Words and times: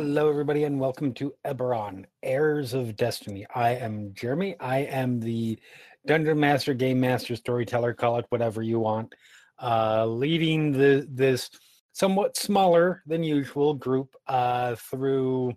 Hello, 0.00 0.28
everybody, 0.28 0.62
and 0.62 0.78
welcome 0.78 1.12
to 1.14 1.34
Eberron, 1.44 2.04
Heirs 2.22 2.72
of 2.72 2.94
Destiny. 2.94 3.44
I 3.52 3.70
am 3.70 4.14
Jeremy. 4.14 4.54
I 4.60 4.82
am 4.82 5.18
the 5.18 5.58
Dungeon 6.06 6.38
Master, 6.38 6.72
Game 6.72 7.00
Master, 7.00 7.34
Storyteller, 7.34 7.94
call 7.94 8.16
it 8.18 8.26
whatever 8.28 8.62
you 8.62 8.78
want, 8.78 9.12
uh, 9.60 10.06
leading 10.06 10.70
the 10.70 11.04
this 11.10 11.50
somewhat 11.90 12.36
smaller 12.36 13.02
than 13.08 13.24
usual 13.24 13.74
group 13.74 14.14
uh, 14.28 14.76
through 14.76 15.54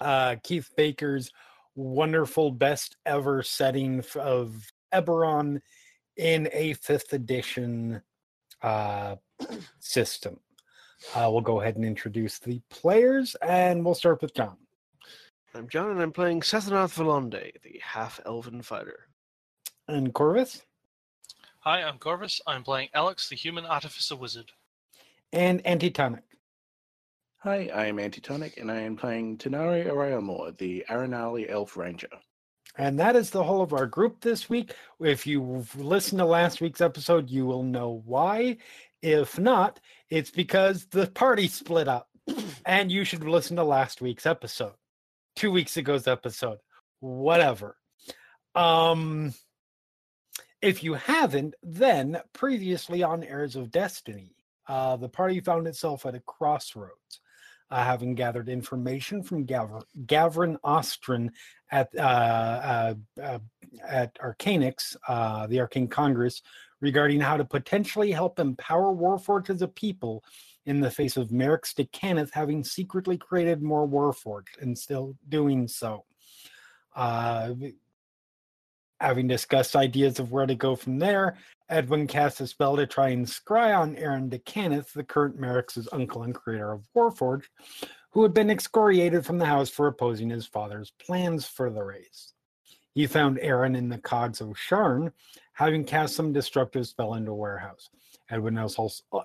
uh, 0.00 0.34
Keith 0.42 0.68
Baker's 0.76 1.30
wonderful 1.76 2.50
best 2.50 2.96
ever 3.06 3.44
setting 3.44 4.02
of 4.16 4.56
Eberron 4.92 5.60
in 6.16 6.48
a 6.52 6.72
fifth 6.72 7.12
edition 7.12 8.02
uh, 8.60 9.14
system. 9.78 10.40
Uh, 11.14 11.28
we'll 11.30 11.40
go 11.40 11.60
ahead 11.60 11.76
and 11.76 11.84
introduce 11.84 12.38
the 12.38 12.60
players, 12.70 13.34
and 13.42 13.84
we'll 13.84 13.94
start 13.94 14.22
with 14.22 14.34
John. 14.34 14.56
I'm 15.54 15.68
John, 15.68 15.90
and 15.90 16.00
I'm 16.00 16.12
playing 16.12 16.40
Sethanath 16.40 16.94
Valonde, 16.96 17.52
the 17.62 17.80
half-elven 17.82 18.62
fighter. 18.62 19.08
And 19.88 20.12
Korvys, 20.14 20.62
Hi, 21.60 21.82
I'm 21.82 21.98
Korvys. 21.98 22.40
I'm 22.46 22.64
playing 22.64 22.88
Alex, 22.94 23.28
the 23.28 23.36
human 23.36 23.64
artificer 23.64 24.16
wizard. 24.16 24.50
and 25.32 25.64
Antitonic. 25.66 26.24
Hi, 27.38 27.70
I 27.74 27.86
am 27.86 27.98
Antitonic, 27.98 28.56
and 28.56 28.70
I 28.70 28.80
am 28.80 28.96
playing 28.96 29.38
Tenari 29.38 29.86
Arayamor, 29.86 30.56
the 30.58 30.84
Aranali 30.88 31.50
Elf 31.50 31.76
Ranger. 31.76 32.08
And 32.78 32.98
that 32.98 33.16
is 33.16 33.30
the 33.30 33.42
whole 33.44 33.60
of 33.62 33.72
our 33.74 33.86
group 33.86 34.20
this 34.22 34.48
week. 34.48 34.74
If 35.00 35.26
you've 35.26 35.74
listened 35.78 36.20
to 36.20 36.24
last 36.24 36.60
week's 36.60 36.80
episode, 36.80 37.28
you 37.28 37.44
will 37.44 37.62
know 37.64 38.02
why. 38.06 38.56
If 39.02 39.38
not, 39.38 39.80
it's 40.08 40.30
because 40.30 40.86
the 40.86 41.08
party 41.08 41.48
split 41.48 41.88
up. 41.88 42.08
And 42.64 42.92
you 42.92 43.04
should 43.04 43.24
listen 43.24 43.56
to 43.56 43.64
last 43.64 44.00
week's 44.00 44.26
episode, 44.26 44.74
two 45.34 45.50
weeks 45.50 45.76
ago's 45.76 46.06
episode, 46.06 46.58
whatever. 47.00 47.76
Um, 48.54 49.34
if 50.60 50.84
you 50.84 50.94
haven't, 50.94 51.54
then 51.64 52.20
previously 52.32 53.02
on 53.02 53.24
Heirs 53.24 53.56
of 53.56 53.72
Destiny, 53.72 54.36
uh, 54.68 54.96
the 54.96 55.08
party 55.08 55.40
found 55.40 55.66
itself 55.66 56.06
at 56.06 56.14
a 56.14 56.20
crossroads, 56.20 57.20
uh, 57.70 57.82
having 57.82 58.14
gathered 58.14 58.48
information 58.48 59.24
from 59.24 59.44
Gavr- 59.44 59.82
Gavrin 60.06 60.56
Ostrin 60.64 61.30
at 61.72 61.88
uh, 61.98 62.00
uh, 62.00 62.94
uh, 63.20 63.38
at 63.84 64.14
Arcanix, 64.20 64.94
uh, 65.08 65.48
the 65.48 65.58
Arcane 65.58 65.88
Congress, 65.88 66.42
regarding 66.82 67.20
how 67.20 67.38
to 67.38 67.44
potentially 67.44 68.10
help 68.10 68.38
empower 68.38 68.92
Warforged 68.92 69.48
as 69.48 69.62
a 69.62 69.68
people 69.68 70.22
in 70.66 70.80
the 70.80 70.90
face 70.90 71.16
of 71.16 71.28
Merrix 71.28 71.74
d'Cannith 71.74 72.32
having 72.34 72.62
secretly 72.62 73.16
created 73.16 73.62
more 73.62 73.88
Warforged 73.88 74.60
and 74.60 74.76
still 74.76 75.16
doing 75.28 75.66
so. 75.66 76.04
Uh, 76.94 77.54
having 79.00 79.26
discussed 79.26 79.74
ideas 79.74 80.18
of 80.18 80.30
where 80.30 80.46
to 80.46 80.54
go 80.54 80.76
from 80.76 80.98
there, 80.98 81.36
Edwin 81.68 82.06
cast 82.06 82.40
a 82.40 82.46
spell 82.46 82.76
to 82.76 82.86
try 82.86 83.08
and 83.08 83.26
scry 83.26 83.76
on 83.76 83.96
Aaron 83.96 84.28
d'Cannith, 84.28 84.92
the 84.92 85.04
current 85.04 85.40
Merrix's 85.40 85.88
uncle 85.92 86.24
and 86.24 86.34
creator 86.34 86.72
of 86.72 86.86
Warforged, 86.94 87.46
who 88.10 88.22
had 88.22 88.34
been 88.34 88.50
excoriated 88.50 89.24
from 89.24 89.38
the 89.38 89.46
house 89.46 89.70
for 89.70 89.86
opposing 89.86 90.30
his 90.30 90.46
father's 90.46 90.92
plans 91.04 91.46
for 91.46 91.70
the 91.70 91.82
race. 91.82 92.34
He 92.94 93.06
found 93.06 93.38
Aaron 93.40 93.74
in 93.74 93.88
the 93.88 93.98
cogs 93.98 94.40
of 94.40 94.48
Sharn, 94.48 95.12
having 95.54 95.84
cast 95.84 96.14
some 96.14 96.32
destructive 96.32 96.86
spell 96.86 97.14
into 97.14 97.32
a 97.32 97.34
warehouse. 97.34 97.90
Edwin 98.30 98.56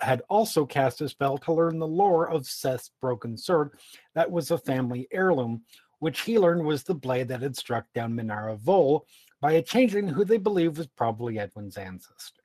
had 0.01 0.21
also 0.29 0.65
cast 0.65 1.01
a 1.01 1.09
spell 1.09 1.37
to 1.37 1.53
learn 1.53 1.79
the 1.79 1.87
lore 1.87 2.29
of 2.29 2.45
Seth's 2.45 2.91
broken 2.99 3.37
sword 3.37 3.71
that 4.15 4.29
was 4.29 4.51
a 4.51 4.57
family 4.57 5.07
heirloom, 5.11 5.61
which 5.99 6.21
he 6.21 6.37
learned 6.37 6.65
was 6.65 6.83
the 6.83 6.93
blade 6.93 7.29
that 7.29 7.41
had 7.41 7.55
struck 7.55 7.85
down 7.93 8.13
Minara 8.13 8.57
Vol 8.57 9.05
by 9.39 9.53
a 9.53 9.61
changeling 9.61 10.07
who 10.07 10.25
they 10.25 10.37
believe 10.37 10.77
was 10.77 10.87
probably 10.87 11.39
Edwin's 11.39 11.77
ancestor. 11.77 12.41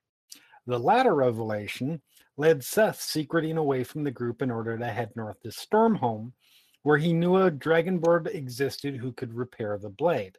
The 0.66 0.78
latter 0.78 1.14
revelation 1.14 2.00
led 2.37 2.62
Seth 2.62 3.00
secreting 3.00 3.56
away 3.56 3.82
from 3.82 4.04
the 4.04 4.10
group 4.10 4.43
in 4.43 4.50
order 4.50 4.78
to 4.78 4.87
head 4.87 5.10
north 5.16 5.41
to 5.43 5.49
Stormhome, 5.49 6.32
where 6.82 6.99
he 6.99 7.12
knew 7.12 7.37
a 7.37 7.50
dragonborn 7.50 8.26
existed 8.28 8.97
who 8.97 9.12
could 9.12 9.34
repair 9.34 9.78
the 9.78 9.88
blade. 9.88 10.38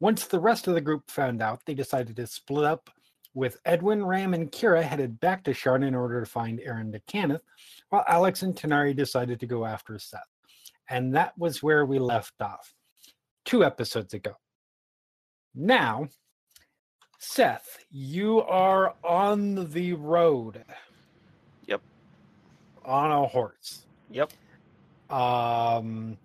Once 0.00 0.26
the 0.26 0.40
rest 0.40 0.66
of 0.66 0.74
the 0.74 0.80
group 0.80 1.10
found 1.10 1.42
out, 1.42 1.60
they 1.66 1.74
decided 1.74 2.16
to 2.16 2.26
split 2.26 2.64
up, 2.64 2.90
with 3.34 3.58
Edwin, 3.64 4.04
Ram, 4.04 4.34
and 4.34 4.50
Kira 4.50 4.82
headed 4.82 5.20
back 5.20 5.44
to 5.44 5.52
Sharn 5.52 5.86
in 5.86 5.94
order 5.94 6.20
to 6.20 6.26
find 6.26 6.60
Aaron 6.60 6.90
d'Cannith, 6.90 7.42
while 7.90 8.04
Alex 8.08 8.42
and 8.42 8.54
Tenari 8.54 8.94
decided 8.94 9.38
to 9.40 9.46
go 9.46 9.64
after 9.64 9.98
Seth. 9.98 10.20
And 10.88 11.14
that 11.14 11.36
was 11.38 11.62
where 11.62 11.86
we 11.86 11.98
left 11.98 12.34
off 12.40 12.74
two 13.44 13.64
episodes 13.64 14.14
ago. 14.14 14.32
Now, 15.54 16.08
Seth, 17.18 17.78
you 17.90 18.40
are 18.42 18.94
on 19.04 19.70
the 19.70 19.92
road. 19.92 20.64
Yep. 21.66 21.82
On 22.84 23.12
a 23.12 23.26
horse. 23.26 23.86
Yep. 24.10 24.32
Um, 25.10 26.16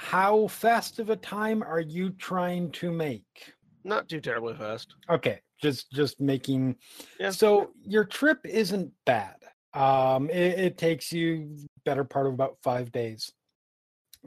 how 0.00 0.46
fast 0.48 0.98
of 0.98 1.10
a 1.10 1.16
time 1.16 1.62
are 1.62 1.80
you 1.80 2.08
trying 2.12 2.70
to 2.72 2.90
make? 2.90 3.52
Not 3.84 4.08
too 4.08 4.18
terribly 4.20 4.54
fast. 4.54 4.94
Okay, 5.10 5.40
just 5.62 5.90
just 5.92 6.20
making. 6.20 6.76
Yeah. 7.18 7.30
So 7.30 7.70
your 7.82 8.04
trip 8.04 8.38
isn't 8.46 8.90
bad. 9.04 9.36
Um, 9.74 10.30
it, 10.30 10.58
it 10.58 10.78
takes 10.78 11.12
you 11.12 11.54
better 11.84 12.02
part 12.02 12.26
of 12.26 12.32
about 12.32 12.56
five 12.62 12.90
days, 12.92 13.30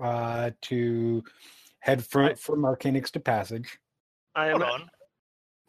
uh, 0.02 0.52
to 0.64 1.24
head 1.80 2.06
from 2.06 2.22
Right. 2.22 2.40
from 2.40 2.62
Arcanix 2.62 3.10
to 3.12 3.19
Passage. 3.19 3.80
I 4.36 4.50
am. 4.50 4.62
On. 4.62 4.90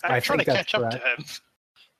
I 0.05 0.17
I'm 0.17 0.23
trying 0.23 0.41
to 0.41 0.45
catch 0.45 0.75
up 0.75 0.91
to 0.91 0.99
him. 0.99 1.25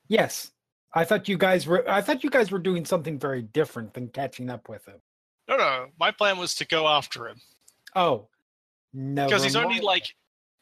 Yes, 0.07 0.51
I 0.93 1.05
thought 1.05 1.27
you 1.27 1.39
guys 1.39 1.65
were. 1.65 1.89
I 1.89 2.01
thought 2.01 2.23
you 2.23 2.29
guys 2.29 2.51
were 2.51 2.59
doing 2.59 2.85
something 2.85 3.17
very 3.17 3.41
different 3.41 3.95
than 3.95 4.09
catching 4.09 4.51
up 4.51 4.69
with 4.69 4.85
him. 4.85 5.01
No, 5.49 5.57
no. 5.57 5.87
My 5.99 6.11
plan 6.11 6.37
was 6.37 6.53
to 6.55 6.65
go 6.65 6.87
after 6.87 7.27
him 7.27 7.37
Oh, 7.95 8.27
no, 8.93 9.25
because 9.25 9.43
he's 9.43 9.55
only 9.55 9.79
like 9.81 10.05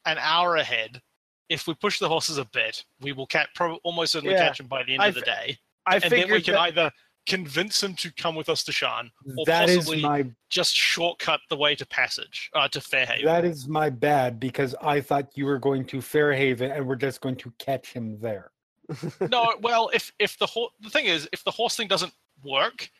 an 0.06 0.18
hour 0.18 0.56
ahead. 0.56 1.00
If 1.48 1.66
we 1.66 1.74
push 1.74 1.98
the 1.98 2.08
horses 2.08 2.38
a 2.38 2.44
bit, 2.46 2.84
we 3.00 3.12
will 3.12 3.26
catch, 3.26 3.48
probably 3.54 3.78
almost 3.84 4.12
certainly 4.12 4.34
Yeah. 4.34 4.48
catch 4.48 4.60
him 4.60 4.66
by 4.66 4.82
the 4.82 4.94
end 4.94 5.02
I 5.02 5.08
of 5.08 5.14
the 5.14 5.20
f- 5.20 5.26
day, 5.26 5.58
I 5.86 5.96
and 5.96 6.04
then 6.10 6.30
we 6.30 6.42
can 6.42 6.54
that- 6.54 6.60
either 6.60 6.92
convince 7.26 7.82
him 7.82 7.94
to 7.96 8.12
come 8.12 8.34
with 8.34 8.48
us 8.50 8.62
to 8.64 8.72
Sharn, 8.72 9.10
or 9.38 9.44
that 9.46 9.68
is 9.68 9.76
possibly 9.78 10.02
my 10.02 10.26
just 10.50 10.74
shortcut 10.76 11.40
the 11.48 11.56
way 11.56 11.74
to 11.74 11.86
Passage, 11.86 12.50
uh, 12.54 12.68
to 12.68 12.80
Fairhaven. 12.80 13.24
that 13.24 13.44
is 13.46 13.66
my 13.68 13.88
bad 13.88 14.38
because 14.38 14.74
I 14.82 15.00
thought 15.00 15.36
you 15.36 15.46
were 15.46 15.58
going 15.58 15.86
to 15.86 16.00
Fairhaven 16.02 16.70
and 16.70 16.86
we're 16.86 16.96
just 16.96 17.20
going 17.22 17.36
to 17.36 17.50
catch 17.58 17.92
him 17.92 18.18
there. 18.20 18.50
no, 19.30 19.54
well, 19.62 19.90
if 19.94 20.12
if 20.18 20.36
the 20.38 20.46
horse, 20.46 20.72
the 20.80 20.90
thing 20.90 21.06
is, 21.06 21.26
if 21.32 21.42
the 21.44 21.50
horse 21.50 21.76
thing 21.76 21.88
doesn't 21.88 22.12
work, 22.42 22.90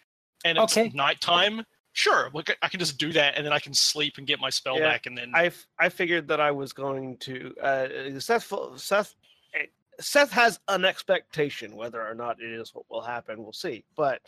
and 0.45 0.57
it's 0.57 0.75
Okay. 0.77 0.91
nighttime, 0.95 1.65
sure, 1.95 2.29
we 2.35 2.43
ca- 2.43 2.57
I 2.61 2.69
can 2.69 2.79
just 2.79 2.99
do 2.99 3.11
that, 3.13 3.37
and 3.37 3.47
then 3.47 3.53
I 3.53 3.59
can 3.59 3.73
sleep 3.73 4.19
and 4.19 4.27
get 4.27 4.39
my 4.39 4.51
spell 4.51 4.77
Yeah, 4.77 4.91
back, 4.91 5.07
and 5.07 5.17
then 5.17 5.33
I, 5.35 5.47
f- 5.47 5.67
I 5.79 5.89
figured 5.89 6.29
that 6.29 6.41
I 6.41 6.51
was 6.51 6.73
going 6.75 7.17
to 7.19 7.55
uh, 7.63 8.21
Seth 8.21 8.53
Seth 8.77 9.15
eh, 9.55 9.67
Seth 10.01 10.31
has 10.33 10.61
an 10.69 10.85
expectation 10.85 11.75
whether 11.77 12.07
or 12.07 12.15
not 12.15 12.41
it 12.43 12.51
is 12.53 12.75
what 12.75 12.85
will 12.91 13.01
happen 13.01 13.43
we'll 13.43 13.53
see 13.53 13.85
but 13.97 14.21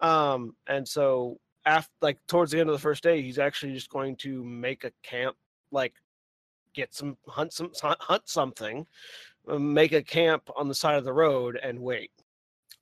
um 0.00 0.54
and 0.68 0.86
so 0.86 1.38
after 1.66 1.92
like 2.00 2.18
towards 2.28 2.50
the 2.52 2.60
end 2.60 2.68
of 2.68 2.72
the 2.72 2.78
first 2.80 3.02
day 3.02 3.20
he's 3.20 3.38
actually 3.38 3.72
just 3.74 3.90
going 3.90 4.14
to 4.16 4.42
make 4.44 4.84
a 4.84 4.92
camp 5.02 5.36
like 5.72 5.94
get 6.72 6.94
some 6.94 7.16
hunt 7.26 7.52
some 7.52 7.70
hunt 8.00 8.22
something 8.28 8.86
uh, 9.48 9.58
make 9.58 9.92
a 9.92 10.02
camp 10.02 10.48
on 10.56 10.68
the 10.68 10.74
side 10.74 10.96
of 10.98 11.04
the 11.04 11.12
road 11.12 11.58
and 11.62 11.78
wait 11.78 12.10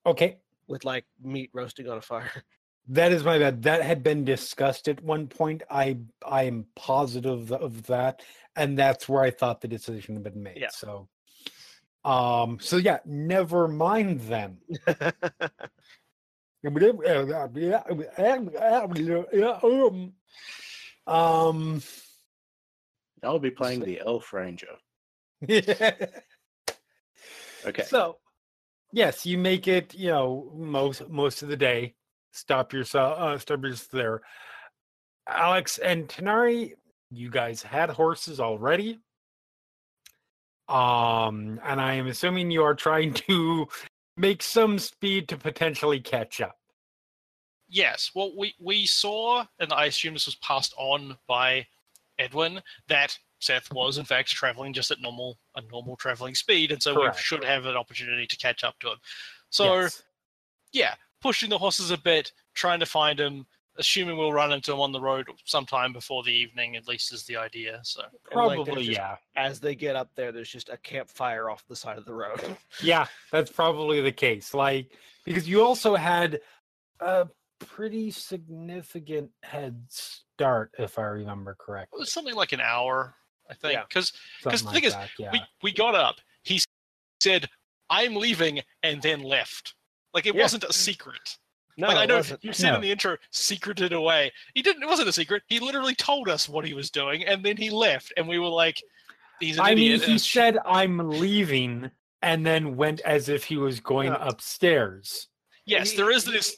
Okay. 0.06 0.36
with 0.66 0.84
like 0.84 1.04
meat 1.22 1.50
roasting 1.54 1.88
on 1.88 1.96
a 1.98 2.02
fire 2.02 2.30
That 2.88 3.12
is 3.12 3.22
my 3.22 3.38
bad. 3.38 3.62
That 3.62 3.82
had 3.82 4.02
been 4.02 4.24
discussed 4.24 4.88
at 4.88 5.02
one 5.02 5.28
point. 5.28 5.62
I 5.70 5.98
I 6.26 6.44
am 6.44 6.66
positive 6.74 7.52
of 7.52 7.86
that, 7.86 8.22
and 8.56 8.78
that's 8.78 9.08
where 9.08 9.22
I 9.22 9.30
thought 9.30 9.60
the 9.60 9.68
decision 9.68 10.14
had 10.14 10.24
been 10.24 10.42
made. 10.42 10.58
Yeah. 10.58 10.70
So, 10.72 11.08
um, 12.04 12.58
so 12.60 12.76
yeah, 12.78 12.98
never 13.04 13.68
mind 13.68 14.20
then. 14.22 14.58
Um, 21.06 21.82
I'll 23.22 23.38
be 23.38 23.50
playing 23.50 23.80
the 23.80 24.00
Elf 24.00 24.32
Ranger. 24.32 24.76
Yeah. 25.46 25.94
Okay. 27.62 27.82
so 27.82 28.16
yes, 28.90 29.26
you 29.26 29.36
make 29.36 29.68
it. 29.68 29.92
You 29.92 30.08
know, 30.08 30.50
most 30.56 31.06
most 31.10 31.42
of 31.42 31.50
the 31.50 31.58
day. 31.58 31.94
Stop 32.32 32.72
yourself. 32.72 33.18
Uh, 33.18 33.38
stop 33.38 33.62
yourself 33.62 33.90
there. 33.90 34.22
Alex 35.28 35.78
and 35.78 36.08
Tanari, 36.08 36.74
you 37.10 37.30
guys 37.30 37.62
had 37.62 37.90
horses 37.90 38.40
already. 38.40 38.98
Um, 40.68 41.60
and 41.64 41.80
I 41.80 41.94
am 41.94 42.06
assuming 42.06 42.50
you 42.50 42.62
are 42.62 42.74
trying 42.74 43.12
to 43.28 43.66
make 44.16 44.42
some 44.42 44.78
speed 44.78 45.28
to 45.28 45.36
potentially 45.36 46.00
catch 46.00 46.40
up. 46.40 46.56
Yes. 47.68 48.10
Well, 48.14 48.32
we 48.36 48.54
we 48.60 48.86
saw, 48.86 49.44
and 49.60 49.72
I 49.72 49.86
assume 49.86 50.14
this 50.14 50.26
was 50.26 50.34
passed 50.36 50.74
on 50.76 51.16
by 51.28 51.66
Edwin 52.18 52.60
that 52.88 53.16
Seth 53.38 53.72
was 53.72 53.98
in 53.98 54.04
fact 54.04 54.28
traveling 54.28 54.72
just 54.72 54.90
at 54.90 55.00
normal 55.00 55.38
a 55.54 55.62
normal 55.62 55.96
traveling 55.96 56.34
speed, 56.34 56.72
and 56.72 56.82
so 56.82 56.94
Correct. 56.94 57.16
we 57.16 57.22
should 57.22 57.44
have 57.44 57.66
an 57.66 57.76
opportunity 57.76 58.26
to 58.26 58.36
catch 58.36 58.64
up 58.64 58.78
to 58.80 58.90
him. 58.90 58.98
So 59.50 59.82
Yes. 59.82 60.02
yeah, 60.72 60.94
pushing 61.20 61.50
the 61.50 61.58
horses 61.58 61.90
a 61.90 61.98
bit, 61.98 62.32
trying 62.54 62.80
to 62.80 62.86
find 62.86 63.18
him, 63.20 63.46
assuming 63.76 64.16
we'll 64.16 64.32
run 64.32 64.52
into 64.52 64.72
him 64.72 64.80
on 64.80 64.92
the 64.92 65.00
road 65.00 65.26
sometime 65.44 65.92
before 65.92 66.22
the 66.22 66.32
evening. 66.32 66.76
At 66.76 66.88
least 66.88 67.12
is 67.12 67.24
the 67.24 67.36
idea. 67.36 67.80
So 67.82 68.02
And, 68.02 68.12
like, 68.12 68.56
probably 68.56 68.84
just- 68.86 68.98
yeah. 68.98 69.16
as 69.36 69.60
they 69.60 69.74
get 69.74 69.96
up 69.96 70.10
there 70.16 70.32
there's 70.32 70.50
just 70.50 70.68
a 70.68 70.76
campfire 70.78 71.48
off 71.50 71.64
the 71.68 71.76
side 71.76 71.98
of 71.98 72.04
the 72.04 72.12
road 72.14 72.40
Yeah, 72.82 73.06
that's 73.30 73.50
probably 73.50 74.00
the 74.00 74.12
case. 74.12 74.52
Like 74.54 74.90
because 75.24 75.48
you 75.48 75.62
also 75.62 75.94
had 75.94 76.40
a 77.00 77.28
pretty 77.60 78.10
significant 78.10 79.30
head 79.42 79.84
start, 79.88 80.72
if 80.78 80.98
I 80.98 81.02
remember 81.02 81.52
it 81.52 81.58
correctly. 81.58 81.98
was 82.00 82.12
something 82.12 82.34
like 82.34 82.52
an 82.52 82.60
hour, 82.60 83.14
I 83.48 83.54
think, 83.54 83.74
Yeah. 83.74 83.84
because 83.88 84.12
Something 84.40 84.66
the 84.66 84.72
thing 84.72 84.84
is, 84.84 84.94
that, 84.94 85.10
yeah. 85.18 85.30
we 85.32 85.40
we 85.62 85.72
got 85.72 85.94
up. 85.94 86.16
He 86.42 86.60
said, 87.20 87.48
"I'm 87.90 88.14
leaving," 88.14 88.60
and 88.82 89.02
then 89.02 89.22
left. 89.22 89.74
Like 90.14 90.26
it 90.26 90.34
Yeah. 90.34 90.42
wasn't 90.42 90.64
a 90.64 90.72
secret. 90.72 91.38
no 91.76 91.86
like 91.88 91.96
I 91.96 92.06
know 92.06 92.16
wasn't. 92.16 92.44
you 92.44 92.52
said 92.52 92.70
No. 92.70 92.76
in 92.76 92.80
the 92.82 92.90
intro, 92.90 93.16
secreted 93.30 93.92
away. 93.92 94.32
He 94.54 94.62
didn't. 94.62 94.82
It 94.82 94.86
wasn't 94.86 95.08
a 95.08 95.12
secret. 95.12 95.42
He 95.46 95.60
literally 95.60 95.94
told 95.94 96.28
us 96.28 96.48
what 96.48 96.66
he 96.66 96.74
was 96.74 96.90
doing, 96.90 97.24
and 97.24 97.44
then 97.44 97.56
he 97.56 97.70
left, 97.70 98.12
and 98.16 98.26
we 98.28 98.38
were 98.38 98.48
like, 98.48 98.82
"He's 99.38 99.56
an 99.56 99.64
I 99.64 99.74
mean, 99.74 100.00
he 100.00 100.12
and- 100.12 100.20
said, 100.20 100.58
"I'm 100.66 100.98
leaving," 100.98 101.90
and 102.22 102.44
then 102.44 102.76
went 102.76 103.00
as 103.02 103.28
if 103.28 103.44
he 103.44 103.56
was 103.56 103.80
going 103.80 104.08
Yeah. 104.12 104.18
upstairs. 104.28 105.28
"Yes, 105.64 105.92
he- 105.92 105.96
there 105.96 106.10
is 106.10 106.24
this." 106.24 106.56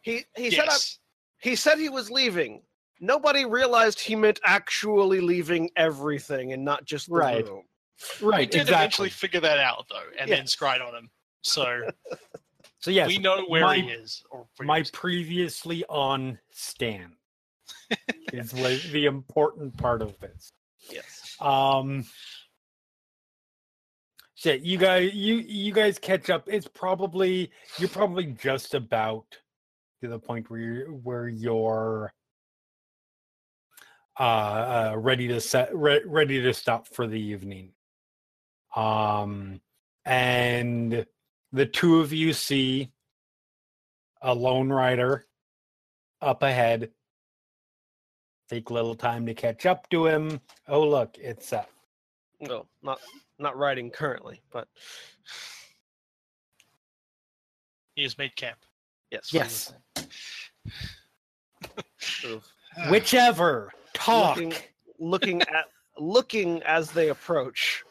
he 0.00 0.24
he 0.36 0.50
said 0.50 0.60
I, 0.68 0.72
yes, 0.72 0.98
he 1.38 1.56
said 1.56 1.78
he 1.78 1.88
was 1.88 2.10
leaving 2.10 2.62
nobody 2.98 3.44
realized 3.44 4.00
he 4.00 4.16
meant 4.16 4.40
actually 4.42 5.20
leaving 5.20 5.68
everything 5.76 6.54
and 6.54 6.64
not 6.64 6.82
just 6.86 7.08
the 7.08 7.14
Right. 7.14 7.46
room 7.46 7.68
we 8.22 8.26
Right, 8.28 8.50
did 8.50 8.68
eventually 8.70 9.10
figure 9.10 9.40
that 9.40 9.58
out 9.58 9.84
though, 9.90 10.02
and 10.18 10.30
Yeah. 10.30 10.36
then 10.36 10.46
scryed 10.46 10.80
on 10.80 10.94
him. 10.94 11.10
So 11.42 11.82
So 12.86 12.92
yes, 12.92 13.08
we 13.08 13.18
know 13.18 13.44
where 13.48 13.62
my- 13.62 13.78
he 13.78 13.88
is. 13.88 14.22
My 14.60 14.84
previously 14.92 15.84
on 15.88 16.38
stand 16.52 17.14
is 18.32 18.54
like 18.54 18.80
the 18.92 19.06
important 19.06 19.76
part 19.76 20.02
of 20.02 20.16
this. 20.20 20.52
yes 20.88 21.34
Um 21.40 22.04
shit, 24.36 24.60
you 24.60 24.78
guys 24.78 25.12
you 25.12 25.38
you 25.38 25.72
guys 25.72 25.98
catch 25.98 26.30
up. 26.30 26.44
It's 26.46 26.68
probably 26.68 27.50
you're 27.76 27.88
probably 27.88 28.26
just 28.26 28.72
about 28.74 29.26
to 30.00 30.08
the 30.08 30.20
point 30.20 30.48
where 30.48 30.60
you're 30.60 30.92
where 30.92 31.28
you're 31.28 32.14
uh, 34.20 34.22
uh 34.22 34.94
ready 34.96 35.26
to 35.26 35.40
set 35.40 35.74
re- 35.74 36.04
ready 36.06 36.40
to 36.40 36.54
stop 36.54 36.86
for 36.86 37.08
the 37.08 37.20
evening. 37.20 37.72
Um 38.76 39.60
and 40.04 41.04
the 41.56 41.64
two 41.64 42.00
of 42.00 42.12
you 42.12 42.34
see 42.34 42.90
a 44.20 44.34
lone 44.34 44.68
rider 44.68 45.24
up 46.20 46.42
ahead. 46.42 46.90
Take 48.50 48.68
a 48.68 48.74
little 48.74 48.94
time 48.94 49.24
to 49.26 49.34
catch 49.34 49.64
up 49.64 49.88
to 49.88 50.06
him. 50.06 50.38
Oh 50.68 50.82
look, 50.82 51.16
it's 51.18 51.54
uh, 51.54 51.62
Seth. 51.62 51.70
no 52.48 52.66
not 52.82 53.00
not 53.38 53.56
riding 53.56 53.90
currently 53.90 54.42
but 54.52 54.68
he 57.94 58.02
has 58.02 58.18
made 58.18 58.36
camp. 58.36 58.58
yes 59.10 59.32
Yes. 59.32 59.72
Whichever. 62.90 63.72
Talk. 63.94 64.36
looking, 64.36 64.52
looking 64.98 65.40
at 65.42 65.64
looking 65.98 66.62
as 66.64 66.90
they 66.90 67.08
approach 67.08 67.82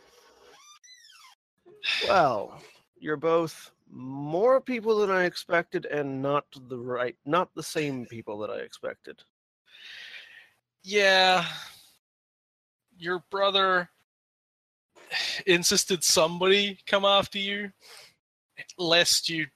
well 2.07 2.61
you're 2.97 3.17
both 3.17 3.71
more 3.89 4.59
people 4.59 4.97
than 4.97 5.11
i 5.11 5.25
expected 5.25 5.85
and 5.85 6.21
not 6.21 6.45
the 6.69 6.77
right 6.77 7.15
not 7.25 7.49
the 7.55 7.63
same 7.63 8.05
people 8.05 8.37
that 8.39 8.49
i 8.49 8.57
expected 8.57 9.21
Yeah. 10.87 11.43
Your 12.97 13.23
brother 13.31 13.89
insisted 15.47 16.03
somebody 16.03 16.77
come 16.85 17.05
after 17.05 17.39
you, 17.39 17.71
lest 18.77 19.27
you, 19.27 19.47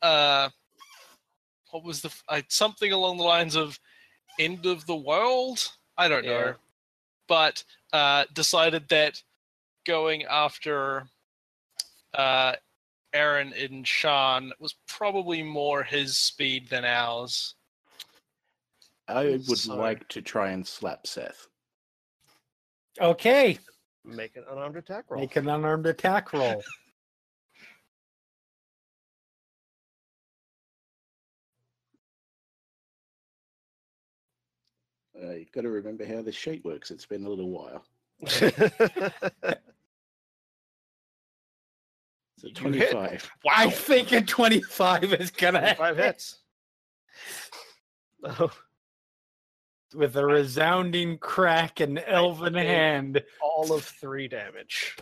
uh, 0.00 0.48
what 1.70 1.84
was 1.84 2.00
the 2.00 2.10
uh, 2.28 2.40
something 2.48 2.92
along 2.92 3.18
the 3.18 3.24
lines 3.24 3.56
of 3.56 3.78
end 4.38 4.64
of 4.64 4.86
the 4.86 4.96
world? 4.96 5.60
I 5.98 6.08
don't 6.08 6.24
know, 6.24 6.54
but 7.28 7.62
uh, 7.92 8.24
decided 8.32 8.88
that 8.88 9.22
going 9.86 10.24
after 10.24 11.06
uh, 12.14 12.54
Aaron 13.12 13.52
and 13.52 13.84
Sharn 13.84 14.50
was 14.58 14.74
probably 14.88 15.42
more 15.42 15.82
his 15.82 16.16
speed 16.18 16.68
than 16.68 16.84
ours. 16.84 17.54
I 19.06 19.24
would 19.26 19.44
So- 19.46 19.76
like 19.76 20.08
to 20.08 20.22
try 20.22 20.50
and 20.50 20.66
slap 20.66 21.06
Seth. 21.06 21.48
Okay. 23.00 23.58
make 24.04 24.36
an 24.36 24.44
unarmed 24.50 24.76
attack 24.76 25.04
roll 25.08 25.20
Make 25.20 25.36
an 25.36 25.48
unarmed 25.48 25.86
attack 25.86 26.32
roll. 26.32 26.62
Uh, 35.20 35.32
you've 35.32 35.52
got 35.52 35.62
to 35.62 35.70
remember 35.70 36.04
how 36.04 36.22
this 36.22 36.34
sheet 36.34 36.64
works. 36.64 36.90
It's 36.90 37.06
been 37.06 37.24
a 37.24 37.28
little 37.28 37.50
while. 37.50 37.84
It's 42.44 42.60
a 42.60 42.64
hit. 42.64 42.90
25. 42.90 43.30
I 43.50 43.70
think 43.70 44.12
a 44.12 44.20
25 44.20 45.14
is 45.14 45.30
gonna 45.30 45.74
five 45.76 45.96
hit 45.96 46.04
hits 46.06 46.38
oh, 48.24 48.50
with 49.94 50.16
a 50.16 50.24
resounding 50.24 51.18
crack 51.18 51.80
and 51.80 52.02
elven 52.06 52.54
hand. 52.54 53.22
all 53.42 53.72
of 53.72 53.84
three 53.84 54.28
damage 54.28 54.96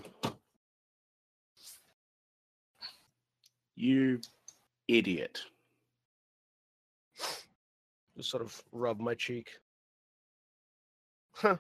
You 3.74 4.20
idiot. 4.86 5.40
just 8.16 8.30
sort 8.30 8.42
of 8.42 8.62
rub 8.70 9.00
my 9.00 9.14
cheek 9.14 9.50
huh 11.32 11.56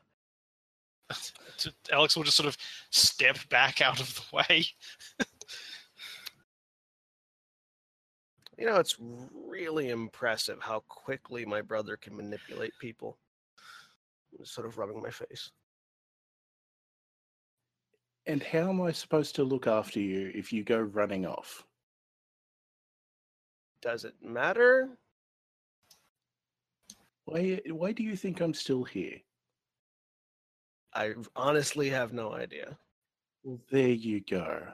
Alex 1.92 2.16
will 2.16 2.24
just 2.24 2.36
sort 2.36 2.48
of 2.48 2.56
step 2.90 3.38
back 3.48 3.80
out 3.80 4.00
of 4.00 4.14
the 4.14 4.36
way. 4.36 4.64
You 8.62 8.68
know, 8.68 8.76
it's 8.76 8.96
really 9.00 9.88
impressive 9.88 10.58
how 10.60 10.84
quickly 10.86 11.44
my 11.44 11.62
brother 11.62 11.96
can 11.96 12.16
manipulate 12.16 12.72
people. 12.80 13.18
I'm 14.38 14.44
Sort 14.44 14.68
of 14.68 14.78
rubbing 14.78 15.02
my 15.02 15.10
face. 15.10 15.50
And 18.24 18.40
how 18.40 18.68
am 18.68 18.80
I 18.80 18.92
supposed 18.92 19.34
to 19.34 19.42
look 19.42 19.66
after 19.66 19.98
you 19.98 20.30
if 20.32 20.52
you 20.52 20.62
go 20.62 20.78
running 20.78 21.26
off? 21.26 21.66
Does 23.80 24.04
it 24.04 24.14
matter? 24.22 24.90
Why, 27.24 27.60
why 27.68 27.90
do 27.90 28.04
you 28.04 28.14
think 28.14 28.40
I'm 28.40 28.54
still 28.54 28.84
here? 28.84 29.18
I 30.94 31.14
honestly 31.34 31.88
have 31.88 32.12
no 32.12 32.32
idea. 32.32 32.78
Well, 33.42 33.58
there 33.72 33.88
you 33.88 34.20
go. 34.20 34.68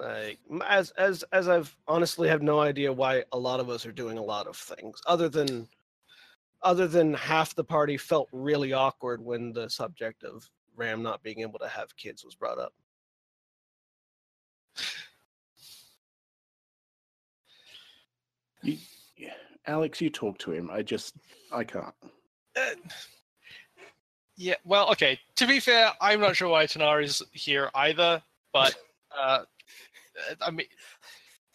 Like 0.00 0.38
as 0.66 0.92
as 0.92 1.24
as 1.32 1.46
I've 1.48 1.76
honestly 1.86 2.26
have 2.28 2.40
no 2.40 2.58
idea 2.58 2.90
why 2.90 3.24
a 3.32 3.38
lot 3.38 3.60
of 3.60 3.68
us 3.68 3.84
are 3.84 3.92
doing 3.92 4.16
a 4.16 4.22
lot 4.22 4.46
of 4.46 4.56
things 4.56 4.98
other 5.06 5.28
than 5.28 5.68
other 6.62 6.88
than 6.88 7.12
half 7.12 7.54
the 7.54 7.64
party 7.64 7.98
felt 7.98 8.28
really 8.32 8.72
awkward 8.72 9.22
when 9.22 9.52
the 9.52 9.68
subject 9.68 10.24
of 10.24 10.48
Ram 10.74 11.02
not 11.02 11.22
being 11.22 11.40
able 11.40 11.58
to 11.58 11.68
have 11.68 11.94
kids 11.96 12.24
was 12.24 12.34
brought 12.34 12.58
up. 12.58 12.72
You, 18.62 18.78
yeah, 19.16 19.34
Alex, 19.66 20.00
you 20.00 20.10
talk 20.10 20.38
to 20.38 20.52
him. 20.52 20.70
I 20.70 20.82
just, 20.82 21.14
I 21.52 21.64
can't. 21.64 21.94
Uh, 22.56 22.74
yeah, 24.36 24.54
well, 24.64 24.90
okay. 24.92 25.18
To 25.36 25.46
be 25.46 25.60
fair, 25.60 25.92
I'm 26.00 26.20
not 26.20 26.36
sure 26.36 26.48
why 26.48 26.66
Tanari's 26.66 27.22
here 27.32 27.70
either, 27.74 28.22
but 28.52 28.74
uh, 29.18 29.44
I 30.40 30.50
mean, 30.50 30.66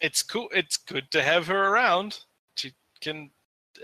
it's 0.00 0.22
cool. 0.22 0.48
It's 0.52 0.76
good 0.76 1.10
to 1.12 1.22
have 1.22 1.46
her 1.46 1.68
around. 1.68 2.20
She 2.56 2.72
can, 3.00 3.30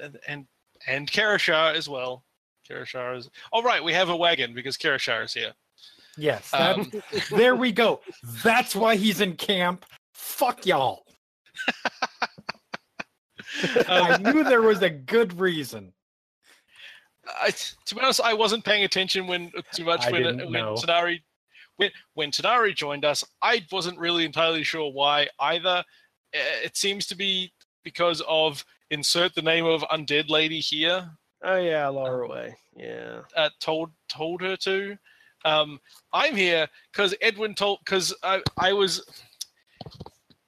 and 0.00 0.18
and, 0.26 0.46
and 0.86 1.10
Karashar 1.10 1.74
as 1.74 1.88
well. 1.88 2.24
Karashar 2.68 3.16
is. 3.16 3.28
All 3.52 3.62
right, 3.62 3.82
we 3.82 3.92
have 3.92 4.08
a 4.08 4.16
wagon 4.16 4.54
because 4.54 4.76
Karashar 4.76 5.24
is 5.24 5.34
here. 5.34 5.52
Yes. 6.16 6.50
that- 6.50 6.78
Um, 6.78 6.92
there 7.36 7.56
we 7.56 7.72
go. 7.72 8.00
That's 8.44 8.74
why 8.76 8.96
he's 8.96 9.20
in 9.20 9.34
camp. 9.36 9.84
Fuck 10.14 10.66
y'all. 10.66 11.04
I 13.88 14.14
Um, 14.14 14.22
knew 14.22 14.44
there 14.44 14.62
was 14.62 14.82
a 14.82 14.90
good 14.90 15.38
reason. 15.38 15.92
I, 17.40 17.50
to 17.50 17.94
be 17.94 18.00
honest, 18.00 18.20
I 18.20 18.34
wasn't 18.34 18.64
paying 18.64 18.84
attention 18.84 19.26
when 19.26 19.52
too 19.72 19.84
much 19.84 20.06
I 20.06 20.10
when 20.10 20.38
when 20.38 20.52
know. 20.52 20.74
When 21.76 21.90
when 22.14 22.30
Tanari 22.30 22.74
joined 22.74 23.04
us. 23.04 23.24
I 23.40 23.64
wasn't 23.70 23.98
really 23.98 24.24
entirely 24.24 24.62
sure 24.62 24.90
why 24.90 25.28
either. 25.40 25.84
It 26.32 26.76
seems 26.76 27.06
to 27.06 27.14
be 27.14 27.52
because 27.84 28.22
of 28.28 28.64
insert 28.90 29.34
the 29.34 29.42
name 29.42 29.64
of 29.64 29.82
undead 29.82 30.28
lady 30.28 30.60
here. 30.60 31.10
Oh 31.42 31.56
yeah, 31.56 31.88
lower 31.88 32.22
away. 32.22 32.56
Yeah. 32.76 33.22
Uh, 33.36 33.50
told 33.60 33.90
told 34.08 34.40
her 34.42 34.56
to. 34.58 34.96
Um, 35.44 35.80
I'm 36.12 36.36
here 36.36 36.68
because 36.92 37.14
Edwin 37.20 37.54
told 37.54 37.80
because 37.84 38.14
I 38.22 38.42
I 38.56 38.72
was. 38.72 39.04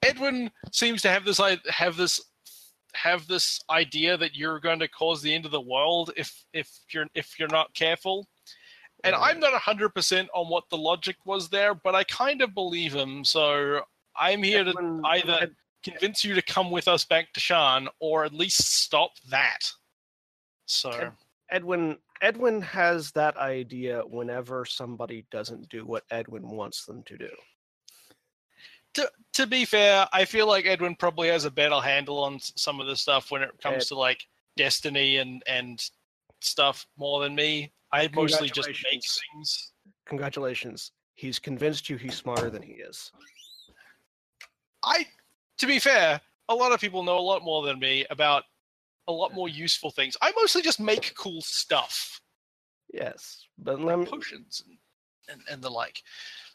Edwin 0.03 0.51
seems 0.71 1.03
to 1.03 1.11
have 1.11 1.25
this 1.25 1.41
I 1.41 1.59
have 1.69 1.97
this 1.97 2.21
have 2.95 3.27
this 3.27 3.61
idea 3.71 4.17
that 4.17 4.37
you're 4.37 4.61
going 4.61 4.79
to 4.79 4.89
cause 4.89 5.21
the 5.21 5.35
end 5.35 5.45
of 5.45 5.51
the 5.51 5.61
world 5.61 6.13
if 6.17 6.45
if 6.53 6.71
you're 6.91 7.07
if 7.15 7.39
you're 7.39 7.49
not 7.49 7.75
careful. 7.75 8.29
And 9.05 9.15
I'm 9.15 9.39
not 9.39 9.53
100% 9.53 10.27
on 10.35 10.49
what 10.49 10.69
the 10.71 10.77
logic 10.77 11.17
was 11.25 11.49
there, 11.49 11.75
but 11.75 11.95
I 11.95 12.05
kind 12.05 12.41
of 12.41 12.55
believe 12.55 12.95
him. 12.95 13.25
So 13.25 13.83
I'm 14.17 14.43
here 14.43 14.65
to 14.65 15.01
either 15.05 15.51
convince 15.83 16.25
you 16.25 16.35
to 16.35 16.43
come 16.43 16.71
with 16.71 16.89
us 16.89 17.05
back 17.05 17.33
to 17.35 17.41
Sharn 17.41 17.87
or 18.01 18.25
at 18.25 18.33
least 18.33 18.83
stop 18.83 19.11
that. 19.29 19.71
So 20.67 21.11
Edwin 21.51 21.99
Edwin 22.23 22.63
has 22.63 23.11
that 23.13 23.37
idea 23.37 24.03
whenever 24.09 24.65
somebody 24.65 25.27
doesn't 25.31 25.69
do 25.69 25.85
what 25.85 26.05
Edwin 26.11 26.49
wants 26.49 26.87
them 26.87 27.03
to 27.03 27.19
do. 27.19 27.29
to, 28.95 29.11
to 29.35 29.47
be 29.47 29.67
fair, 29.67 30.09
I 30.13 30.25
feel 30.25 30.47
like 30.47 30.65
Edwin 30.65 30.95
probably 30.95 31.29
has 31.29 31.45
a 31.45 31.51
better 31.51 31.81
handle 31.81 32.23
on 32.25 32.39
some 32.41 32.81
of 32.81 32.87
the 32.87 32.97
stuff 32.97 33.31
when 33.31 33.43
it 33.43 33.51
comes 33.63 33.85
Ed- 33.85 33.89
to 33.89 33.95
like 33.97 34.27
destiny 34.57 35.19
and 35.19 35.43
and 35.47 35.83
stuff 36.41 36.87
more 36.97 37.23
than 37.23 37.35
me. 37.35 37.73
I 37.95 38.11
mostly 38.13 38.49
just 38.49 38.69
make 38.69 39.03
things. 39.33 39.73
Congratulations. 40.07 40.91
He's 41.15 41.39
convinced 41.39 41.89
you 41.89 41.97
he's 41.97 42.17
smarter 42.17 42.51
than 42.51 42.61
he 42.61 42.73
is. 42.73 43.13
I, 44.83 45.07
to 45.59 45.67
be 45.67 45.79
fair, 45.79 46.21
a 46.49 46.55
lot 46.55 46.73
of 46.73 46.81
people 46.81 47.05
know 47.05 47.19
a 47.19 47.21
lot 47.21 47.43
more 47.43 47.65
than 47.65 47.79
me 47.79 48.05
about 48.11 48.43
a 49.07 49.13
lot 49.13 49.33
more 49.33 49.49
useful 49.65 49.91
things. 49.91 50.17
I 50.21 50.33
mostly 50.37 50.61
just 50.61 50.81
make 50.81 51.15
cool 51.17 51.41
stuff, 51.41 52.21
Yes. 52.93 53.47
But 53.59 53.81
like 53.81 53.99
me, 53.99 54.07
potions 54.07 54.63
and, 54.67 54.79
and, 55.29 55.43
and 55.51 55.63
the 55.63 55.71
like. 55.71 56.03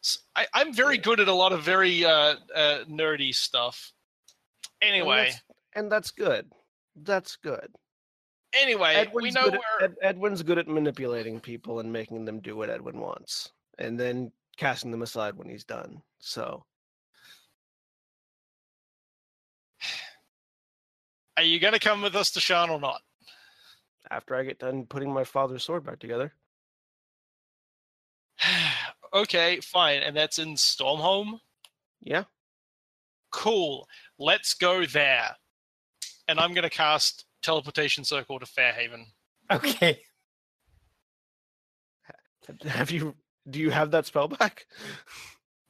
So 0.01 0.19
I, 0.36 0.48
am 0.55 0.74
very 0.74 0.98
good 0.98 1.19
at 1.19 1.27
a 1.27 1.34
lot 1.34 1.51
of 1.51 1.63
very 1.63 2.05
uh, 2.05 2.36
uh, 2.55 2.84
nerdy 2.89 3.34
stuff. 3.34 3.91
and 4.81 4.91
Anyway, 4.91 5.17
that's- 5.17 5.41
and 5.75 5.91
that's 5.91 6.12
good. 6.12 6.51
That's 6.96 7.36
good. 7.38 7.69
Anyway, 8.53 8.96
Edwin's 8.96 9.24
we 9.24 9.32
know 9.32 9.50
where. 9.50 9.84
at, 9.84 9.91
Ed, 9.91 9.96
Edwin's 10.01 10.41
good 10.44 10.58
at 10.58 10.68
manipulating 10.68 11.39
people 11.39 11.79
and 11.79 11.94
making 11.94 12.25
them 12.25 12.39
do 12.39 12.56
what 12.56 12.70
Edwin 12.70 13.00
wants, 13.00 13.51
and 13.77 14.00
then 14.00 14.32
casting 14.58 14.91
them 14.91 15.03
aside 15.03 15.36
when 15.36 15.50
he's 15.50 15.63
done. 15.63 16.01
So 16.20 16.63
Are 21.38 21.44
you 21.44 21.60
going 21.60 21.74
to 21.74 21.79
come 21.79 22.01
with 22.01 22.15
us 22.15 22.32
to 22.32 22.39
Sharn 22.39 22.70
or 22.70 22.79
not? 22.79 23.01
after 24.12 24.36
I 24.36 24.44
get 24.44 24.60
done 24.60 24.86
putting 24.86 25.13
my 25.13 25.24
father's 25.24 25.63
sword 25.63 25.86
back 25.86 26.00
together, 26.00 26.34
okay, 29.13 29.60
fine. 29.62 30.01
And 30.01 30.15
that's 30.15 30.39
in 30.39 30.56
Stormhome? 30.56 31.39
yeah, 32.01 32.24
Cool. 33.32 33.88
Let's 34.18 34.53
go 34.53 34.86
there. 34.86 35.36
And 36.27 36.39
I'm 36.39 36.53
going 36.53 36.63
to 36.63 36.70
cast 36.70 37.25
Teleportation 37.41 38.03
Circle 38.03 38.39
to 38.39 38.46
Fairhaven. 38.46 39.05
Okay. 39.51 40.00
have 42.67 42.91
you? 42.91 43.15
Do 43.50 43.60
you 43.60 43.69
have 43.72 43.91
that 43.91 44.05
spell 44.05 44.27
back? 44.27 44.65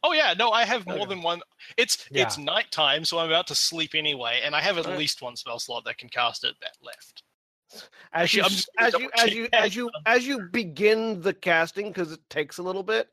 Oh 0.03 0.13
yeah, 0.13 0.33
no, 0.37 0.51
I 0.51 0.63
have 0.65 0.85
more 0.87 0.97
Okay. 0.99 1.05
than 1.07 1.21
one. 1.21 1.41
It's 1.77 2.05
it's 2.11 2.37
nighttime, 2.37 3.03
so 3.05 3.19
I'm 3.19 3.27
about 3.27 3.47
to 3.47 3.55
sleep 3.55 3.91
anyway, 3.95 4.41
and 4.43 4.55
I 4.55 4.61
have 4.61 4.77
at 4.77 4.85
Alright. 4.85 4.99
least 4.99 5.21
one 5.21 5.35
spell 5.35 5.59
slot 5.59 5.83
that 5.85 5.97
can 5.97 6.09
cast 6.09 6.43
it 6.43 6.55
that 6.61 6.75
left. 6.81 7.23
As 7.71 7.83
Actually, 8.23 8.37
you, 8.37 8.43
I'm 8.43 8.51
s- 8.51 8.55
just 8.55 8.69
gonna 8.77 8.87
as 8.87 8.93
you, 8.93 9.09
as 9.13 9.33
you, 9.33 9.47
as 9.53 9.75
you, 9.75 9.89
as 10.05 10.27
you 10.27 10.49
begin 10.51 11.21
the 11.21 11.33
casting, 11.33 11.87
because 11.89 12.11
it 12.11 12.19
takes 12.29 12.57
a 12.57 12.63
little 12.63 12.81
bit. 12.83 13.09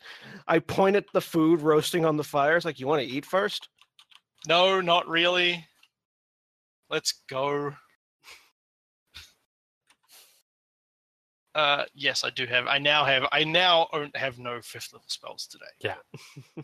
I 0.48 0.58
point 0.60 0.96
at 0.96 1.04
the 1.12 1.20
food 1.20 1.60
roasting 1.60 2.04
on 2.04 2.16
the 2.16 2.24
fire. 2.24 2.56
It's 2.56 2.64
like, 2.64 2.80
you 2.80 2.86
want 2.86 3.02
to 3.02 3.08
eat 3.08 3.26
first? 3.26 3.68
No, 4.48 4.80
not 4.80 5.06
really. 5.08 5.66
Let's 6.88 7.12
go. 7.28 7.74
Uh, 11.56 11.84
yes, 11.94 12.22
I 12.22 12.28
do 12.28 12.44
have. 12.46 12.66
I 12.66 12.76
now 12.76 13.04
have. 13.06 13.26
I 13.32 13.42
now 13.44 13.88
own, 13.94 14.10
have 14.14 14.38
no 14.38 14.60
fifth 14.60 14.92
level 14.92 15.06
spells 15.08 15.46
today. 15.46 15.64
Yeah. 15.80 15.94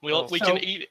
We'll 0.00 0.20
Well, 0.22 0.28
we 0.30 0.38
can 0.38 0.58
eat. 0.58 0.86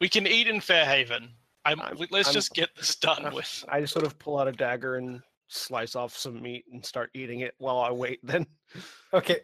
We 0.00 0.08
can 0.08 0.24
eat 0.26 0.46
in 0.46 0.60
Fairhaven. 0.60 1.30
I'm, 1.64 1.80
I'm- 1.80 1.98
let's 2.10 2.28
I'm- 2.28 2.32
just 2.34 2.54
get 2.54 2.70
this 2.76 2.94
done 2.94 3.34
with. 3.34 3.64
I 3.68 3.80
just 3.80 3.92
sort 3.92 4.06
of 4.06 4.16
pull 4.20 4.38
out 4.38 4.46
a 4.46 4.52
dagger 4.52 4.96
and 4.96 5.20
slice 5.48 5.96
off 5.96 6.16
some 6.16 6.40
meat 6.40 6.64
and 6.72 6.84
start 6.86 7.10
eating 7.12 7.40
it 7.40 7.54
while 7.58 7.78
I 7.80 7.90
wait. 7.90 8.20
Then 8.22 8.46
Okay. 9.12 9.40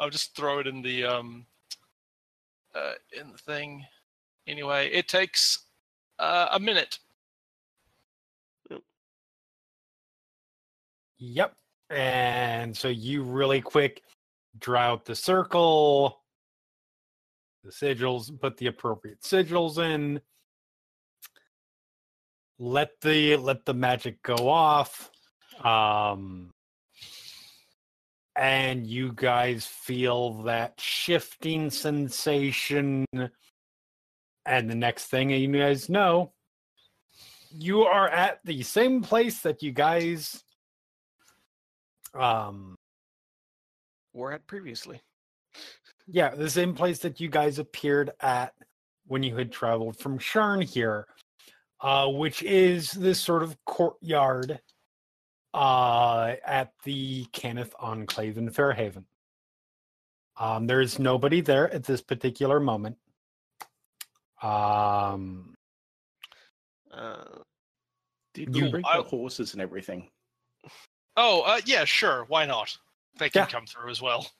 I'll 0.00 0.08
just 0.10 0.34
throw 0.34 0.58
it 0.58 0.66
in 0.66 0.80
the 0.82 1.04
um. 1.04 1.46
Uh, 2.74 2.92
in 3.18 3.30
the 3.30 3.38
thing. 3.38 3.84
Anyway, 4.46 4.88
it 4.90 5.06
takes 5.06 5.66
uh, 6.18 6.48
a 6.52 6.58
minute. 6.58 6.98
Yep. 11.18 11.54
And 11.90 12.76
so 12.76 12.88
you 12.88 13.22
really 13.22 13.60
quick 13.60 14.02
draw 14.58 14.80
out 14.80 15.04
the 15.04 15.14
circle, 15.14 16.22
the 17.62 17.70
sigils, 17.70 18.30
put 18.40 18.56
the 18.56 18.66
appropriate 18.66 19.20
sigils 19.20 19.78
in. 19.78 20.20
Let 22.58 23.00
the 23.02 23.36
let 23.36 23.64
the 23.66 23.74
magic 23.74 24.22
go 24.22 24.48
off. 24.48 25.10
Um 25.62 26.52
and 28.36 28.86
you 28.86 29.12
guys 29.14 29.66
feel 29.66 30.42
that 30.42 30.78
shifting 30.78 31.70
sensation 31.70 33.06
and 34.44 34.70
the 34.70 34.74
next 34.74 35.06
thing 35.06 35.30
you 35.30 35.48
guys 35.48 35.88
know 35.88 36.32
you 37.50 37.82
are 37.82 38.08
at 38.08 38.40
the 38.44 38.62
same 38.62 39.02
place 39.02 39.40
that 39.40 39.62
you 39.62 39.72
guys 39.72 40.44
um 42.20 42.74
we're 44.14 44.32
at 44.32 44.46
previously. 44.46 45.00
yeah 46.06 46.34
the 46.34 46.48
same 46.50 46.74
place 46.74 46.98
that 47.00 47.20
you 47.20 47.28
guys 47.28 47.58
appeared 47.58 48.10
at 48.20 48.54
when 49.06 49.22
you 49.22 49.36
had 49.36 49.52
traveled 49.52 49.96
from 49.98 50.18
Sharn 50.18 50.62
here, 50.64 51.06
uh, 51.80 52.08
which 52.08 52.42
is 52.42 52.90
this 52.92 53.20
sort 53.20 53.42
of 53.44 53.56
courtyard 53.64 54.58
uh, 55.54 56.34
at 56.44 56.72
the 56.84 57.24
Cannith 57.32 57.72
Enclave 57.78 58.36
in 58.36 58.50
Fairhaven. 58.50 59.04
Um, 60.38 60.66
there 60.66 60.80
is 60.80 60.98
nobody 60.98 61.40
there 61.40 61.72
at 61.72 61.84
this 61.84 62.02
particular 62.02 62.58
moment. 62.60 62.96
Um, 64.42 65.54
Uh, 66.90 67.40
Did 68.34 68.54
You- 68.56 68.64
you 68.66 68.70
bring 68.70 68.84
I- 68.86 68.96
the 68.98 69.02
horses 69.04 69.52
and 69.52 69.62
everything? 69.62 70.10
Oh, 71.16 71.42
uh, 71.42 71.60
yeah, 71.64 71.84
sure. 71.84 72.24
Why 72.28 72.44
not? 72.46 72.76
They 73.18 73.30
can 73.30 73.42
Yeah. 73.42 73.46
come 73.46 73.66
through 73.66 73.90
as 73.90 74.02
well. 74.02 74.30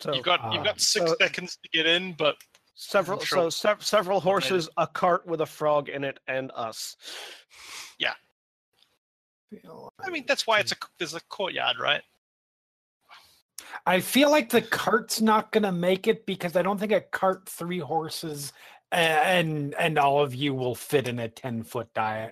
so 0.00 0.14
you've 0.14 0.24
got 0.24 0.44
uh, 0.44 0.50
you've 0.52 0.64
got 0.64 0.80
six 0.80 1.10
so- 1.10 1.16
seconds 1.20 1.58
to 1.62 1.68
get 1.70 1.86
in, 1.86 2.12
but 2.12 2.36
several, 2.74 3.18
I'm 3.18 3.26
so 3.26 3.36
sure- 3.36 3.50
sev- 3.50 3.84
several 3.84 4.20
horses, 4.20 4.68
a 4.76 4.86
cart 4.86 5.26
with 5.26 5.40
a 5.40 5.46
frog 5.46 5.88
in 5.88 6.04
it, 6.04 6.18
and 6.28 6.50
us. 6.54 6.96
Yeah. 7.98 8.14
I 10.00 10.10
mean 10.10 10.24
that's 10.26 10.46
why 10.46 10.58
it's 10.60 10.72
a 10.72 10.76
there's 10.98 11.14
a 11.14 11.20
courtyard, 11.22 11.78
right? 11.78 12.02
I 13.86 14.00
feel 14.00 14.30
like 14.30 14.50
the 14.50 14.62
cart's 14.62 15.20
not 15.20 15.52
gonna 15.52 15.72
make 15.72 16.06
it 16.06 16.26
because 16.26 16.56
I 16.56 16.62
don't 16.62 16.78
think 16.78 16.92
a 16.92 17.00
cart, 17.00 17.48
three 17.48 17.78
horses, 17.78 18.52
and 18.92 19.74
and 19.74 19.98
all 19.98 20.20
of 20.20 20.34
you 20.34 20.52
will 20.54 20.74
fit 20.74 21.08
in 21.08 21.18
a 21.18 21.28
ten 21.28 21.62
foot 21.62 21.92
di- 21.94 22.30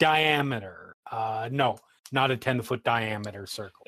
diameter. 0.00 0.96
Uh, 1.10 1.48
no, 1.52 1.78
not 2.10 2.32
a 2.32 2.36
ten 2.36 2.60
foot 2.62 2.82
diameter 2.82 3.46
circle. 3.46 3.84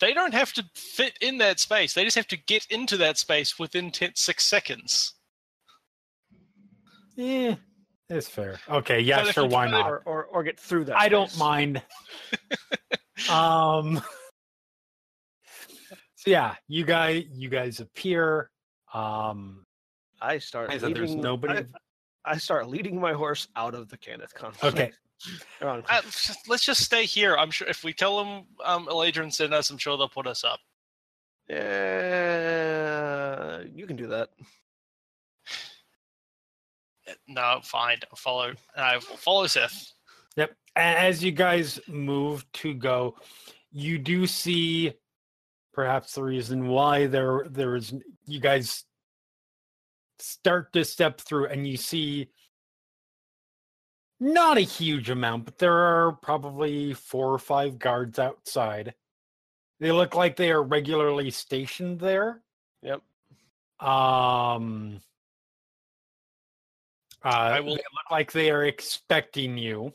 They 0.00 0.12
don't 0.12 0.34
have 0.34 0.52
to 0.54 0.64
fit 0.74 1.16
in 1.20 1.38
that 1.38 1.58
space. 1.58 1.94
They 1.94 2.04
just 2.04 2.16
have 2.16 2.28
to 2.28 2.36
get 2.36 2.66
into 2.70 2.96
that 2.98 3.18
space 3.18 3.58
within 3.58 3.90
10, 3.90 4.12
six 4.14 4.44
seconds. 4.44 5.14
Yeah, 7.16 7.56
it's 8.08 8.28
fair. 8.28 8.60
Okay, 8.68 9.00
yeah, 9.00 9.26
if 9.26 9.32
sure, 9.32 9.48
why 9.48 9.68
not? 9.68 9.88
Or, 9.88 10.02
or, 10.06 10.24
or 10.26 10.42
get 10.44 10.60
through 10.60 10.84
that. 10.84 10.96
I 10.96 11.08
don't 11.08 11.36
mind. 11.36 11.82
um, 13.30 14.00
so 16.14 16.30
yeah, 16.30 16.54
you 16.68 16.84
guys, 16.84 17.24
you 17.32 17.48
guys 17.48 17.80
appear. 17.80 18.50
Um, 18.94 19.66
I 20.20 20.38
start. 20.38 20.70
I 20.70 20.78
said 20.78 20.94
there's 20.94 21.10
leading- 21.10 21.22
nobody. 21.22 21.66
I, 22.24 22.32
I 22.32 22.36
start 22.36 22.68
leading 22.68 23.00
my 23.00 23.14
horse 23.14 23.48
out 23.56 23.74
of 23.74 23.88
the 23.88 23.98
Cannith 23.98 24.32
conflict. 24.32 24.76
Okay, 24.78 24.92
They're 25.60 25.68
Uh, 25.70 26.02
let's 26.46 26.64
just 26.64 26.82
stay 26.84 27.04
here. 27.04 27.36
I'm 27.36 27.50
sure 27.50 27.68
if 27.68 27.82
we 27.84 27.92
tell 27.92 28.18
them 28.18 28.44
um, 28.64 28.86
Eladrin 28.86 29.32
sent 29.32 29.52
us, 29.52 29.70
I'm 29.70 29.78
sure 29.78 29.96
they'll 29.96 30.08
put 30.08 30.26
us 30.26 30.44
up. 30.44 30.60
Yeah, 32.38 33.62
you 33.74 33.86
can 33.86 33.96
do 33.96 34.06
that. 34.08 34.28
No, 37.26 37.60
fine. 37.62 37.98
I'll 38.10 38.16
follow. 38.16 38.52
I 38.76 38.96
will 38.96 39.16
follow 39.16 39.46
Seth. 39.46 39.92
Yep. 40.36 40.54
A- 40.76 40.80
As 40.80 41.24
you 41.24 41.32
guys 41.32 41.80
move 41.88 42.44
to 42.54 42.74
go, 42.74 43.16
you 43.72 43.98
do 43.98 44.26
see 44.26 44.92
perhaps 45.72 46.14
the 46.14 46.22
reason 46.22 46.68
why 46.68 47.06
there 47.06 47.46
there 47.50 47.76
is 47.76 47.94
you 48.26 48.40
guys 48.40 48.84
start 50.18 50.72
to 50.72 50.84
step 50.84 51.20
through 51.20 51.46
and 51.46 51.66
you 51.66 51.76
see 51.76 52.28
not 54.20 54.56
a 54.58 54.62
huge 54.62 55.10
amount, 55.10 55.44
but 55.44 55.58
there 55.58 55.76
are 55.76 56.12
probably 56.12 56.92
four 56.94 57.32
or 57.32 57.38
five 57.38 57.78
guards 57.78 58.18
outside. 58.18 58.94
They 59.80 59.92
look 59.92 60.14
like 60.14 60.36
they 60.36 60.50
are 60.50 60.62
regularly 60.62 61.30
stationed 61.30 62.00
there. 62.00 62.42
Yep. 62.82 63.00
Um 63.80 65.00
uh, 67.24 67.28
I 67.28 67.60
will- 67.60 67.76
they 67.76 67.82
look 67.92 68.10
like 68.10 68.30
they 68.32 68.50
are 68.50 68.64
expecting 68.64 69.56
you. 69.58 69.92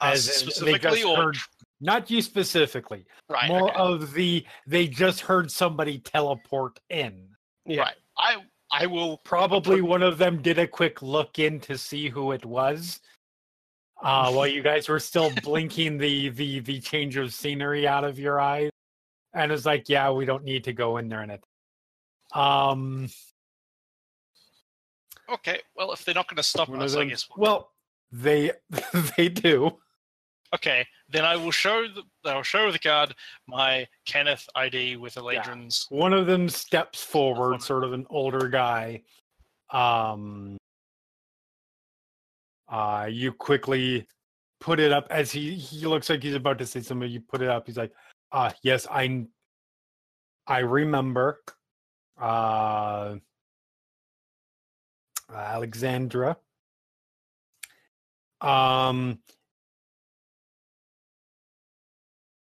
Us 0.00 0.28
As 0.28 0.34
specifically, 0.34 1.00
just 1.00 1.04
or 1.06 1.16
heard- 1.16 1.36
Not 1.80 2.10
you 2.10 2.20
specifically. 2.22 3.06
right? 3.28 3.48
More 3.48 3.70
okay. 3.70 3.78
of 3.78 4.12
the 4.12 4.44
they 4.66 4.86
just 4.88 5.20
heard 5.20 5.50
somebody 5.50 5.98
teleport 5.98 6.78
in. 6.90 7.28
Yeah. 7.64 7.82
Right. 7.82 7.96
I 8.18 8.44
I 8.70 8.86
will 8.86 9.18
Probably 9.18 9.80
one 9.80 10.02
of 10.02 10.18
them 10.18 10.42
did 10.42 10.58
a 10.58 10.66
quick 10.66 11.02
look 11.02 11.38
in 11.38 11.60
to 11.60 11.78
see 11.78 12.08
who 12.08 12.32
it 12.32 12.44
was. 12.44 13.00
Uh, 14.02 14.30
while 14.30 14.46
you 14.46 14.62
guys 14.62 14.88
were 14.88 15.00
still 15.00 15.30
blinking 15.42 15.98
the 15.98 16.28
the 16.30 16.60
the 16.60 16.80
change 16.80 17.16
of 17.16 17.32
scenery 17.32 17.86
out 17.88 18.04
of 18.04 18.18
your 18.18 18.38
eyes, 18.40 18.70
and 19.34 19.50
it's 19.52 19.64
like, 19.64 19.88
yeah, 19.88 20.10
we 20.10 20.24
don't 20.24 20.44
need 20.44 20.64
to 20.64 20.72
go 20.72 20.98
in 20.98 21.08
there 21.08 21.22
and 21.22 21.32
it. 21.32 21.44
Um, 22.34 23.08
Okay. 25.28 25.60
Well, 25.74 25.92
if 25.92 26.04
they're 26.04 26.14
not 26.14 26.28
going 26.28 26.36
to 26.36 26.42
stop 26.42 26.70
us, 26.70 26.94
I 26.94 27.04
guess. 27.04 27.28
We'll, 27.36 27.50
well, 27.50 27.72
they 28.12 28.52
they 29.16 29.28
do. 29.28 29.78
okay. 30.54 30.86
Then 31.08 31.24
I 31.24 31.36
will 31.36 31.52
show 31.52 31.86
the 31.86 32.02
I'll 32.30 32.42
show 32.42 32.70
the 32.72 32.78
guard 32.78 33.14
my 33.46 33.86
Cannith 34.06 34.46
ID 34.54 34.96
with 34.96 35.14
the 35.14 35.22
Eladrin's. 35.22 35.86
One 35.88 36.12
of 36.12 36.26
them 36.26 36.48
steps 36.48 37.02
forward, 37.02 37.62
sort 37.62 37.84
of 37.84 37.92
an 37.92 38.06
older 38.10 38.48
guy. 38.48 39.02
Um, 39.70 40.56
uh, 42.68 43.08
you 43.08 43.32
quickly 43.32 44.06
put 44.60 44.80
it 44.80 44.92
up 44.92 45.06
as 45.10 45.30
he 45.30 45.54
he 45.54 45.86
looks 45.86 46.10
like 46.10 46.22
he's 46.22 46.34
about 46.34 46.58
to 46.58 46.66
say 46.66 46.80
something. 46.80 47.08
You 47.08 47.20
put 47.20 47.40
it 47.40 47.48
up. 47.48 47.66
He's 47.66 47.76
like, 47.76 47.92
"Ah, 48.32 48.52
yes, 48.62 48.86
I 48.90 49.26
I 50.46 50.58
remember." 50.60 51.40
Uh, 52.18 53.16
Alexandra. 55.32 56.36
Um, 58.40 59.18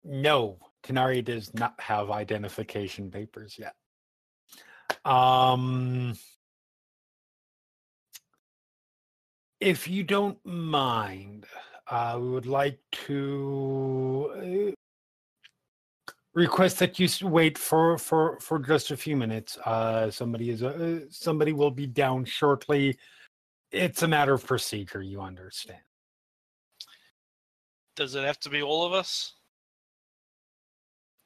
no, 0.04 0.58
Tenari 0.84 1.24
does 1.24 1.54
not 1.54 1.80
have 1.80 2.12
identification 2.12 3.10
papers 3.10 3.58
yet. 3.58 3.76
Um, 5.06 6.14
if 9.60 9.88
you 9.88 10.04
don't 10.04 10.38
mind, 10.46 11.46
uh, 11.90 12.18
we 12.20 12.30
would 12.30 12.46
like 12.46 12.80
to 13.08 14.72
uh, 14.72 14.72
request 16.34 16.80
that 16.80 17.00
you 17.00 17.08
wait 17.28 17.58
for 17.58 17.98
for 17.98 18.40
for 18.40 18.60
just 18.60 18.92
a 18.92 18.98
few 18.98 19.16
minutes. 19.16 19.58
Uh, 19.60 20.10
somebody 20.12 20.50
is 20.50 20.64
uh, 20.64 21.02
somebody 21.10 21.54
will 21.54 21.72
be 21.72 21.88
down 21.88 22.26
shortly. 22.26 22.98
It's 23.72 24.04
a 24.04 24.08
matter 24.08 24.34
of 24.34 24.46
procedure, 24.46 25.02
you 25.02 25.22
understand. 25.22 25.80
Does 27.96 28.16
it 28.16 28.24
have 28.24 28.40
to 28.42 28.50
be 28.50 28.62
all 28.62 28.86
of 28.86 28.94
us? 28.94 29.34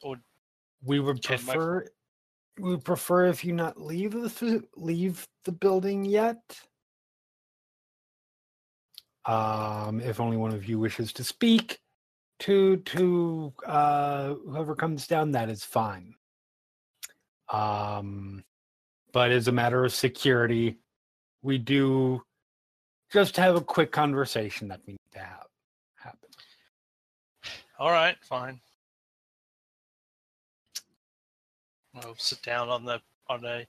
Or 0.02 0.18
We 0.84 1.00
would 1.00 1.24
Can 1.24 1.44
my- 1.46 1.54
prefer 1.54 1.88
we 2.60 2.72
would 2.72 2.84
prefer 2.84 3.26
if 3.28 3.46
you 3.46 3.54
not 3.54 3.80
leave 3.80 4.14
the 4.14 4.64
leave 4.76 5.28
the 5.44 5.52
building 5.52 6.04
yet. 6.06 6.60
Um, 9.26 10.00
if 10.00 10.20
only 10.20 10.38
one 10.38 10.54
of 10.54 10.68
you 10.68 10.80
wishes 10.80 11.14
to 11.14 11.24
speak 11.24 11.80
to 12.40 12.78
to 12.78 13.54
uh, 13.66 14.34
whoever 14.46 14.76
comes 14.76 15.06
down, 15.08 15.32
that 15.32 15.50
is 15.50 15.64
fine. 15.64 16.16
Um, 17.52 18.44
but 19.12 19.32
as 19.32 19.48
a 19.48 19.52
matter 19.52 19.86
of 19.86 19.94
security, 19.94 20.78
we 21.42 21.58
do 21.58 22.24
just 23.12 23.36
have 23.38 23.56
a 23.56 23.62
quick 23.62 23.92
conversation 23.92 24.68
that 24.70 24.82
we 24.86 24.94
need 24.94 25.12
to 25.14 25.20
have 25.20 25.48
happen. 25.96 26.30
all 27.80 27.92
right, 27.92 28.18
fine. 28.24 28.60
I'll 32.04 32.16
sit 32.18 32.42
down 32.42 32.70
on 32.70 32.86
the 32.86 33.02
on 33.28 33.44
a 33.46 33.66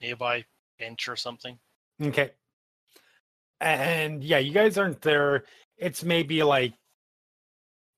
nearby 0.00 0.44
bench 0.78 1.08
or 1.08 1.16
something. 1.16 1.58
Okay. 2.02 2.30
And 3.60 4.24
yeah, 4.24 4.38
you 4.38 4.52
guys 4.52 4.76
aren't 4.76 5.00
there. 5.02 5.44
It's 5.76 6.02
maybe 6.02 6.42
like 6.42 6.74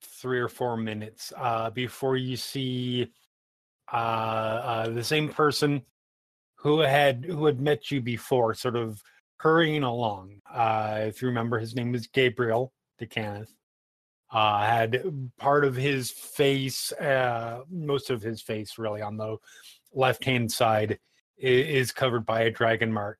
three 0.02 0.38
or 0.38 0.48
four 0.48 0.76
minutes 0.76 1.32
uh, 1.36 1.70
before 1.70 2.16
you 2.16 2.36
see 2.36 3.10
uh, 3.92 3.96
uh, 3.96 4.88
the 4.90 5.04
same 5.04 5.28
person 5.28 5.82
who 6.56 6.80
had 6.80 7.24
who 7.24 7.46
had 7.46 7.60
met 7.60 7.90
you 7.90 8.00
before, 8.00 8.54
sort 8.54 8.76
of 8.76 9.02
hurrying 9.38 9.82
along. 9.82 10.40
Uh, 10.50 11.00
if 11.02 11.20
you 11.20 11.28
remember, 11.28 11.58
his 11.58 11.74
name 11.74 11.92
was 11.92 12.06
Gabriel 12.06 12.72
d'Cannith. 12.98 13.50
Uh, 14.32 14.64
had 14.64 15.30
part 15.38 15.64
of 15.64 15.76
his 15.76 16.10
face, 16.10 16.90
uh, 16.92 17.60
most 17.70 18.10
of 18.10 18.20
his 18.20 18.42
face, 18.42 18.78
really 18.78 19.00
on 19.00 19.16
the 19.16 19.36
left 19.94 20.24
hand 20.24 20.50
side, 20.50 20.98
is 21.38 21.92
covered 21.92 22.26
by 22.26 22.42
a 22.42 22.50
dragon 22.50 22.92
mark. 22.92 23.18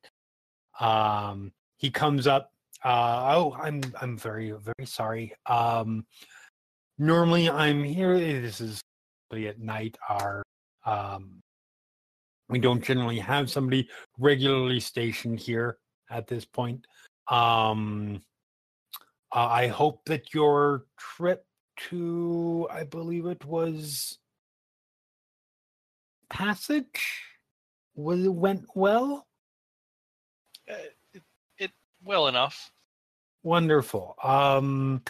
Um, 0.79 1.51
he 1.77 1.89
comes 1.89 2.27
up. 2.27 2.51
Uh, 2.83 3.35
oh, 3.35 3.57
I'm 3.59 3.81
I'm 3.99 4.17
very 4.17 4.51
very 4.51 4.85
sorry. 4.85 5.33
Um, 5.45 6.05
normally 6.97 7.49
I'm 7.49 7.83
here. 7.83 8.17
This 8.17 8.61
is 8.61 8.81
at 9.33 9.59
night. 9.59 9.97
Our 10.07 10.43
um, 10.85 11.41
We 12.47 12.59
don't 12.59 12.83
generally 12.83 13.19
have 13.19 13.49
somebody 13.49 13.89
regularly 14.19 14.79
stationed 14.79 15.39
here 15.39 15.77
at 16.09 16.27
this 16.27 16.45
point. 16.45 16.85
Um, 17.27 18.21
uh, 19.33 19.47
I 19.47 19.67
hope 19.67 20.05
that 20.05 20.33
your 20.33 20.85
trip 20.97 21.43
to, 21.89 22.67
I 22.71 22.83
believe 22.83 23.25
it 23.25 23.43
was 23.43 24.19
Passage, 26.29 27.21
was 27.95 28.23
it 28.23 28.33
went 28.33 28.65
well. 28.75 29.27
Uh, 30.69 30.75
it, 31.13 31.23
it 31.57 31.71
well 32.03 32.27
enough. 32.27 32.71
Wonderful. 33.43 34.15
Um, 34.23 35.03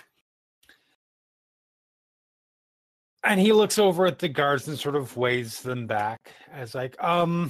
and 3.24 3.40
he 3.40 3.52
looks 3.54 3.80
over 3.80 4.06
at 4.06 4.20
the 4.20 4.30
guards 4.30 4.68
and 4.68 4.78
sort 4.78 4.96
of 4.96 5.18
waves 5.18 5.62
them 5.62 5.88
back 5.88 6.32
as 6.52 6.76
like, 6.76 7.02
um, 7.04 7.50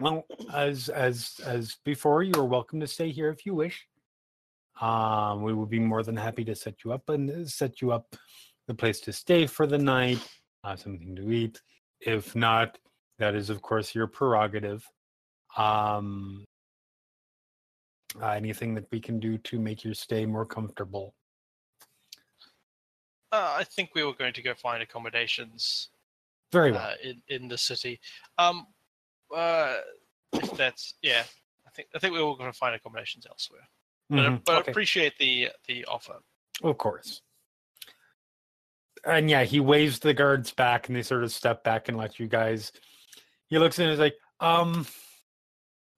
well, 0.00 0.26
as 0.52 0.88
as 0.88 1.40
as 1.46 1.76
before, 1.84 2.22
you 2.22 2.34
are 2.36 2.44
welcome 2.44 2.80
to 2.80 2.86
stay 2.86 3.10
here 3.10 3.30
if 3.30 3.46
you 3.46 3.54
wish. 3.54 3.86
Um, 4.80 5.42
we 5.42 5.54
would 5.54 5.70
be 5.70 5.78
more 5.78 6.02
than 6.02 6.16
happy 6.16 6.44
to 6.46 6.54
set 6.54 6.84
you 6.84 6.92
up 6.92 7.08
and 7.08 7.48
set 7.48 7.80
you 7.80 7.92
up 7.92 8.16
the 8.66 8.74
place 8.74 8.98
to 9.00 9.12
stay 9.12 9.46
for 9.46 9.66
the 9.66 9.78
night, 9.78 10.18
uh, 10.64 10.74
something 10.74 11.14
to 11.14 11.30
eat. 11.30 11.60
If 12.04 12.36
not, 12.36 12.78
that 13.18 13.34
is 13.34 13.50
of 13.50 13.62
course 13.62 13.94
your 13.94 14.06
prerogative. 14.06 14.86
Um, 15.56 16.44
uh, 18.20 18.28
anything 18.28 18.74
that 18.74 18.86
we 18.90 19.00
can 19.00 19.18
do 19.18 19.38
to 19.38 19.58
make 19.58 19.84
your 19.84 19.94
stay 19.94 20.26
more 20.26 20.46
comfortable. 20.46 21.14
Uh, 23.32 23.56
I 23.58 23.64
think 23.64 23.90
we 23.94 24.04
were 24.04 24.14
going 24.14 24.32
to 24.34 24.42
go 24.42 24.54
find 24.54 24.82
accommodations 24.82 25.88
Very 26.52 26.70
well. 26.70 26.82
uh, 26.82 26.94
in 27.02 27.22
in 27.28 27.48
the 27.48 27.58
city. 27.58 28.00
Um, 28.38 28.66
uh, 29.34 29.76
if 30.32 30.50
that's 30.52 30.94
yeah, 31.02 31.24
I 31.66 31.70
think 31.70 31.88
I 31.94 31.98
think 31.98 32.14
we 32.14 32.22
were 32.22 32.36
going 32.36 32.52
to 32.52 32.58
find 32.58 32.74
accommodations 32.74 33.26
elsewhere. 33.26 33.68
But, 34.10 34.18
Mhm, 34.18 34.44
but 34.44 34.58
okay. 34.60 34.70
appreciate 34.70 35.16
the 35.18 35.50
the 35.66 35.84
offer. 35.86 36.20
Of 36.62 36.78
course. 36.78 37.22
And 39.06 39.28
yeah, 39.28 39.44
he 39.44 39.60
waves 39.60 39.98
the 39.98 40.14
guards 40.14 40.52
back 40.52 40.88
and 40.88 40.96
they 40.96 41.02
sort 41.02 41.24
of 41.24 41.32
step 41.32 41.62
back 41.64 41.88
and 41.88 41.96
let 41.96 42.18
you 42.18 42.26
guys. 42.26 42.72
He 43.48 43.58
looks 43.58 43.78
in 43.78 43.84
and 43.84 43.92
is 43.92 43.98
like, 43.98 44.16
um, 44.40 44.86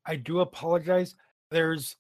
I 0.05 0.16
do 0.16 0.40
apologize. 0.40 1.14
There's. 1.51 1.97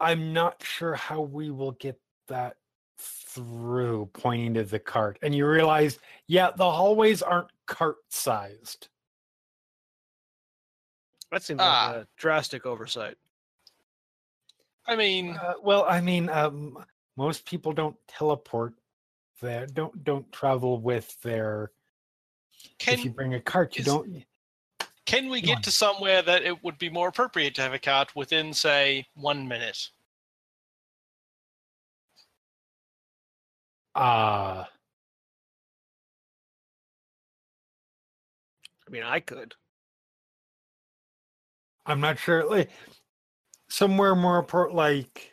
I'm 0.00 0.32
not 0.32 0.62
sure 0.62 0.94
how 0.94 1.20
we 1.22 1.50
will 1.50 1.72
get 1.72 1.98
that 2.28 2.56
through, 2.98 4.10
pointing 4.12 4.54
to 4.54 4.64
the 4.64 4.78
cart. 4.78 5.18
And 5.22 5.34
you 5.34 5.46
realize, 5.46 5.98
yeah, 6.26 6.50
the 6.54 6.70
hallways 6.70 7.22
aren't 7.22 7.48
cart 7.66 7.96
sized. 8.10 8.88
That 11.30 11.42
seems 11.42 11.60
Ah. 11.62 11.86
like 11.88 11.96
a 12.04 12.08
drastic 12.16 12.66
oversight. 12.66 13.16
I 14.86 14.96
mean, 14.96 15.36
Uh, 15.36 15.54
well, 15.62 15.84
I 15.88 16.00
mean, 16.00 16.28
um, 16.28 16.84
most 17.16 17.46
people 17.46 17.72
don't 17.72 17.96
teleport 18.08 18.74
there. 19.40 19.66
Don't 19.66 20.04
don't 20.04 20.30
travel 20.32 20.80
with 20.80 21.20
their. 21.22 21.72
if 22.86 23.04
you 23.04 23.10
bring 23.10 23.34
a 23.34 23.40
cart, 23.40 23.76
you 23.76 23.80
is- 23.80 23.86
don't. 23.86 24.24
can 25.06 25.28
we 25.28 25.40
get 25.40 25.56
on. 25.56 25.62
to 25.62 25.70
somewhere 25.70 26.22
that 26.22 26.42
it 26.42 26.62
would 26.64 26.78
be 26.78 26.90
more 26.90 27.08
appropriate 27.08 27.54
to 27.56 27.62
have 27.62 27.72
a 27.74 27.78
cart 27.78 28.14
within, 28.16 28.52
say, 28.52 29.06
one 29.14 29.46
minute? 29.48 29.90
Uh 33.94 34.64
I 38.86 38.90
mean, 38.90 39.02
I 39.02 39.20
could. 39.20 39.54
I'm 41.86 42.00
not 42.00 42.18
sure. 42.18 42.48
Like 42.48 42.70
somewhere 43.68 44.14
more 44.14 44.44
appro- 44.44 44.72
like 44.72 45.32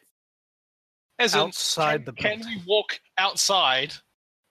As 1.20 1.34
in, 1.36 1.42
Outside 1.42 1.98
can, 1.98 2.06
the 2.06 2.12
can 2.14 2.40
building. 2.40 2.58
we 2.58 2.64
walk 2.66 3.00
outside 3.18 3.94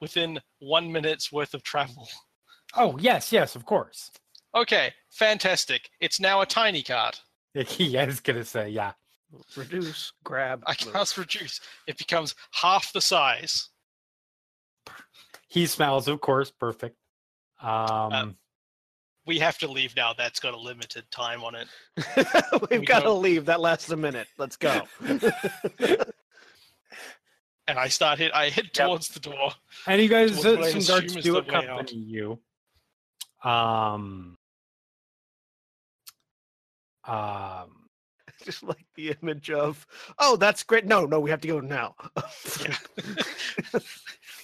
within 0.01 0.41
one 0.61 0.91
minute's 0.93 1.33
worth 1.33 1.55
of 1.55 1.63
travel? 1.63 2.09
oh 2.77 2.97
yes, 2.99 3.33
yes, 3.33 3.55
of 3.57 3.65
course. 3.67 4.11
Okay, 4.55 4.93
fantastic. 5.11 5.89
It's 6.01 6.21
now 6.21 6.41
a 6.41 6.47
tiny 6.47 6.83
card. 6.83 7.19
Yeah, 7.79 8.03
I 8.03 8.07
was 8.07 8.21
gonna 8.21 8.45
say 8.45 8.71
yeah. 8.71 8.93
Reduce, 9.57 10.13
grab. 10.25 10.63
I 10.67 10.75
move. 10.85 10.93
cast 10.95 11.19
reduce. 11.19 11.61
It 11.87 11.99
becomes 11.99 12.35
half 12.53 12.93
the 12.93 13.01
size. 13.01 13.69
He 15.49 15.67
smells, 15.67 16.09
of 16.09 16.21
course, 16.21 16.51
perfect. 16.51 16.97
Um, 17.61 18.37
We 19.27 19.39
have 19.39 19.59
to 19.59 19.69
leave 19.71 19.95
now. 19.97 20.13
That's 20.15 20.41
got 20.41 20.55
a 20.55 20.59
limited 20.59 21.05
time 21.11 21.45
on 21.45 21.55
it. 21.55 21.69
We've 22.71 22.81
we 22.81 22.87
got 22.87 23.01
to 23.01 23.13
leave. 23.13 23.45
That 23.47 23.61
lasts 23.61 23.91
a 23.91 23.97
minute. 23.97 24.29
Let's 24.39 24.57
go. 24.57 24.83
And 27.69 27.79
I 27.79 27.89
start 27.89 28.19
hit. 28.19 28.33
I 28.35 28.49
hit 28.51 28.67
Yep. 28.67 28.87
towards 28.87 29.09
the 29.09 29.21
door. 29.21 29.53
and 29.87 30.01
you 30.03 30.09
guys, 30.09 30.37
What 30.37 30.47
uh, 30.47 30.65
some 30.65 30.81
guards 30.81 30.89
assume 31.15 31.19
is 31.19 31.25
do 31.25 31.33
the 31.33 31.39
out. 31.57 31.65
accompany 31.65 31.99
you. 32.01 32.39
Um. 33.45 34.37
Um. 37.05 37.79
Just 38.45 38.65
like 38.65 38.85
the 38.97 39.15
image 39.23 39.51
of, 39.51 39.87
oh, 40.19 40.35
that's 40.37 40.65
great. 40.65 40.85
No, 40.85 41.05
no, 41.07 41.21
we 41.21 41.31
have 41.31 41.41
to 41.43 41.49
go 41.49 41.61
now. 41.61 41.95
Yeah. 42.61 42.77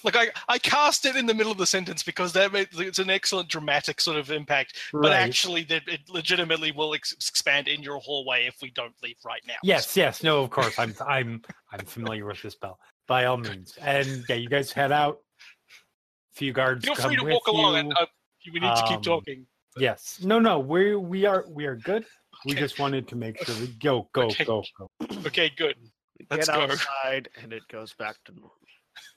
Look, 0.05 0.15
I, 0.15 0.29
I 0.47 0.57
cast 0.59 1.05
it 1.05 1.17
in 1.17 1.25
the 1.25 1.33
middle 1.33 1.51
of 1.51 1.57
the 1.57 1.65
sentence 1.65 2.01
because 2.03 2.31
that 2.31 2.53
made, 2.53 2.69
it's 2.71 2.99
an 2.99 3.09
excellent 3.09 3.49
dramatic 3.49 3.99
sort 3.99 4.15
of 4.15 4.31
impact. 4.31 4.77
But 4.93 5.11
actually, 5.11 5.63
that 5.65 5.81
it 5.87 5.99
legitimately 6.07 6.71
will 6.71 6.93
ex- 6.93 7.11
expand 7.11 7.67
in 7.67 7.83
your 7.83 7.97
hallway 7.99 8.45
if 8.45 8.61
we 8.61 8.71
don't 8.71 8.93
leave 9.03 9.17
right 9.25 9.41
now. 9.45 9.55
Yes, 9.63 9.97
yes, 9.97 10.23
no, 10.23 10.41
of 10.43 10.49
course. 10.49 10.79
I'm 10.79 10.95
I'm 11.05 11.41
I'm 11.73 11.85
familiar 11.85 12.25
with 12.25 12.41
this 12.41 12.53
spell 12.53 12.79
by 13.09 13.25
all 13.25 13.35
means. 13.37 13.75
And 13.81 14.23
yeah, 14.29 14.35
you 14.37 14.47
guys 14.47 14.71
head 14.71 14.93
out. 14.93 15.17
A 15.17 16.37
few 16.37 16.53
guards 16.53 16.85
Feel 16.85 16.95
come 16.95 17.09
free 17.09 17.17
to 17.17 17.23
with 17.25 17.33
walk 17.33 17.47
along, 17.47 17.75
and 17.75 17.93
uh, 17.99 18.05
we 18.53 18.61
need 18.61 18.73
to 18.75 18.83
keep 18.87 18.97
Um, 18.97 19.01
talking. 19.01 19.45
Yes. 19.77 20.19
No, 20.23 20.39
no, 20.39 20.59
we 20.59 20.95
we 20.95 21.25
are 21.25 21.45
we 21.49 21.65
are 21.65 21.75
good. 21.75 22.05
We 22.45 22.53
just 22.53 22.79
wanted 22.79 23.07
to 23.09 23.17
make 23.17 23.43
sure 23.43 23.55
we 23.59 23.67
go 23.67 24.07
go 24.13 24.27
Okay. 24.27 24.45
go 24.45 24.63
go. 24.77 24.89
Okay, 25.27 25.51
good. 25.57 25.75
We 26.17 26.25
Let's 26.29 26.47
Get 26.47 26.55
go. 26.55 26.61
outside, 26.63 27.29
and 27.41 27.51
it 27.51 27.63
goes 27.69 27.93
back 27.93 28.15
to 28.25 28.31
normal. 28.33 28.53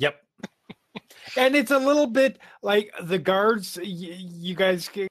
Yep. 0.01 0.21
and 1.37 1.55
it's 1.57 1.71
a 1.71 1.79
little 1.79 2.07
bit 2.07 2.39
like 2.63 2.91
the 3.03 3.19
guards. 3.19 3.77
Y- 3.77 3.87
you 3.87 4.55
guys. 4.55 4.89
get- 4.89 5.09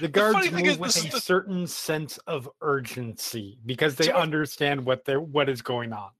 The 0.00 0.08
guards 0.08 0.34
funny 0.38 0.48
thing 0.50 0.64
move 0.66 0.72
is 0.74 0.78
with 0.78 0.96
a 1.06 1.10
the- 1.10 1.20
certain 1.20 1.66
sense 1.66 2.18
of 2.26 2.48
urgency 2.62 3.58
because 3.66 3.96
they 3.96 4.06
So 4.06 4.12
understand 4.14 4.84
what 4.84 5.04
they're 5.04 5.20
what 5.20 5.48
is 5.48 5.62
going 5.62 5.92
on. 5.92 6.10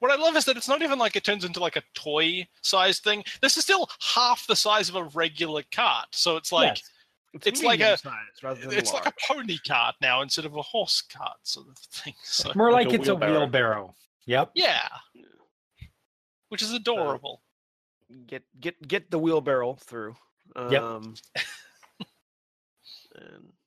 What 0.00 0.12
I 0.12 0.16
love 0.16 0.36
is 0.36 0.44
that 0.44 0.56
it's 0.56 0.68
not 0.68 0.82
even 0.82 0.98
like 0.98 1.16
it 1.16 1.24
turns 1.24 1.44
into 1.44 1.58
like 1.60 1.76
a 1.76 1.82
toy 1.94 2.46
size 2.62 3.00
thing. 3.00 3.24
This 3.42 3.56
is 3.56 3.64
still 3.64 3.88
half 4.14 4.46
the 4.46 4.54
size 4.56 4.88
of 4.88 4.94
a 4.94 5.04
regular 5.04 5.62
cart. 5.72 6.06
So 6.12 6.36
it's 6.36 6.52
like 6.52 6.76
Yes. 6.76 6.90
It's 7.44 7.62
like 7.62 7.80
a- 7.80 7.98
medium-sized 8.00 8.62
than 8.62 8.72
it's 8.78 8.90
large. 8.92 9.04
like 9.04 9.14
a 9.14 9.32
pony 9.32 9.58
cart 9.66 9.96
now 10.00 10.22
instead 10.22 10.44
of 10.46 10.56
a 10.56 10.62
horse 10.62 11.02
cart 11.02 11.36
sort 11.42 11.68
of 11.68 11.76
thing. 11.78 12.14
So 12.24 12.50
more 12.54 12.72
like 12.72 12.86
like, 12.86 12.94
a 12.94 12.96
it's 13.00 13.08
wheelbarrow. 13.08 13.32
a 13.34 13.38
wheelbarrow. 13.40 13.94
Yep. 14.26 14.50
yeah, 14.54 14.88
which 16.48 16.62
is 16.62 16.72
adorable. 16.72 17.42
get 18.26 18.44
get 18.60 18.80
get 18.86 19.10
the 19.10 19.18
wheelbarrow 19.18 19.74
through. 19.74 20.16
Yep. 20.56 20.82
Um, 20.82 21.14
and 23.14 23.26
a- 23.26 23.57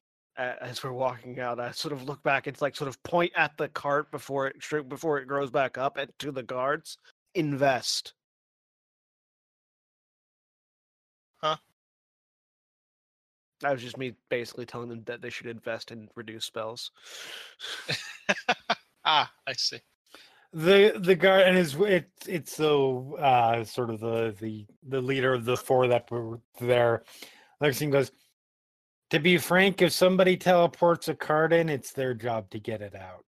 as 0.62 0.84
we're 0.84 0.92
walking 0.92 1.40
out, 1.40 1.60
I 1.60 1.72
sort 1.72 1.94
of 1.94 2.04
look 2.04 2.22
back. 2.24 2.48
It's 2.48 2.62
like 2.62 2.76
sort 2.76 2.88
of 2.88 3.02
point 3.04 3.32
at 3.36 3.58
the 3.58 3.68
cart 3.70 4.12
before 4.12 4.48
it 4.48 4.56
shrink 4.64 4.90
before 4.90 5.20
it 5.20 5.28
grows 5.28 5.52
back 5.52 5.78
up, 5.78 5.98
and 5.98 6.12
to 6.20 6.32
the 6.32 6.44
guards, 6.44 6.98
invest. 7.36 8.14
Huh? 11.38 11.58
That 13.62 13.74
was 13.74 13.82
just 13.82 13.98
me 13.98 14.16
basically 14.30 14.66
telling 14.66 14.90
them 14.90 15.04
that 15.06 15.22
they 15.22 15.30
should 15.30 15.48
invest 15.48 15.92
in 15.92 16.10
reduce 16.16 16.46
spells. 16.46 16.92
ah, 19.06 19.32
I 19.48 19.54
see. 19.54 19.80
the 20.54 20.94
the 21.00 21.16
guard 21.16 21.44
and 21.48 21.58
is 21.58 21.76
it 21.76 22.10
it's 22.28 22.56
so 22.56 23.16
uh 23.20 23.64
sort 23.64 23.90
of 23.90 24.00
the 24.00 24.36
the 24.42 24.66
the 24.88 25.02
leader 25.02 25.34
of 25.34 25.46
the 25.46 25.56
four 25.56 25.88
that 25.88 26.12
were 26.12 26.40
there 26.60 27.04
lexington 27.62 27.92
goes 27.92 28.12
to 29.12 29.20
be 29.20 29.38
frank 29.38 29.82
if 29.82 29.92
somebody 29.94 30.36
teleports 30.36 31.08
a 31.08 31.14
card 31.16 31.54
in 31.54 31.70
it's 31.70 31.94
their 31.94 32.14
job 32.14 32.50
to 32.50 32.60
get 32.60 32.82
it 32.82 32.96
out 32.96 33.26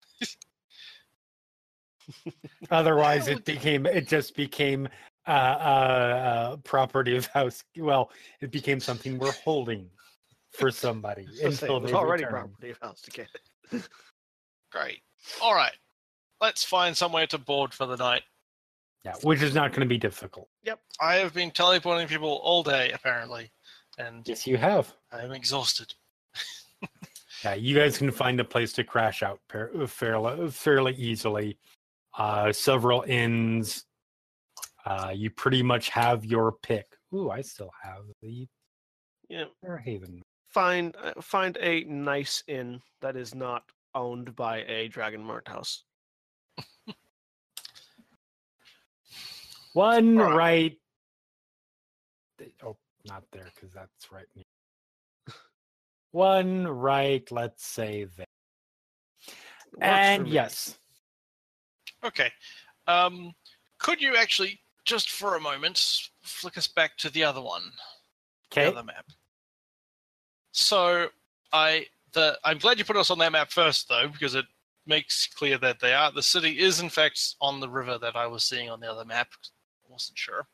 otherwise 2.72 3.28
it 3.28 3.46
became 3.54 3.86
it 3.86 4.08
just 4.08 4.36
became 4.36 4.88
uh, 5.28 5.30
uh 5.30 5.34
uh 5.34 6.56
property 6.58 7.15
of 7.15 7.26
house 7.28 7.63
well 7.78 8.12
it 8.41 8.52
became 8.52 8.80
something 8.80 9.17
we're 9.17 9.32
holding 9.32 9.89
for 10.52 10.69
somebody 10.69 11.26
So 11.36 11.48
until 11.48 11.78
it 11.78 11.82
was 11.84 11.91
they 11.91 11.98
already 11.98 12.24
return. 12.26 12.39
property 12.50 12.69
of 12.72 12.78
house 12.82 13.02
to 13.02 13.12
get 13.12 13.28
it. 13.72 13.88
Great. 14.72 15.00
All 15.41 15.56
right. 15.56 15.72
Let's 16.41 16.63
find 16.63 16.96
somewhere 16.96 17.26
to 17.28 17.38
board 17.39 17.74
for 17.74 17.86
the 17.88 17.96
night. 17.96 18.24
yeah 19.06 19.15
which 19.24 19.41
is 19.41 19.56
not 19.56 19.72
going 19.72 19.82
to 19.82 19.88
be 19.88 19.98
difficult 19.98 20.48
Yep. 20.63 20.80
I 21.02 21.15
have 21.15 21.34
been 21.34 21.52
teleporting 21.52 22.08
people 22.08 22.39
all 22.43 22.63
day, 22.63 22.91
apparently. 22.91 23.52
And 23.98 24.28
Yes, 24.28 24.46
you 24.48 24.58
have. 24.58 24.94
I'm 25.12 25.32
exhausted. 25.32 25.94
Yeah, 27.44 27.56
you 27.56 27.76
guys 27.78 27.98
can 27.98 28.10
find 28.12 28.40
a 28.40 28.44
place 28.46 28.72
to 28.74 28.84
crash 28.86 29.22
out 29.22 29.40
fairly 29.88 30.50
fairly 30.50 30.94
easily. 30.96 31.58
Uh, 32.18 32.54
several 32.54 33.04
inns. 33.08 33.86
Uh, 34.86 35.12
you 35.14 35.30
pretty 35.30 35.62
much 35.64 35.90
have 35.90 36.24
your 36.26 36.54
pick. 36.54 36.86
Ooh, 37.14 37.30
I 37.32 37.42
still 37.42 37.72
have 37.82 38.04
the 38.22 38.48
Yeah. 39.30 39.46
Fairhaven. 39.64 40.22
Find 40.48 40.96
uh, 41.02 41.20
find 41.22 41.58
a 41.60 41.84
nice 41.86 42.44
inn 42.48 42.82
that 43.02 43.16
is 43.18 43.34
not 43.36 43.64
owned 43.96 44.36
by 44.36 44.60
a 44.64 44.88
dragon 44.88 45.22
marked 45.24 45.48
house. 45.50 45.84
One 49.74 50.20
Alright. 50.20 50.78
right. 52.40 52.52
Oh, 52.64 52.78
not 53.06 53.24
there 53.32 53.50
because 53.54 53.74
that's 53.74 54.12
right. 54.12 54.26
near- 54.36 54.44
One 56.12 56.68
right. 56.68 57.30
Let's 57.32 57.66
say 57.66 58.06
there. 58.18 58.26
And 59.82 60.28
yes, 60.28 60.78
Okay. 62.04 62.32
Um, 62.88 63.34
could 63.80 64.02
you 64.02 64.16
actually, 64.16 64.60
just 64.86 65.10
for 65.10 65.36
a 65.36 65.39
moment, 65.39 65.82
flick 66.22 66.58
us 66.58 66.68
back 66.68 66.98
to 66.98 67.10
the 67.10 67.24
other 67.24 67.42
one, 67.42 67.63
okay. 68.52 68.66
the 68.66 68.72
other 68.78 68.84
map? 68.84 69.06
So 70.52 71.08
I 71.52 71.88
the 72.13 72.38
I'm 72.44 72.60
glad 72.60 72.78
you 72.78 72.86
put 72.86 72.98
us 72.98 73.10
on 73.10 73.18
that 73.20 73.32
map 73.32 73.52
first, 73.52 73.88
though, 73.89 74.08
because 74.08 74.36
it 74.36 74.46
makes 74.86 75.28
clear 75.28 75.58
that 75.60 75.80
they 75.80 75.94
are 75.94 76.12
the 76.12 76.22
city 76.22 76.60
is 76.60 76.82
in 76.82 76.89
fact 76.89 77.36
on 77.39 77.60
the 77.62 77.70
river 77.70 77.98
that 77.98 78.16
I 78.16 78.28
was 78.28 78.44
seeing 78.44 78.70
on 78.70 78.80
the 78.80 78.92
other 78.92 79.06
map. 79.06 79.30
I 79.88 79.92
wasn't 79.92 80.18
sure, 80.18 80.46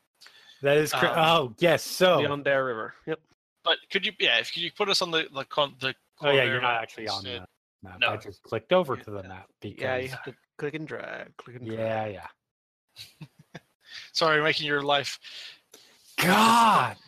That 0.62 0.76
is 0.76 0.92
correct. 0.92 1.16
um, 1.16 1.24
oh, 1.24 1.54
yes. 1.58 1.82
So, 1.82 2.18
Beyond 2.20 2.44
Dare 2.44 2.64
River. 2.64 2.94
Yep. 3.06 3.20
but 3.64 3.78
could 3.90 4.04
you? 4.06 4.12
Yeah, 4.18 4.38
if 4.38 4.52
could 4.52 4.62
you 4.62 4.70
put 4.76 4.88
us 4.88 5.00
on 5.02 5.10
the 5.10 5.26
the 5.34 5.44
con 5.44 5.74
the. 5.80 5.94
oh 6.22 6.30
yeah, 6.30 6.44
you're 6.44 6.60
not 6.60 6.82
actually 6.82 7.08
on 7.08 7.18
instead. 7.24 7.42
the 7.82 7.88
map. 7.88 7.98
No. 8.00 8.08
I 8.10 8.16
just 8.16 8.42
clicked 8.42 8.72
over 8.72 8.96
to 8.96 9.10
the 9.10 9.22
map 9.22 9.46
because 9.60 9.80
Yeah, 9.80 9.96
you 9.96 10.08
have 10.08 10.22
to 10.24 10.34
click 10.58 10.74
and 10.74 10.86
drag. 10.86 11.34
Click 11.38 11.56
and 11.56 11.66
drag. 11.66 11.78
yeah, 11.78 12.06
yeah. 12.06 13.58
Sorry, 14.12 14.42
making 14.42 14.66
your 14.66 14.82
life 14.82 15.18
God. 16.18 16.96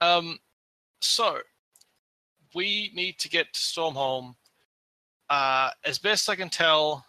Um, 0.00 0.38
so 1.00 1.38
we 2.54 2.92
need 2.94 3.18
to 3.18 3.28
get 3.28 3.52
to 3.52 3.58
Stormhome. 3.58 4.36
Uh, 5.28 5.70
as 5.84 5.98
best 5.98 6.28
I 6.30 6.36
can 6.36 6.48
tell, 6.48 7.04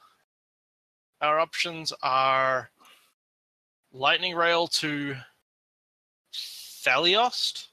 our 1.21 1.39
options 1.39 1.93
are 2.01 2.71
lightning 3.93 4.34
rail 4.36 4.65
to 4.67 5.15
Thaliost, 6.84 7.68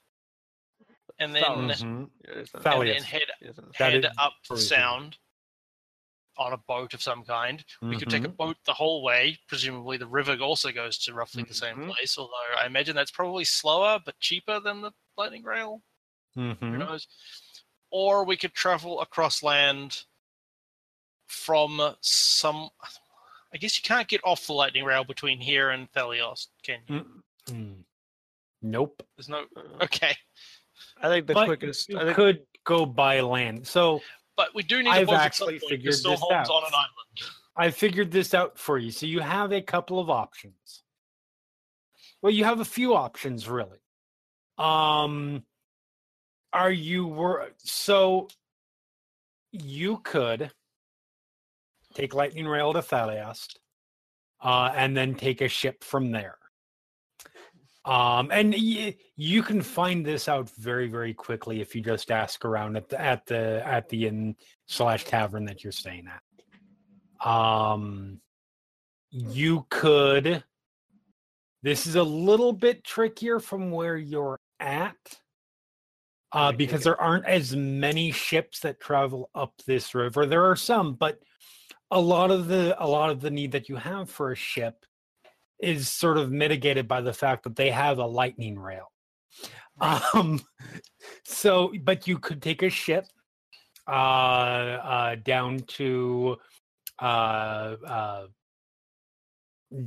and 1.19 1.35
then 1.35 1.43
Thalos. 1.43 1.83
Mhm. 1.83 2.11
Yeah, 2.25 2.31
it's 2.35 2.55
not- 2.55 2.63
Thal- 2.63 2.81
and 2.83 2.91
Thalios. 2.91 2.95
then 2.95 3.03
head 3.05 3.23
yeah, 3.41 3.49
it's 3.49 3.59
not- 3.59 3.77
That 3.79 3.93
head 3.93 4.05
is 4.05 4.11
up 4.19 4.35
the 4.49 4.59
sound 4.59 5.19
on 6.39 6.53
a 6.53 6.57
boat 6.59 6.93
of 6.93 7.03
some 7.03 7.25
kind. 7.25 7.65
We 7.81 7.97
could 7.99 8.11
take 8.11 8.25
a 8.25 8.29
Mhm. 8.29 8.37
boat 8.37 8.59
the 8.65 8.75
whole 8.75 9.03
way. 9.03 9.39
Presumably, 9.49 9.97
the 9.97 10.07
river 10.07 10.37
also 10.43 10.71
goes 10.71 10.99
to 10.99 11.15
roughly 11.15 11.43
the 11.45 11.55
same 11.55 11.77
Mhm. 11.79 11.95
place. 11.95 12.19
Although 12.19 12.35
I 12.59 12.67
imagine 12.67 12.95
that's 12.95 13.11
probably 13.11 13.45
slower 13.45 13.99
but 13.99 14.21
cheaper 14.21 14.61
than 14.61 14.83
the 14.83 14.93
lightning 15.17 15.45
rail. 15.45 15.83
Who 16.35 16.55
Mhm. 16.55 16.79
knows? 16.79 17.09
Or 17.89 18.25
we 18.25 18.37
could 18.37 18.53
travel 18.53 19.01
across 19.01 19.43
land 19.43 20.05
from 21.27 21.97
some. 22.03 22.69
I 23.53 23.57
guess 23.57 23.79
you 23.79 23.83
can't 23.83 24.07
get 24.09 24.23
off 24.23 24.47
the 24.47 24.53
lightning 24.53 24.85
rail 24.85 25.05
between 25.05 25.41
here 25.41 25.71
and 25.71 25.91
Thaliost, 25.93 26.49
can 26.63 26.83
you? 26.89 26.95
Mm, 27.01 27.23
mm. 27.47 27.86
Nope. 28.63 29.03
There's 29.17 29.29
no. 29.29 29.45
Okay, 29.83 30.15
I 31.03 31.09
think 31.09 31.27
the 31.27 31.35
But 31.35 31.47
quickest. 31.47 31.89
You 31.89 31.99
I 31.99 32.05
think, 32.05 32.17
could 32.17 32.41
go 32.65 32.87
by 32.87 33.21
land. 33.21 33.67
So 33.67 34.03
but 34.37 34.55
we 34.55 34.63
do 34.63 34.83
need 34.83 34.89
a 34.91 34.93
I've 34.93 35.07
boat 35.07 35.15
at 35.17 35.21
actually 35.23 35.59
some 35.59 35.69
point, 35.69 35.71
figured 35.71 35.83
because 35.83 36.03
this 36.03 36.23
out. 36.31 36.51
on 36.51 36.63
an 36.65 36.73
island. 36.75 37.33
I 37.57 37.71
figured 37.71 38.11
this 38.11 38.35
out 38.35 38.59
for 38.59 38.79
you. 38.79 38.91
So 38.91 39.07
you 39.07 39.21
have 39.21 39.53
a 39.53 39.63
couple 39.63 39.99
of 39.99 40.11
options. 40.11 40.83
Well, 42.21 42.33
you 42.33 42.45
have 42.45 42.61
a 42.61 42.65
few 42.65 42.95
options 42.95 43.49
really. 43.49 43.79
Um 44.59 45.45
are 46.53 46.73
you 46.73 47.07
were 47.07 47.51
so 47.59 48.29
you 49.53 49.99
could 49.99 50.51
take 51.95 52.15
lightning 52.15 52.47
rail 52.47 52.73
to 52.75 52.81
Thaliost, 52.81 53.57
uh, 54.43 54.71
and 54.75 54.97
then 54.97 55.15
take 55.15 55.41
a 55.41 55.49
ship 55.49 55.83
from 55.83 56.11
there. 56.11 56.37
Um, 57.87 58.31
and 58.33 58.53
y- 58.53 58.97
you 59.15 59.43
can 59.45 59.63
find 59.63 60.05
this 60.05 60.29
out 60.29 60.51
very, 60.51 60.89
very 60.89 61.15
quickly 61.15 61.61
if 61.61 61.75
you 61.75 61.83
just 61.83 62.11
ask 62.11 62.45
around 62.45 62.77
at 62.77 62.89
the 62.89 63.01
at 63.01 63.25
the 63.27 63.63
at 63.65 63.89
the 63.89 64.09
inn 64.09 64.35
slash 64.67 65.05
tavern 65.05 65.45
that 65.45 65.63
you're 65.63 65.73
staying 65.73 66.09
at. 66.09 67.27
Um, 67.27 68.21
you 69.11 69.67
could. 69.71 70.43
This 71.63 71.87
is 71.87 71.95
a 71.95 72.03
little 72.03 72.53
bit 72.53 72.83
trickier 72.85 73.39
from 73.39 73.71
where 73.71 73.97
you're 73.97 74.41
at, 74.61 75.21
uh, 76.33 76.53
because 76.53 76.83
there 76.85 77.01
aren't 77.01 77.25
as 77.27 77.55
many 77.55 78.11
ships 78.11 78.61
that 78.61 78.81
travel 78.81 79.31
up 79.35 79.53
this 79.65 79.95
river. 79.95 80.27
There 80.27 80.45
are 80.45 80.57
some, 80.57 80.95
but 80.95 81.21
a 81.93 82.01
lot 82.01 82.33
of 82.33 82.49
the 82.49 82.77
a 82.83 82.87
lot 82.87 83.11
of 83.11 83.21
the 83.21 83.31
need 83.31 83.53
that 83.53 83.69
you 83.69 83.77
have 83.77 84.11
for 84.11 84.33
a 84.33 84.37
ship 84.37 84.85
is 85.59 85.89
sort 85.89 86.19
of 86.19 86.31
mitigated 86.31 86.87
by 86.87 87.01
the 87.01 87.13
fact 87.13 87.45
that 87.45 87.57
they 87.57 87.71
have 87.71 87.99
a 87.99 88.07
lightning 88.07 88.59
rail. 88.59 88.91
Um, 89.81 90.41
so, 91.25 91.73
but 91.83 92.07
you 92.07 92.19
could 92.19 92.43
take 92.43 92.63
a 92.63 92.71
ship 92.71 93.07
uh, 93.87 93.91
uh, 93.91 95.15
down 95.17 95.61
to 95.61 96.37
uh, 96.99 97.77
uh, 97.87 98.27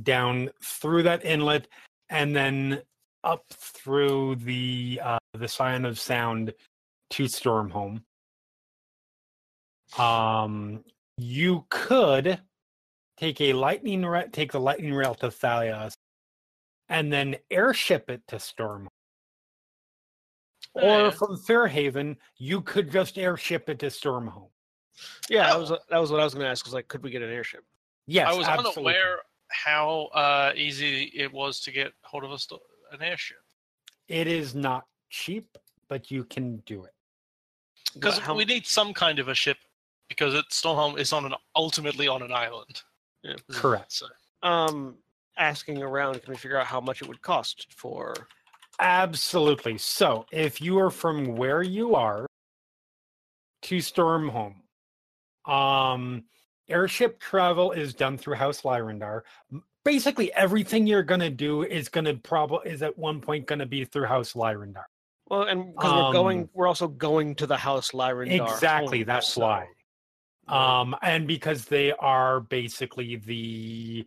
down 0.02 0.50
through 0.62 1.02
that 1.02 1.24
inlet 1.24 1.66
and 2.08 2.34
then 2.34 2.82
up 3.24 3.44
through 3.52 4.36
the 4.36 5.00
uh, 5.02 5.18
the 5.34 5.48
Scion 5.48 5.84
of 5.84 5.98
Sound 5.98 6.52
to 7.10 7.24
Stormhome. 7.24 8.02
Um, 9.98 10.84
you 11.18 11.66
could 11.68 12.40
take 13.20 13.40
a 13.42 13.52
lightning 13.52 14.04
ra- 14.04 14.24
take 14.32 14.50
the 14.52 14.58
lightning 14.60 14.94
rail 14.94 15.14
to 15.16 15.26
Thaliost 15.28 15.94
and 16.88 17.12
then 17.12 17.36
airship 17.50 18.08
it 18.08 18.22
to 18.28 18.40
Storm. 18.40 18.88
Or 20.74 21.10
from 21.10 21.36
Fairhaven, 21.36 22.16
you 22.38 22.60
could 22.62 22.90
just 22.90 23.18
airship 23.18 23.68
it 23.68 23.78
to 23.80 23.86
Stormhome. 23.86 24.50
yeah, 25.28 25.46
that 25.48 25.56
Oh. 25.56 25.60
was 25.60 25.68
that 25.70 25.98
was 25.98 26.10
what 26.10 26.20
I 26.20 26.24
was 26.24 26.34
going 26.34 26.44
to 26.44 26.50
ask. 26.50 26.64
Was 26.64 26.74
like, 26.74 26.88
could 26.88 27.02
we 27.02 27.10
get 27.10 27.22
an 27.22 27.30
airship? 27.30 27.64
Yes, 28.06 28.28
I 28.28 28.34
was 28.36 28.46
absolutely. 28.46 28.94
unaware 28.94 29.18
how 29.50 30.04
uh, 30.14 30.52
easy 30.56 31.04
it 31.14 31.32
was 31.32 31.60
to 31.60 31.72
get 31.72 31.92
hold 32.04 32.24
of 32.24 32.30
a 32.32 32.38
sto- 32.38 32.60
an 32.92 33.02
airship 33.02 33.38
It 34.08 34.26
is 34.28 34.54
not 34.54 34.84
cheap, 35.10 35.56
but 35.88 36.10
you 36.10 36.24
can 36.24 36.58
do 36.66 36.84
it. 36.84 36.92
because 37.94 38.18
How- 38.18 38.34
we 38.34 38.44
need 38.44 38.66
some 38.66 38.94
kind 38.94 39.18
of 39.18 39.28
a 39.28 39.34
ship 39.34 39.58
because 40.08 40.34
it, 40.34 40.44
Stormhome 40.50 40.98
is 40.98 41.12
on 41.12 41.24
an 41.24 41.34
ultimately 41.56 42.06
on 42.08 42.22
an 42.22 42.32
island. 42.32 42.82
Yeah. 43.22 43.34
Correct. 43.50 43.92
So 43.92 44.06
Um, 44.42 44.96
asking 45.36 45.82
around, 45.82 46.22
can 46.22 46.30
we 46.32 46.36
figure 46.36 46.58
out 46.58 46.66
how 46.66 46.80
much 46.80 47.02
it 47.02 47.08
would 47.08 47.20
cost 47.22 47.66
for? 47.76 48.14
Absolutely. 48.78 49.76
So, 49.78 50.24
if 50.32 50.60
you 50.60 50.78
are 50.78 50.90
from 50.90 51.36
where 51.36 51.62
you 51.62 51.94
are 51.94 52.26
to 53.62 53.76
Stormhome, 53.76 54.54
um, 55.44 56.24
airship 56.68 57.20
travel 57.20 57.72
is 57.72 57.92
done 57.94 58.16
through 58.16 58.36
House 58.36 58.62
Lyrandar. 58.62 59.22
Basically, 59.84 60.32
everything 60.32 60.86
you're 60.86 61.02
gonna 61.02 61.28
do 61.30 61.62
is 61.62 61.88
gonna 61.90 62.14
probably 62.14 62.70
is 62.70 62.82
at 62.82 62.96
one 62.96 63.20
point 63.20 63.46
gonna 63.46 63.66
be 63.66 63.84
through 63.84 64.06
House 64.06 64.32
Lyrandar. 64.32 64.84
Well, 65.26 65.42
and 65.42 65.74
because 65.74 65.92
we're 65.92 66.12
going, 66.12 66.40
Um, 66.42 66.50
we're 66.54 66.66
also 66.66 66.88
going 66.88 67.34
to 67.36 67.46
the 67.46 67.56
house 67.56 67.92
Lyrandar. 67.92 68.50
Exactly, 68.52 68.98
home, 69.00 69.06
that's 69.06 69.28
so- 69.34 69.42
why. 69.42 69.68
Um, 70.50 70.96
and 71.02 71.26
because 71.26 71.64
they 71.66 71.92
are 71.92 72.40
basically 72.40 73.16
the 73.16 74.06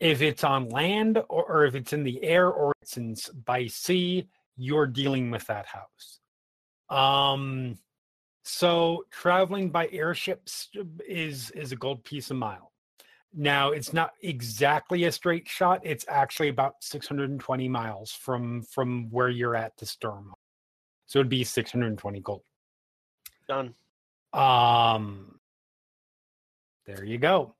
if 0.00 0.22
it's 0.22 0.42
on 0.42 0.68
land 0.68 1.18
or, 1.28 1.44
or 1.44 1.64
if 1.64 1.74
it's 1.74 1.92
in 1.92 2.02
the 2.02 2.22
air 2.22 2.48
or 2.48 2.72
it's 2.82 2.96
in 2.96 3.14
by 3.44 3.66
sea, 3.66 4.26
you're 4.56 4.86
dealing 4.86 5.30
with 5.30 5.46
that 5.46 5.66
house. 5.66 6.20
Um, 6.90 7.78
so 8.42 9.04
traveling 9.10 9.70
by 9.70 9.88
airships 9.90 10.68
is 11.06 11.50
is 11.52 11.72
a 11.72 11.76
gold 11.76 12.04
piece 12.04 12.30
a 12.30 12.34
mile. 12.34 12.72
Now 13.32 13.70
it's 13.70 13.92
not 13.92 14.12
exactly 14.22 15.04
a 15.04 15.12
straight 15.12 15.48
shot. 15.48 15.80
It's 15.82 16.04
actually 16.08 16.48
about 16.48 16.74
620 16.80 17.68
miles 17.68 18.12
from 18.12 18.62
from 18.62 19.10
where 19.10 19.28
you're 19.28 19.56
at 19.56 19.76
to 19.78 19.86
Sturm. 19.86 20.32
So 21.06 21.18
it'd 21.18 21.28
be 21.28 21.44
620 21.44 22.20
gold. 22.20 22.42
done. 23.48 23.74
Um, 24.34 25.38
there 26.86 27.04
you 27.04 27.18
go. 27.18 27.54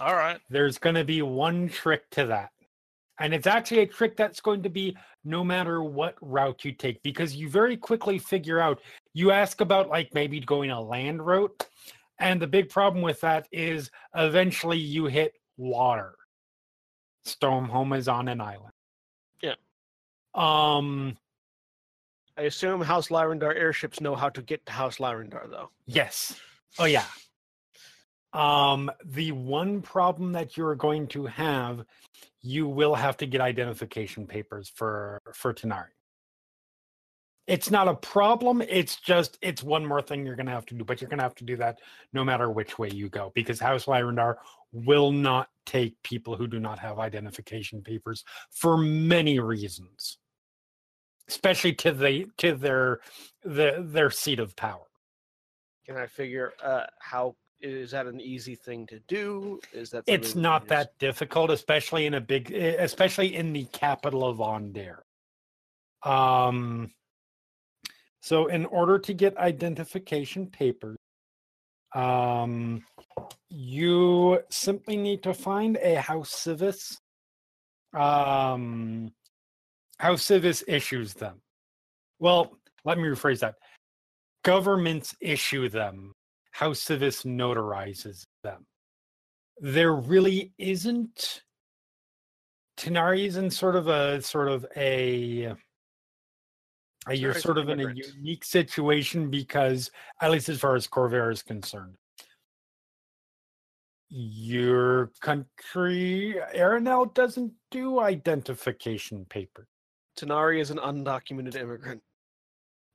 all 0.00 0.14
right, 0.14 0.40
There's 0.50 0.78
going 0.78 0.96
to 0.96 1.04
be 1.04 1.22
one 1.22 1.68
trick 1.68 2.10
to 2.10 2.26
that. 2.26 2.50
And 3.20 3.32
it's 3.32 3.46
actually 3.46 3.78
a 3.80 3.86
trick 3.86 4.16
that's 4.16 4.40
going 4.40 4.64
to 4.64 4.68
be 4.68 4.96
no 5.24 5.44
matter 5.44 5.82
what 5.84 6.16
route 6.20 6.64
you 6.64 6.72
take, 6.72 7.00
because 7.04 7.36
you 7.36 7.48
very 7.48 7.76
quickly 7.76 8.18
figure 8.18 8.58
out 8.58 8.80
you 9.14 9.30
ask 9.30 9.60
about 9.60 9.88
like 9.88 10.12
maybe 10.14 10.40
going 10.40 10.70
a 10.70 10.80
land 10.80 11.24
route. 11.24 11.68
And 12.18 12.42
the 12.42 12.48
big 12.48 12.68
problem 12.70 13.02
with 13.02 13.20
that 13.20 13.46
is 13.52 13.88
eventually 14.16 14.78
you 14.78 15.06
hit 15.06 15.34
water. 15.56 16.16
Stormhome 17.24 17.96
is 17.96 18.08
on 18.08 18.26
an 18.26 18.40
island. 18.40 18.72
Yeah. 19.40 19.54
Um 20.34 21.16
I 22.36 22.42
assume 22.42 22.80
House 22.80 23.08
Lyrandar 23.08 23.54
airships 23.54 24.00
know 24.00 24.14
how 24.14 24.28
to 24.30 24.42
get 24.42 24.66
to 24.66 24.72
House 24.72 24.98
Lyrandar, 24.98 25.50
though. 25.50 25.70
Yes. 25.86 26.38
Oh 26.78 26.84
yeah. 26.84 27.04
Um 28.32 28.90
the 29.04 29.32
one 29.32 29.80
problem 29.80 30.32
that 30.32 30.56
you're 30.56 30.74
going 30.74 31.06
to 31.08 31.26
have, 31.26 31.84
you 32.42 32.66
will 32.66 32.94
have 32.94 33.16
to 33.18 33.26
get 33.26 33.40
identification 33.40 34.26
papers 34.26 34.68
for 34.74 35.22
for 35.32 35.54
Tanar'ri. 35.54 35.90
It's 37.46 37.70
not 37.70 37.88
a 37.88 37.94
problem, 37.94 38.62
it's 38.62 38.96
just 38.96 39.38
it's 39.40 39.62
one 39.62 39.86
more 39.86 40.02
thing 40.02 40.26
you're 40.26 40.34
going 40.34 40.46
to 40.46 40.52
have 40.52 40.66
to 40.66 40.74
do, 40.74 40.82
but 40.82 41.00
you're 41.00 41.10
going 41.10 41.18
to 41.18 41.24
have 41.24 41.34
to 41.36 41.44
do 41.44 41.56
that 41.58 41.78
no 42.12 42.24
matter 42.24 42.50
which 42.50 42.78
way 42.78 42.88
you 42.88 43.08
go 43.08 43.30
because 43.34 43.60
House 43.60 43.84
Lyrandar 43.84 44.36
will 44.72 45.12
not 45.12 45.48
take 45.66 46.02
people 46.02 46.36
who 46.36 46.48
do 46.48 46.58
not 46.58 46.80
have 46.80 46.98
identification 46.98 47.82
papers 47.82 48.24
for 48.50 48.76
many 48.76 49.38
reasons. 49.38 50.18
Especially 51.28 51.72
to 51.74 51.92
the 51.92 52.26
to 52.38 52.54
their 52.54 53.00
the 53.42 53.82
their 53.86 54.10
seat 54.10 54.38
of 54.38 54.54
power. 54.56 54.86
Can 55.86 55.96
I 55.96 56.06
figure 56.06 56.52
uh, 56.62 56.84
how 57.00 57.36
is 57.60 57.92
that 57.92 58.06
an 58.06 58.20
easy 58.20 58.54
thing 58.54 58.86
to 58.88 59.00
do? 59.08 59.60
Is 59.72 59.90
that 59.90 60.04
it's 60.06 60.34
not 60.34 60.68
that 60.68 60.98
difficult 60.98 61.50
especially 61.50 62.04
in 62.06 62.14
a 62.14 62.20
big 62.20 62.52
eh, 62.52 62.76
especially 62.78 63.34
in 63.34 63.52
the 63.52 63.64
capital 63.72 64.24
of 64.24 64.40
Aundair. 64.40 65.02
um 66.02 66.90
so 68.20 68.46
in 68.46 68.66
order 68.66 68.98
to 68.98 69.14
get 69.14 69.36
identification 69.38 70.46
papers 70.46 70.98
um 71.94 72.84
you 73.48 74.40
simply 74.50 74.96
need 74.96 75.22
to 75.22 75.32
find 75.32 75.78
a 75.78 75.94
house 76.00 76.34
Sivis 76.34 76.98
um 77.94 79.10
house 79.98 80.24
Sivis 80.24 80.62
issues 80.66 81.14
them 81.14 81.40
well 82.18 82.58
let 82.84 82.98
me 82.98 83.04
rephrase 83.04 83.40
that 83.40 83.54
governments 84.42 85.14
issue 85.20 85.68
them 85.68 86.12
How 86.52 86.70
Sivis 86.70 87.24
notarizes 87.24 88.24
them 88.42 88.66
there 89.60 89.94
really 89.94 90.52
isn't 90.58 91.42
Tanar'ri 92.76 93.26
is 93.26 93.36
in 93.36 93.50
sort 93.50 93.76
of 93.76 93.88
a 93.88 94.20
sort 94.20 94.48
of 94.48 94.66
a, 94.76 95.54
you're 97.12 97.34
sort 97.34 97.58
of 97.58 97.68
in 97.68 97.80
a 97.80 97.94
unique 97.94 98.44
situation 98.44 99.30
because 99.30 99.90
at 100.20 100.30
least 100.30 100.48
as 100.48 100.58
far 100.58 100.74
as 100.74 100.88
Khorvaire 100.88 101.32
is 101.32 101.42
concerned. 101.42 101.94
Your 104.08 105.12
country 105.20 106.36
Aerenal 106.52 107.06
doesn't 107.06 107.52
do 107.70 108.00
identification 108.00 109.24
paper. 109.26 109.66
Tanar'ri 110.16 110.60
is 110.60 110.70
an 110.70 110.78
undocumented 110.78 111.56
immigrant. 111.56 112.02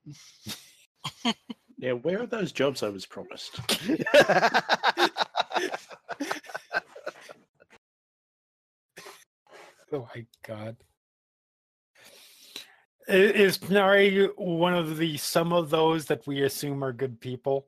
Yeah, 1.81 1.93
where 1.93 2.23
are 2.23 2.25
those 2.25 2.51
jobs 2.51 2.83
I 2.83 2.89
was 2.89 3.05
promised? 3.05 3.57
Oh 9.91 10.07
my 10.15 10.25
god. 10.45 10.77
Is 13.07 13.57
Tanar'ri 13.57 14.29
one 14.37 14.75
of 14.75 14.97
the 14.97 15.17
some 15.17 15.51
of 15.51 15.71
those 15.71 16.05
that 16.05 16.27
we 16.27 16.43
assume 16.43 16.83
are 16.83 16.93
good 16.93 17.19
people? 17.19 17.67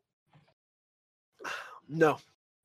no. 1.90 2.18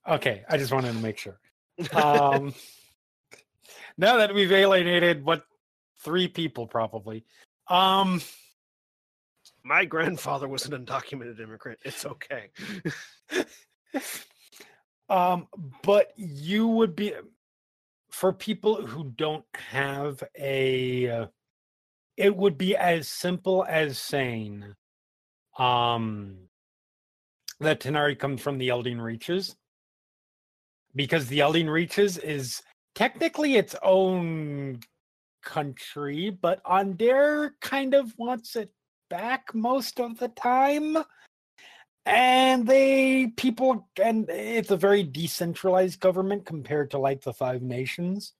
Okay, 0.06 0.44
I 0.48 0.58
just 0.58 0.72
wanted 0.72 0.92
to 0.92 0.98
make 0.98 1.18
sure. 1.18 1.38
Um, 1.92 2.54
now 3.98 4.16
that 4.16 4.34
we've 4.34 4.52
alienated 4.52 5.24
what 5.24 5.44
three 6.06 6.28
people 6.28 6.66
probably. 6.68 7.24
Um, 7.68 8.22
My 9.64 9.84
grandfather 9.84 10.46
was 10.46 10.64
an 10.64 10.86
undocumented 10.86 11.40
immigrant. 11.40 11.80
It's 11.84 12.06
okay. 12.06 12.50
um, 15.10 15.48
but 15.82 16.12
you 16.16 16.68
would 16.68 16.94
be 16.94 17.12
for 18.12 18.32
people 18.32 18.86
who 18.86 19.12
don't 19.16 19.44
have 19.54 20.22
a. 20.38 21.10
uh, 21.10 21.26
it 22.16 22.34
would 22.34 22.56
be 22.56 22.76
as 22.76 23.08
simple 23.08 23.66
as 23.68 23.98
saying, 23.98 24.64
um, 25.58 26.36
that 27.60 27.80
Tanar'ri 27.80 28.18
comes 28.18 28.40
from 28.40 28.58
the 28.58 28.68
Eldeen 28.68 29.02
Reaches, 29.02 29.56
because 30.94 31.26
the 31.26 31.40
Eldeen 31.40 31.68
Reaches 31.68 32.16
is 32.16 32.62
technically 32.94 33.56
its 33.56 33.74
own 33.82 34.80
country, 35.46 36.28
but 36.28 36.60
Aundair 36.66 37.54
kind 37.62 37.94
of 37.94 38.12
wants 38.18 38.56
it 38.56 38.70
back 39.08 39.54
most 39.54 40.00
of 40.00 40.18
the 40.18 40.28
time. 40.28 40.98
And 42.04 42.66
they 42.66 43.28
people 43.36 43.88
and 44.00 44.28
it's 44.28 44.70
a 44.70 44.76
very 44.76 45.02
decentralized 45.02 45.98
government 46.00 46.44
compared 46.44 46.90
to 46.90 46.98
like 46.98 47.22
the 47.22 47.32
five 47.32 47.62
nations. 47.62 48.34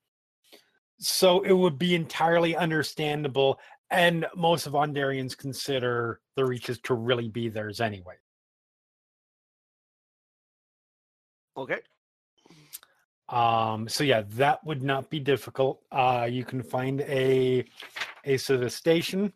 So 0.98 1.40
it 1.40 1.52
would 1.52 1.78
be 1.78 1.94
entirely 1.94 2.54
understandable. 2.56 3.58
And 3.90 4.26
most 4.36 4.66
of 4.66 4.74
Aundairians 4.74 5.36
consider 5.36 6.20
the 6.36 6.44
reaches 6.44 6.78
to 6.84 6.94
really 6.94 7.28
be 7.28 7.48
theirs 7.48 7.80
anyway. 7.80 8.16
Okay. 11.56 11.80
Um, 13.28 13.88
so 13.88 14.04
yeah, 14.04 14.22
that 14.30 14.64
would 14.64 14.82
not 14.82 15.10
be 15.10 15.18
difficult. 15.18 15.80
Uh, 15.90 16.28
you 16.30 16.44
can 16.44 16.62
find 16.62 17.00
a 17.02 17.64
a 18.24 18.34
Sivis 18.34 18.72
station. 18.72 19.32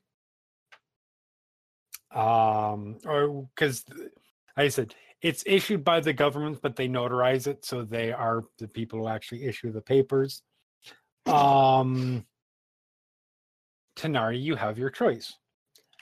Um, 2.13 2.99
or 3.05 3.49
because 3.55 3.85
I 4.57 4.69
said 4.69 4.95
it's 5.23 5.45
issued 5.47 5.85
by 5.85 6.01
the 6.01 6.13
government, 6.13 6.61
but 6.63 6.77
they 6.77 6.89
notarize 6.89 7.47
it, 7.47 7.65
so 7.65 7.83
they 7.83 8.13
are 8.13 8.45
the 8.59 8.69
people 8.69 9.01
who 9.01 9.09
actually 9.09 9.45
issue 9.45 9.71
the 9.73 9.83
papers. 9.83 10.43
Um, 11.27 12.25
Tanar'ri, 13.97 14.41
you 14.43 14.57
have 14.57 14.79
your 14.79 14.91
choice. 14.91 15.37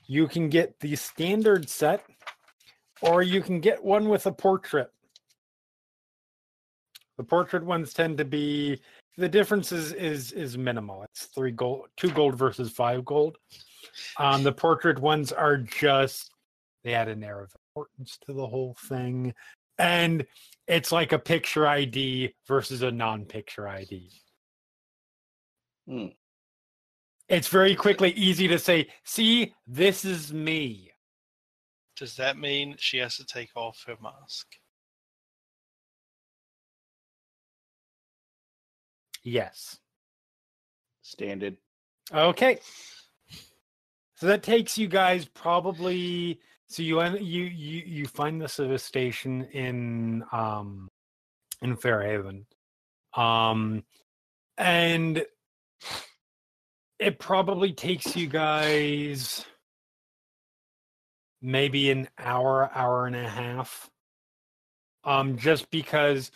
You 0.06 0.28
can 0.28 0.48
get 0.48 0.78
the 0.80 0.94
standard 0.96 1.68
set, 1.68 2.04
or 3.02 3.22
you 3.22 3.42
can 3.42 3.60
get 3.60 3.84
one 3.84 4.08
with 4.08 4.26
a 4.26 4.32
portrait. 4.32 4.90
The 7.18 7.24
portrait 7.24 7.64
ones 7.64 7.92
tend 7.92 8.16
to 8.18 8.24
be 8.24 8.80
the 9.16 9.28
difference 9.28 9.72
is 9.72 9.92
is 9.92 10.30
is 10.32 10.56
minimal. 10.56 11.02
It's 11.02 11.24
three 11.24 11.50
gold, 11.50 11.88
two 11.96 12.10
gold 12.10 12.36
versus 12.36 12.70
five 12.70 13.04
gold. 13.04 13.36
Um, 14.18 14.44
the 14.44 14.52
portrait 14.52 15.00
ones 15.00 15.32
are 15.32 15.56
just 15.56 16.30
they 16.84 16.94
add 16.94 17.08
an 17.08 17.24
air 17.24 17.40
of 17.40 17.52
importance 17.70 18.18
to 18.26 18.32
the 18.32 18.46
whole 18.46 18.76
thing, 18.88 19.34
and 19.78 20.24
it's 20.68 20.92
like 20.92 21.12
a 21.12 21.18
picture 21.18 21.66
ID 21.66 22.32
versus 22.46 22.82
a 22.82 22.92
non-picture 22.92 23.66
ID. 23.66 24.10
Hmm. 25.88 26.06
It's 27.28 27.48
very 27.48 27.74
quickly 27.74 28.12
easy 28.12 28.46
to 28.46 28.60
say, 28.60 28.88
"See, 29.02 29.54
this 29.66 30.04
is 30.04 30.32
me." 30.32 30.92
Does 31.96 32.14
that 32.14 32.38
mean 32.38 32.76
she 32.78 32.98
has 32.98 33.16
to 33.16 33.26
take 33.26 33.50
off 33.56 33.82
her 33.88 33.96
mask? 34.00 34.46
Yes. 39.28 39.78
Standard. 41.02 41.58
Okay. 42.12 42.60
So 44.14 44.26
that 44.26 44.42
takes 44.42 44.78
you 44.78 44.88
guys 44.88 45.26
probably 45.26 46.40
so 46.68 46.82
you 46.82 47.02
you 47.18 47.44
you 47.44 47.82
you 47.86 48.06
find 48.06 48.40
the 48.40 48.48
service 48.48 48.82
station 48.82 49.44
in 49.52 50.24
um 50.32 50.88
in 51.60 51.76
Fairhaven. 51.76 52.46
Um 53.14 53.84
and 54.56 55.24
it 56.98 57.18
probably 57.18 57.72
takes 57.74 58.16
you 58.16 58.28
guys 58.28 59.44
maybe 61.42 61.90
an 61.90 62.08
hour, 62.18 62.70
hour 62.74 63.06
and 63.06 63.14
a 63.14 63.28
half. 63.28 63.90
Um 65.04 65.36
just 65.36 65.70
because 65.70 66.30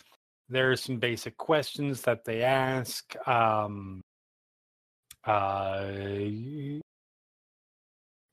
there's 0.49 0.83
some 0.83 0.97
basic 0.97 1.37
questions 1.37 2.01
that 2.01 2.25
they 2.25 2.43
ask. 2.43 3.15
Um 3.27 4.01
uh 5.25 5.91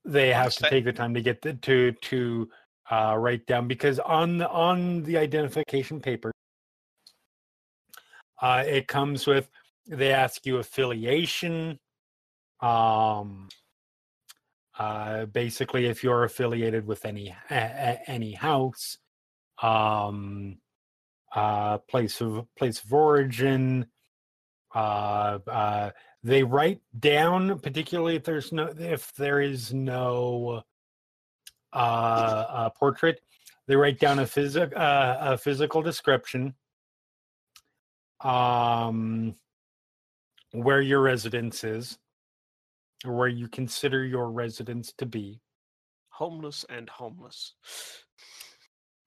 they 0.03 0.33
have 0.33 0.53
to 0.55 0.69
take 0.69 0.83
the 0.83 0.91
time 0.93 1.13
to 1.13 1.21
get 1.21 1.41
the, 1.41 1.53
to 1.53 1.91
to 1.93 2.49
uh, 2.89 3.15
write 3.17 3.45
down 3.45 3.67
because 3.67 3.99
on 3.99 4.39
the 4.39 4.49
on 4.49 5.03
the 5.03 5.17
identification 5.17 6.01
paper 6.01 6.31
uh, 8.41 8.63
it 8.65 8.87
comes 8.87 9.27
with 9.27 9.47
they 9.87 10.11
ask 10.11 10.45
you 10.45 10.57
affiliation. 10.57 11.79
Um, 12.59 13.49
uh, 14.77 15.25
basically, 15.25 15.85
if 15.85 16.03
you're 16.03 16.23
affiliated 16.23 16.85
with 16.87 17.05
any 17.05 17.35
a, 17.49 17.55
a- 17.55 18.09
any 18.09 18.33
house, 18.33 18.97
um, 19.61 20.57
uh, 21.33 21.77
place 21.79 22.21
of 22.21 22.45
place 22.57 22.83
of 22.83 22.93
origin. 22.93 23.87
Uh, 24.73 25.39
uh, 25.47 25.91
they 26.23 26.43
write 26.43 26.81
down, 26.97 27.59
particularly 27.59 28.15
if 28.15 28.23
there's 28.23 28.51
no 28.51 28.73
if 28.77 29.13
there 29.15 29.41
is 29.41 29.73
no 29.73 30.63
uh, 31.73 31.75
uh, 31.75 32.69
portrait, 32.69 33.21
they 33.67 33.75
write 33.75 33.99
down 33.99 34.19
a 34.19 34.25
physic 34.27 34.75
uh, 34.75 35.17
a 35.21 35.37
physical 35.37 35.81
description. 35.81 36.53
Um, 38.21 39.35
where 40.51 40.81
your 40.81 41.01
residence 41.01 41.63
is, 41.63 41.97
or 43.05 43.15
where 43.15 43.27
you 43.27 43.47
consider 43.47 44.05
your 44.05 44.29
residence 44.29 44.93
to 44.97 45.05
be. 45.05 45.41
Homeless 46.09 46.65
and 46.69 46.87
homeless. 46.89 47.53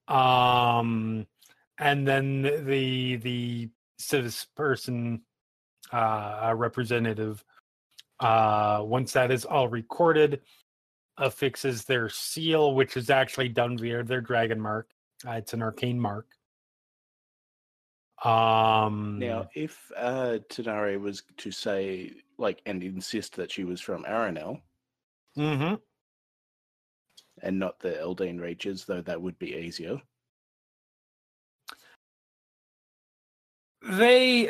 um 0.07 1.25
and 1.79 2.07
then 2.07 2.41
the 2.65 3.17
the 3.17 3.69
citizen 3.97 4.47
person 4.55 5.21
uh 5.91 6.53
representative 6.55 7.43
uh 8.19 8.81
once 8.83 9.13
that 9.13 9.31
is 9.31 9.45
all 9.45 9.67
recorded 9.67 10.41
affixes 11.17 11.85
their 11.85 12.09
seal 12.09 12.73
which 12.75 12.97
is 12.97 13.09
actually 13.09 13.49
done 13.49 13.77
via 13.77 14.03
their 14.03 14.21
dragon 14.21 14.59
mark 14.59 14.89
uh, 15.27 15.31
it's 15.31 15.53
an 15.53 15.61
arcane 15.61 15.99
mark 15.99 16.27
um 18.23 19.19
Now, 19.19 19.49
if 19.53 19.91
uh, 19.95 20.39
Tanar'ri 20.49 20.99
was 20.99 21.23
to 21.37 21.51
say, 21.51 22.13
like, 22.37 22.61
and 22.65 22.81
insist 22.81 23.35
that 23.35 23.51
she 23.51 23.65
was 23.65 23.81
from 23.81 24.05
Aerenal 24.05 24.61
mhm. 25.37 25.79
and 27.43 27.59
not 27.59 27.79
the 27.79 27.91
Eldeen 27.91 28.39
Reaches, 28.39 28.85
though 28.85 29.01
that 29.01 29.21
would 29.21 29.37
be 29.37 29.53
easier. 29.53 30.01
They 33.87 34.49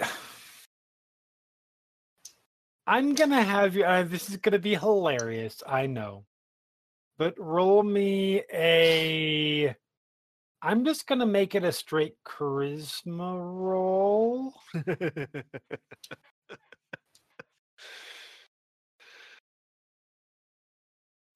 i'm 2.88 3.14
gonna 3.16 3.44
have 3.44 3.76
you 3.76 3.84
uh, 3.84 4.04
this 4.04 4.30
is 4.30 4.38
gonna 4.38 4.60
be 4.60 4.76
hilarious 4.76 5.62
i 5.68 5.86
know. 5.88 6.26
But 7.18 7.36
roll 7.38 7.82
me 7.84 8.44
a 8.54 9.76
i'm 10.62 10.86
just 10.86 11.08
gonna 11.08 11.26
make 11.26 11.56
it 11.56 11.64
a 11.64 11.72
straight 11.72 12.16
charisma 12.26 13.36
roll. 13.38 14.54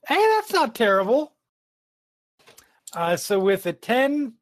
Hey 0.07 0.15
that's 0.37 0.51
not 0.51 0.73
terrible. 0.73 1.35
Uh 2.93 3.15
so 3.15 3.39
with 3.39 3.65
a 3.67 3.73
10 3.73 4.33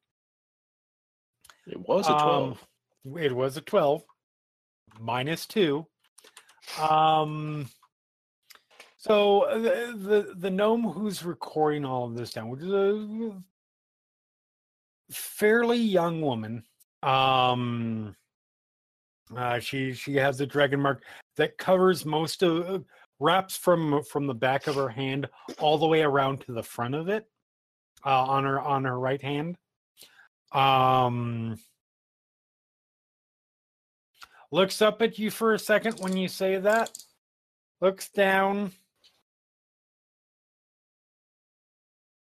It 1.68 1.78
was 1.78 2.08
a 2.08 2.14
Um, 2.14 2.18
12. 2.22 2.68
It 3.16 3.36
was 3.36 3.58
a 3.58 3.62
12 3.62 4.04
minus 5.00 5.46
2 5.48 5.86
um 6.82 7.70
so 8.98 9.42
uh, 9.42 9.58
the, 9.60 9.96
the 9.98 10.34
the 10.38 10.50
gnome 10.50 10.84
who's 10.84 11.24
recording 11.24 11.86
all 11.86 12.06
of 12.06 12.16
this 12.16 12.32
down 12.32 12.50
which 12.50 12.62
is 12.62 12.72
a 12.72 13.34
fairly 15.12 15.78
young 15.78 16.22
woman 16.22 16.64
um 17.04 18.16
uh 19.36 19.60
she 19.60 19.94
she 19.94 20.16
has 20.16 20.42
a 20.42 20.46
dragon 20.46 20.82
mark 20.82 21.04
that 21.36 21.58
covers 21.58 22.06
most 22.06 22.44
of 22.44 22.84
wraps 23.20 23.56
from 23.56 24.04
from 24.04 24.28
the 24.28 24.34
back 24.34 24.68
of 24.68 24.76
her 24.76 24.90
hand 24.90 25.28
all 25.60 25.78
the 25.78 25.88
way 25.88 26.02
around 26.02 26.42
to 26.42 26.52
the 26.52 26.64
front 26.64 26.96
of 26.96 27.10
it 27.10 27.26
uh 28.06 28.24
on 28.24 28.44
her 28.44 28.60
on 28.60 28.86
her 28.86 29.00
right 29.00 29.22
hand. 29.22 29.58
Um 30.52 31.58
looks 34.52 34.82
up 34.82 35.02
at 35.02 35.20
you 35.20 35.30
for 35.32 35.54
a 35.54 35.60
second 35.60 36.00
when 36.00 36.16
you 36.16 36.28
say 36.28 36.58
that, 36.58 36.98
looks 37.82 38.10
down, 38.10 38.72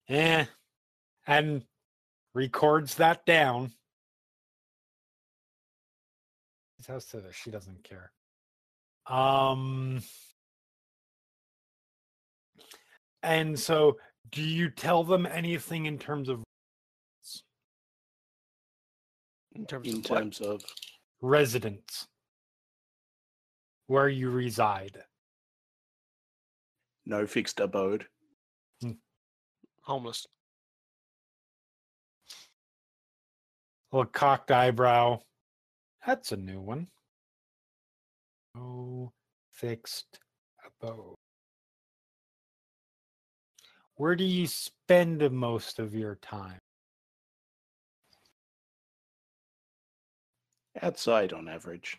eh, 0.09 0.45
and 1.25 1.63
records 2.33 2.95
that 2.95 3.25
down. 3.25 3.71
His 6.77 6.87
house 6.87 7.05
says 7.05 7.23
she 7.33 7.49
doesn't 7.49 7.83
care. 7.83 8.11
Um, 9.07 10.01
and 13.23 13.57
so, 13.57 13.97
do 14.31 14.41
you 14.41 14.69
tell 14.69 15.03
them 15.03 15.25
anything 15.25 15.85
in 15.85 15.97
terms 15.97 16.29
of 16.29 16.43
In 19.55 19.65
terms 19.65 19.87
In 19.87 19.99
of 19.99 20.09
what? 20.09 20.17
terms 20.19 20.39
of? 20.41 20.63
Residence, 21.19 22.07
where 23.87 24.09
you 24.09 24.29
reside? 24.29 25.03
no 27.07 27.25
fixed 27.25 27.59
abode. 27.59 28.05
Hmm. 28.81 28.91
homeless. 29.81 30.27
little 33.91 34.05
cocked 34.05 34.51
eyebrow. 34.51 35.19
That's 36.05 36.31
a 36.33 36.37
new 36.37 36.59
one. 36.59 36.87
No 38.53 39.13
fixed 39.51 40.19
abode. 40.65 41.15
Where 43.95 44.15
do 44.15 44.25
you 44.25 44.45
spend 44.45 45.31
most 45.31 45.79
of 45.79 45.95
your 45.95 46.15
time? 46.15 46.59
Outside 50.81 51.33
on 51.33 51.47
average. 51.47 51.97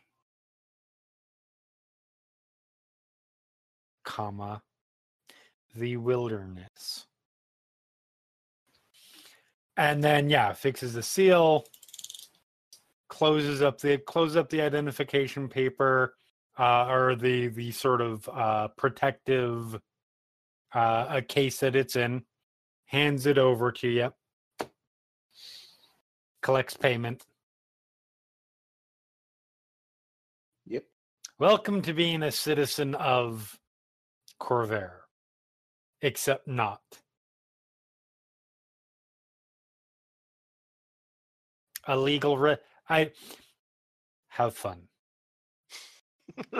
Comma, 4.08 4.62
the 5.76 5.98
wilderness. 5.98 7.06
And 9.76 10.02
then 10.02 10.30
yeah, 10.30 10.54
fixes 10.54 10.94
the 10.94 11.02
seal, 11.02 11.66
closes 13.10 13.60
up 13.60 13.78
the 13.80 13.98
closes 13.98 14.38
up 14.38 14.48
the 14.48 14.62
identification 14.62 15.46
paper, 15.46 16.14
uh, 16.58 16.86
or 16.86 17.16
the 17.16 17.48
the 17.48 17.70
sort 17.70 18.00
of 18.00 18.26
uh, 18.32 18.68
protective 18.78 19.78
uh, 20.74 21.06
a 21.10 21.22
case 21.22 21.60
that 21.60 21.76
it's 21.76 21.94
in, 21.94 22.22
hands 22.86 23.26
it 23.26 23.36
over 23.36 23.70
to 23.72 23.88
you, 23.88 24.12
collects 26.40 26.78
payment. 26.78 27.26
Yep. 30.66 30.84
Welcome 31.38 31.82
to 31.82 31.92
being 31.92 32.22
a 32.22 32.32
citizen 32.32 32.94
of 32.94 33.57
Khorvaire, 34.40 35.00
except 36.02 36.46
not. 36.46 36.80
A 41.86 41.96
legal 41.96 42.36
re- 42.38 42.58
I 42.88 43.12
have 44.28 44.54
fun. 44.54 44.88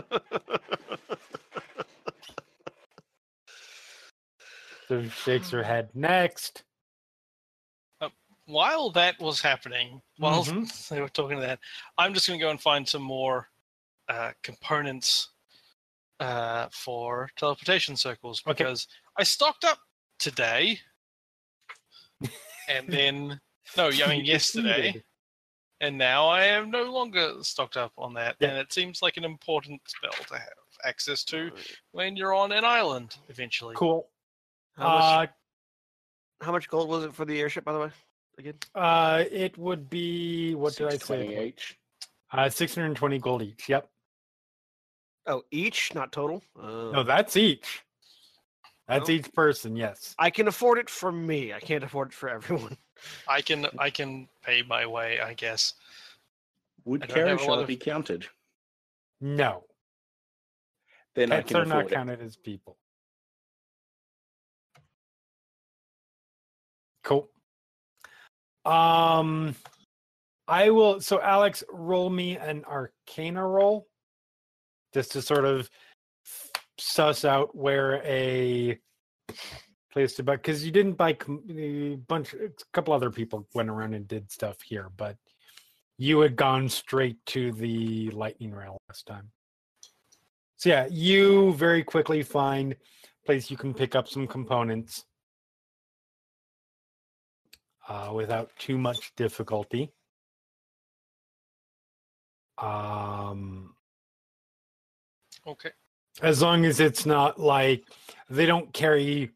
So 4.89 5.03
she 5.03 5.11
shakes 5.11 5.51
her 5.51 5.63
head. 5.63 5.91
Next. 5.95 6.65
While 8.47 8.89
that 8.93 9.21
was 9.21 9.43
happening, 9.43 10.01
while 10.17 10.43
Mhm. 10.43 10.89
they 10.89 11.03
were 11.03 11.11
talking 11.11 11.37
to 11.37 11.43
that, 11.43 11.61
I'm 11.99 12.15
just 12.15 12.27
going 12.27 12.41
to 12.41 12.43
go 12.43 12.51
and 12.51 12.61
find 12.61 12.89
some 12.89 13.03
more 13.03 13.51
uh, 14.09 14.33
components 14.43 15.29
uh, 16.21 16.67
for 16.73 17.29
teleportation 17.37 17.97
circles 17.97 18.43
Okay. 18.47 18.53
because 18.65 18.87
I 19.19 19.23
stocked 19.25 19.65
up 19.65 19.79
today, 20.19 20.79
and 22.69 22.87
then 22.89 23.41
no, 23.77 23.89
I 23.91 24.09
mean 24.09 24.25
yesterday, 24.25 25.03
and 25.81 25.97
now 25.99 26.27
I 26.29 26.45
am 26.45 26.71
no 26.71 26.85
longer 26.85 27.35
stocked 27.43 27.77
up 27.77 27.93
on 27.99 28.15
that, 28.15 28.37
Yeah. 28.41 28.49
and 28.49 28.59
it 28.59 28.73
seems 28.73 29.03
like 29.03 29.17
an 29.17 29.25
important 29.25 29.81
spell 29.87 30.25
to 30.29 30.35
have 30.35 30.49
access 30.85 31.25
to 31.25 31.51
when 31.93 32.17
you're 32.17 32.35
on 32.35 32.53
an 32.53 32.65
island 32.65 33.17
eventually. 33.29 33.75
Cool. 33.77 34.09
How 34.77 34.89
much, 34.89 35.29
Uh, 35.29 35.33
how 36.45 36.53
much 36.53 36.69
gold 36.69 36.89
was 36.89 37.05
it 37.05 37.15
for 37.15 37.25
the 37.25 37.41
airship, 37.41 37.65
by 37.65 37.73
the 37.73 37.81
way? 37.81 37.91
Again, 38.39 38.55
uh, 38.75 39.25
it 39.31 39.59
would 39.59 39.91
be 39.91 40.55
what 40.55 40.77
did 40.77 40.87
I 40.87 40.91
620 40.91 41.35
say? 41.37 41.47
each. 41.49 41.79
Uh, 42.31 42.49
six 42.49 42.75
hundred 42.75 42.89
and 42.89 42.97
twenty 42.97 43.19
gold 43.19 43.43
each. 43.43 43.69
Yep. 43.69 43.91
Oh, 45.29 45.45
each, 45.51 45.95
not 45.95 46.11
total. 46.13 46.43
Uh, 46.61 46.91
No, 46.93 47.03
that's 47.05 47.37
each. 47.37 47.85
That's 48.89 49.03
Well- 49.09 49.11
each 49.19 49.33
person. 49.33 49.77
Yes. 49.77 50.15
I 50.19 50.31
can 50.31 50.49
afford 50.49 50.79
it 50.79 50.89
for 50.91 51.13
me. 51.13 51.53
I 51.53 51.61
can't 51.61 51.85
afford 51.85 52.09
it 52.09 52.15
for 52.15 52.29
everyone. 52.29 52.77
I 53.29 53.41
can 53.43 53.67
I 53.79 53.91
can 53.91 54.29
pay 54.43 54.63
my 54.63 54.85
way, 54.87 55.21
I 55.21 55.35
guess. 55.35 55.75
Would 56.85 57.05
I 57.05 57.07
don't 57.07 57.29
have 57.29 57.41
a 57.43 57.45
lot 57.45 57.59
Karashar 57.59 57.63
of- 57.63 57.67
be 57.69 57.77
counted? 57.77 58.27
No, 59.21 59.65
Then 61.15 61.33
I 61.33 61.37
pets 61.37 61.49
can 61.49 61.57
are 61.59 61.65
not 61.67 61.85
it. 61.87 61.91
counted 61.93 62.21
as 62.21 62.37
people. 62.37 62.77
Cool. 67.05 67.29
Um, 68.65 69.55
I 70.47 70.71
will. 70.71 71.01
So, 71.01 71.21
Alex, 71.21 71.65
roll 71.71 72.11
me 72.11 72.37
an 72.37 72.65
Arcana 72.65 73.47
roll, 73.47 73.87
just 74.95 75.13
to 75.13 75.23
sort 75.23 75.45
of 75.45 75.69
suss 76.79 77.25
out 77.25 77.55
where 77.57 78.03
a 78.05 78.79
place 79.93 80.15
to 80.15 80.23
buy. 80.23 80.37
Because 80.37 80.65
you 80.65 80.71
didn't 80.71 80.95
buy 80.95 81.17
a 81.51 81.97
bunch. 81.97 82.35
A 82.35 82.51
couple 82.73 82.95
other 82.95 83.11
people 83.11 83.47
went 83.55 83.69
around 83.69 83.95
and 83.95 84.07
did 84.07 84.31
stuff 84.31 84.57
here, 84.63 84.91
but 84.97 85.17
you 85.99 86.21
had 86.21 86.37
gone 86.37 86.69
straight 86.69 87.19
to 87.27 87.53
the 87.53 88.11
lightning 88.11 88.53
rail 88.53 88.79
last 88.89 89.07
time. 89.07 89.31
So 90.57 90.71
yeah, 90.71 90.89
you 90.91 91.53
very 91.55 91.85
quickly 91.85 92.23
find 92.23 92.77
place 93.29 93.51
you 93.51 93.57
can 93.57 93.75
pick 93.75 93.95
up 93.95 94.09
some 94.09 94.27
components 94.27 95.05
uh, 97.89 98.11
without 98.15 98.51
too 98.59 98.79
much 98.79 99.13
difficulty. 99.17 99.93
Um, 102.57 103.75
Okay. 105.49 105.71
as 106.23 106.43
long 106.43 106.65
as 106.65 106.79
it's 106.81 107.07
not 107.07 107.41
like 107.41 107.85
they 108.29 108.47
don't 108.47 108.73
carry. 108.73 109.31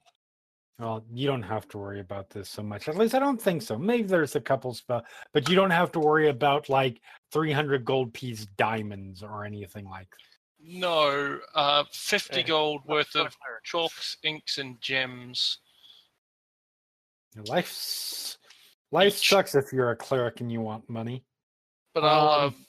Well, 0.78 1.04
you 1.12 1.26
don't 1.28 1.42
have 1.44 1.68
to 1.68 1.78
worry 1.78 2.00
about 2.00 2.28
this 2.30 2.50
so 2.50 2.62
much. 2.62 2.88
At 2.88 2.96
least 2.96 3.14
I 3.14 3.18
don't 3.20 3.40
think 3.40 3.62
so. 3.62 3.78
Maybe 3.78 4.02
there's 4.04 4.34
a 4.36 4.40
couple 4.40 4.74
spell, 4.74 5.04
but 5.32 5.48
you 5.48 5.54
don't 5.54 5.70
have 5.70 5.92
to 5.92 6.00
worry 6.00 6.28
about 6.28 6.68
like 6.68 7.00
300 7.30 7.84
gold 7.84 8.12
piece 8.12 8.46
diamonds 8.56 9.22
or 9.22 9.44
anything 9.44 9.84
like. 9.88 10.08
No, 10.58 11.38
uh, 11.54 11.84
50 11.92 12.40
Eh, 12.40 12.42
gold 12.42 12.82
worth 12.86 13.14
of 13.14 13.34
chalks, 13.64 14.16
inks, 14.24 14.58
and 14.58 14.80
gems. 14.80 15.58
Life's 17.46 18.38
life 18.90 19.16
Each. 19.18 19.28
sucks 19.28 19.54
if 19.54 19.72
you're 19.72 19.90
a 19.90 19.96
cleric 19.96 20.40
and 20.40 20.50
you 20.52 20.60
want 20.60 20.88
money. 20.88 21.24
But 21.94 22.04
I'll, 22.04 22.28
uh, 22.28 22.46
Um, 22.48 22.66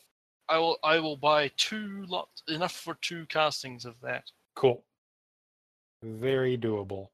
I 0.49 0.57
will, 0.57 0.77
I 0.83 0.99
will 0.99 1.15
buy 1.17 1.49
two 1.57 2.05
lots, 2.07 2.43
enough 2.49 2.73
for 2.73 2.95
two 3.01 3.25
castings 3.27 3.85
of 3.85 3.95
that, 4.01 4.23
Cool. 4.55 4.83
Very 6.03 6.57
doable. 6.57 7.07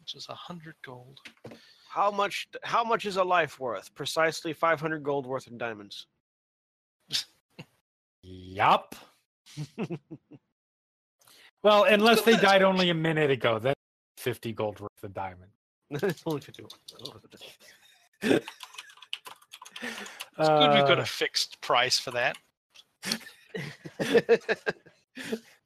which 0.00 0.14
is 0.16 0.26
a 0.28 0.34
hundred 0.34 0.74
gold. 0.84 1.18
How 1.88 2.10
much? 2.10 2.48
How 2.64 2.82
much 2.82 3.04
is 3.06 3.16
a 3.18 3.22
life 3.24 3.60
worth? 3.60 3.94
Precisely 3.94 4.52
500 4.52 5.02
gold 5.02 5.26
worth 5.26 5.46
in 5.46 5.58
diamonds. 5.58 6.06
Yup. 8.22 8.94
well, 11.62 11.84
unless 11.84 12.22
they 12.22 12.36
died 12.36 12.62
only 12.62 12.90
a 12.90 12.94
minute 12.94 13.30
ago, 13.30 13.58
that's 13.58 13.78
50 14.18 14.52
gold 14.52 14.80
worth 14.80 14.90
of 15.04 15.12
diamond. 15.14 15.50
it's 15.90 16.22
only 16.26 16.40
51. 16.40 16.70
It's 18.22 18.42
good 20.38 20.74
we've 20.74 20.86
got 20.86 20.98
Uh, 20.98 21.02
a 21.02 21.06
fixed 21.06 21.60
price 21.60 21.98
for 21.98 22.10
that. 22.12 22.36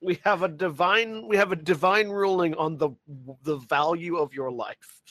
we 0.01 0.19
have 0.25 0.43
a 0.43 0.49
divine. 0.49 1.27
We 1.27 1.37
have 1.37 1.53
a 1.53 1.57
divine 1.57 2.09
ruling 2.09 2.55
on 2.55 2.77
the 2.77 2.91
the 3.43 3.57
value 3.57 4.17
of 4.17 4.35
your 4.35 4.51
life. 4.51 5.03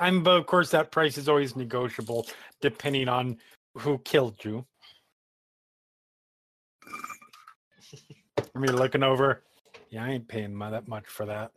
I'm, 0.00 0.22
but 0.22 0.36
of 0.36 0.46
course, 0.46 0.70
that 0.70 0.90
price 0.90 1.18
is 1.18 1.28
always 1.28 1.54
negotiable 1.54 2.26
depending 2.60 3.08
on 3.08 3.38
who 3.76 3.98
killed 3.98 4.44
you. 4.44 4.66
I 8.54 8.58
mean, 8.58 8.74
looking 8.76 9.02
over, 9.02 9.42
yeah, 9.90 10.04
I 10.04 10.10
ain't 10.10 10.28
paying 10.28 10.54
my, 10.54 10.70
that 10.70 10.88
much 10.88 11.06
for 11.06 11.26
that. 11.26 11.52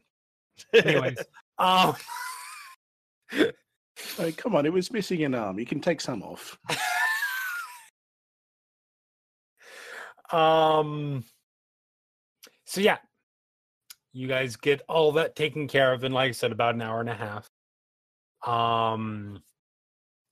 Anyways, 0.73 1.17
um, 1.57 1.95
Oh, 4.19 4.31
come 4.35 4.55
on, 4.55 4.65
it 4.65 4.73
was 4.73 4.91
missing 4.91 5.23
an 5.23 5.35
arm. 5.35 5.59
You 5.59 5.65
can 5.65 5.79
take 5.79 6.01
some 6.01 6.23
off. 6.23 6.57
um, 10.31 11.23
so 12.65 12.81
yeah, 12.81 12.97
you 14.13 14.27
guys 14.27 14.55
get 14.55 14.81
all 14.87 15.13
that 15.13 15.35
taken 15.35 15.67
care 15.67 15.93
of 15.93 16.03
in, 16.03 16.11
like 16.11 16.29
I 16.29 16.31
said, 16.31 16.51
about 16.51 16.75
an 16.75 16.81
hour 16.81 16.99
and 16.99 17.09
a 17.09 17.13
half. 17.13 17.49
Um, 18.45 19.41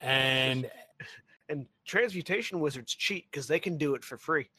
and 0.02 0.70
and 1.50 1.68
transmutation 1.86 2.60
wizards 2.60 2.94
cheat 2.94 3.26
because 3.32 3.48
they 3.48 3.60
can 3.60 3.78
do 3.78 3.96
it 3.96 4.04
for 4.04 4.18
free. 4.18 4.50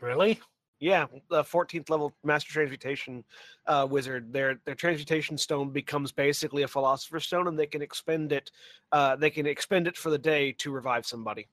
really, 0.00 0.40
Yeah, 0.80 1.06
the 1.30 1.44
14th 1.44 1.88
level 1.88 2.12
master 2.24 2.52
transmutation 2.52 3.24
uh, 3.66 3.86
wizard, 3.88 4.32
their 4.32 4.60
their 4.64 4.74
transmutation 4.74 5.38
stone 5.38 5.70
becomes 5.70 6.12
basically 6.12 6.62
a 6.62 6.68
philosopher's 6.68 7.24
stone, 7.24 7.46
and 7.48 7.58
they 7.58 7.66
can 7.66 7.80
expend 7.80 8.32
it. 8.32 8.50
Uh, 8.92 9.16
they 9.16 9.30
can 9.30 9.46
expend 9.46 9.86
it 9.86 9.96
for 9.96 10.10
the 10.10 10.18
day 10.18 10.52
to 10.52 10.70
revive 10.70 11.06
somebody, 11.06 11.48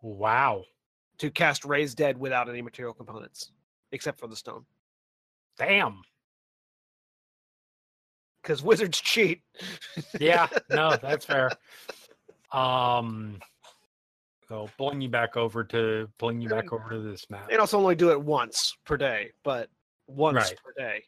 wow, 0.00 0.64
to 1.18 1.30
cast 1.30 1.64
raise 1.64 1.94
dead 1.94 2.18
without 2.18 2.48
any 2.48 2.62
material 2.62 2.94
components, 2.94 3.52
except 3.92 4.18
for 4.18 4.26
the 4.26 4.36
stone. 4.36 4.64
damn. 5.58 6.02
Because 8.42 8.62
wizards 8.62 9.00
cheat. 9.02 9.42
yeah, 10.20 10.48
no, 10.70 10.96
that's 11.02 11.26
fair. 11.26 11.50
Um, 12.52 13.40
so 14.48 14.68
pulling 14.78 15.00
you 15.00 15.08
back 15.08 15.36
over 15.36 15.64
to 15.64 16.08
pulling 16.18 16.40
you 16.40 16.48
back 16.48 16.72
over 16.72 16.88
to 16.90 17.00
this 17.00 17.28
map. 17.30 17.48
They 17.48 17.56
also 17.56 17.78
only 17.78 17.94
do 17.96 18.10
it 18.10 18.20
once 18.20 18.76
per 18.84 18.96
day, 18.96 19.32
but 19.42 19.68
once 20.06 20.36
Right. 20.36 20.58
per 20.62 20.72
day, 20.76 21.04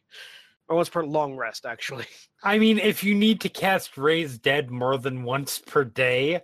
or 0.67 0.75
once 0.75 0.89
per 0.89 1.05
long 1.05 1.35
rest, 1.35 1.65
actually. 1.65 2.05
I 2.43 2.57
mean, 2.59 2.79
if 2.79 3.03
you 3.03 3.15
need 3.15 3.41
to 3.41 3.49
cast 3.49 3.97
Raise 3.97 4.37
Dead 4.37 4.69
more 4.71 4.97
than 4.97 5.23
once 5.23 5.59
per 5.59 5.83
day, 5.83 6.41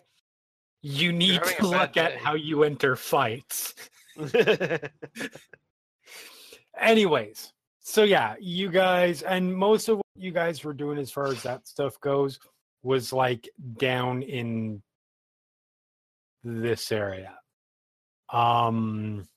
you 0.82 1.12
need 1.12 1.42
to 1.44 1.68
look 1.68 1.98
at 1.98 2.14
day. 2.14 2.20
how 2.22 2.36
you 2.36 2.64
enter 2.64 2.96
fights. 2.96 3.74
Anyways, 6.80 7.54
so 7.80 8.04
yeah, 8.04 8.36
you 8.40 8.70
guys, 8.70 9.22
and 9.22 9.54
most 9.56 9.88
of 9.90 9.98
what 9.98 10.06
you 10.16 10.32
guys 10.32 10.64
were 10.64 10.74
doing 10.74 10.98
as 10.98 11.12
far 11.12 11.28
as 11.28 11.42
that 11.44 11.68
stuff 11.68 12.00
goes 12.02 12.40
was 12.84 13.12
like 13.14 13.50
down 13.78 14.22
in 14.22 14.82
this 16.46 16.92
area. 16.92 17.34
Um, 18.32 19.28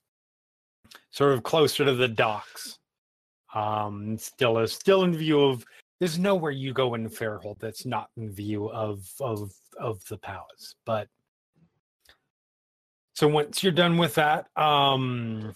sort 1.11 1.33
of 1.33 1.43
closer 1.43 1.85
to 1.85 1.95
the 1.95 2.09
docks. 2.09 2.79
Um, 3.55 4.19
still 4.19 4.59
is 4.59 4.73
still 4.73 5.05
in 5.05 5.17
view 5.17 5.41
of 5.41 5.65
there's 5.99 6.19
nowhere 6.19 6.53
you 6.53 6.73
go 6.73 6.95
in 6.95 7.09
Fairhaven 7.09 7.57
that's 7.59 7.85
not 7.87 8.11
in 8.17 8.31
view 8.31 8.71
of 8.71 9.09
of 9.21 9.51
of 9.81 10.05
the 10.07 10.19
palace. 10.19 10.75
But 10.85 11.09
so 13.15 13.27
once 13.27 13.63
you're 13.63 13.73
done 13.73 13.97
with 13.97 14.15
that, 14.15 14.47
um 14.57 15.55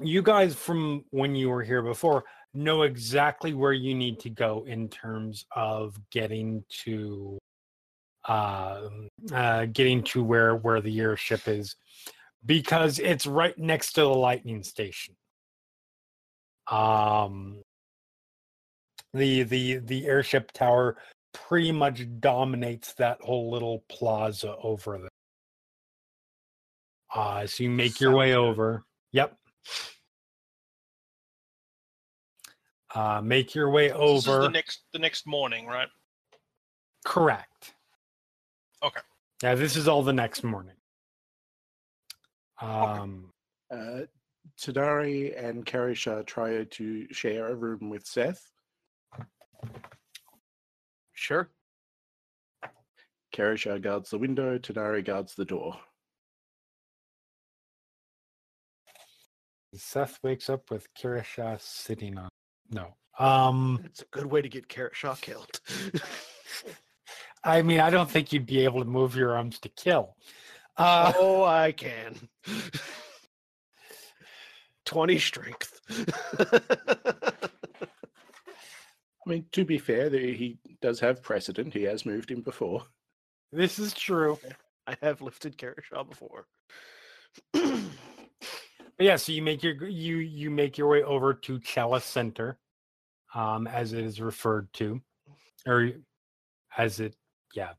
you 0.00 0.22
guys 0.22 0.54
from 0.54 1.04
when 1.10 1.34
you 1.34 1.48
were 1.48 1.62
here 1.62 1.82
before 1.82 2.24
know 2.52 2.82
exactly 2.82 3.54
where 3.54 3.72
you 3.72 3.94
need 3.94 4.20
to 4.20 4.30
go 4.30 4.64
in 4.66 4.88
terms 4.88 5.46
of 5.54 5.98
getting 6.10 6.64
to 6.68 7.38
uh, 8.26 8.88
uh 9.32 9.66
getting 9.66 10.02
to 10.02 10.22
where 10.24 10.56
where 10.56 10.80
the 10.80 11.00
airship 11.00 11.46
is 11.46 11.76
because 12.46 12.98
it's 12.98 13.26
right 13.26 13.56
next 13.58 13.92
to 13.92 14.02
the 14.02 14.08
lightning 14.08 14.62
station. 14.62 15.14
Um 16.70 17.62
the 19.12 19.42
the 19.42 19.78
the 19.78 20.06
airship 20.06 20.52
tower 20.52 20.96
pretty 21.32 21.72
much 21.72 22.06
dominates 22.20 22.94
that 22.94 23.18
whole 23.20 23.50
little 23.50 23.84
plaza 23.90 24.54
over 24.62 24.98
there. 24.98 25.08
Uh 27.14 27.46
so 27.46 27.64
you 27.64 27.70
make 27.70 28.00
your 28.00 28.16
way 28.16 28.34
over. 28.34 28.84
Yep. 29.12 29.36
Uh 32.94 33.20
make 33.22 33.54
your 33.54 33.70
way 33.70 33.92
over 33.92 34.42
the 34.42 34.48
next, 34.48 34.84
the 34.92 34.98
next 34.98 35.26
morning, 35.26 35.66
right? 35.66 35.88
correct 37.04 37.74
Okay. 38.84 39.00
yeah 39.42 39.54
this 39.54 39.76
is 39.76 39.88
all 39.88 40.02
the 40.02 40.12
next 40.12 40.44
morning 40.44 40.76
um 42.60 43.30
Uh, 43.70 44.02
Tanar'ri 44.60 45.32
and 45.42 45.64
Karisha 45.64 46.24
try 46.26 46.64
to 46.64 47.06
share 47.12 47.48
a 47.48 47.54
room 47.54 47.88
with 47.90 48.06
Seth. 48.06 48.52
sure. 51.14 51.48
Karisha 53.34 53.80
guards 53.80 54.10
the 54.10 54.18
window, 54.18 54.58
Tanar'ri 54.58 55.02
guards 55.04 55.34
the 55.34 55.44
door. 55.46 55.76
Seth 59.74 60.18
wakes 60.22 60.48
up 60.48 60.70
with 60.70 60.86
Kirisha 60.94 61.60
sitting 61.60 62.16
on. 62.18 62.28
No. 62.70 62.94
Um. 63.18 63.80
It's 63.84 64.02
a 64.02 64.06
good 64.12 64.26
way 64.26 64.42
to 64.42 64.48
get 64.48 64.68
Carrot 64.68 64.94
Shaw 64.94 65.14
killed. 65.16 65.60
I 67.44 67.62
mean, 67.62 67.80
I 67.80 67.90
don't 67.90 68.10
think 68.10 68.32
you'd 68.32 68.46
be 68.46 68.64
able 68.64 68.80
to 68.80 68.88
move 68.88 69.16
your 69.16 69.36
arms 69.36 69.58
to 69.60 69.68
kill. 69.68 70.16
Uh, 70.76 71.12
oh, 71.16 71.44
I 71.44 71.72
can. 71.72 72.16
20 74.86 75.18
strength. 75.18 75.80
I 79.26 79.30
mean, 79.30 79.46
to 79.52 79.64
be 79.64 79.78
fair, 79.78 80.08
the- 80.10 80.34
he 80.34 80.58
does 80.80 81.00
have 81.00 81.22
precedent. 81.22 81.72
He 81.72 81.82
has 81.84 82.04
moved 82.04 82.30
him 82.30 82.40
before. 82.42 82.82
this 83.52 83.78
is 83.78 83.94
true. 83.94 84.38
I 84.86 84.96
have 85.02 85.22
lifted 85.22 85.56
Karashaw 85.56 86.08
before. 86.08 86.46
But 87.52 89.06
yeah, 89.06 89.16
so 89.16 89.32
you 89.32 89.42
make 89.42 89.62
your 89.64 89.88
you 89.88 90.18
you 90.18 90.50
make 90.52 90.78
your 90.78 90.86
way 90.88 91.02
over 91.02 91.34
to 91.34 91.58
Chalice 91.58 92.04
Center, 92.04 92.58
um, 93.34 93.66
as 93.66 93.92
it 93.92 94.04
is 94.04 94.20
referred 94.20 94.72
to, 94.74 95.00
or 95.66 95.90
as 96.78 97.00
it 97.00 97.16
yeah, 97.54 97.72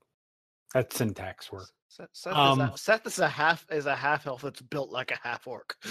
that's 0.74 0.98
syntax 0.98 1.52
work. 1.52 1.70
Set, 1.88 2.10
set, 2.14 2.34
Um, 2.34 2.60
this, 2.60 2.70
a, 2.74 2.78
set 2.78 3.04
this 3.04 3.20
a 3.20 3.28
half 3.28 3.66
is 3.72 3.86
a 3.86 3.96
half 3.96 4.28
elf 4.28 4.42
that's 4.42 4.62
built 4.62 4.92
like 4.92 5.12
a 5.12 5.20
half 5.24 5.48
orc. 5.48 5.78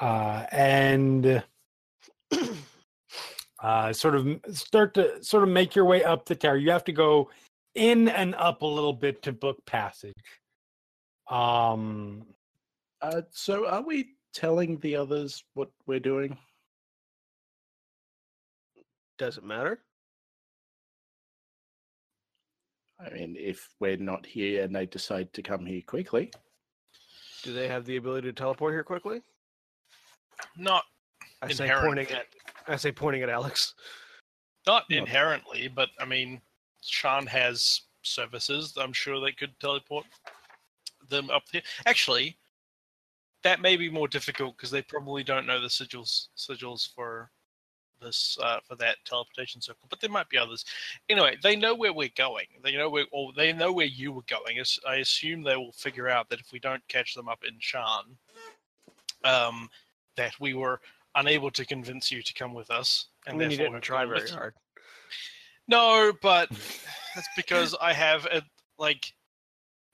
Uh, 0.00 0.46
and 0.50 1.44
uh, 3.62 3.92
sort 3.92 4.16
of 4.16 4.40
start 4.50 4.94
to 4.94 5.22
sort 5.22 5.44
of 5.44 5.48
make 5.48 5.76
your 5.76 5.84
way 5.84 6.02
up 6.02 6.26
the 6.26 6.34
tower. 6.34 6.56
You 6.56 6.72
have 6.72 6.82
to 6.84 6.92
go 6.92 7.30
in 7.76 8.08
and 8.08 8.34
up 8.34 8.62
a 8.62 8.66
little 8.66 8.92
bit 8.94 9.22
to 9.22 9.32
book 9.32 9.64
passage. 9.64 10.14
Um, 11.30 12.26
Uh, 13.00 13.22
so, 13.30 13.68
are 13.68 13.82
we 13.82 14.16
telling 14.34 14.78
the 14.78 14.96
others 14.96 15.44
what 15.54 15.70
we're 15.86 16.00
doing? 16.00 16.36
Does 19.18 19.38
it 19.38 19.44
matter? 19.44 19.84
I 23.04 23.10
mean, 23.10 23.36
if 23.38 23.68
we're 23.80 23.96
not 23.96 24.24
here 24.26 24.62
and 24.62 24.74
they 24.74 24.86
decide 24.86 25.32
to 25.34 25.42
come 25.42 25.66
here 25.66 25.82
quickly, 25.86 26.30
Do 27.42 27.52
they 27.52 27.66
have 27.68 27.84
the 27.84 27.96
ability 27.96 28.28
to 28.28 28.32
teleport 28.32 28.72
here 28.72 28.84
quickly? 28.84 29.22
Not 30.56 30.84
I 31.40 31.52
say 31.52 31.64
Inherently. 31.64 31.88
pointing 32.04 32.16
at 32.16 32.26
I 32.68 32.76
say 32.76 32.92
pointing 32.92 33.22
at 33.22 33.28
Alex. 33.28 33.74
not 34.66 34.88
Not- 34.88 34.96
inherently, 34.98 35.68
but 35.68 35.90
I 35.98 36.04
mean, 36.04 36.40
Sean 36.82 37.26
has 37.26 37.82
services. 38.02 38.74
I'm 38.76 38.92
sure 38.92 39.20
they 39.20 39.32
could 39.32 39.58
teleport 39.58 40.06
them 41.08 41.30
up 41.30 41.42
there. 41.52 41.62
Actually, 41.86 42.38
that 43.42 43.60
may 43.60 43.76
be 43.76 43.90
more 43.90 44.06
difficult 44.08 44.56
because 44.56 44.70
they 44.70 44.82
probably 44.82 45.24
don't 45.24 45.46
know 45.46 45.60
the 45.60 45.66
sigils 45.68 46.28
sigils 46.36 46.88
for 46.94 47.30
this 48.02 48.38
uh, 48.42 48.58
for 48.66 48.76
that 48.76 48.96
teleportation 49.04 49.60
circle. 49.60 49.86
But 49.88 50.00
there 50.00 50.10
might 50.10 50.28
be 50.28 50.38
others. 50.38 50.64
Anyway, 51.08 51.36
they 51.42 51.56
know 51.56 51.74
where 51.74 51.92
we're 51.92 52.10
going. 52.16 52.46
They 52.62 52.76
know 52.76 52.90
where 52.90 53.06
or 53.10 53.32
they 53.36 53.52
know 53.52 53.72
where 53.72 53.86
you 53.86 54.12
were 54.12 54.22
going. 54.26 54.62
I 54.86 54.96
assume 54.96 55.42
they 55.42 55.56
will 55.56 55.72
figure 55.72 56.08
out 56.08 56.28
that 56.30 56.40
if 56.40 56.52
we 56.52 56.58
don't 56.58 56.86
catch 56.88 57.14
them 57.14 57.28
up 57.28 57.44
in 57.46 57.58
Sharn, 57.58 58.16
um, 59.24 59.68
that 60.16 60.38
we 60.40 60.54
were 60.54 60.80
unable 61.14 61.50
to 61.50 61.64
convince 61.64 62.10
you 62.10 62.22
to 62.22 62.34
come 62.34 62.54
with 62.54 62.70
us. 62.70 63.06
and 63.26 63.40
you 63.40 63.48
therefore 63.48 63.66
didn't 63.66 63.82
try 63.82 64.04
very 64.04 64.28
hard. 64.28 64.54
No, 65.68 66.12
but 66.22 66.48
that's 67.14 67.28
because 67.36 67.74
I 67.80 67.92
have 67.92 68.26
uh 68.30 68.40
like 68.78 69.12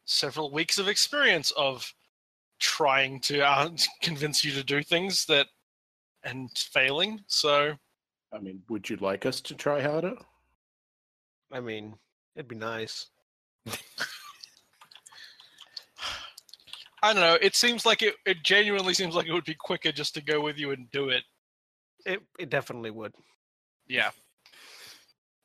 several 0.05 0.51
weeks 0.51 0.79
of 0.79 0.89
experience 0.89 1.51
of 1.57 1.93
trying 2.59 3.21
to 3.21 3.41
uh, 3.41 3.69
convince 4.03 4.45
you 4.45 4.53
to 4.53 4.65
do 4.65 4.83
things 4.83 5.27
that 5.27 5.47
and 6.25 6.51
failing. 6.57 7.21
So 7.27 7.75
I 8.33 8.39
mean, 8.39 8.62
would 8.68 8.89
you 8.91 8.97
like 8.97 9.24
us 9.26 9.41
to 9.43 9.55
try 9.55 9.81
harder? 9.83 10.14
I 11.53 11.61
mean, 11.61 11.95
it'd 12.37 12.49
be 12.49 12.57
nice. 12.57 13.07
I 17.03 17.12
don't 17.12 17.22
know. 17.22 17.39
It 17.41 17.55
seems 17.55 17.87
like 17.87 18.03
it. 18.03 18.16
It 18.26 18.43
genuinely 18.43 18.93
seems 18.93 19.14
like 19.14 19.26
it 19.26 19.33
would 19.33 19.45
be 19.45 19.55
quicker 19.55 19.93
just 19.93 20.14
to 20.14 20.20
go 20.20 20.41
with 20.41 20.59
you 20.59 20.72
and 20.72 20.91
do 20.91 21.11
it. 21.11 21.22
It 22.05 22.20
it 22.39 22.51
definitely 22.51 22.91
would. 22.91 23.14
Yeah. 23.87 24.11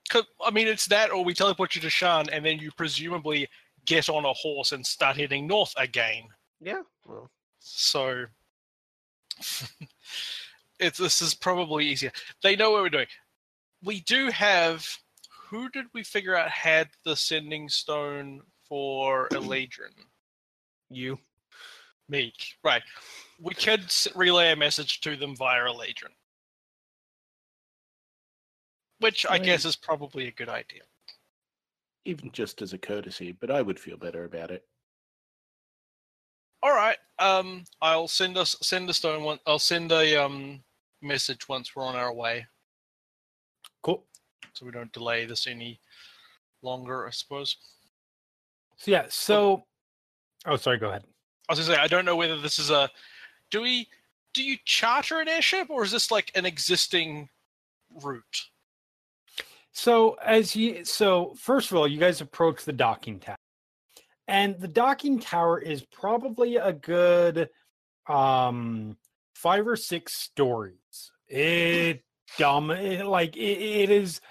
'Cause, 0.10 0.26
I 0.44 0.52
mean, 0.52 0.68
it's 0.68 0.86
that, 0.88 1.12
or 1.12 1.24
we 1.24 1.34
teleport 1.34 1.76
you 1.76 1.82
to 1.82 1.88
Sharn, 1.88 2.28
and 2.32 2.46
then 2.46 2.60
you 2.60 2.72
presumably 2.72 3.48
get 3.86 4.10
on 4.10 4.26
a 4.26 4.34
horse 4.34 4.72
and 4.72 4.86
start 4.86 5.18
heading 5.18 5.48
north 5.48 5.74
again. 5.78 6.28
Yeah. 6.60 6.84
Well, 7.06 7.32
So 7.60 8.26
it's 10.80 10.98
this 10.98 11.22
is 11.22 11.34
probably 11.34 11.86
easier. 11.88 12.12
They 12.42 12.56
know 12.56 12.72
what 12.72 12.82
we're 12.84 12.90
doing. 12.90 13.08
We 13.84 14.02
do 14.02 14.30
have 14.30 14.86
who 15.50 15.70
did 15.70 15.86
we 15.94 16.04
figure 16.04 16.36
out 16.36 16.50
had 16.50 16.90
the 17.06 17.16
sending 17.16 17.70
stone 17.70 18.42
for 18.68 19.28
Eladrin? 19.34 19.94
you. 20.90 21.20
Meek. 22.10 22.56
Right. 22.64 22.84
We 23.42 23.54
could 23.54 23.86
relay 24.16 24.52
a 24.52 24.56
message 24.56 25.00
to 25.02 25.16
them 25.16 25.36
via 25.36 25.62
Eladrin. 25.62 26.12
Which 29.00 29.26
I 29.26 29.36
I 29.36 29.38
mean- 29.38 29.46
guess 29.46 29.66
is 29.66 29.76
probably 29.76 30.28
a 30.28 30.32
good 30.32 30.50
idea. 30.50 30.82
Even 32.06 32.32
just 32.32 32.62
as 32.62 32.74
a 32.74 32.78
courtesy, 32.78 33.32
but 33.32 33.50
I 33.50 33.62
would 33.62 33.80
feel 33.80 33.96
better 33.98 34.26
about 34.26 34.52
it. 34.52 34.66
All 36.64 36.74
right. 36.74 36.96
Um, 37.20 37.66
I'll 37.82 38.08
send 38.08 38.38
us 38.38 38.56
send 38.62 38.90
a 38.90 38.94
stone 38.94 39.24
one. 39.24 39.38
I'll 39.46 39.60
send 39.60 39.92
a 39.92 40.24
um 40.24 40.64
message 41.02 41.50
once 41.50 41.76
we're 41.76 41.84
on 41.84 41.98
our 41.98 42.14
way, 42.14 42.48
cool. 43.84 44.06
so 44.54 44.66
we 44.66 44.72
don't 44.72 44.92
delay 44.94 45.26
this 45.26 45.46
any 45.46 45.82
longer. 46.62 47.06
I 47.06 47.12
suppose. 47.12 47.58
So 48.78 48.92
yeah, 48.92 49.06
so 49.10 49.66
oh, 50.46 50.56
sorry. 50.56 50.78
Go 50.78 50.88
ahead. 50.88 51.04
I 51.50 51.52
was 51.52 51.60
gonna 51.60 51.76
say 51.76 51.82
I 51.82 51.88
don't 51.88 52.06
know 52.06 52.16
whether 52.16 52.40
this 52.40 52.58
is 52.60 52.72
a. 52.72 52.90
Do 53.52 53.62
we? 53.62 53.90
Do 54.34 54.42
you 54.42 54.58
charter 54.66 55.20
an 55.20 55.28
airship, 55.28 55.70
or 55.70 55.84
is 55.84 55.92
this 55.92 56.12
like 56.12 56.32
an 56.34 56.46
existing 56.46 57.28
route? 58.02 58.42
So 59.74 60.18
as 60.24 60.56
you 60.56 60.86
so 60.86 61.36
first 61.38 61.72
of 61.72 61.78
all, 61.78 61.90
you 61.90 62.00
guys 62.00 62.22
approach 62.22 62.64
the 62.64 62.72
docking 62.72 63.20
tower. 63.20 63.36
And 64.28 64.60
the 64.60 64.68
docking 64.68 65.20
tower 65.20 65.60
is 65.60 65.84
probably 65.92 66.56
a 66.56 66.74
good 66.74 67.50
um 68.08 68.98
five 69.36 69.68
or 69.68 69.76
six 69.76 70.18
stories. 70.22 71.12
It 71.28 72.04
dumb 72.38 72.72
it, 72.72 73.06
like 73.06 73.36
it, 73.36 73.42
it 73.42 73.90
is 73.90 74.22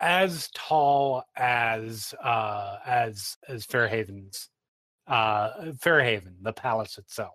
as 0.00 0.48
tall 0.54 1.24
as 1.36 2.14
uh 2.22 2.78
as 2.84 3.36
as 3.48 3.64
Fairhaven's 3.66 4.48
uh 5.06 5.72
Fairhaven, 5.80 6.36
the 6.42 6.52
palace 6.52 6.98
itself. 6.98 7.34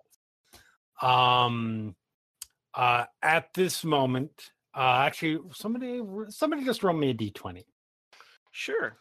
Um 1.00 1.94
uh 2.74 3.04
at 3.22 3.54
this 3.54 3.84
moment 3.84 4.50
uh, 4.78 5.02
actually, 5.06 5.40
somebody 5.52 6.00
somebody 6.28 6.64
just 6.64 6.84
roll 6.84 6.96
me 6.96 7.10
a 7.10 7.14
d20. 7.14 7.64
Sure. 8.52 8.96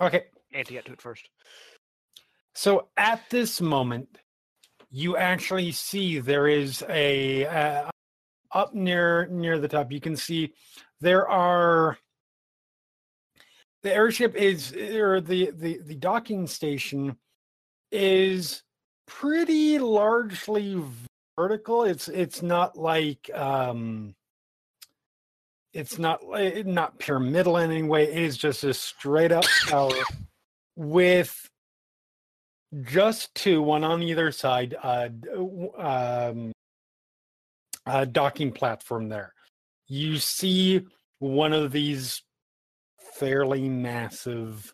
Okay, 0.00 0.24
Auntie 0.54 0.74
got 0.74 0.84
to 0.86 0.92
it 0.92 1.02
first. 1.02 1.28
so 2.54 2.88
at 2.96 3.22
this 3.30 3.60
moment, 3.60 4.08
you 4.90 5.16
actually 5.16 5.70
see 5.72 6.18
there 6.18 6.48
is 6.48 6.82
a 6.88 7.46
uh, 7.46 7.90
up 8.52 8.74
near 8.74 9.26
near 9.26 9.58
the 9.58 9.68
top. 9.68 9.92
You 9.92 10.00
can 10.00 10.16
see 10.16 10.54
there 11.00 11.28
are 11.28 11.98
the 13.82 13.92
airship 13.92 14.34
is 14.34 14.72
or 14.72 15.20
the 15.20 15.50
the 15.52 15.80
the 15.84 15.94
docking 15.94 16.46
station 16.46 17.16
is 17.92 18.62
pretty 19.06 19.78
largely 19.78 20.82
vertical. 21.36 21.84
It's 21.84 22.08
it's 22.08 22.42
not 22.42 22.76
like 22.76 23.30
um 23.34 24.14
it's 25.72 25.98
not 25.98 26.20
not 26.66 26.98
pyramidal 26.98 27.58
in 27.58 27.70
any 27.70 27.82
way. 27.82 28.04
It 28.04 28.18
is 28.18 28.36
just 28.36 28.64
a 28.64 28.74
straight 28.74 29.32
up 29.32 29.44
tower 29.66 29.92
with 30.76 31.48
just 32.82 33.34
two, 33.34 33.62
one 33.62 33.84
on 33.84 34.02
either 34.02 34.30
side, 34.32 34.76
uh, 34.82 35.08
um, 35.76 36.52
uh, 37.86 38.04
docking 38.04 38.52
platform 38.52 39.08
there. 39.08 39.32
You 39.88 40.18
see 40.18 40.82
one 41.18 41.52
of 41.52 41.72
these 41.72 42.22
fairly 43.14 43.68
massive 43.68 44.72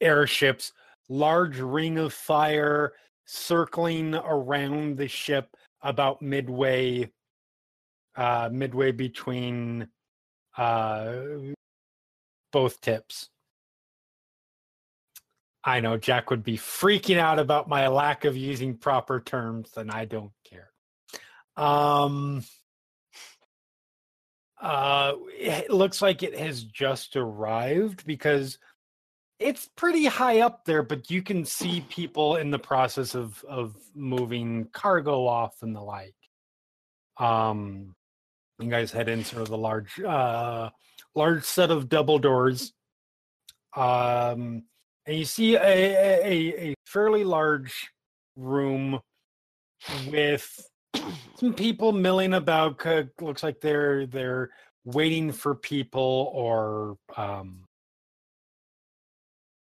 airships, 0.00 0.72
large 1.08 1.58
ring 1.58 1.98
of 1.98 2.12
fire 2.12 2.92
circling 3.26 4.14
around 4.14 4.96
the 4.96 5.08
ship 5.08 5.54
about 5.82 6.22
midway, 6.22 7.10
uh, 8.18 8.50
midway 8.52 8.90
between 8.90 9.88
uh, 10.56 11.12
both 12.52 12.80
tips. 12.80 13.28
I 15.62 15.80
know 15.80 15.96
Jack 15.96 16.30
would 16.30 16.42
be 16.42 16.58
freaking 16.58 17.18
out 17.18 17.38
about 17.38 17.68
my 17.68 17.86
lack 17.88 18.24
of 18.24 18.36
using 18.36 18.76
proper 18.76 19.20
terms, 19.20 19.70
and 19.76 19.90
I 19.90 20.04
don't 20.04 20.32
care. 20.44 20.70
Um, 21.56 22.42
uh, 24.60 25.14
it 25.30 25.70
looks 25.70 26.02
like 26.02 26.22
it 26.22 26.36
has 26.36 26.64
just 26.64 27.16
arrived 27.16 28.04
because 28.04 28.58
it's 29.38 29.68
pretty 29.76 30.06
high 30.06 30.40
up 30.40 30.64
there, 30.64 30.82
but 30.82 31.10
you 31.10 31.22
can 31.22 31.44
see 31.44 31.84
people 31.88 32.36
in 32.36 32.50
the 32.50 32.58
process 32.58 33.14
of 33.14 33.44
of 33.48 33.76
moving 33.94 34.68
cargo 34.72 35.24
off 35.24 35.62
and 35.62 35.76
the 35.76 35.80
like. 35.80 36.14
Um, 37.18 37.94
you 38.58 38.70
guys 38.70 38.90
head 38.92 39.08
in 39.08 39.24
sort 39.24 39.42
of 39.42 39.48
the 39.48 39.58
large, 39.58 40.00
uh, 40.00 40.70
large 41.14 41.44
set 41.44 41.70
of 41.70 41.88
double 41.88 42.18
doors. 42.18 42.72
Um, 43.76 44.64
and 45.06 45.16
you 45.16 45.24
see 45.24 45.54
a, 45.54 45.60
a, 45.60 46.70
a 46.70 46.74
fairly 46.84 47.24
large 47.24 47.88
room 48.36 49.00
with 50.10 50.68
some 51.36 51.54
people 51.54 51.92
milling 51.92 52.34
about. 52.34 52.84
Looks 53.20 53.42
like 53.42 53.60
they're 53.60 54.06
they're 54.06 54.50
waiting 54.84 55.32
for 55.32 55.54
people 55.54 56.30
or 56.34 56.96
um, 57.16 57.64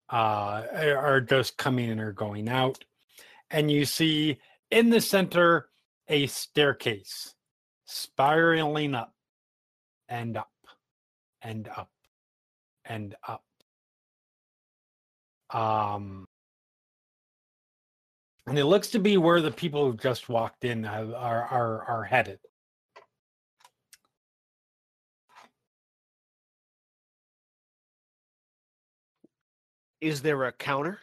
uh, 0.10 0.64
are 0.76 1.22
just 1.22 1.58
coming 1.58 1.90
in 1.90 2.00
or 2.00 2.12
going 2.12 2.50
out. 2.50 2.84
And 3.50 3.70
you 3.70 3.86
see 3.86 4.40
in 4.70 4.90
the 4.90 5.02
center 5.02 5.70
a 6.08 6.28
staircase 6.28 7.36
spiraling 7.92 8.96
up 8.96 9.14
and 10.08 10.38
up 10.38 10.52
and 11.42 11.68
up 11.68 11.90
and 12.86 13.16
up. 13.28 13.44
Um, 15.52 16.26
and 18.48 18.58
it 18.58 18.66
looks 18.66 18.90
to 18.92 19.00
be 19.00 19.18
where 19.18 19.42
the 19.42 19.52
people 19.52 19.92
who 19.92 19.98
just 19.98 20.30
walked 20.30 20.64
in 20.64 20.84
have, 20.84 21.14
are 21.14 21.44
are 21.44 21.84
are 21.86 22.04
headed. 22.06 22.40
Is 30.00 30.22
there 30.22 30.46
a 30.46 30.52
counter? 30.52 31.00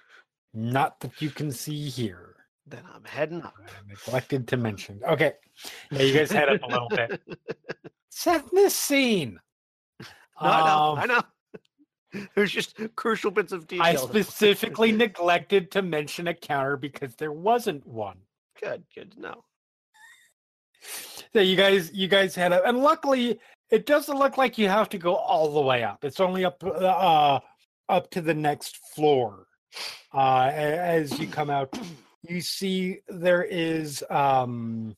Not 0.55 1.01
that 1.01 1.23
you 1.23 1.31
can 1.31 1.53
see 1.53 1.89
here. 1.89 2.28
Then 2.69 2.83
I'm 2.95 3.05
heading 3.05 3.43
up. 3.43 3.55
Neglected 3.89 4.47
to 4.49 4.57
mention. 4.57 5.01
Okay, 5.09 5.33
yeah, 5.91 6.03
you 6.03 6.15
guys 6.15 6.31
head 6.31 6.49
up 6.49 6.63
a 6.63 6.67
little 6.67 6.89
bit. 6.89 7.21
Set 8.11 8.45
this 8.53 8.75
scene. 8.75 9.39
No, 10.01 10.07
I 10.41 10.67
know. 10.67 10.93
Um, 10.93 10.99
I 10.99 11.07
know. 11.07 11.23
There's 12.35 12.53
just 12.53 12.77
crucial 12.97 13.31
bits 13.31 13.53
of 13.53 13.67
detail. 13.67 13.85
I 13.85 13.95
specifically 13.95 14.93
neglected 14.93 15.71
to 15.73 15.83
mention 15.83 16.29
a 16.29 16.35
counter 16.35 16.77
because 16.77 17.15
there 17.17 17.33
wasn't 17.33 17.87
one. 17.87 18.19
good, 18.61 18.83
good 18.95 19.13
to 19.13 19.21
know. 19.21 19.45
So 21.35 21.41
you 21.41 21.57
guys, 21.57 21.93
you 21.93 22.09
guys 22.09 22.35
had 22.35 22.53
a, 22.53 22.67
and 22.67 22.79
luckily 22.79 23.39
it 23.71 23.85
doesn't 23.85 24.17
look 24.17 24.39
like 24.39 24.57
you 24.57 24.69
have 24.69 24.89
to 24.91 24.99
go 24.99 25.15
all 25.17 25.53
the 25.53 25.61
way 25.61 25.85
up. 25.85 26.05
It's 26.05 26.21
only 26.21 26.45
up, 26.45 26.63
uh, 26.65 27.41
up 27.89 28.11
to 28.11 28.21
the 28.21 28.35
next 28.35 28.79
floor. 28.95 29.47
Uh, 30.15 30.51
as 30.53 31.19
you 31.19 31.27
come 31.27 31.51
out, 31.51 31.79
you 32.29 32.41
see 32.41 33.01
there 33.09 33.43
is, 33.43 34.05
um, 34.11 34.97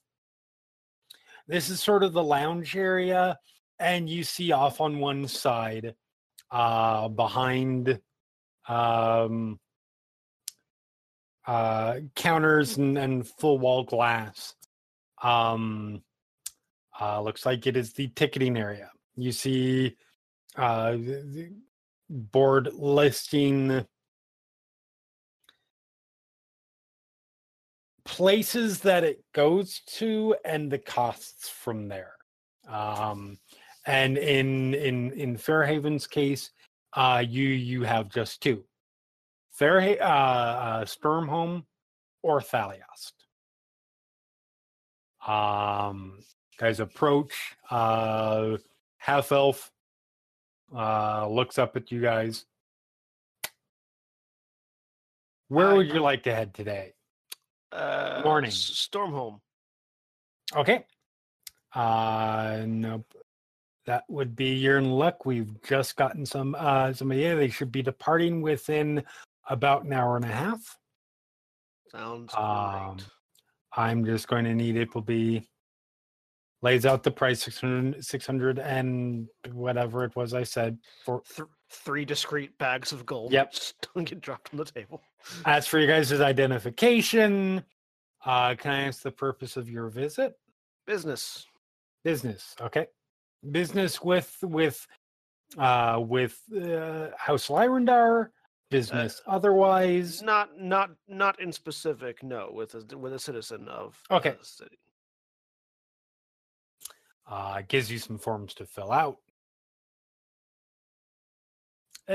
this 1.46 1.68
is 1.68 1.82
sort 1.82 2.02
of 2.02 2.12
the 2.12 2.22
lounge 2.22 2.76
area, 2.76 3.38
and 3.78 4.08
you 4.08 4.24
see 4.24 4.52
off 4.52 4.80
on 4.80 4.98
one 4.98 5.26
side, 5.26 5.94
uh, 6.50 7.08
behind, 7.08 8.00
um, 8.68 9.58
uh, 11.46 11.96
counters 12.14 12.76
and, 12.76 12.96
and 12.98 13.26
full 13.26 13.58
wall 13.58 13.84
glass. 13.84 14.54
Um, 15.22 16.02
uh, 17.00 17.20
looks 17.22 17.46
like 17.46 17.66
it 17.66 17.76
is 17.76 17.92
the 17.92 18.08
ticketing 18.08 18.56
area. 18.56 18.90
You 19.16 19.32
see 19.32 19.96
uh, 20.56 20.96
board 22.08 22.70
listing 22.74 23.86
places 28.10 28.80
that 28.80 29.04
it 29.04 29.22
goes 29.32 29.82
to 29.86 30.34
and 30.44 30.68
the 30.70 30.78
costs 30.78 31.48
from 31.48 31.86
there. 31.86 32.14
Um, 32.68 33.38
and 33.86 34.18
in 34.18 34.74
in 34.74 35.12
in 35.12 35.36
Fairhaven's 35.36 36.08
case, 36.08 36.50
uh, 36.94 37.24
you 37.26 37.46
you 37.46 37.84
have 37.84 38.08
just 38.08 38.42
two: 38.42 38.64
Fairha- 39.58 40.00
uh, 40.00 40.04
uh, 40.04 40.84
Stormhome 40.84 41.64
or 42.22 42.40
Thaliost. 42.40 43.12
Um, 45.26 46.18
guys 46.58 46.80
approach. 46.80 47.56
Uh, 47.70 48.56
half 48.98 49.30
elf 49.30 49.70
uh, 50.76 51.28
looks 51.28 51.58
up 51.58 51.76
at 51.76 51.92
you 51.92 52.00
guys. 52.00 52.44
Where 55.46 55.76
would 55.76 55.88
you 55.88 56.00
like 56.00 56.24
to 56.24 56.34
head 56.34 56.54
today? 56.54 56.94
Uh, 57.72 58.20
Morning. 58.24 58.48
S- 58.50 58.88
Stormhome. 58.92 59.40
Okay. 60.56 60.84
Uh, 61.74 62.64
nope. 62.66 63.06
That 63.86 64.04
would 64.08 64.36
be 64.36 64.54
you're 64.54 64.78
in 64.78 64.90
luck. 64.90 65.24
We've 65.24 65.50
just 65.62 65.96
gotten 65.96 66.26
some. 66.26 66.54
Uh, 66.58 66.92
some 66.92 67.12
yeah, 67.12 67.34
they 67.34 67.48
should 67.48 67.72
be 67.72 67.82
departing 67.82 68.42
within 68.42 69.02
about 69.48 69.84
an 69.84 69.92
hour 69.92 70.16
and 70.16 70.24
a 70.24 70.28
half. 70.28 70.78
Sounds 71.90 72.32
Um, 72.34 72.96
great. 72.96 73.06
I'm 73.76 74.04
just 74.04 74.28
going 74.28 74.44
to 74.44 74.54
need 74.54 74.76
it 74.76 74.94
will 74.94 75.02
be 75.02 75.48
lays 76.62 76.84
out 76.84 77.02
the 77.02 77.10
price 77.10 77.42
600, 77.42 78.04
600 78.04 78.58
and 78.58 79.26
whatever 79.52 80.04
it 80.04 80.14
was 80.14 80.34
I 80.34 80.42
said 80.42 80.78
for 81.04 81.22
three 81.70 82.04
discrete 82.04 82.56
bags 82.58 82.92
of 82.92 83.06
gold. 83.06 83.32
Yep. 83.32 83.52
Just 83.52 83.88
don't 83.94 84.04
get 84.08 84.20
dropped 84.20 84.50
on 84.52 84.58
the 84.58 84.64
table. 84.64 85.00
as 85.46 85.66
for 85.66 85.78
you 85.78 85.86
guys' 85.86 86.12
identification, 86.12 87.64
uh 88.24 88.54
can 88.56 88.70
I 88.72 88.80
ask 88.88 89.02
the 89.02 89.10
purpose 89.12 89.56
of 89.56 89.70
your 89.70 89.88
visit? 89.88 90.34
Business. 90.86 91.46
Business, 92.04 92.54
okay. 92.60 92.86
Business 93.50 94.02
with 94.02 94.36
with 94.42 94.86
uh 95.58 95.98
with 96.02 96.38
uh, 96.54 97.08
House 97.16 97.48
Lyrandar, 97.48 98.28
business 98.70 99.20
otherwise. 99.26 100.22
Not 100.22 100.58
not 100.60 100.90
not 101.08 101.40
in 101.40 101.52
specific. 101.52 102.22
No, 102.22 102.50
with 102.52 102.74
a 102.74 102.96
with 102.96 103.12
a 103.12 103.18
citizen 103.18 103.68
of 103.68 103.96
Okay. 104.10 104.34
the 104.38 104.44
city. 104.44 104.78
uh, 107.26 107.62
gives 107.68 107.90
you 107.90 107.98
some 107.98 108.18
forms 108.18 108.54
to 108.54 108.66
fill 108.66 108.90
out, 108.92 109.18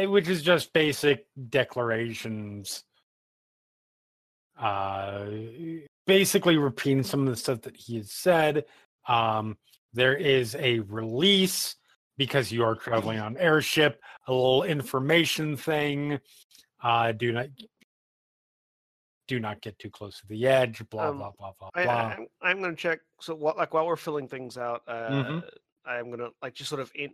which 0.03 0.27
is 0.27 0.41
just 0.41 0.73
basic 0.73 1.25
declarations. 1.49 2.83
Uh, 4.59 5.27
basically, 6.05 6.57
repeating 6.57 7.03
some 7.03 7.21
of 7.21 7.27
the 7.27 7.35
stuff 7.35 7.61
that 7.61 7.77
he 7.77 7.97
has 7.97 8.11
said. 8.11 8.65
Um, 9.07 9.57
there 9.93 10.15
is 10.15 10.55
a 10.55 10.79
release 10.79 11.75
because 12.17 12.51
you 12.51 12.63
are 12.63 12.75
traveling 12.75 13.19
on 13.19 13.37
airship. 13.37 14.01
A 14.27 14.33
little 14.33 14.63
information 14.63 15.55
thing. 15.55 16.19
Uh, 16.83 17.11
do 17.13 17.31
not 17.31 17.47
do 19.27 19.39
not 19.39 19.59
get 19.61 19.79
too 19.79 19.89
close 19.89 20.19
to 20.19 20.27
the 20.27 20.45
edge. 20.45 20.87
Blah 20.89 21.09
Um, 21.09 21.17
blah 21.17 21.31
blah 21.37 21.51
blah 21.59 21.69
I, 21.73 21.83
blah. 21.83 21.93
I, 21.93 22.13
I'm, 22.13 22.27
I'm 22.41 22.61
gonna 22.61 22.75
check. 22.75 22.99
So 23.21 23.33
what 23.35 23.57
like 23.57 23.73
while 23.73 23.87
we're 23.87 23.95
filling 23.95 24.27
things 24.27 24.57
out, 24.57 24.83
uh, 24.87 25.09
Mhm. 25.09 25.49
I'm 25.85 26.09
gonna 26.11 26.29
like 26.41 26.53
just 26.53 26.69
sort 26.69 26.81
of 26.81 26.91
in, 26.95 27.11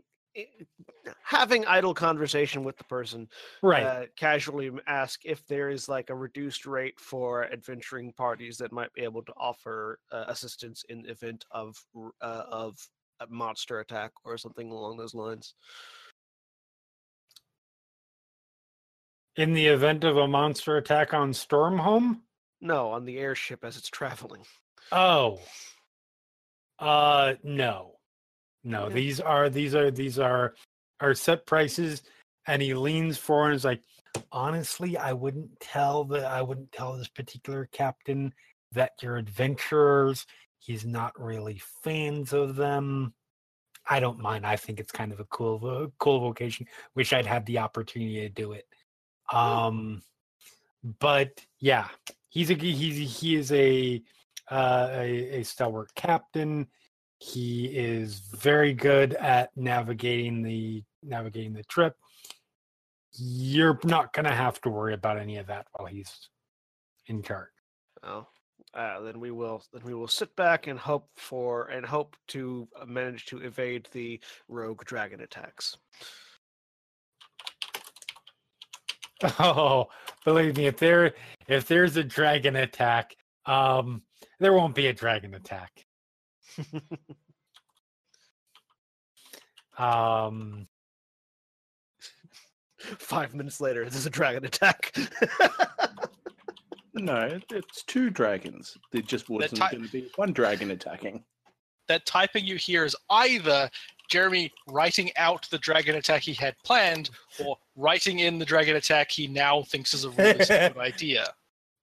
having 1.23 1.65
idle 1.65 1.93
conversation 1.93 2.63
with 2.63 2.77
the 2.77 2.83
person. 2.85 3.27
right. 3.61 3.83
Uh, 3.83 4.05
casually 4.17 4.71
ask 4.87 5.21
if 5.25 5.45
there 5.47 5.69
is 5.69 5.89
like 5.89 6.09
a 6.09 6.15
reduced 6.15 6.65
rate 6.65 6.99
for 6.99 7.45
adventuring 7.51 8.13
parties 8.13 8.57
that 8.57 8.71
might 8.71 8.93
be 8.93 9.01
able 9.01 9.23
to 9.23 9.33
offer 9.37 9.99
uh, 10.11 10.25
assistance 10.27 10.83
in 10.89 11.01
the 11.03 11.09
event 11.09 11.45
of 11.51 11.75
uh, 12.21 12.43
of 12.49 12.77
a 13.19 13.27
monster 13.27 13.79
attack 13.79 14.11
or 14.23 14.37
something 14.37 14.71
along 14.71 14.97
those 14.97 15.13
lines. 15.13 15.53
In 19.37 19.53
the 19.53 19.67
event 19.67 20.03
of 20.03 20.17
a 20.17 20.27
monster 20.27 20.77
attack 20.77 21.13
on 21.13 21.31
Stormhome? 21.31 22.19
No, 22.59 22.91
on 22.91 23.05
the 23.05 23.17
airship 23.17 23.63
as 23.63 23.77
it's 23.77 23.89
traveling. 23.89 24.43
Oh. 24.91 25.39
Uh 26.77 27.35
no. 27.43 27.93
No, 28.63 28.87
Yeah. 28.87 28.93
these 28.93 29.19
are 29.19 29.49
these 29.49 29.75
are 29.75 29.91
these 29.91 30.19
are 30.19 30.55
are 30.99 31.13
set 31.13 31.45
prices 31.45 32.03
and 32.47 32.61
he 32.61 32.73
leans 32.73 33.17
forward 33.17 33.47
and 33.49 33.55
is 33.55 33.65
like, 33.65 33.81
honestly, 34.31 34.97
I 34.97 35.13
wouldn't 35.13 35.59
tell 35.59 36.03
the 36.03 36.25
I 36.27 36.41
wouldn't 36.41 36.71
tell 36.71 36.93
this 36.97 37.07
particular 37.07 37.67
captain 37.71 38.33
that 38.71 38.91
you're 39.01 39.17
adventurers. 39.17 40.25
He's 40.59 40.85
not 40.85 41.19
really 41.19 41.61
fans 41.83 42.33
of 42.33 42.55
them. 42.55 43.13
I 43.89 43.99
don't 43.99 44.19
mind. 44.19 44.45
I 44.45 44.55
think 44.57 44.79
it's 44.79 44.91
kind 44.91 45.11
of 45.11 45.19
a 45.19 45.25
cool 45.25 45.91
cool 45.97 46.19
vocation. 46.19 46.67
Wish 46.95 47.13
I'd 47.13 47.25
had 47.25 47.45
the 47.45 47.57
opportunity 47.59 48.21
to 48.21 48.29
do 48.29 48.53
it. 48.53 48.67
Um 49.31 50.01
but 50.99 51.45
yeah, 51.59 51.87
he's 52.29 52.49
a 52.51 52.55
he's 52.55 53.19
he 53.19 53.35
is 53.35 53.51
a 53.51 54.01
uh, 54.49 54.89
a, 54.91 55.39
a 55.39 55.43
stalwart 55.43 55.93
captain. 55.95 56.67
He 57.21 57.65
is 57.67 58.19
very 58.33 58.73
good 58.73 59.13
at 59.13 59.55
navigating 59.55 60.41
the 60.41 60.83
navigating 61.03 61.53
the 61.53 61.63
trip. 61.65 61.95
You're 63.13 63.79
not 63.83 64.11
going 64.11 64.25
to 64.25 64.33
have 64.33 64.59
to 64.61 64.69
worry 64.69 64.95
about 64.95 65.19
any 65.19 65.37
of 65.37 65.45
that 65.45 65.67
while 65.73 65.87
he's 65.87 66.29
in 67.05 67.21
charge. 67.21 67.51
Oh, 68.01 68.25
uh, 68.73 69.01
then 69.01 69.19
we 69.19 69.29
will 69.29 69.63
then 69.71 69.83
we 69.83 69.93
will 69.93 70.07
sit 70.07 70.35
back 70.35 70.65
and 70.65 70.79
hope 70.79 71.09
for 71.15 71.67
and 71.67 71.85
hope 71.85 72.15
to 72.29 72.67
uh, 72.81 72.85
manage 72.85 73.25
to 73.25 73.37
evade 73.37 73.87
the 73.91 74.19
rogue 74.47 74.83
dragon 74.85 75.21
attacks. 75.21 75.77
Oh, 79.37 79.89
believe 80.25 80.57
me, 80.57 80.65
if 80.65 80.77
there 80.77 81.13
if 81.47 81.67
there's 81.67 81.97
a 81.97 82.03
dragon 82.03 82.55
attack, 82.55 83.15
um, 83.45 84.01
there 84.39 84.53
won't 84.53 84.73
be 84.73 84.87
a 84.87 84.93
dragon 84.93 85.35
attack. 85.35 85.85
Um, 89.77 90.67
Five 92.97 93.33
minutes 93.33 93.61
later, 93.61 93.87
there's 93.89 94.05
a 94.05 94.09
dragon 94.09 94.45
attack. 94.45 94.93
No, 96.93 97.21
it- 97.21 97.45
it's 97.51 97.83
two 97.83 98.09
dragons. 98.09 98.77
There 98.91 99.01
just 99.01 99.29
wasn't 99.29 99.61
ti- 99.61 99.67
going 99.71 99.85
to 99.85 99.91
be 99.91 100.11
one 100.17 100.33
dragon 100.33 100.71
attacking. 100.71 101.23
That 101.87 102.05
typing 102.05 102.45
you 102.45 102.57
hear 102.57 102.83
is 102.83 102.97
either 103.09 103.69
Jeremy 104.09 104.51
writing 104.67 105.09
out 105.15 105.47
the 105.49 105.57
dragon 105.59 105.95
attack 105.95 106.21
he 106.21 106.33
had 106.33 106.53
planned, 106.65 107.09
or 107.43 107.55
writing 107.77 108.19
in 108.19 108.37
the 108.39 108.45
dragon 108.45 108.75
attack 108.75 109.09
he 109.09 109.25
now 109.27 109.61
thinks 109.63 109.93
is 109.93 110.03
a 110.03 110.09
really 110.09 110.43
stupid 110.43 110.77
idea. 110.79 111.25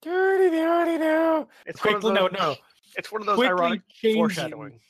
dirty, 0.03 0.51
dirty, 0.51 0.99
no. 0.99 1.49
it's 1.65 1.83
one 1.83 1.95
of 1.95 2.03
Quickly, 2.03 2.13
no, 2.15 2.29
those- 2.29 2.39
no. 2.39 2.57
It's 2.99 3.13
one 3.13 3.23
of 3.23 3.27
those 3.27 3.41
ironic 3.41 3.83
changing, 3.89 4.21
foreshadowing. 4.21 4.81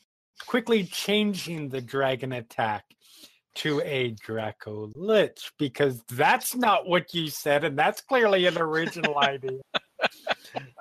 quickly 0.46 0.84
changing 0.84 1.68
the 1.68 1.82
dragon 1.82 2.32
attack 2.32 2.84
to 3.56 3.82
a 3.82 4.12
Draco 4.12 4.90
Lich 4.96 5.52
because 5.58 6.02
that's 6.04 6.56
not 6.56 6.88
what 6.88 7.12
you 7.12 7.28
said, 7.28 7.64
and 7.64 7.78
that's 7.78 8.00
clearly 8.00 8.46
an 8.46 8.56
original 8.56 9.18
idea. 9.22 9.60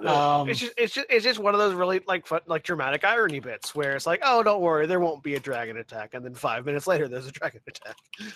Um, 0.06 0.48
it's 0.48 0.60
just 0.60 0.74
it's 0.78 0.94
just 0.94 1.08
it's 1.10 1.26
just 1.26 1.40
one 1.40 1.54
of 1.54 1.60
those 1.60 1.74
really 1.74 2.02
like 2.08 2.26
fun, 2.26 2.42
like 2.48 2.64
dramatic 2.64 3.04
irony 3.04 3.42
bits 3.42 3.76
where 3.76 3.96
it's 3.96 4.06
like, 4.06 4.22
oh, 4.24 4.42
don't 4.42 4.62
worry, 4.62 4.86
there 4.86 5.00
won't 5.02 5.22
be 5.22 5.36
a 5.36 5.40
dragon 5.40 5.78
attack, 5.78 6.14
and 6.14 6.24
then 6.24 6.34
five 6.34 6.66
minutes 6.66 6.88
later, 6.88 7.08
there's 7.10 7.28
a 7.28 7.32
dragon 7.32 7.62
attack. 7.68 7.98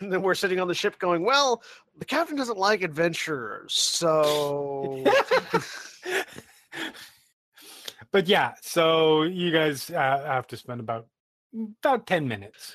And 0.00 0.10
then 0.10 0.22
we're 0.22 0.34
sitting 0.34 0.60
on 0.60 0.68
the 0.68 0.74
ship 0.74 0.98
going, 0.98 1.24
well, 1.24 1.62
the 2.00 2.06
captain 2.06 2.36
doesn't 2.36 2.58
like 2.58 2.82
adventurers, 2.82 3.74
so 3.74 5.04
but 8.10 8.26
yeah, 8.26 8.54
so 8.62 9.22
you 9.22 9.52
guys 9.52 9.90
uh, 9.90 10.24
have 10.26 10.46
to 10.48 10.56
spend 10.56 10.80
about 10.80 11.06
about 11.82 12.06
ten 12.06 12.26
minutes 12.26 12.74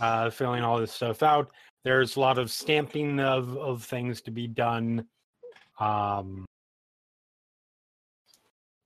uh, 0.00 0.28
filling 0.28 0.64
all 0.64 0.80
this 0.80 0.90
stuff 0.90 1.22
out. 1.22 1.52
There's 1.84 2.16
a 2.16 2.20
lot 2.20 2.36
of 2.36 2.50
stamping 2.50 3.20
of 3.20 3.56
of 3.56 3.84
things 3.84 4.20
to 4.22 4.32
be 4.32 4.48
done. 4.48 5.06
Um, 5.78 6.44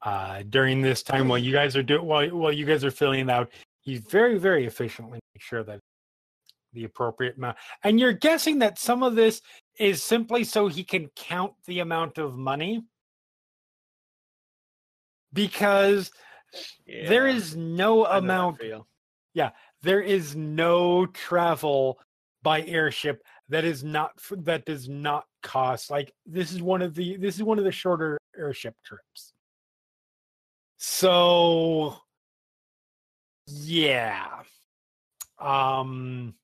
uh, 0.02 0.42
during 0.50 0.82
this 0.82 1.02
time, 1.02 1.28
while 1.28 1.38
you 1.38 1.50
guys 1.50 1.76
are 1.76 1.82
doing 1.82 2.04
while 2.04 2.28
while 2.28 2.52
you 2.52 2.66
guys 2.66 2.84
are 2.84 2.90
filling 2.90 3.30
out, 3.30 3.50
you 3.84 4.00
very 4.00 4.36
very 4.36 4.66
efficiently 4.66 5.18
make 5.34 5.42
sure 5.42 5.64
that 5.64 5.80
the 6.74 6.84
appropriate 6.84 7.36
amount. 7.36 7.56
And 7.82 7.98
you're 7.98 8.12
guessing 8.12 8.58
that 8.58 8.78
some 8.78 9.02
of 9.02 9.14
this 9.14 9.40
is 9.78 10.02
simply 10.02 10.44
so 10.44 10.68
he 10.68 10.84
can 10.84 11.08
count 11.16 11.54
the 11.66 11.80
amount 11.80 12.18
of 12.18 12.36
money? 12.36 12.84
Because 15.32 16.10
there 16.86 17.26
Yeah, 17.26 17.36
is 17.36 17.56
no 17.56 18.04
amount 18.06 18.60
Yeah, 19.32 19.50
there 19.82 20.00
is 20.00 20.36
no 20.36 21.06
travel 21.06 21.98
by 22.42 22.62
airship 22.62 23.22
that 23.48 23.64
is 23.64 23.82
not 23.82 24.12
that 24.30 24.64
does 24.64 24.88
not 24.88 25.24
cost 25.42 25.90
like 25.90 26.12
this 26.26 26.52
is 26.52 26.62
one 26.62 26.82
of 26.82 26.94
the 26.94 27.16
this 27.16 27.36
is 27.36 27.42
one 27.42 27.58
of 27.58 27.64
the 27.64 27.72
shorter 27.72 28.18
airship 28.36 28.74
trips. 28.84 29.32
So 30.76 31.96
yeah 33.46 34.42
um 35.38 36.34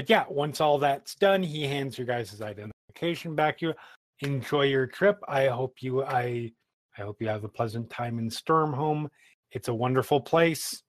but 0.00 0.08
yeah 0.08 0.24
once 0.30 0.62
all 0.62 0.78
that's 0.78 1.14
done 1.14 1.42
he 1.42 1.62
hands 1.62 1.98
your 1.98 2.06
guys' 2.06 2.30
his 2.30 2.40
identification 2.40 3.34
back 3.34 3.58
to 3.58 3.66
you 3.66 3.74
enjoy 4.20 4.62
your 4.62 4.86
trip 4.86 5.18
i 5.28 5.46
hope 5.46 5.76
you 5.80 6.02
i 6.02 6.50
i 6.96 7.02
hope 7.02 7.20
you 7.20 7.28
have 7.28 7.44
a 7.44 7.48
pleasant 7.48 7.90
time 7.90 8.18
in 8.18 8.30
stormhome 8.30 9.08
it's 9.52 9.68
a 9.68 9.74
wonderful 9.74 10.20
place 10.20 10.82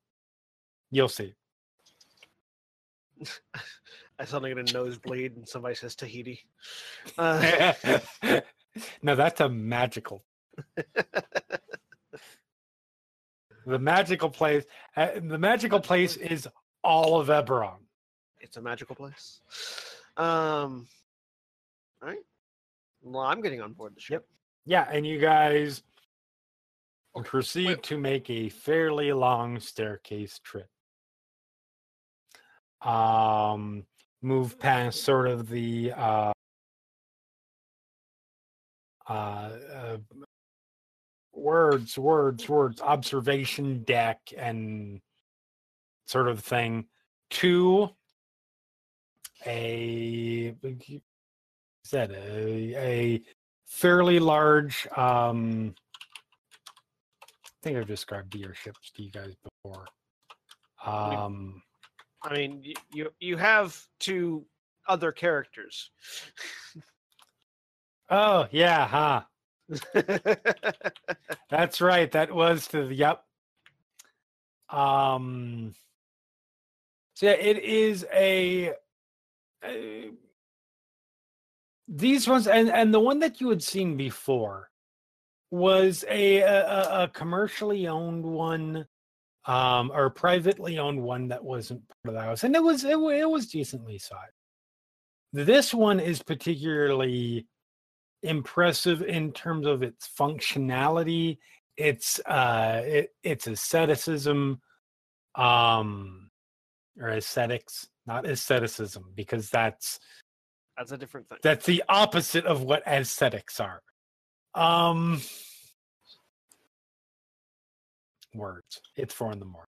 You'll 0.91 1.09
see. 1.09 1.33
I 4.19 4.25
suddenly 4.25 4.53
get 4.53 4.69
a 4.69 4.73
nosebleed, 4.73 5.37
and 5.37 5.47
somebody 5.47 5.75
says 5.75 5.95
Tahiti. 5.95 6.41
Uh, 7.17 7.73
no, 9.01 9.15
that's 9.15 9.41
a 9.41 9.49
magical. 9.49 10.23
The 13.63 13.77
magical 13.77 14.31
place. 14.31 14.65
Uh, 14.97 15.09
the 15.23 15.37
magical 15.37 15.79
place 15.79 16.17
is 16.17 16.47
all 16.83 17.19
of 17.21 17.27
Eberron. 17.27 17.77
It's 18.41 18.57
a 18.57 18.61
magical 18.61 18.95
place. 18.95 19.39
Um, 20.17 20.87
all 22.01 22.09
right. 22.09 22.17
Well, 23.01 23.23
I'm 23.23 23.41
getting 23.41 23.61
on 23.61 23.73
board 23.73 23.95
the 23.95 24.01
ship. 24.01 24.27
Yeah, 24.65 24.87
and 24.91 25.05
you 25.05 25.19
guys 25.19 25.83
Okay, 27.15 27.27
proceed 27.27 27.67
wait. 27.67 27.83
to 27.83 27.97
make 27.97 28.29
a 28.29 28.49
fairly 28.49 29.11
long 29.11 29.59
staircase 29.59 30.39
trip. 30.39 30.69
Um, 32.81 33.85
move 34.21 34.57
past 34.59 35.03
sort 35.03 35.27
of 35.27 35.49
the 35.49 35.93
uh, 35.93 36.31
uh, 39.07 39.11
uh, 39.11 39.97
words, 41.33 41.97
words, 41.97 42.47
words, 42.47 42.81
observation 42.81 43.83
deck, 43.83 44.19
and 44.37 45.01
sort 46.07 46.27
of 46.27 46.39
thing 46.39 46.85
to 47.31 47.89
a 49.45 50.55
said 51.83 52.11
a, 52.11 52.75
a 52.77 53.21
fairly 53.65 54.19
large 54.19 54.87
um 54.95 55.73
I 57.45 57.63
think 57.63 57.77
I've 57.77 57.87
described 57.87 58.33
the 58.33 58.43
airships 58.43 58.91
to 58.91 59.03
you 59.03 59.11
guys 59.11 59.35
before. 59.43 59.85
Um 60.85 61.61
I 62.23 62.33
mean, 62.33 62.73
you 62.93 63.09
you 63.19 63.37
have 63.37 63.79
two 63.99 64.45
other 64.87 65.11
characters. 65.11 65.91
oh 68.09 68.47
yeah, 68.51 68.87
huh. 68.87 69.21
That's 71.49 71.81
right. 71.81 72.11
That 72.11 72.33
was 72.33 72.67
to 72.67 72.87
the 72.87 72.93
yep. 72.93 73.23
Um 74.69 75.73
so 77.21 77.27
yeah, 77.27 77.33
it 77.33 77.59
is 77.59 78.03
a, 78.11 78.73
a 79.63 80.11
these 81.87 82.27
ones 82.27 82.47
and 82.47 82.69
and 82.69 82.93
the 82.93 82.99
one 82.99 83.19
that 83.19 83.41
you 83.41 83.49
had 83.49 83.61
seen 83.61 83.97
before 83.97 84.69
was 85.51 86.05
a 86.09 86.39
a, 86.39 86.65
a- 86.65 87.03
a 87.03 87.07
commercially 87.09 87.87
owned 87.87 88.23
one 88.23 88.85
um 89.45 89.91
or 89.93 90.09
privately 90.09 90.77
owned 90.79 91.01
one 91.01 91.27
that 91.27 91.43
wasn't 91.43 91.81
part 91.87 91.97
of 92.07 92.13
the 92.13 92.21
house 92.21 92.43
and 92.43 92.55
it 92.55 92.63
was 92.63 92.83
it, 92.83 92.97
it 92.97 93.29
was 93.29 93.47
decently 93.47 93.97
sized. 93.97 94.31
This 95.33 95.73
one 95.73 95.99
is 95.99 96.21
particularly 96.21 97.47
impressive 98.23 99.01
in 99.01 99.31
terms 99.31 99.65
of 99.65 99.81
its 99.83 100.07
functionality 100.17 101.37
its 101.75 102.19
uh 102.25 102.81
it, 102.85 103.09
its 103.23 103.47
asceticism 103.47 104.61
um 105.35 106.29
or 106.99 107.09
aesthetics 107.09 107.87
not 108.05 108.25
aestheticism 108.25 109.03
because 109.15 109.49
that's 109.49 109.99
That's 110.77 110.91
a 110.91 110.97
different 110.97 111.27
thing. 111.29 111.37
that's 111.43 111.65
the 111.65 111.83
opposite 111.89 112.45
of 112.45 112.63
what 112.63 112.85
aesthetics 112.87 113.59
are. 113.59 113.81
Um 114.55 115.21
words. 118.33 118.81
It's 118.95 119.13
four 119.13 119.31
in 119.31 119.39
the 119.39 119.45
morning. 119.45 119.67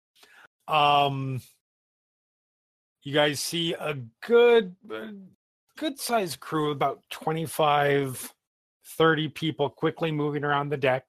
Um 0.69 1.41
you 3.03 3.13
guys 3.13 3.41
see 3.41 3.75
a 3.75 3.97
good 4.23 4.77
good 5.77 5.99
sized 5.99 6.39
crew, 6.41 6.71
about 6.71 7.01
25, 7.11 8.33
30 8.97 9.29
people 9.29 9.69
quickly 9.71 10.13
moving 10.13 10.45
around 10.45 10.69
the 10.69 10.77
deck. 10.77 11.05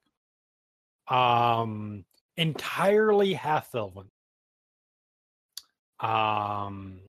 Um 1.08 2.04
entirely 2.36 3.34
half 3.34 3.74
elven. 3.74 4.10
Um 6.00 7.00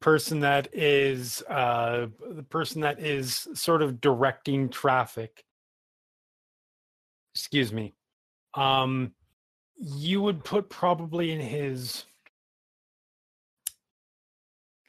person 0.00 0.40
that 0.40 0.68
is 0.72 1.42
uh 1.42 2.06
the 2.30 2.42
person 2.42 2.82
that 2.82 3.00
is 3.00 3.48
sort 3.54 3.82
of 3.82 4.00
directing 4.00 4.68
traffic. 4.68 5.44
Excuse 7.34 7.72
me. 7.72 7.94
Um 8.54 9.12
you 9.76 10.20
would 10.22 10.44
put 10.44 10.68
probably 10.68 11.30
in 11.30 11.40
his 11.40 12.04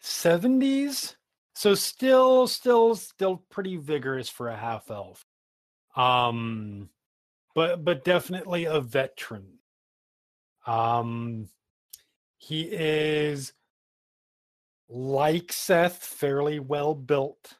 70s 0.03 1.16
so 1.53 1.76
still 1.76 2.47
still 2.47 2.95
still 2.95 3.43
pretty 3.49 3.78
vigorous 3.78 4.30
for 4.30 4.49
a 4.49 4.57
half 4.57 4.89
elf. 4.91 5.26
Um 5.95 6.89
but 7.55 7.84
but 7.84 8.03
definitely 8.03 8.66
a 8.66 8.80
veteran. 8.80 9.60
Um 10.68 11.49
he 12.38 12.62
is 12.62 13.53
like 14.89 15.53
Seth, 15.53 16.03
fairly 16.03 16.59
well 16.59 16.95
built. 16.95 17.53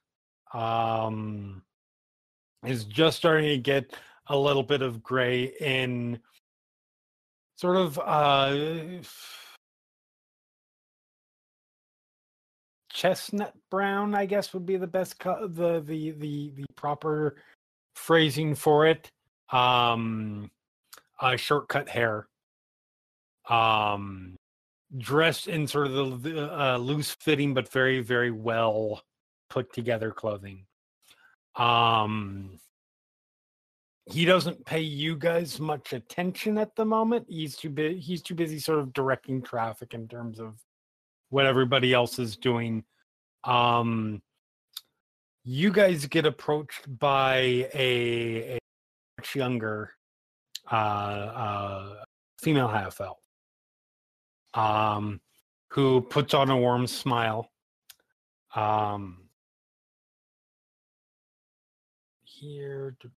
Um, 0.53 1.61
is 2.65 2.86
just 2.86 3.17
starting 3.17 3.49
to 3.49 3.57
get 3.57 3.95
a 4.27 4.38
little 4.38 4.63
bit 4.63 4.82
of 4.82 5.01
gray 5.03 5.53
in 5.59 6.19
sort 7.57 7.77
of 7.77 7.99
uh, 7.99 9.01
chestnut 12.91 13.53
brown. 13.69 14.15
I 14.15 14.25
guess 14.25 14.53
would 14.53 14.65
be 14.65 14.77
the 14.77 14.88
best 14.88 15.19
co- 15.19 15.47
the 15.47 15.82
the 15.82 16.11
the 16.11 16.51
the 16.55 16.65
proper 16.75 17.36
phrasing 17.95 18.55
for 18.55 18.88
it. 18.88 19.09
Um, 19.51 20.49
uh, 21.19 21.36
shortcut 21.36 21.89
hair. 21.89 22.27
Um, 23.49 24.36
dressed 24.97 25.47
in 25.47 25.67
sort 25.67 25.87
of 25.87 26.23
the, 26.23 26.61
uh, 26.61 26.77
loose 26.77 27.11
fitting 27.11 27.53
but 27.53 27.71
very 27.71 28.01
very 28.01 28.31
well 28.31 29.01
put 29.49 29.71
together 29.73 30.11
clothing. 30.11 30.65
Um 31.55 32.59
he 34.05 34.25
doesn't 34.25 34.65
pay 34.65 34.79
you 34.81 35.15
guys 35.15 35.59
much 35.59 35.93
attention 35.93 36.57
at 36.57 36.75
the 36.75 36.85
moment. 36.85 37.27
He's 37.29 37.55
too 37.55 37.69
busy 37.69 37.99
he's 37.99 38.21
too 38.23 38.35
busy 38.35 38.59
sort 38.59 38.79
of 38.79 38.93
directing 38.93 39.41
traffic 39.41 39.93
in 39.93 40.07
terms 40.07 40.39
of 40.39 40.55
what 41.29 41.45
everybody 41.45 41.93
else 41.93 42.17
is 42.17 42.35
doing. 42.35 42.83
Um 43.43 44.21
you 45.43 45.71
guys 45.71 46.05
get 46.07 46.25
approached 46.25 46.99
by 46.99 47.69
a, 47.73 48.55
a 48.55 48.59
much 49.17 49.35
younger 49.35 49.93
uh 50.71 50.75
uh 50.75 52.03
female 52.39 52.67
half 52.67 52.99
elf 53.01 53.19
um, 54.54 55.22
who 55.70 56.02
puts 56.02 56.34
on 56.34 56.50
a 56.50 56.58
warm 56.58 56.88
smile. 56.88 57.50
Um, 58.56 59.30
here. 62.24 62.95
To... 63.02 63.12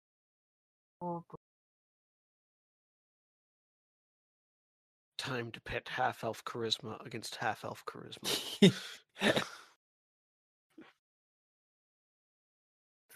Time 5.19 5.51
to 5.53 5.61
pit 5.61 5.89
half 5.89 6.25
elf 6.25 6.45
charisma 6.45 7.05
against 7.07 7.37
half 7.37 7.65
elf 7.65 7.85
charisma. 7.87 8.73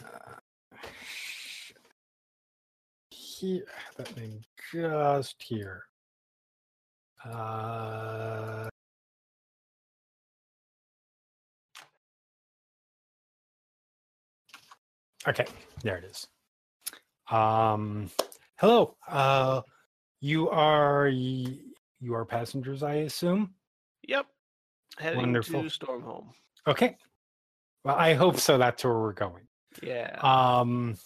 Uh, 0.04 0.36
here, 3.10 3.64
that 3.96 4.14
name 4.16 4.42
just 4.72 5.42
here. 5.42 5.84
Uh, 7.32 8.68
okay, 15.26 15.46
there 15.82 15.96
it 15.96 16.04
is. 16.04 16.26
Um, 17.30 18.10
hello. 18.58 18.96
Uh, 19.08 19.62
you 20.20 20.48
are 20.50 21.08
you 21.08 22.14
are 22.14 22.24
passengers, 22.24 22.82
I 22.82 22.94
assume. 22.94 23.54
Yep. 24.06 24.26
Heading 24.98 25.18
Wonderful. 25.18 25.62
to 25.62 25.68
Stormhome. 25.68 26.28
Okay. 26.66 26.96
Well, 27.84 27.96
I 27.96 28.14
hope 28.14 28.38
so. 28.38 28.58
That's 28.58 28.84
where 28.84 28.98
we're 28.98 29.12
going. 29.12 29.46
Yeah. 29.82 30.18
Um. 30.22 30.96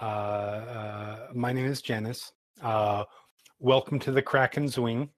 Uh, 0.00 0.04
uh, 0.04 1.26
my 1.34 1.52
name 1.52 1.66
is 1.66 1.82
Janice. 1.82 2.32
Uh, 2.62 3.04
welcome 3.60 3.98
to 3.98 4.10
the 4.10 4.22
Kraken's 4.22 4.78
Wing. 4.78 5.10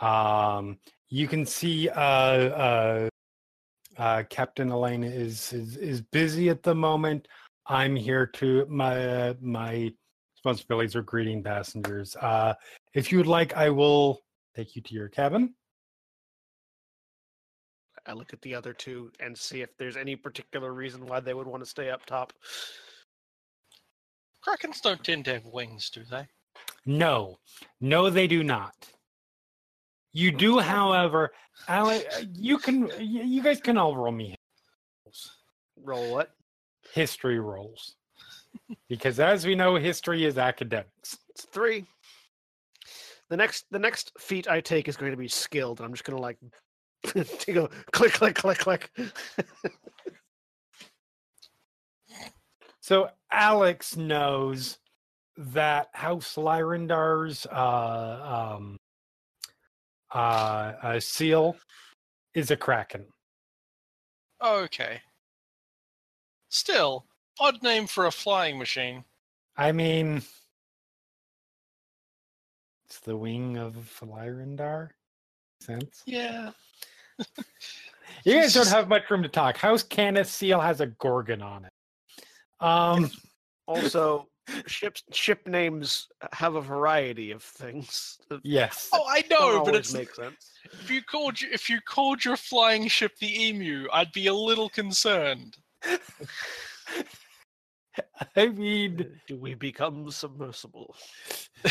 Um, 0.00 0.78
you 1.08 1.28
can 1.28 1.44
see 1.44 1.88
uh, 1.88 2.00
uh, 2.00 3.08
uh, 3.98 4.22
Captain 4.30 4.70
Elena 4.70 5.06
is, 5.06 5.52
is 5.52 5.76
is 5.76 6.00
busy 6.00 6.48
at 6.48 6.62
the 6.62 6.74
moment. 6.74 7.28
I'm 7.66 7.94
here 7.94 8.26
to 8.26 8.64
my 8.68 9.06
uh, 9.06 9.34
my 9.40 9.92
responsibilities 10.36 10.96
are 10.96 11.02
greeting 11.02 11.42
passengers. 11.42 12.16
Uh, 12.16 12.54
if 12.94 13.12
you 13.12 13.18
would 13.18 13.26
like, 13.26 13.56
I 13.56 13.68
will 13.68 14.22
take 14.56 14.74
you 14.74 14.82
to 14.82 14.94
your 14.94 15.08
cabin. 15.08 15.54
I 18.06 18.14
look 18.14 18.32
at 18.32 18.42
the 18.42 18.54
other 18.54 18.72
two 18.72 19.12
and 19.20 19.36
see 19.36 19.62
if 19.62 19.76
there's 19.78 19.96
any 19.96 20.16
particular 20.16 20.72
reason 20.72 21.06
why 21.06 21.20
they 21.20 21.34
would 21.34 21.46
want 21.46 21.62
to 21.62 21.68
stay 21.68 21.90
up 21.90 22.04
top. 22.04 22.32
Krakens 24.44 24.80
don't 24.82 25.04
tend 25.04 25.24
to 25.26 25.34
have 25.34 25.44
wings, 25.44 25.88
do 25.88 26.02
they? 26.10 26.26
No, 26.86 27.38
no, 27.80 28.10
they 28.10 28.26
do 28.26 28.42
not. 28.42 28.74
You 30.12 30.30
do, 30.32 30.58
however, 30.58 31.32
Ale- 31.68 32.02
uh, 32.12 32.22
you 32.34 32.58
can. 32.58 32.90
You 33.00 33.42
guys 33.42 33.60
can 33.60 33.78
all 33.78 33.96
roll 33.96 34.12
me 34.12 34.34
Roll 35.82 36.12
what? 36.12 36.30
history 36.92 37.38
rolls, 37.40 37.96
because 38.88 39.18
as 39.18 39.46
we 39.46 39.54
know, 39.54 39.76
history 39.76 40.24
is 40.24 40.36
academics. 40.36 41.16
It's 41.30 41.46
three. 41.46 41.86
The 43.30 43.36
next 43.36 43.64
the 43.70 43.78
next 43.78 44.12
feat 44.18 44.48
I 44.48 44.60
take 44.60 44.88
is 44.88 44.96
going 44.96 45.12
to 45.12 45.16
be 45.16 45.28
skilled. 45.28 45.80
I'm 45.80 45.92
just 45.92 46.04
gonna 46.04 46.20
like 46.20 46.38
to 47.04 47.52
go 47.52 47.68
click 47.92 48.12
click 48.12 48.34
click 48.34 48.58
click. 48.58 48.90
So 52.80 53.10
Alex 53.30 53.96
knows 53.96 54.76
that 55.36 55.88
House 55.92 56.36
Lyrandar's 56.36 57.46
uh, 57.46 58.54
um, 58.54 58.76
uh, 60.12 60.72
uh, 60.82 61.00
seal 61.00 61.56
is 62.34 62.50
a 62.50 62.56
kraken. 62.56 63.04
Okay. 64.42 65.00
Still, 66.48 67.06
odd 67.40 67.62
name 67.62 67.86
for 67.86 68.06
a 68.06 68.10
flying 68.10 68.58
machine. 68.58 69.04
I 69.56 69.72
mean, 69.72 70.22
it's 72.86 73.00
the 73.00 73.16
wing 73.16 73.56
of 73.56 73.74
Lyrandar. 74.02 74.90
Sense. 75.60 76.02
Yeah. 76.06 76.50
You 78.24 78.34
guys 78.34 78.54
don't 78.54 78.68
have 78.68 78.88
much 78.88 79.10
room 79.10 79.22
to 79.22 79.28
talk. 79.28 79.56
House 79.56 79.82
Cannith's 79.82 80.30
seal 80.30 80.60
has 80.60 80.80
a 80.80 80.86
gorgon 80.86 81.42
on 81.42 81.64
it. 81.64 81.72
Um, 82.60 83.10
also, 83.66 84.28
ship 84.66 84.96
ship 85.12 85.46
names 85.46 86.08
have 86.32 86.54
a 86.56 86.60
variety 86.60 87.30
of 87.30 87.42
things. 87.42 88.18
yes. 88.42 88.88
Oh, 88.92 89.04
I 89.08 89.22
know, 89.30 89.64
but 89.64 89.74
always 89.74 89.76
it's 89.76 89.94
make 89.94 90.14
sense. 90.14 90.50
if 90.64 90.90
you 90.90 91.02
called 91.02 91.40
you, 91.40 91.48
if 91.52 91.70
you 91.70 91.80
called 91.80 92.24
your 92.24 92.36
flying 92.36 92.88
ship 92.88 93.12
the 93.18 93.44
Emu, 93.46 93.86
I'd 93.92 94.12
be 94.12 94.26
a 94.26 94.34
little 94.34 94.68
concerned. 94.68 95.56
I 98.36 98.46
mean, 98.46 99.20
Do 99.26 99.36
we 99.36 99.54
become 99.54 100.10
submersible? 100.10 100.96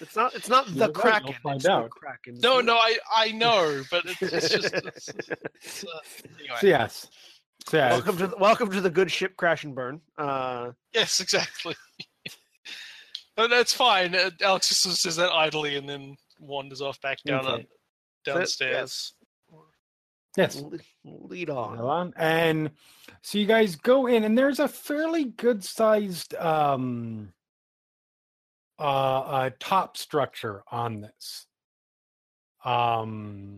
It's 0.00 0.16
not. 0.16 0.34
It's 0.34 0.48
not 0.48 0.66
the 0.66 0.72
You're 0.74 0.86
right, 0.88 0.94
Kraken. 0.94 1.34
find 1.42 1.56
it's 1.56 1.64
the 1.64 1.72
out. 1.72 1.90
Kraken. 1.90 2.38
No, 2.40 2.60
no, 2.60 2.74
I 2.76 2.96
I 3.14 3.30
know, 3.32 3.82
but 3.90 4.04
it's, 4.06 4.22
it's 4.22 4.48
just 4.48 4.74
it's, 4.74 5.08
it's, 5.08 5.84
uh, 5.84 5.98
anyway. 6.40 6.56
so 6.60 6.66
yes. 6.66 7.08
So 7.68 7.76
yeah, 7.76 7.90
Welcome 7.90 8.16
to 8.18 8.26
the, 8.26 8.36
welcome 8.36 8.70
to 8.70 8.80
the 8.80 8.90
good 8.90 9.10
ship 9.10 9.36
crash 9.36 9.64
and 9.64 9.74
burn. 9.74 10.00
Uh, 10.18 10.72
Yes, 10.94 11.20
exactly. 11.20 11.74
but 13.36 13.48
that's 13.50 13.72
fine. 13.72 14.14
Uh, 14.14 14.30
Alex 14.42 14.68
just 14.68 14.82
says 15.02 15.16
that 15.16 15.30
idly 15.32 15.76
and 15.76 15.88
then 15.88 16.16
wanders 16.40 16.80
off 16.82 17.00
back 17.00 17.18
down 17.24 17.46
Okay. 17.46 17.62
uh, 17.62 17.64
downstairs. 18.24 19.14
yes. 20.36 20.56
le- 20.60 20.78
lead 21.04 21.50
on. 21.50 21.76
Go 21.78 21.88
on. 21.88 22.12
And 22.16 22.70
so 23.22 23.38
you 23.38 23.46
guys 23.46 23.76
go 23.76 24.06
in, 24.06 24.24
and 24.24 24.36
there's 24.36 24.60
a 24.60 24.68
fairly 24.68 25.24
good 25.26 25.62
sized 25.64 26.34
um 26.36 27.32
uh, 28.78 28.82
uh 29.20 29.50
top 29.60 29.96
structure 29.96 30.62
on 30.70 31.00
this. 31.00 31.46
Um 32.64 33.56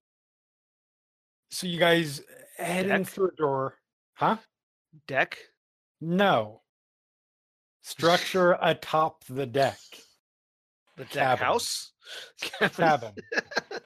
so 1.50 1.66
you 1.66 1.78
guys 1.78 2.20
head 2.58 2.86
in 2.86 3.02
Deck? 3.02 3.06
through 3.06 3.28
a 3.28 3.36
door. 3.36 3.74
Huh? 4.14 4.36
Deck. 5.06 5.38
No. 6.00 6.62
Structure 7.82 8.56
atop 8.60 9.24
the 9.24 9.46
deck. 9.46 9.78
The 10.96 11.04
deck 11.04 11.12
Cabin. 11.38 11.44
house. 11.44 11.92
Cabin. 12.40 12.70
Cabin. 12.76 13.12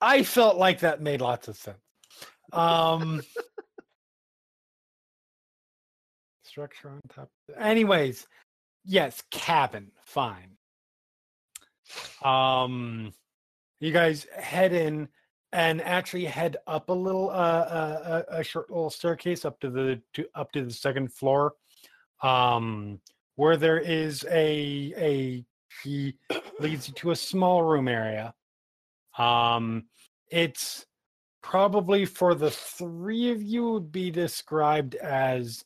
I 0.00 0.22
felt 0.22 0.56
like 0.56 0.80
that 0.80 1.02
made 1.02 1.20
lots 1.20 1.48
of 1.48 1.56
sense. 1.56 1.76
Um, 2.52 3.20
structure 6.44 6.90
on 6.90 7.00
top. 7.14 7.30
Anyways, 7.58 8.26
yes, 8.84 9.22
cabin, 9.30 9.90
fine. 10.04 10.56
Um, 12.22 13.12
you 13.80 13.92
guys 13.92 14.26
head 14.36 14.72
in 14.72 15.08
and 15.52 15.80
actually 15.82 16.24
head 16.26 16.56
up 16.66 16.90
a 16.90 16.92
little, 16.92 17.30
uh, 17.30 17.32
uh, 17.32 18.22
a, 18.30 18.38
a 18.40 18.44
short 18.44 18.70
little 18.70 18.90
staircase 18.90 19.44
up 19.44 19.58
to 19.60 19.70
the 19.70 20.00
to 20.14 20.26
up 20.34 20.52
to 20.52 20.64
the 20.64 20.72
second 20.72 21.12
floor, 21.12 21.54
um, 22.22 23.00
where 23.36 23.56
there 23.56 23.78
is 23.78 24.24
a 24.30 24.92
a 24.96 25.44
she 25.68 26.16
leads 26.60 26.88
you 26.88 26.94
to 26.94 27.10
a 27.12 27.16
small 27.16 27.62
room 27.62 27.88
area. 27.88 28.34
Um, 29.16 29.84
it's 30.30 30.86
probably 31.42 32.04
for 32.04 32.34
the 32.34 32.50
three 32.50 33.30
of 33.30 33.42
you 33.42 33.70
would 33.70 33.90
be 33.90 34.10
described 34.10 34.96
as 34.96 35.64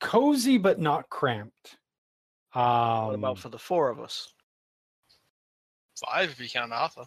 cozy 0.00 0.58
but 0.58 0.80
not 0.80 1.08
cramped. 1.08 1.76
Um, 2.54 3.06
What 3.06 3.14
about 3.14 3.38
for 3.38 3.48
the 3.50 3.58
four 3.58 3.88
of 3.90 4.00
us? 4.00 4.32
Five 6.04 6.30
if 6.30 6.40
you 6.40 6.48
count 6.48 6.72
Arthur. 6.72 7.04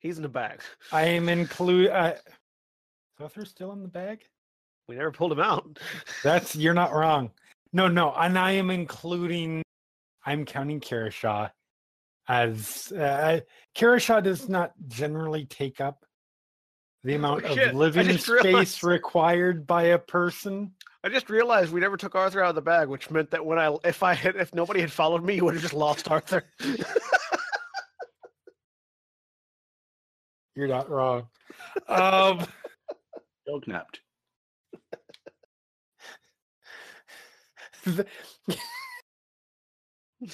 He's 0.00 0.16
in 0.16 0.22
the 0.22 0.28
bag. 0.28 0.60
I 0.92 1.02
am 1.06 1.28
include. 1.28 1.90
Uh, 1.90 2.14
is 2.16 3.20
Arthur 3.20 3.44
still 3.44 3.72
in 3.72 3.82
the 3.82 3.88
bag? 3.88 4.20
We 4.88 4.96
never 4.96 5.10
pulled 5.10 5.32
him 5.32 5.40
out. 5.40 5.78
That's 6.22 6.54
you're 6.56 6.74
not 6.74 6.92
wrong. 6.94 7.30
No, 7.72 7.88
no, 7.88 8.12
and 8.12 8.38
I 8.38 8.52
am 8.52 8.70
including. 8.70 9.62
I'm 10.24 10.44
counting 10.44 10.80
Karashaw 10.80 11.50
as 12.28 12.92
uh, 12.92 13.40
Karashaw 13.74 14.22
does 14.22 14.48
not 14.48 14.72
generally 14.88 15.46
take 15.46 15.80
up 15.80 16.04
the 17.04 17.14
amount 17.14 17.44
Oh, 17.46 17.52
of 17.68 17.74
living 17.74 18.18
space 18.18 18.28
realized. 18.28 18.84
required 18.84 19.66
by 19.66 19.84
a 19.84 19.98
person. 19.98 20.72
I 21.02 21.08
just 21.08 21.30
realized 21.30 21.72
we 21.72 21.80
never 21.80 21.96
took 21.96 22.14
Arthur 22.14 22.42
out 22.42 22.50
of 22.50 22.54
the 22.56 22.60
bag, 22.60 22.88
which 22.88 23.10
meant 23.10 23.30
that 23.30 23.46
when 23.46 23.58
I, 23.58 23.74
if 23.84 24.02
I 24.02 24.12
had, 24.14 24.36
if 24.36 24.52
nobody 24.54 24.80
had 24.80 24.92
followed 24.92 25.24
me, 25.24 25.36
you 25.36 25.44
would 25.44 25.54
have 25.54 25.62
just 25.62 25.72
lost 25.74 26.10
Arthur. 26.10 26.44
You're 30.58 30.66
not 30.66 30.90
wrong. 30.90 31.28
Um, 31.86 32.44
Dog 33.46 33.68
napped. 33.68 34.00
the- 37.84 38.06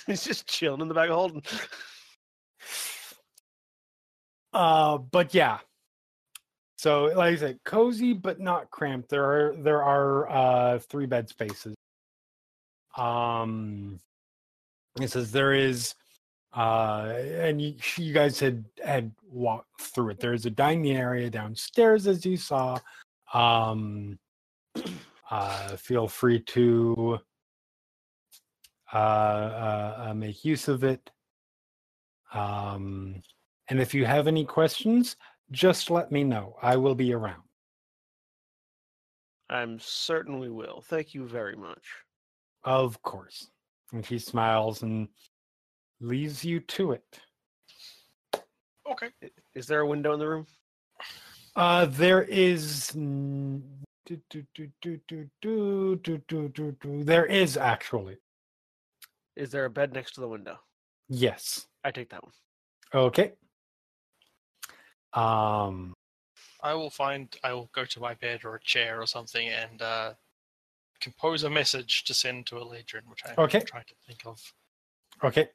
He's 0.06 0.24
just 0.24 0.46
chilling 0.46 0.80
in 0.80 0.88
the 0.88 0.94
back 0.94 1.10
of 1.10 1.14
holding. 1.14 1.42
uh, 4.54 4.96
but 4.96 5.34
yeah. 5.34 5.58
So, 6.78 7.04
like 7.14 7.34
I 7.34 7.36
said, 7.36 7.58
cozy 7.66 8.14
but 8.14 8.40
not 8.40 8.70
cramped. 8.70 9.10
There 9.10 9.24
are 9.24 9.54
there 9.56 9.82
are 9.82 10.30
uh, 10.30 10.78
three 10.78 11.04
bed 11.04 11.28
spaces. 11.28 11.74
Um, 12.96 14.00
it 14.98 15.10
says 15.10 15.32
there 15.32 15.52
is, 15.52 15.94
uh, 16.54 17.14
and 17.18 17.60
you, 17.60 17.74
you 17.96 18.12
guys 18.12 18.38
had 18.38 18.64
had 18.84 19.10
walked 19.28 19.80
through 19.80 20.10
it. 20.10 20.20
There 20.20 20.34
is 20.34 20.46
a 20.46 20.50
dining 20.50 20.96
area 20.96 21.28
downstairs, 21.28 22.06
as 22.06 22.24
you 22.24 22.36
saw. 22.36 22.78
Um, 23.32 24.18
uh, 25.30 25.76
feel 25.76 26.06
free 26.06 26.40
to 26.40 27.18
uh, 28.92 28.96
uh, 28.96 30.06
uh, 30.08 30.14
make 30.14 30.44
use 30.44 30.68
of 30.68 30.84
it. 30.84 31.10
Um, 32.32 33.22
and 33.68 33.80
if 33.80 33.92
you 33.92 34.04
have 34.04 34.28
any 34.28 34.44
questions, 34.44 35.16
just 35.50 35.90
let 35.90 36.12
me 36.12 36.22
know. 36.22 36.56
I 36.62 36.76
will 36.76 36.94
be 36.94 37.12
around. 37.12 37.42
I'm 39.50 39.78
certain 39.80 40.38
we 40.38 40.50
will. 40.50 40.80
Thank 40.80 41.14
you 41.14 41.26
very 41.26 41.56
much. 41.56 41.84
Of 42.62 43.02
course. 43.02 43.50
And 43.92 44.06
she 44.06 44.18
smiles 44.18 44.82
and 44.82 45.08
leads 46.04 46.44
you 46.44 46.60
to 46.60 46.92
it. 46.92 47.20
Okay. 48.90 49.08
Is 49.54 49.66
there 49.66 49.80
a 49.80 49.86
window 49.86 50.12
in 50.12 50.18
the 50.18 50.28
room? 50.28 50.46
Uh, 51.56 51.86
there 51.86 52.22
is. 52.22 52.92
There 56.84 57.26
is 57.26 57.56
actually. 57.56 58.16
Is 59.36 59.50
there 59.50 59.64
a 59.64 59.70
bed 59.70 59.92
next 59.92 60.12
to 60.12 60.20
the 60.20 60.28
window? 60.28 60.58
Yes. 61.08 61.66
I 61.82 61.90
take 61.90 62.10
that 62.10 62.22
one. 62.22 62.32
Okay. 62.94 63.32
Um, 65.12 65.94
I 66.62 66.74
will 66.74 66.90
find. 66.90 67.34
I 67.42 67.52
will 67.52 67.70
go 67.74 67.84
to 67.84 68.00
my 68.00 68.14
bed 68.14 68.40
or 68.44 68.56
a 68.56 68.60
chair 68.60 69.00
or 69.00 69.06
something 69.06 69.48
and 69.48 69.80
uh, 69.80 70.14
compose 71.00 71.44
a 71.44 71.50
message 71.50 72.04
to 72.04 72.14
send 72.14 72.46
to 72.46 72.58
a 72.58 72.64
Eladrin, 72.64 73.08
which 73.08 73.22
I'm 73.24 73.44
okay. 73.44 73.60
trying 73.60 73.84
to 73.84 73.94
think 74.06 74.20
of. 74.26 74.40
Okay. 75.22 75.48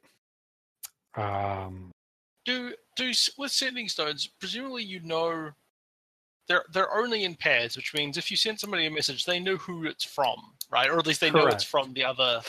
Um. 1.14 1.90
Do 2.44 2.74
do 2.96 3.12
with 3.38 3.52
sending 3.52 3.88
stones? 3.88 4.28
Presumably, 4.40 4.82
you 4.84 5.00
know 5.00 5.50
they're 6.50 6.64
they're 6.72 6.94
only 6.94 7.24
in 7.24 7.36
pairs, 7.36 7.76
which 7.76 7.94
means 7.94 8.18
if 8.18 8.30
you 8.30 8.36
send 8.36 8.58
somebody 8.58 8.86
a 8.86 8.90
message, 8.90 9.24
they 9.24 9.38
know 9.38 9.56
who 9.56 9.86
it's 9.86 10.04
from, 10.04 10.36
right? 10.70 10.90
Or 10.90 10.98
at 10.98 11.06
least 11.06 11.20
they 11.20 11.30
know 11.30 11.46
it's 11.46 11.64
from 11.64 11.92
the 11.94 12.04
other. 12.04 12.40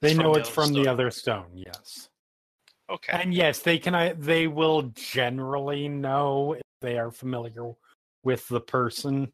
They 0.00 0.14
know 0.14 0.34
it's 0.34 0.48
from 0.48 0.72
the 0.72 0.88
other 0.88 1.10
stone. 1.10 1.46
Yes. 1.54 2.08
Okay. 2.88 3.12
And 3.12 3.34
yes, 3.34 3.60
they 3.60 3.78
can. 3.78 3.94
I 3.94 4.12
they 4.12 4.46
will 4.46 4.82
generally 4.94 5.88
know 5.88 6.54
if 6.54 6.62
they 6.80 6.98
are 6.98 7.10
familiar 7.10 7.72
with 8.24 8.48
the 8.48 8.60
person. 8.60 9.30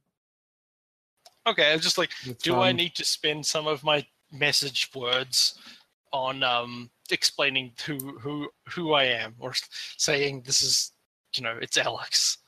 Okay. 1.46 1.72
I'm 1.72 1.80
just 1.80 1.98
like, 1.98 2.10
that's 2.26 2.42
do 2.42 2.56
I 2.56 2.72
need 2.72 2.94
to 2.96 3.04
spend 3.04 3.46
some 3.46 3.66
of 3.66 3.84
my 3.84 4.04
message 4.32 4.90
words 4.94 5.58
on 6.12 6.42
um 6.42 6.90
explaining 7.10 7.72
who 7.86 7.96
who 8.18 8.48
who 8.68 8.92
I 8.92 9.04
am, 9.04 9.34
or 9.38 9.52
saying 9.96 10.42
this 10.44 10.62
is, 10.62 10.92
you 11.36 11.42
know, 11.42 11.56
it's 11.60 11.76
Alex. 11.76 12.38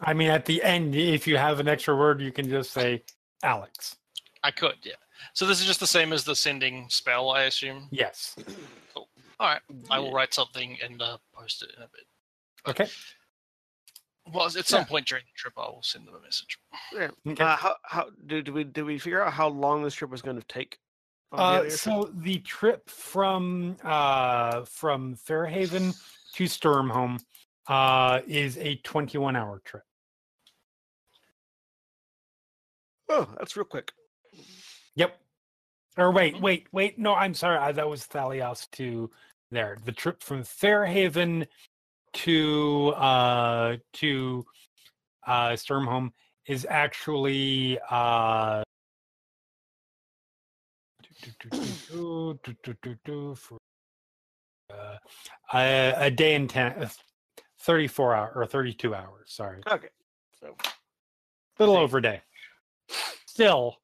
I 0.00 0.12
mean, 0.12 0.30
at 0.30 0.44
the 0.44 0.62
end, 0.62 0.94
if 0.94 1.26
you 1.26 1.36
have 1.36 1.60
an 1.60 1.68
extra 1.68 1.96
word, 1.96 2.20
you 2.20 2.32
can 2.32 2.48
just 2.48 2.72
say 2.72 3.02
Alex. 3.42 3.96
I 4.42 4.50
could, 4.50 4.74
yeah. 4.82 4.94
So 5.32 5.46
this 5.46 5.60
is 5.60 5.66
just 5.66 5.80
the 5.80 5.86
same 5.86 6.12
as 6.12 6.24
the 6.24 6.34
sending 6.34 6.88
spell, 6.90 7.30
I 7.30 7.42
assume. 7.44 7.88
Yes. 7.90 8.36
Cool. 8.92 9.08
All 9.40 9.48
right, 9.48 9.60
I 9.90 9.98
will 10.00 10.12
write 10.12 10.34
something 10.34 10.76
and 10.82 11.00
uh, 11.00 11.18
post 11.32 11.62
it 11.62 11.70
in 11.76 11.82
a 11.82 11.88
bit. 11.88 12.04
Okay. 12.66 12.90
Well, 14.32 14.46
at 14.46 14.66
some 14.66 14.80
Yeah. 14.80 14.84
point 14.84 15.06
during 15.06 15.24
the 15.24 15.36
trip, 15.36 15.54
I 15.56 15.62
will 15.62 15.82
send 15.82 16.06
them 16.06 16.14
a 16.14 16.20
message. 16.20 16.58
Yeah. 16.92 17.10
Okay. 17.26 17.42
Uh, 17.42 17.56
how 17.56 17.76
how 17.84 18.10
did 18.26 18.48
we 18.48 18.64
did 18.64 18.82
we 18.84 18.98
figure 18.98 19.22
out 19.22 19.32
how 19.32 19.48
long 19.48 19.82
this 19.82 19.94
trip 19.94 20.10
was 20.10 20.22
going 20.22 20.40
to 20.40 20.46
take? 20.46 20.78
Uh, 21.36 21.68
so 21.68 22.10
the 22.14 22.38
trip 22.40 22.88
from 22.88 23.76
uh, 23.82 24.64
from 24.64 25.14
Fairhaven 25.16 25.92
to 26.34 26.44
Stormhome 26.44 27.20
uh, 27.68 28.20
is 28.26 28.56
a 28.58 28.76
21 28.76 29.36
hour 29.36 29.60
trip. 29.64 29.82
oh, 33.08 33.28
that's 33.38 33.56
real 33.56 33.64
quick. 33.64 33.92
Yep. 34.96 35.18
Or 35.96 36.10
wait, 36.10 36.34
Mhm. 36.34 36.40
wait, 36.40 36.66
wait. 36.72 36.98
No, 36.98 37.14
I'm 37.14 37.34
sorry. 37.34 37.58
I, 37.58 37.70
that 37.72 37.88
was 37.88 38.06
Thaliost 38.06 38.70
to 38.72 39.10
there. 39.50 39.76
The 39.84 39.92
trip 39.92 40.22
from 40.22 40.42
Fairhaven 40.42 41.46
to 42.14 42.88
uh 42.96 43.76
to 43.94 44.44
uh 45.26 45.50
Stormhome 45.50 46.12
is 46.46 46.66
actually 46.68 47.78
uh 47.90 48.62
uh, 55.52 55.92
a, 55.98 56.10
day 56.10 56.34
and 56.34 56.48
10 56.50 56.72
uh, 56.82 56.88
34 57.60 58.14
hour 58.14 58.32
or 58.34 58.46
32 58.46 58.94
hours 58.94 59.26
sorry 59.26 59.60
Okay. 59.70 59.88
So 60.40 60.54
a 60.64 61.62
little 61.62 61.76
over 61.76 61.98
a 61.98 62.02
day 62.02 62.22
still 63.26 63.76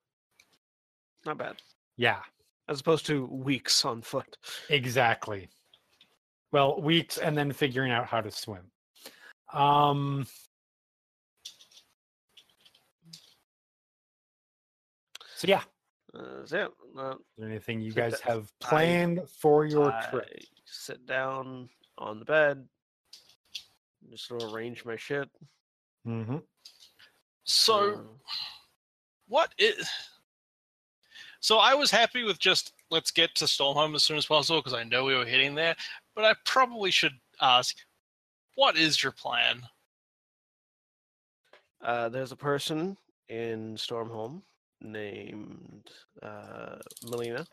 not 1.27 1.39
bad. 1.39 1.57
yeah 1.97 2.21
As 2.69 2.81
opposed 2.81 3.07
to 3.07 3.27
weeks 3.27 3.85
on 3.85 4.01
foot. 4.01 4.37
Exactly. 4.69 5.49
Well, 6.53 6.81
weeks 6.81 7.19
and 7.19 7.37
then 7.37 7.53
figuring 7.53 7.93
out 7.93 8.07
how 8.07 8.21
to 8.21 8.31
swim. 8.31 8.71
Um 9.53 10.27
So 15.37 15.49
yeah, 15.49 15.63
Uh, 16.15 16.45
so 16.45 16.57
yeah, 16.57 17.01
uh, 17.01 17.11
is 17.13 17.17
there 17.39 17.49
anything 17.49 17.81
you 17.81 17.93
guys 17.93 18.13
that- 18.13 18.21
have 18.23 18.53
I- 18.63 18.67
planned 18.67 19.29
for 19.29 19.65
your 19.65 19.93
I 19.93 20.11
trip? 20.11 20.29
sit 20.65 21.07
down 21.07 21.69
on 21.99 22.19
the 22.19 22.25
bed, 22.25 22.69
just 24.11 24.27
sort 24.27 24.43
of 24.43 24.53
arrange 24.53 24.85
my 24.85 24.97
shit. 24.97 25.29
hmm 26.05 26.39
So, 27.45 27.95
uh, 27.95 28.03
what 29.27 29.55
is? 29.59 29.89
So 31.41 31.59
I 31.59 31.75
was 31.75 31.91
happy 31.91 32.23
with 32.25 32.39
just 32.39 32.73
let's 32.91 33.11
get 33.11 33.35
to 33.37 33.45
Stormhome 33.47 33.95
as 33.95 34.03
soon 34.05 34.19
as 34.19 34.27
possible 34.27 34.61
because 34.61 34.75
I 34.75 34.83
know 34.85 35.05
we 35.05 35.15
were 35.17 35.25
hitting 35.25 35.55
there. 35.55 35.77
But 36.15 36.25
I 36.25 36.35
probably 36.45 36.91
should 36.91 37.19
ask, 37.41 37.77
what 38.57 38.77
is 38.77 39.03
your 39.03 39.13
plan? 39.13 39.69
Uh, 41.81 42.09
there's 42.09 42.33
a 42.33 42.37
person 42.37 42.97
in 43.29 43.75
Stormhome 43.77 44.43
named 44.83 45.91
uh, 46.23 46.77
Melina 47.09 47.47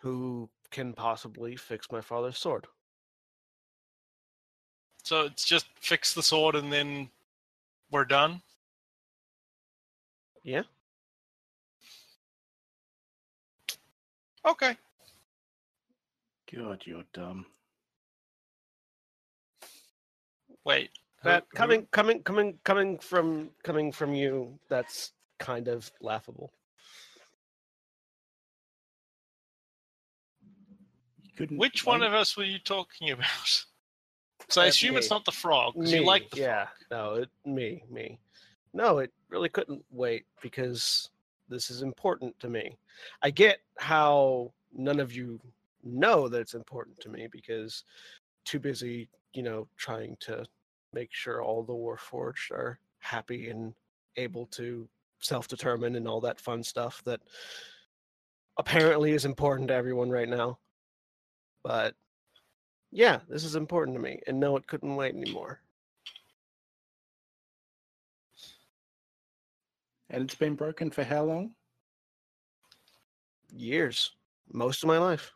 who 0.00 0.48
can 0.70 0.92
possibly 0.92 1.56
fix 1.56 1.86
my 1.90 2.00
father's 2.00 2.38
sword. 2.38 2.66
So 5.02 5.22
it's 5.22 5.44
just 5.44 5.66
fix 5.80 6.14
the 6.14 6.22
sword 6.22 6.54
and 6.54 6.72
then 6.72 7.08
we're 7.90 8.04
done. 8.04 8.42
Yeah. 10.44 10.62
Okay. 14.46 14.76
God, 16.54 16.82
you're 16.84 17.04
dumb. 17.12 17.46
Wait. 20.64 20.90
That 21.24 21.44
who- 21.50 21.56
coming, 21.56 21.86
coming, 21.90 22.22
coming, 22.22 22.58
coming 22.64 22.98
from 22.98 23.50
coming 23.64 23.92
from 23.92 24.14
you. 24.14 24.58
That's 24.68 25.12
kind 25.38 25.68
of 25.68 25.90
laughable. 26.00 26.52
Couldn't. 31.36 31.58
Which 31.58 31.86
one 31.86 32.02
of 32.02 32.14
us 32.14 32.36
were 32.36 32.44
you 32.44 32.58
talking 32.58 33.10
about? 33.12 33.64
So 34.48 34.62
I 34.62 34.66
assume 34.66 34.96
it's 34.96 35.10
not 35.10 35.24
the 35.24 35.32
frog. 35.32 35.76
Me, 35.76 35.90
you 35.90 36.04
like 36.04 36.30
the 36.30 36.38
yeah. 36.38 36.64
frog. 36.64 36.76
No, 36.90 37.14
it, 37.22 37.28
me, 37.44 37.84
me. 37.90 38.18
No, 38.72 38.98
it 38.98 39.12
really 39.28 39.48
couldn't 39.48 39.84
wait 39.90 40.24
because 40.42 41.10
this 41.48 41.70
is 41.70 41.82
important 41.82 42.38
to 42.40 42.48
me. 42.48 42.76
I 43.22 43.30
get 43.30 43.58
how 43.78 44.52
none 44.72 45.00
of 45.00 45.12
you 45.12 45.40
know 45.82 46.28
that 46.28 46.40
it's 46.40 46.54
important 46.54 46.98
to 47.00 47.08
me 47.08 47.28
because 47.30 47.84
too 48.44 48.58
busy, 48.58 49.08
you 49.32 49.42
know, 49.42 49.68
trying 49.76 50.16
to 50.20 50.44
make 50.92 51.12
sure 51.12 51.42
all 51.42 51.62
the 51.62 51.72
Warforged 51.72 52.50
are 52.50 52.78
happy 53.00 53.50
and 53.50 53.74
able 54.16 54.46
to 54.46 54.88
self-determine 55.20 55.96
and 55.96 56.08
all 56.08 56.20
that 56.20 56.40
fun 56.40 56.62
stuff 56.62 57.02
that 57.04 57.20
apparently 58.58 59.12
is 59.12 59.24
important 59.24 59.68
to 59.68 59.74
everyone 59.74 60.10
right 60.10 60.28
now. 60.28 60.58
But 61.62 61.94
yeah, 62.90 63.20
this 63.28 63.44
is 63.44 63.54
important 63.54 63.96
to 63.96 64.02
me, 64.02 64.20
and 64.26 64.40
no, 64.40 64.56
it 64.56 64.66
couldn't 64.66 64.96
wait 64.96 65.14
anymore. 65.14 65.60
And 70.10 70.22
it's 70.22 70.34
been 70.34 70.54
broken 70.54 70.90
for 70.90 71.04
how 71.04 71.24
long? 71.24 71.54
Years, 73.52 74.12
most 74.52 74.82
of 74.82 74.88
my 74.88 74.98
life. 74.98 75.32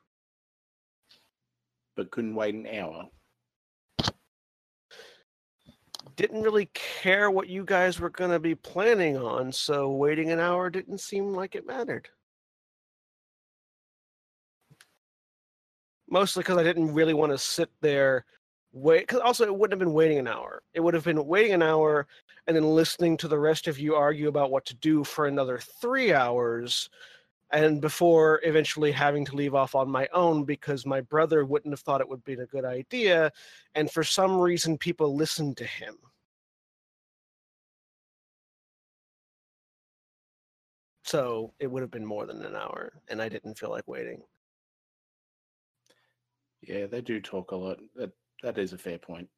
But 1.94 2.10
couldn't 2.10 2.34
wait 2.34 2.54
an 2.54 2.66
hour. 2.66 3.09
Didn't 6.16 6.43
really 6.43 6.66
care 6.74 7.30
what 7.30 7.48
you 7.48 7.64
guys 7.64 7.98
were 7.98 8.10
going 8.10 8.30
to 8.30 8.39
be 8.39 8.55
planning 8.55 9.16
on, 9.16 9.52
so 9.52 9.90
waiting 9.93 10.30
an 10.30 10.40
hour 10.40 10.68
didn't 10.70 10.98
seem 10.98 11.32
like 11.32 11.55
it 11.55 11.66
mattered. 11.66 12.09
Mostly 16.09 16.43
because 16.43 16.59
I 16.59 16.62
didn't 16.62 16.93
really 16.93 17.14
want 17.14 17.32
to 17.32 17.39
sit 17.39 17.70
there 17.80 18.26
wait. 18.72 19.06
Because 19.06 19.20
also, 19.20 19.44
it 19.44 19.56
wouldn't 19.56 19.72
have 19.72 19.86
been 19.86 19.94
waiting 19.94 20.18
an 20.18 20.28
hour. 20.28 20.62
It 20.74 20.80
would 20.80 20.94
have 20.94 21.05
been 21.05 21.24
waiting 21.26 21.52
an 21.52 21.62
hour 21.62 22.06
and 22.47 22.56
then 22.56 22.64
listening 22.64 23.16
to 23.18 23.28
the 23.28 23.39
rest 23.39 23.68
of 23.68 23.78
you 23.78 23.94
argue 23.94 24.28
about 24.28 24.51
what 24.51 24.64
to 24.66 24.74
do 24.74 25.05
for 25.05 25.26
another 25.26 25.59
three 25.80 26.12
hours 26.12 26.89
and 27.52 27.80
before 27.80 28.40
eventually 28.44 28.90
having 28.92 29.24
to 29.24 29.36
leave 29.36 29.54
off 29.54 29.74
on 29.74 29.88
my 29.90 30.08
own 30.12 30.44
because 30.44 30.86
my 30.86 31.00
brother 31.00 31.44
wouldn't 31.44 31.72
have 31.72 31.80
thought 31.80 32.00
it 32.00 32.08
would 32.08 32.24
be 32.24 32.34
a 32.34 32.46
good 32.46 32.64
idea 32.64 33.30
and 33.74 33.90
for 33.90 34.02
some 34.04 34.38
reason 34.38 34.78
people 34.78 35.14
listened 35.14 35.56
to 35.56 35.64
him 35.64 35.96
so 41.04 41.52
it 41.58 41.66
would 41.70 41.82
have 41.82 41.90
been 41.90 42.06
more 42.06 42.26
than 42.26 42.42
an 42.42 42.56
hour 42.56 42.92
and 43.08 43.20
i 43.20 43.28
didn't 43.28 43.58
feel 43.58 43.70
like 43.70 43.86
waiting 43.86 44.22
Yeah, 46.62 46.86
they 46.86 47.00
do 47.00 47.20
talk 47.20 47.50
a 47.50 47.56
lot. 47.56 47.78
That 47.96 48.12
that 48.42 48.58
is 48.58 48.72
a 48.72 48.78
fair 48.78 48.98
point. 48.98 49.28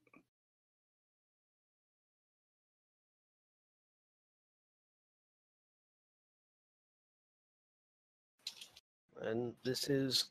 And 9.27 9.55
this 9.65 9.89
is 9.89 10.31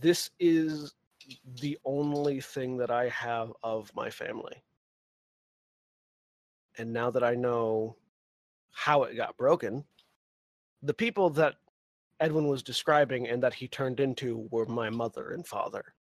this 0.00 0.30
is 0.38 0.94
the 1.60 1.78
only 1.84 2.40
thing 2.40 2.76
that 2.78 2.90
I 2.90 3.08
have 3.08 3.52
of 3.62 3.94
my 3.94 4.10
family. 4.10 4.62
And 6.76 6.92
now 6.92 7.10
that 7.10 7.24
I 7.24 7.34
know 7.34 7.96
how 8.72 9.04
it 9.04 9.16
got 9.16 9.36
broken, 9.36 9.84
the 10.82 10.94
people 10.94 11.30
that 11.30 11.56
Edwin 12.20 12.48
was 12.48 12.62
describing 12.62 13.28
and 13.28 13.42
that 13.42 13.54
he 13.54 13.68
turned 13.68 14.00
into 14.00 14.48
were 14.50 14.66
my 14.66 14.90
mother 14.90 15.30
and 15.30 15.46
father. 15.46 15.94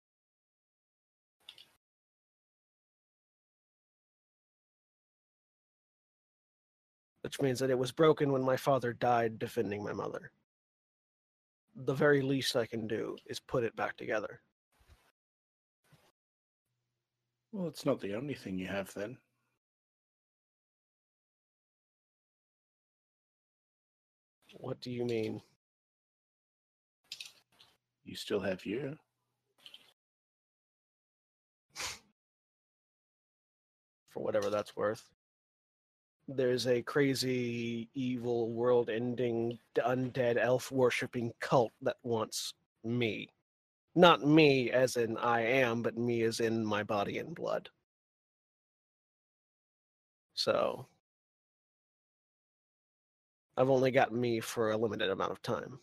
Which 7.21 7.41
means 7.41 7.59
that 7.59 7.69
it 7.69 7.77
was 7.77 7.91
broken 7.91 8.31
when 8.31 8.43
my 8.43 8.55
father 8.57 8.93
died 8.93 9.39
defending 9.39 9.83
my 9.83 9.93
mother 9.93 10.31
the 11.85 11.93
very 11.93 12.21
least 12.21 12.55
I 12.55 12.65
can 12.65 12.87
do 12.87 13.15
is 13.27 13.39
put 13.39 13.63
it 13.63 13.75
back 13.75 13.95
together. 13.97 14.41
Well, 17.51 17.67
it's 17.67 17.85
not 17.85 18.01
the 18.01 18.15
only 18.15 18.33
thing 18.33 18.57
you 18.57 18.67
have 18.67 18.93
then. 18.93 19.17
What 24.53 24.81
do 24.81 24.89
you 24.91 25.05
mean? 25.05 25.41
You 28.03 28.15
still 28.15 28.39
have 28.39 28.65
you. 28.65 28.97
For 34.09 34.23
whatever 34.23 34.49
that's 34.49 34.75
worth. 34.75 35.03
There's 36.27 36.67
a 36.67 36.81
crazy, 36.81 37.89
evil, 37.93 38.51
world 38.51 38.89
ending, 38.89 39.59
undead, 39.77 40.37
elf 40.37 40.71
worshipping 40.71 41.31
cult 41.39 41.71
that 41.81 41.97
wants 42.03 42.53
me. 42.83 43.29
Not 43.95 44.25
me 44.25 44.69
as 44.71 44.97
in 44.97 45.17
I 45.17 45.41
am, 45.41 45.81
but 45.81 45.97
me 45.97 46.23
as 46.23 46.39
in 46.39 46.65
my 46.65 46.83
body 46.83 47.17
and 47.17 47.33
blood. 47.33 47.69
So. 50.33 50.87
I've 53.55 53.69
only 53.71 53.89
got 53.89 54.13
me 54.13 54.39
for 54.39 54.71
a 54.71 54.77
limited 54.77 55.09
amount 55.09 55.31
of 55.31 55.41
time. 55.41 55.79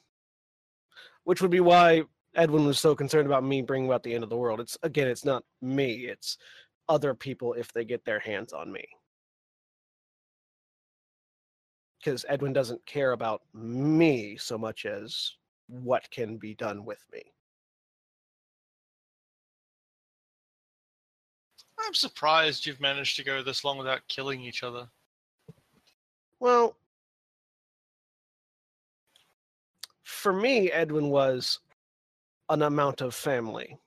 Which 1.24 1.42
would 1.42 1.50
be 1.50 1.60
why 1.60 2.04
Edwin 2.36 2.66
was 2.66 2.78
so 2.78 2.94
concerned 2.94 3.26
about 3.26 3.44
me 3.44 3.62
bringing 3.62 3.88
about 3.88 4.02
the 4.04 4.14
end 4.14 4.22
of 4.22 4.30
the 4.30 4.36
world. 4.36 4.60
It's 4.60 4.78
again, 4.82 5.08
it's 5.08 5.24
not 5.24 5.42
me, 5.60 6.06
it's 6.06 6.38
other 6.88 7.14
people 7.14 7.54
if 7.54 7.72
they 7.72 7.84
get 7.84 8.04
their 8.04 8.20
hands 8.20 8.52
on 8.52 8.70
me. 8.70 8.84
Because 12.04 12.26
Edwin 12.28 12.52
doesn't 12.52 12.84
care 12.84 13.12
about 13.12 13.40
me 13.54 14.36
so 14.36 14.58
much 14.58 14.84
as 14.84 15.36
what 15.68 16.10
can 16.10 16.36
be 16.36 16.54
done 16.54 16.84
with 16.84 17.02
me. 17.10 17.22
I'm 21.78 21.94
surprised 21.94 22.66
you've 22.66 22.80
managed 22.80 23.16
to 23.16 23.24
go 23.24 23.42
this 23.42 23.64
long 23.64 23.78
without 23.78 24.06
killing 24.08 24.42
each 24.42 24.62
other. 24.62 24.88
Well, 26.40 26.76
for 30.02 30.32
me, 30.32 30.70
Edwin 30.70 31.08
was 31.08 31.58
an 32.50 32.60
amount 32.60 33.00
of 33.00 33.14
family. 33.14 33.78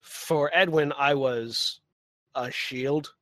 For 0.00 0.50
Edwin, 0.54 0.92
I 0.96 1.14
was 1.14 1.80
a 2.34 2.50
shield. 2.50 3.12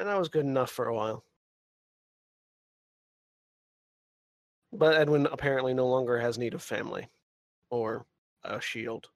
And 0.00 0.08
I 0.08 0.18
was 0.18 0.30
good 0.30 0.46
enough 0.46 0.70
for 0.70 0.86
a 0.86 0.94
while. 0.94 1.24
But 4.72 4.94
Edwin 4.94 5.26
apparently 5.26 5.74
no 5.74 5.86
longer 5.86 6.18
has 6.18 6.38
need 6.38 6.54
of 6.54 6.62
family 6.62 7.10
or 7.70 8.06
a 8.42 8.62
shield. 8.62 9.10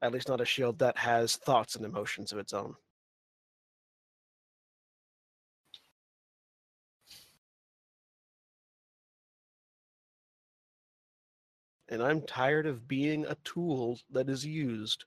At 0.00 0.12
least 0.12 0.28
not 0.28 0.40
a 0.40 0.44
shield 0.44 0.78
that 0.78 0.98
has 0.98 1.34
thoughts 1.34 1.74
and 1.74 1.84
emotions 1.84 2.30
of 2.30 2.38
its 2.38 2.52
own. 2.52 2.76
and 11.88 12.02
I'm 12.02 12.22
tired 12.22 12.66
of 12.66 12.88
being 12.88 13.26
a 13.26 13.36
tool 13.44 13.98
that 14.12 14.30
is 14.30 14.46
used 14.46 15.04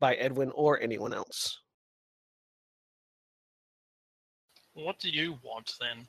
by 0.00 0.14
Edwin 0.14 0.50
or 0.52 0.80
anyone 0.80 1.14
else. 1.14 1.60
What 4.74 4.98
do 4.98 5.08
you 5.08 5.38
want 5.42 5.74
then? 5.80 6.06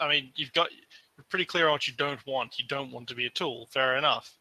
I 0.00 0.08
mean, 0.08 0.32
you've 0.36 0.52
got 0.52 0.68
We're 1.16 1.24
pretty 1.30 1.46
clear 1.46 1.66
on 1.66 1.72
what 1.72 1.88
you 1.88 1.94
don't 1.94 2.24
want. 2.26 2.58
You 2.58 2.66
don't 2.66 2.92
want 2.92 3.08
to 3.08 3.14
be 3.14 3.26
a 3.26 3.30
tool. 3.30 3.68
Fair 3.72 3.96
enough. 3.96 4.38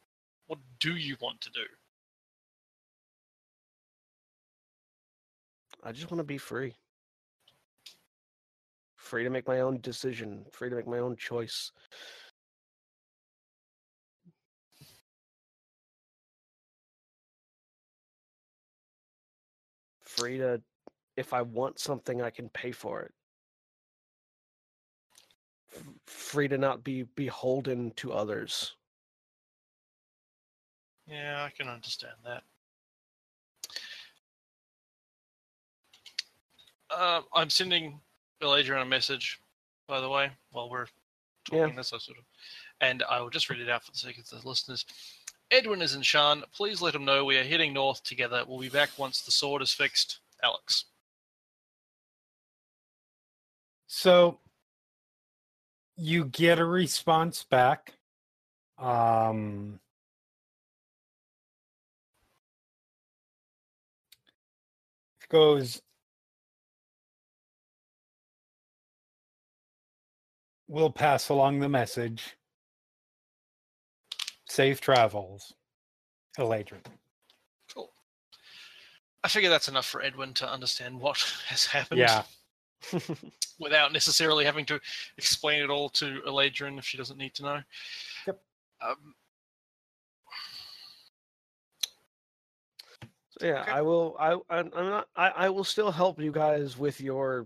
What 0.47 0.59
do 0.79 0.95
you 0.95 1.15
want 1.21 1.41
to 1.41 1.49
do? 1.51 1.65
I 5.83 5.91
just 5.91 6.11
want 6.11 6.19
to 6.19 6.25
be 6.25 6.37
free. 6.37 6.75
Free 8.97 9.23
to 9.23 9.29
make 9.29 9.47
my 9.47 9.61
own 9.61 9.79
decision, 9.81 10.43
free 10.51 10.69
to 10.69 10.75
make 10.75 10.87
my 10.87 10.97
own 10.97 11.15
choice. 11.15 11.71
Free 20.17 20.37
to, 20.37 20.61
if 21.17 21.33
I 21.33 21.41
want 21.41 21.79
something, 21.79 22.21
I 22.21 22.29
can 22.29 22.49
pay 22.49 22.71
for 22.71 23.01
it. 23.01 23.13
Free 26.05 26.47
to 26.47 26.57
not 26.57 26.83
be 26.83 27.03
beholden 27.03 27.91
to 27.97 28.13
others. 28.13 28.75
Yeah, 31.07 31.43
I 31.43 31.49
can 31.55 31.67
understand 31.67 32.15
that. 32.23 32.43
Uh, 36.89 37.21
I'm 37.33 37.49
sending 37.49 37.99
Elijah 38.41 38.79
a 38.79 38.85
message, 38.85 39.39
by 39.87 39.99
the 39.99 40.09
way, 40.09 40.31
while 40.51 40.69
we're 40.69 40.87
Yeah. 41.51 41.59
talking 41.59 41.75
this, 41.75 41.93
I 41.93 41.97
sort 41.97 42.17
of, 42.19 42.25
and 42.79 43.03
I 43.03 43.19
will 43.19 43.29
just 43.29 43.49
read 43.49 43.59
it 43.59 43.69
out 43.69 43.83
for 43.83 43.91
the 43.91 43.97
sake 43.97 44.17
of 44.17 44.29
the 44.29 44.47
listeners. 44.47 44.85
Edwin 45.51 45.81
is 45.81 45.95
in 45.95 46.01
Sharn. 46.01 46.43
Please 46.53 46.81
let 46.81 46.95
him 46.95 47.05
know 47.05 47.23
we 47.23 47.37
are 47.37 47.43
heading 47.43 47.73
north 47.73 48.03
together. 48.03 48.43
We'll 48.47 48.59
be 48.59 48.69
back 48.69 48.89
once 48.97 49.21
the 49.21 49.31
sword 49.31 49.61
is 49.61 49.71
fixed. 49.71 50.19
Alex. 50.43 50.85
So 53.87 54.39
you 55.95 56.25
get 56.25 56.59
a 56.59 56.65
response 56.65 57.43
back. 57.43 57.93
Um, 58.77 59.79
it 65.21 65.29
goes, 65.29 65.81
we'll 70.67 70.91
pass 70.91 71.29
along 71.29 71.59
the 71.59 71.69
message. 71.69 72.35
Safe 74.55 74.79
travels, 74.79 75.53
Eladrin. 76.39 76.79
Cool. 77.73 77.91
I 79.21 79.27
figure 79.27 79.49
that's 79.49 79.67
enough 79.67 79.85
for 79.85 80.01
Edwin 80.01 80.33
to 80.35 80.49
understand 80.49 80.97
what 80.97 81.17
has 81.47 81.65
happened. 81.65 81.99
Yeah. 81.99 82.23
without 83.59 83.91
necessarily 83.91 84.45
having 84.45 84.65
to 84.67 84.79
explain 85.17 85.61
it 85.61 85.69
all 85.69 85.89
to 85.89 86.21
Eladrin 86.25 86.79
if 86.79 86.85
she 86.85 86.97
doesn't 86.97 87.17
need 87.17 87.33
to 87.33 87.43
know. 87.43 87.59
Yep. 88.27 88.41
Um, 88.81 89.15
So 93.37 93.47
yeah, 93.47 93.63
Okay. 93.63 93.71
I 93.71 93.81
will. 93.81 94.15
I 94.17 94.31
I'm 94.49 94.71
I'm 94.73 94.89
not. 94.89 95.09
I 95.17 95.27
I 95.31 95.49
will 95.49 95.65
still 95.65 95.91
help 95.91 96.21
you 96.21 96.31
guys 96.31 96.77
with 96.77 97.01
your 97.01 97.45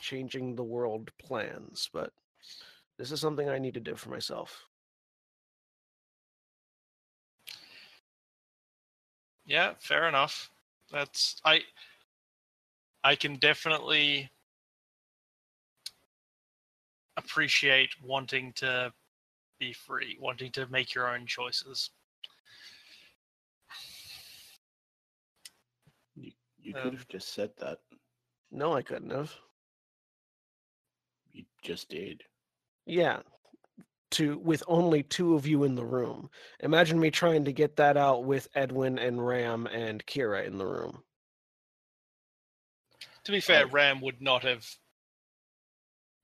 changing 0.00 0.56
the 0.56 0.64
world 0.64 1.10
plans, 1.18 1.90
but 1.92 2.14
this 2.96 3.12
is 3.12 3.20
something 3.20 3.50
I 3.50 3.58
need 3.58 3.74
to 3.74 3.80
do 3.80 3.94
for 3.94 4.08
myself. 4.08 4.67
Yeah, 9.48 9.72
fair 9.80 10.06
enough. 10.08 10.50
That's 10.92 11.40
I. 11.44 11.62
I 13.02 13.16
can 13.16 13.36
definitely 13.36 14.30
appreciate 17.16 17.90
wanting 18.02 18.52
to 18.56 18.92
be 19.58 19.72
free, 19.72 20.18
wanting 20.20 20.52
to 20.52 20.66
make 20.68 20.94
your 20.94 21.08
own 21.08 21.26
choices. 21.26 21.90
You 26.14 26.74
Um, 26.74 26.82
could 26.82 26.94
have 26.94 27.08
just 27.08 27.32
said 27.32 27.50
that. 27.58 27.78
No, 28.50 28.74
I 28.74 28.82
couldn't 28.82 29.10
have. 29.10 29.34
You 31.32 31.44
just 31.62 31.88
did. 31.88 32.24
Yeah, 32.84 33.22
to 34.12 34.38
with 34.38 34.62
only 34.66 35.02
two 35.02 35.34
of 35.34 35.46
you 35.46 35.64
in 35.64 35.74
the 35.74 35.84
room. 35.84 36.30
Imagine 36.60 36.98
me 36.98 37.10
trying 37.10 37.44
to 37.44 37.52
get 37.52 37.76
that 37.76 37.96
out 37.96 38.24
with 38.24 38.48
Edwin 38.54 38.98
and 38.98 39.24
Ram 39.24 39.66
and 39.66 40.04
Kira 40.06 40.46
in 40.46 40.58
the 40.58 40.66
room. 40.66 41.02
To 43.24 43.32
be 43.32 43.40
fair. 43.40 43.66
Ram 43.66 44.00
would 44.00 44.22
not 44.22 44.42
have 44.42 44.66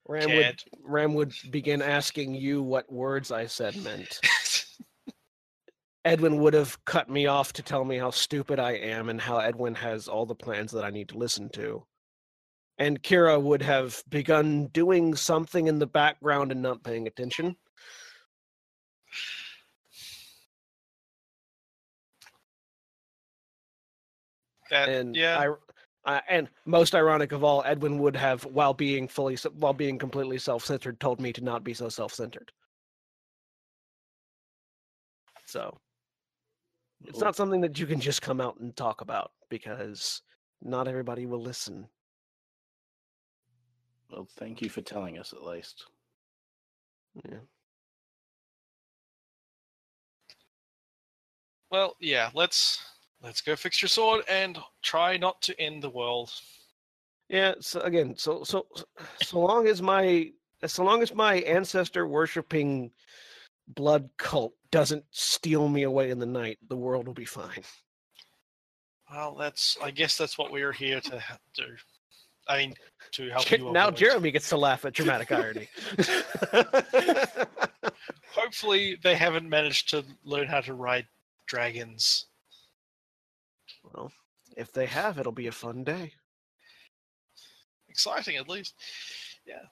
Ram 0.06 0.28
cared. 0.28 0.62
would 0.72 0.90
Ram 0.90 1.14
would 1.14 1.34
begin 1.50 1.82
asking 1.82 2.34
you 2.34 2.62
what 2.62 2.90
words 2.92 3.30
I 3.30 3.46
said 3.46 3.76
meant. 3.82 4.20
Edwin 6.04 6.38
would 6.38 6.52
have 6.52 6.82
cut 6.84 7.08
me 7.08 7.26
off 7.26 7.52
to 7.54 7.62
tell 7.62 7.84
me 7.84 7.96
how 7.96 8.10
stupid 8.10 8.58
I 8.58 8.72
am 8.72 9.08
and 9.08 9.20
how 9.20 9.38
Edwin 9.38 9.74
has 9.74 10.06
all 10.06 10.26
the 10.26 10.34
plans 10.34 10.70
that 10.72 10.84
I 10.84 10.90
need 10.90 11.08
to 11.10 11.18
listen 11.18 11.48
to. 11.50 11.86
And 12.78 13.02
Kira 13.02 13.40
would 13.40 13.62
have 13.62 14.02
begun 14.08 14.66
doing 14.68 15.14
something 15.14 15.68
in 15.68 15.78
the 15.78 15.86
background 15.86 16.50
and 16.50 16.60
not 16.60 16.82
paying 16.82 17.06
attention. 17.06 17.56
that, 24.70 24.88
And 24.88 25.16
yeah, 25.16 25.38
I, 25.38 26.16
uh, 26.16 26.20
and 26.28 26.48
most 26.66 26.94
ironic 26.94 27.32
of 27.32 27.44
all, 27.44 27.62
Edwin 27.64 27.98
would 27.98 28.16
have, 28.16 28.44
while 28.44 28.74
being 28.74 29.08
fully, 29.08 29.36
while 29.54 29.72
being 29.72 29.98
completely 29.98 30.38
self-centered, 30.38 31.00
told 31.00 31.20
me 31.20 31.32
to 31.32 31.44
not 31.44 31.64
be 31.64 31.74
so 31.74 31.88
self-centered. 31.88 32.50
So 35.46 35.78
it's 37.04 37.20
not 37.20 37.36
something 37.36 37.60
that 37.60 37.78
you 37.78 37.86
can 37.86 38.00
just 38.00 38.22
come 38.22 38.40
out 38.40 38.58
and 38.58 38.76
talk 38.76 39.00
about 39.00 39.32
because 39.48 40.22
not 40.62 40.88
everybody 40.88 41.26
will 41.26 41.40
listen. 41.40 41.86
Well, 44.14 44.28
thank 44.36 44.62
you 44.62 44.68
for 44.68 44.80
telling 44.80 45.18
us 45.18 45.32
at 45.32 45.42
least. 45.42 45.86
Yeah. 47.28 47.38
Well, 51.72 51.96
yeah, 52.00 52.30
let's 52.32 52.80
let's 53.20 53.40
go 53.40 53.56
fix 53.56 53.82
your 53.82 53.88
sword 53.88 54.22
and 54.28 54.56
try 54.82 55.16
not 55.16 55.42
to 55.42 55.60
end 55.60 55.82
the 55.82 55.90
world. 55.90 56.30
Yeah. 57.28 57.54
So 57.58 57.80
again, 57.80 58.14
so 58.16 58.44
so 58.44 58.68
so 59.20 59.40
long 59.40 59.66
as 59.66 59.82
my 59.82 60.30
so 60.64 60.84
long 60.84 61.02
as 61.02 61.12
my 61.12 61.36
ancestor 61.38 62.06
worshipping 62.06 62.92
blood 63.66 64.10
cult 64.16 64.52
doesn't 64.70 65.04
steal 65.10 65.68
me 65.68 65.82
away 65.82 66.10
in 66.10 66.20
the 66.20 66.26
night, 66.26 66.58
the 66.68 66.76
world 66.76 67.08
will 67.08 67.14
be 67.14 67.24
fine. 67.24 67.64
Well, 69.10 69.34
that's 69.34 69.76
I 69.82 69.90
guess 69.90 70.16
that's 70.16 70.38
what 70.38 70.52
we 70.52 70.62
are 70.62 70.72
here 70.72 71.00
to 71.00 71.20
do. 71.56 71.64
I 72.46 72.58
mean, 72.58 72.74
to 73.12 73.30
help 73.30 73.50
you. 73.50 73.72
now 73.72 73.88
avoid. 73.88 73.96
Jeremy 73.96 74.30
gets 74.30 74.48
to 74.50 74.56
laugh 74.56 74.84
at 74.84 74.92
dramatic 74.92 75.32
irony. 75.32 75.68
Hopefully, 78.32 78.98
they 79.02 79.14
haven't 79.14 79.48
managed 79.48 79.88
to 79.90 80.04
learn 80.24 80.46
how 80.46 80.60
to 80.60 80.74
ride 80.74 81.06
dragons. 81.46 82.26
well, 83.82 84.12
if 84.56 84.72
they 84.72 84.86
have, 84.86 85.18
it'll 85.18 85.32
be 85.32 85.46
a 85.46 85.52
fun 85.52 85.84
day. 85.84 86.12
Exciting, 87.88 88.36
at 88.36 88.48
least. 88.48 88.74
Yeah. 89.46 89.62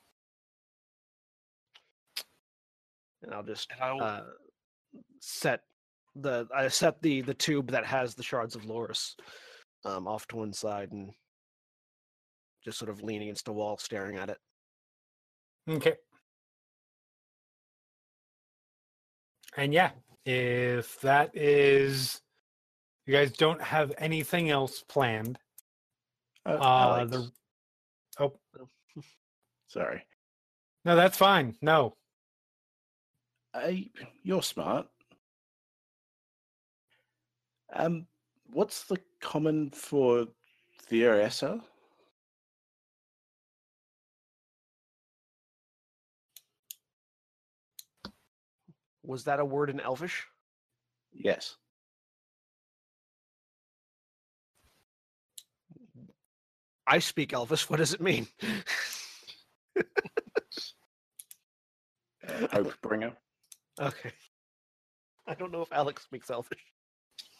And 3.22 3.34
I'll 3.34 3.42
just 3.42 3.70
And 3.80 4.00
uh, 4.00 4.22
set 5.20 5.60
the 6.14 6.46
I 6.54 6.68
set 6.68 7.00
the 7.02 7.22
the 7.22 7.34
tube 7.34 7.70
that 7.70 7.86
has 7.86 8.14
the 8.14 8.22
shards 8.22 8.54
of 8.54 8.64
Loris 8.64 9.16
um, 9.84 10.06
off 10.06 10.26
to 10.28 10.36
one 10.36 10.52
side 10.52 10.92
and 10.92 11.12
just 12.64 12.78
sort 12.78 12.90
of 12.90 13.02
leaning 13.02 13.22
against 13.28 13.44
the 13.44 13.52
wall, 13.52 13.76
staring 13.78 14.16
at 14.16 14.30
it. 14.30 14.38
Okay. 15.68 15.94
And 19.56 19.72
yeah, 19.72 19.90
if 20.24 21.00
that 21.00 21.36
is, 21.36 22.20
you 23.06 23.12
guys 23.12 23.32
don't 23.32 23.60
have 23.60 23.92
anything 23.98 24.50
else 24.50 24.82
planned. 24.88 25.38
Uh, 26.46 26.50
Uh, 26.54 27.04
the 27.04 27.30
oh 28.18 28.32
sorry. 29.68 30.04
no, 30.84 30.96
that's 30.96 31.18
fine. 31.18 31.54
No, 31.62 31.96
I, 33.54 33.90
you're 34.22 34.42
smart. 34.42 34.86
Um, 37.74 38.06
what's 38.52 38.84
the 38.84 38.98
common 39.20 39.70
for 39.70 40.26
Theoressa? 40.82 41.60
Was 49.02 49.24
that 49.24 49.40
a 49.40 49.44
word 49.44 49.70
in 49.70 49.80
Elvish? 49.80 50.26
Yes. 51.12 51.56
I 56.86 56.98
speak 56.98 57.30
Elvis. 57.30 57.68
What 57.70 57.78
does 57.78 57.94
it 57.94 58.00
mean? 58.00 58.26
Uh, 62.28 62.46
Hope 62.52 62.80
bringer. 62.82 63.12
Okay. 63.80 64.12
I 65.26 65.34
don't 65.34 65.52
know 65.52 65.62
if 65.62 65.72
Alex 65.72 66.02
speaks 66.04 66.30
Elvish. 66.30 66.60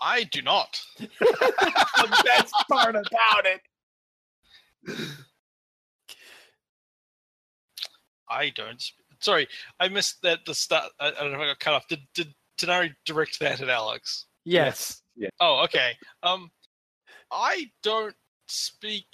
I 0.01 0.24
do 0.24 0.43
not. 0.43 0.80
the 0.98 2.22
best 2.24 2.55
part 2.68 2.97
about 2.97 3.47
it. 3.47 3.60
I 8.28 8.51
don't. 8.51 8.80
sp- 8.82 9.02
Sorry, 9.23 9.47
I 9.81 9.89
missed 9.89 10.20
that. 10.23 10.40
The 10.44 10.55
start. 10.55 10.90
I, 11.01 11.09
I 11.09 11.11
don't 11.12 11.31
know 11.31 11.39
if 11.39 11.43
I 11.43 11.47
got 11.47 11.61
cut 11.61 11.74
off. 11.74 11.89
Did 11.89 12.01
did 12.15 12.35
Tanar'ri 12.59 12.93
direct 13.07 13.39
that 13.40 13.61
at 13.61 13.69
Alex? 13.69 14.27
Yes. 14.44 15.03
Oh, 15.40 15.62
okay. 15.65 15.93
Um, 16.23 16.51
I 17.31 17.70
don't 17.82 18.15
speak 18.49 19.07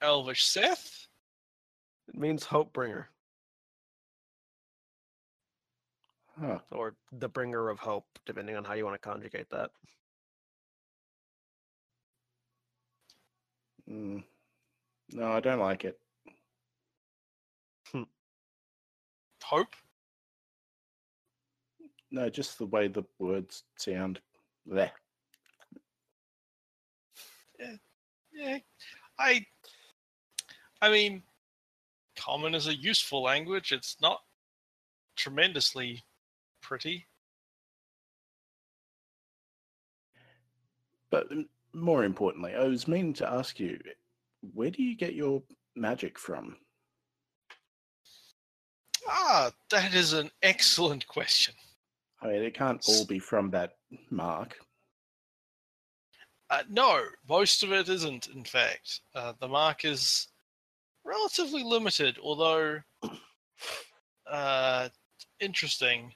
Elvish. 0.00 0.44
Seth. 0.44 1.06
It 2.08 2.16
means 2.18 2.44
hope 2.44 2.72
bringer 2.72 3.10
Huh. 6.40 6.58
or 6.70 6.94
the 7.12 7.28
bringer 7.28 7.68
of 7.70 7.78
hope, 7.78 8.06
depending 8.26 8.56
on 8.56 8.64
how 8.64 8.74
you 8.74 8.84
want 8.84 9.00
to 9.00 9.08
conjugate 9.08 9.48
that. 9.50 9.70
Mm. 13.90 14.22
No, 15.12 15.32
I 15.32 15.40
don't 15.40 15.60
like 15.60 15.84
it. 15.84 15.98
Hope. 19.46 19.76
No, 22.10 22.28
just 22.28 22.58
the 22.58 22.66
way 22.66 22.88
the 22.88 23.04
words 23.20 23.62
sound. 23.78 24.18
There. 24.66 24.90
Yeah. 28.32 28.58
I. 29.20 29.46
I 30.82 30.90
mean, 30.90 31.22
common 32.18 32.56
is 32.56 32.66
a 32.66 32.74
useful 32.74 33.22
language. 33.22 33.70
It's 33.70 33.96
not 34.02 34.18
tremendously 35.14 36.02
pretty. 36.60 37.06
But 41.12 41.30
um, 41.30 41.46
more 41.72 42.02
importantly, 42.02 42.52
I 42.56 42.64
was 42.64 42.88
meaning 42.88 43.14
to 43.14 43.32
ask 43.32 43.60
you, 43.60 43.78
where 44.54 44.70
do 44.70 44.82
you 44.82 44.96
get 44.96 45.14
your 45.14 45.40
magic 45.76 46.18
from? 46.18 46.56
Ah, 49.08 49.50
that 49.70 49.94
is 49.94 50.12
an 50.12 50.30
excellent 50.42 51.06
question. 51.06 51.54
I 52.20 52.28
mean, 52.28 52.42
it 52.42 52.54
can't 52.54 52.84
all 52.88 53.04
be 53.04 53.18
from 53.18 53.50
that 53.50 53.72
mark. 54.10 54.56
Uh, 56.48 56.62
no, 56.70 57.02
most 57.28 57.62
of 57.62 57.72
it 57.72 57.88
isn't. 57.88 58.28
In 58.28 58.44
fact, 58.44 59.00
uh, 59.14 59.32
the 59.40 59.48
mark 59.48 59.84
is 59.84 60.28
relatively 61.04 61.62
limited, 61.62 62.18
although 62.22 62.80
uh, 64.30 64.88
interesting. 65.40 66.12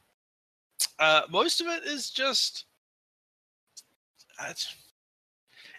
Uh, 0.98 1.22
most 1.30 1.60
of 1.60 1.66
it 1.66 1.84
is 1.84 2.10
just. 2.10 2.66
It's, 4.48 4.74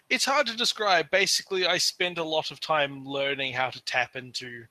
it's 0.08 0.24
hard 0.24 0.46
to 0.46 0.56
describe. 0.56 1.10
Basically, 1.10 1.66
I 1.66 1.78
spend 1.78 2.18
a 2.18 2.24
lot 2.24 2.50
of 2.50 2.60
time 2.60 3.04
learning 3.04 3.54
how 3.54 3.70
to 3.70 3.82
tap 3.84 4.14
into 4.14 4.64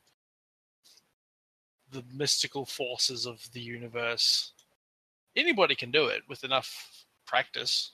the 1.91 2.03
mystical 2.13 2.65
forces 2.65 3.26
of 3.26 3.47
the 3.53 3.61
universe. 3.61 4.53
Anybody 5.35 5.76
can 5.76 5.91
do 5.91 6.07
it 6.07 6.22
with 6.27 6.43
enough 6.43 7.05
practice. 7.26 7.91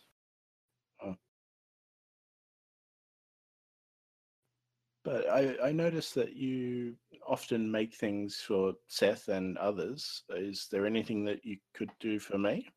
But 5.08 5.30
I, 5.30 5.56
I 5.64 5.72
noticed 5.72 6.16
that 6.16 6.36
you 6.36 6.98
often 7.26 7.72
make 7.72 7.94
things 7.94 8.42
for 8.46 8.74
Seth 8.88 9.30
and 9.30 9.58
others. 9.58 10.24
Is 10.32 10.68
there 10.70 10.86
anything 10.86 11.24
that 11.24 11.46
you 11.46 11.56
could 11.74 11.92
do 12.02 12.20
for 12.20 12.38
me? 12.38 12.68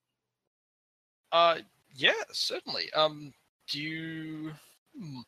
Uh, 1.33 1.57
yeah, 1.93 2.13
certainly. 2.31 2.85
Um, 2.93 3.33
do 3.69 3.81
you? 3.81 4.53
hmm. 4.97 5.19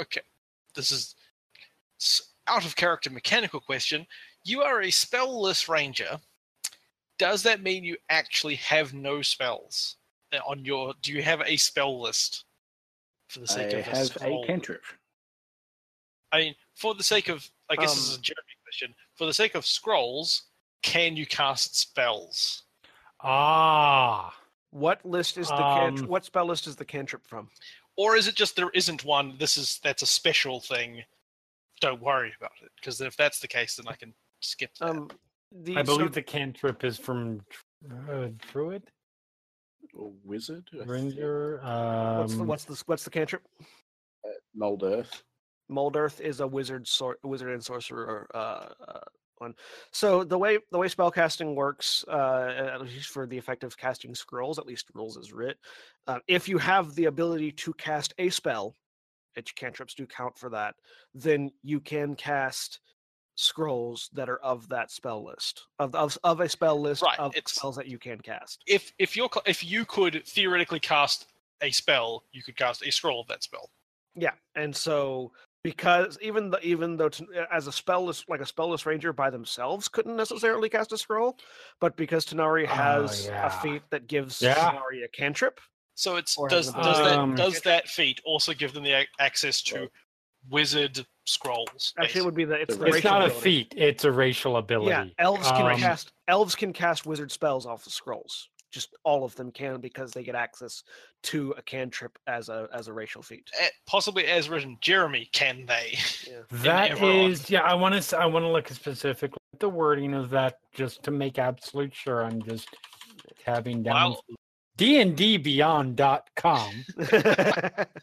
Okay, 0.00 0.22
this 0.76 0.92
is 0.92 1.16
out 2.48 2.64
of 2.64 2.76
character 2.76 3.10
mechanical 3.10 3.60
question. 3.60 4.06
You 4.44 4.62
are 4.62 4.80
a 4.82 4.88
spellless 4.88 5.68
ranger. 5.68 6.18
Does 7.18 7.42
that 7.44 7.62
mean 7.62 7.82
you 7.84 7.96
actually 8.10 8.56
have 8.56 8.92
no 8.94 9.22
spells 9.22 9.96
on 10.46 10.64
your? 10.64 10.94
Do 11.02 11.12
you 11.12 11.22
have 11.22 11.40
a 11.44 11.56
spell 11.56 12.00
list 12.00 12.44
for 13.28 13.40
the 13.40 13.46
I 13.50 13.54
sake 13.54 13.72
of 13.72 13.78
a 13.80 13.82
have 13.96 14.06
scroll? 14.06 14.44
a 14.44 14.46
cantrip. 14.46 14.82
I 16.32 16.38
mean, 16.38 16.54
for 16.74 16.94
the 16.94 17.02
sake 17.04 17.28
of, 17.28 17.48
I 17.70 17.76
guess 17.76 17.94
this 17.94 18.04
is 18.08 18.12
a 18.14 18.16
Um, 18.16 18.22
Jeremy 18.22 18.42
question. 18.64 18.94
For 19.14 19.26
the 19.26 19.32
sake 19.34 19.54
of 19.54 19.64
scrolls, 19.64 20.42
can 20.82 21.16
you 21.16 21.24
cast 21.26 21.76
spells? 21.76 22.64
Ah. 23.20 24.36
What 24.70 25.04
list 25.06 25.38
is 25.38 25.48
the 25.48 25.56
can- 25.56 25.98
Um, 26.00 26.06
what 26.06 26.24
spell 26.24 26.44
list 26.46 26.66
is 26.66 26.76
the 26.76 26.84
cantrip 26.84 27.26
from? 27.26 27.50
or 27.98 28.14
is 28.14 28.28
it 28.28 28.34
just 28.34 28.56
there 28.56 28.68
isn't 28.74 29.04
one 29.04 29.38
this 29.38 29.56
is 29.56 29.78
that's 29.82 30.02
a 30.02 30.06
special 30.06 30.60
thing 30.60 31.02
don't 31.80 32.00
worry 32.00 32.32
about 32.38 32.52
it 32.62 32.70
because 32.76 33.00
if 33.00 33.16
that's 33.16 33.38
the 33.40 33.48
case 33.48 33.76
then 33.76 33.86
i 33.88 33.94
can 33.94 34.12
skip 34.40 34.70
that. 34.80 34.90
Um, 34.90 35.08
the 35.64 35.76
I 35.76 35.84
so- 35.84 35.96
believe 35.96 36.12
the 36.12 36.22
cantrip 36.22 36.84
is 36.84 36.98
from 36.98 37.40
uh, 38.10 38.28
Druid, 38.52 38.82
Or 39.94 40.12
wizard? 40.24 40.68
I 40.74 40.78
think. 40.78 40.88
Ranger. 40.90 41.60
what's 41.62 42.34
the 42.34 42.40
Um, 42.40 42.46
what's 42.46 42.64
the 42.64 42.82
what's 42.86 43.04
the 43.04 43.10
cantrip? 43.10 43.42
Mold 44.54 44.82
Earth. 44.82 45.22
Mold 45.68 45.96
Earth 45.96 46.20
is 46.20 46.40
a 46.40 46.46
wizard, 46.46 46.86
sor- 46.86 47.18
wizard 47.22 47.52
and 47.52 47.62
sorcerer 47.64 48.26
uh, 48.34 48.68
uh, 48.88 49.00
one. 49.38 49.54
So 49.92 50.24
the 50.24 50.38
way 50.38 50.58
the 50.72 50.78
way 50.78 50.88
spellcasting 50.88 51.54
works, 51.54 52.04
uh, 52.08 52.52
at 52.74 52.80
least 52.82 53.08
for 53.10 53.26
the 53.26 53.38
effect 53.38 53.64
of 53.64 53.76
casting 53.76 54.14
scrolls, 54.14 54.58
at 54.58 54.66
least 54.66 54.86
rules 54.94 55.16
is 55.16 55.32
writ. 55.32 55.58
Uh, 56.06 56.18
if 56.28 56.48
you 56.48 56.58
have 56.58 56.94
the 56.94 57.04
ability 57.06 57.52
to 57.52 57.72
cast 57.74 58.14
a 58.18 58.28
spell, 58.30 58.74
which 59.36 59.54
cantrips 59.54 59.94
do 59.94 60.06
count 60.06 60.36
for 60.38 60.50
that, 60.50 60.74
then 61.14 61.50
you 61.62 61.78
can 61.80 62.14
cast 62.16 62.80
scrolls 63.36 64.08
that 64.14 64.30
are 64.30 64.38
of 64.38 64.66
that 64.70 64.90
spell 64.90 65.22
list 65.22 65.66
of 65.78 65.94
of, 65.94 66.16
of 66.24 66.40
a 66.40 66.48
spell 66.48 66.80
list 66.80 67.02
Right, 67.02 67.18
of 67.18 67.34
spells 67.46 67.76
that 67.76 67.86
you 67.86 67.98
can 67.98 68.18
cast. 68.18 68.62
if 68.66 68.92
if 68.98 69.14
you're 69.14 69.28
if 69.44 69.62
you 69.62 69.84
could 69.84 70.26
theoretically 70.26 70.80
cast 70.80 71.26
a 71.60 71.70
spell 71.70 72.24
you 72.32 72.42
could 72.42 72.56
cast 72.56 72.82
a 72.86 72.90
scroll 72.90 73.20
of 73.20 73.26
that 73.26 73.42
spell 73.42 73.70
Yeah, 74.14 74.32
and 74.54 74.74
so 74.74 75.32
because 75.62 76.16
even 76.22 76.48
the 76.48 76.58
even 76.66 76.96
though 76.96 77.10
t- 77.10 77.26
as 77.52 77.66
a 77.66 77.70
spellless 77.70 78.24
like 78.26 78.40
a 78.40 78.44
spellless 78.44 78.86
ranger 78.86 79.12
by 79.12 79.28
themselves 79.28 79.86
couldn't 79.86 80.16
necessarily 80.16 80.70
cast 80.70 80.92
a 80.92 80.96
scroll, 80.98 81.36
but 81.78 81.94
because 81.98 82.24
Tanar'ri 82.24 82.64
Oh, 82.64 82.72
has 82.74 83.26
yeah. 83.26 83.46
a 83.46 83.50
feat 83.62 83.82
that 83.90 84.06
gives 84.06 84.40
Yeah. 84.40 84.54
Tanar'ri 84.54 85.04
a 85.04 85.08
cantrip, 85.08 85.60
so 85.96 86.14
it's 86.16 86.36
Or 86.38 86.48
does 86.48 86.66
has 86.66 86.74
does 86.84 86.98
that 86.98 87.18
ability. 87.18 87.36
does 87.42 87.60
that 87.62 87.88
feat 87.88 88.20
also 88.24 88.52
give 88.54 88.72
them 88.72 88.84
the 88.84 89.04
access 89.18 89.60
to 89.62 89.88
wizard 90.48 91.04
scrolls 91.24 91.92
actually 91.98 92.20
it 92.20 92.24
would 92.24 92.34
be 92.36 92.44
the 92.44 92.54
it's 92.54 92.74
The 92.76 92.80
the 92.80 92.86
it's 92.86 92.94
racial 92.96 93.10
not 93.10 93.26
a 93.26 93.30
feat; 93.30 93.74
it's 93.76 94.04
a 94.04 94.12
racial 94.12 94.58
ability. 94.58 94.90
Yeah, 94.90 95.06
elves 95.18 95.50
can 95.50 95.66
Um, 95.66 95.78
cast 95.78 96.12
elves 96.28 96.54
can 96.54 96.72
cast 96.72 97.04
wizard 97.04 97.32
spells 97.32 97.66
off 97.66 97.82
the 97.82 97.90
scrolls. 97.90 98.48
Just 98.70 98.94
all 99.04 99.24
of 99.24 99.34
them 99.36 99.50
can 99.50 99.80
because 99.80 100.12
they 100.12 100.22
get 100.22 100.34
access 100.34 100.82
to 101.24 101.52
a 101.56 101.62
cantrip 101.62 102.16
as 102.26 102.48
a 102.48 102.68
as 102.72 102.86
a 102.88 102.92
racial 102.92 103.22
feat. 103.22 103.48
Eh, 103.60 103.68
possibly 103.86 104.26
as 104.26 104.48
written 104.50 104.76
jeremy 104.80 105.28
can 105.32 105.64
they 105.66 105.98
Yeah. 106.28 106.42
That 106.62 106.90
Eberron. 106.92 107.30
is, 107.30 107.50
yeah. 107.50 107.62
I 107.62 107.74
want 107.74 108.00
to. 108.00 108.18
I 108.18 108.26
want 108.26 108.44
to 108.44 108.48
look 108.50 108.68
specifically 108.68 109.38
at 109.54 109.60
the 109.60 109.68
wording 109.68 110.14
of 110.14 110.30
that, 110.30 110.58
just 110.74 111.02
to 111.04 111.10
make 111.10 111.38
absolute 111.38 111.94
sure. 111.94 112.22
I'm 112.22 112.42
just 112.42 112.68
tabbing 113.44 113.82
down. 113.82 114.10
Wow. 114.12 114.20
dndbeyond.com. 114.76 116.84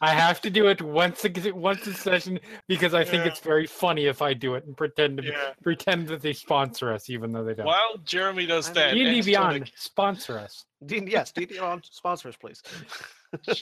I 0.01 0.13
have 0.21 0.41
to 0.41 0.49
do 0.49 0.67
it 0.67 0.81
once 0.81 1.25
a 1.25 1.51
once 1.51 1.85
a 1.87 1.93
session 1.93 2.39
because 2.67 2.93
I 2.93 3.03
think 3.03 3.25
Yeah. 3.25 3.31
it's 3.31 3.39
very 3.39 3.67
funny 3.67 4.05
if 4.05 4.21
I 4.21 4.33
do 4.33 4.55
it 4.55 4.65
and 4.65 4.75
pretend 4.75 5.17
to 5.17 5.23
yeah 5.23 5.53
pretend 5.61 6.07
that 6.07 6.21
they 6.21 6.33
sponsor 6.33 6.91
us, 6.91 7.09
even 7.09 7.31
though 7.31 7.43
they 7.43 7.53
don't. 7.53 7.65
while 7.65 7.97
jeremy 8.03 8.45
does 8.45 8.69
I 8.69 8.73
that 8.73 8.93
mean, 8.95 9.05
D&D 9.05 9.35
Antitonic- 9.35 9.63
Beyond 9.65 9.71
sponsor 9.75 10.39
us. 10.39 10.65
D- 10.85 11.03
yes, 11.07 11.31
D&D 11.31 11.59
on 11.59 11.81
sponsors, 11.89 12.35
please. 12.35 12.61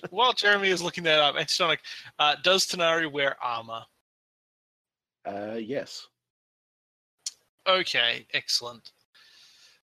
while 0.09 0.33
jeremy 0.33 0.69
is 0.69 0.81
looking 0.81 1.03
that 1.05 1.19
up 1.19 1.35
Antitonic, 1.35 1.79
uh, 2.19 2.35
does 2.43 2.65
Tanar'ri 2.67 3.11
wear 3.11 3.35
armor 3.43 3.81
Uh, 5.25 5.55
yes. 5.59 6.07
Okay, 7.67 8.25
excellent. 8.33 8.91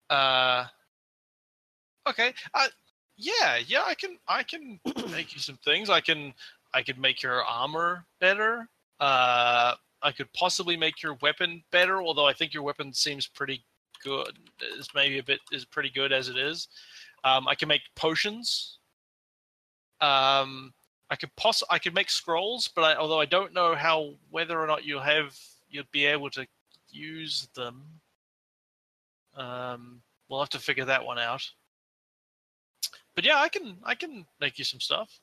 Uh, 0.08 0.64
okay. 2.08 2.32
Uh, 2.54 2.68
yeah, 3.18 3.58
yeah. 3.66 3.82
I 3.84 3.94
can, 3.94 4.16
I 4.26 4.42
can 4.42 4.80
make 5.10 5.34
you 5.34 5.40
some 5.40 5.58
things. 5.64 5.90
I 5.90 6.00
can, 6.00 6.32
I 6.72 6.82
could 6.82 6.98
make 6.98 7.22
your 7.22 7.44
armor 7.44 8.04
better. 8.20 8.68
Uh, 9.00 9.74
I 10.02 10.12
could 10.12 10.32
possibly 10.32 10.76
make 10.76 11.02
your 11.02 11.14
weapon 11.20 11.62
better. 11.70 12.00
Although 12.00 12.26
I 12.26 12.32
think 12.32 12.54
your 12.54 12.62
weapon 12.62 12.92
seems 12.92 13.26
pretty 13.26 13.62
good. 14.02 14.38
Is 14.78 14.88
maybe 14.94 15.18
a 15.18 15.22
bit 15.22 15.40
is 15.52 15.64
pretty 15.64 15.90
good 15.90 16.12
as 16.12 16.28
it 16.28 16.36
is. 16.36 16.68
Um, 17.24 17.48
I 17.48 17.54
can 17.54 17.68
make 17.68 17.82
potions. 17.96 18.78
Um, 20.00 20.72
I 21.10 21.16
could 21.16 21.34
poss- 21.36 21.64
I 21.70 21.78
could 21.78 21.94
make 21.94 22.10
scrolls, 22.10 22.68
but 22.68 22.82
I, 22.82 22.94
although 22.96 23.20
I 23.20 23.26
don't 23.26 23.52
know 23.52 23.74
how 23.74 24.14
whether 24.30 24.60
or 24.60 24.66
not 24.66 24.84
you'll 24.84 25.00
have 25.00 25.36
you'll 25.70 25.84
be 25.90 26.06
able 26.06 26.30
to 26.30 26.46
use 26.90 27.48
them. 27.54 27.82
Um, 29.36 30.02
we'll 30.28 30.40
have 30.40 30.48
to 30.50 30.58
figure 30.58 30.84
that 30.84 31.04
one 31.04 31.18
out. 31.18 31.48
But 33.18 33.24
yeah, 33.24 33.40
I 33.40 33.48
can 33.48 33.78
I 33.82 33.96
can 33.96 34.26
make 34.40 34.60
you 34.60 34.64
some 34.64 34.78
stuff. 34.78 35.18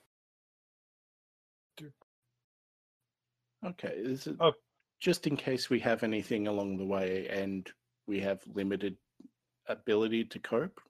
Okay, 3.66 3.94
is 3.96 4.28
it 4.28 4.36
Oh. 4.38 4.52
just 5.00 5.28
in 5.28 5.38
case 5.38 5.70
we 5.70 5.80
have 5.80 6.04
anything 6.04 6.48
along 6.48 6.76
the 6.76 6.84
way 6.84 7.30
and 7.30 7.72
we 8.06 8.20
have 8.20 8.46
limited 8.48 8.98
ability 9.68 10.26
to 10.26 10.40
cope? 10.40 10.82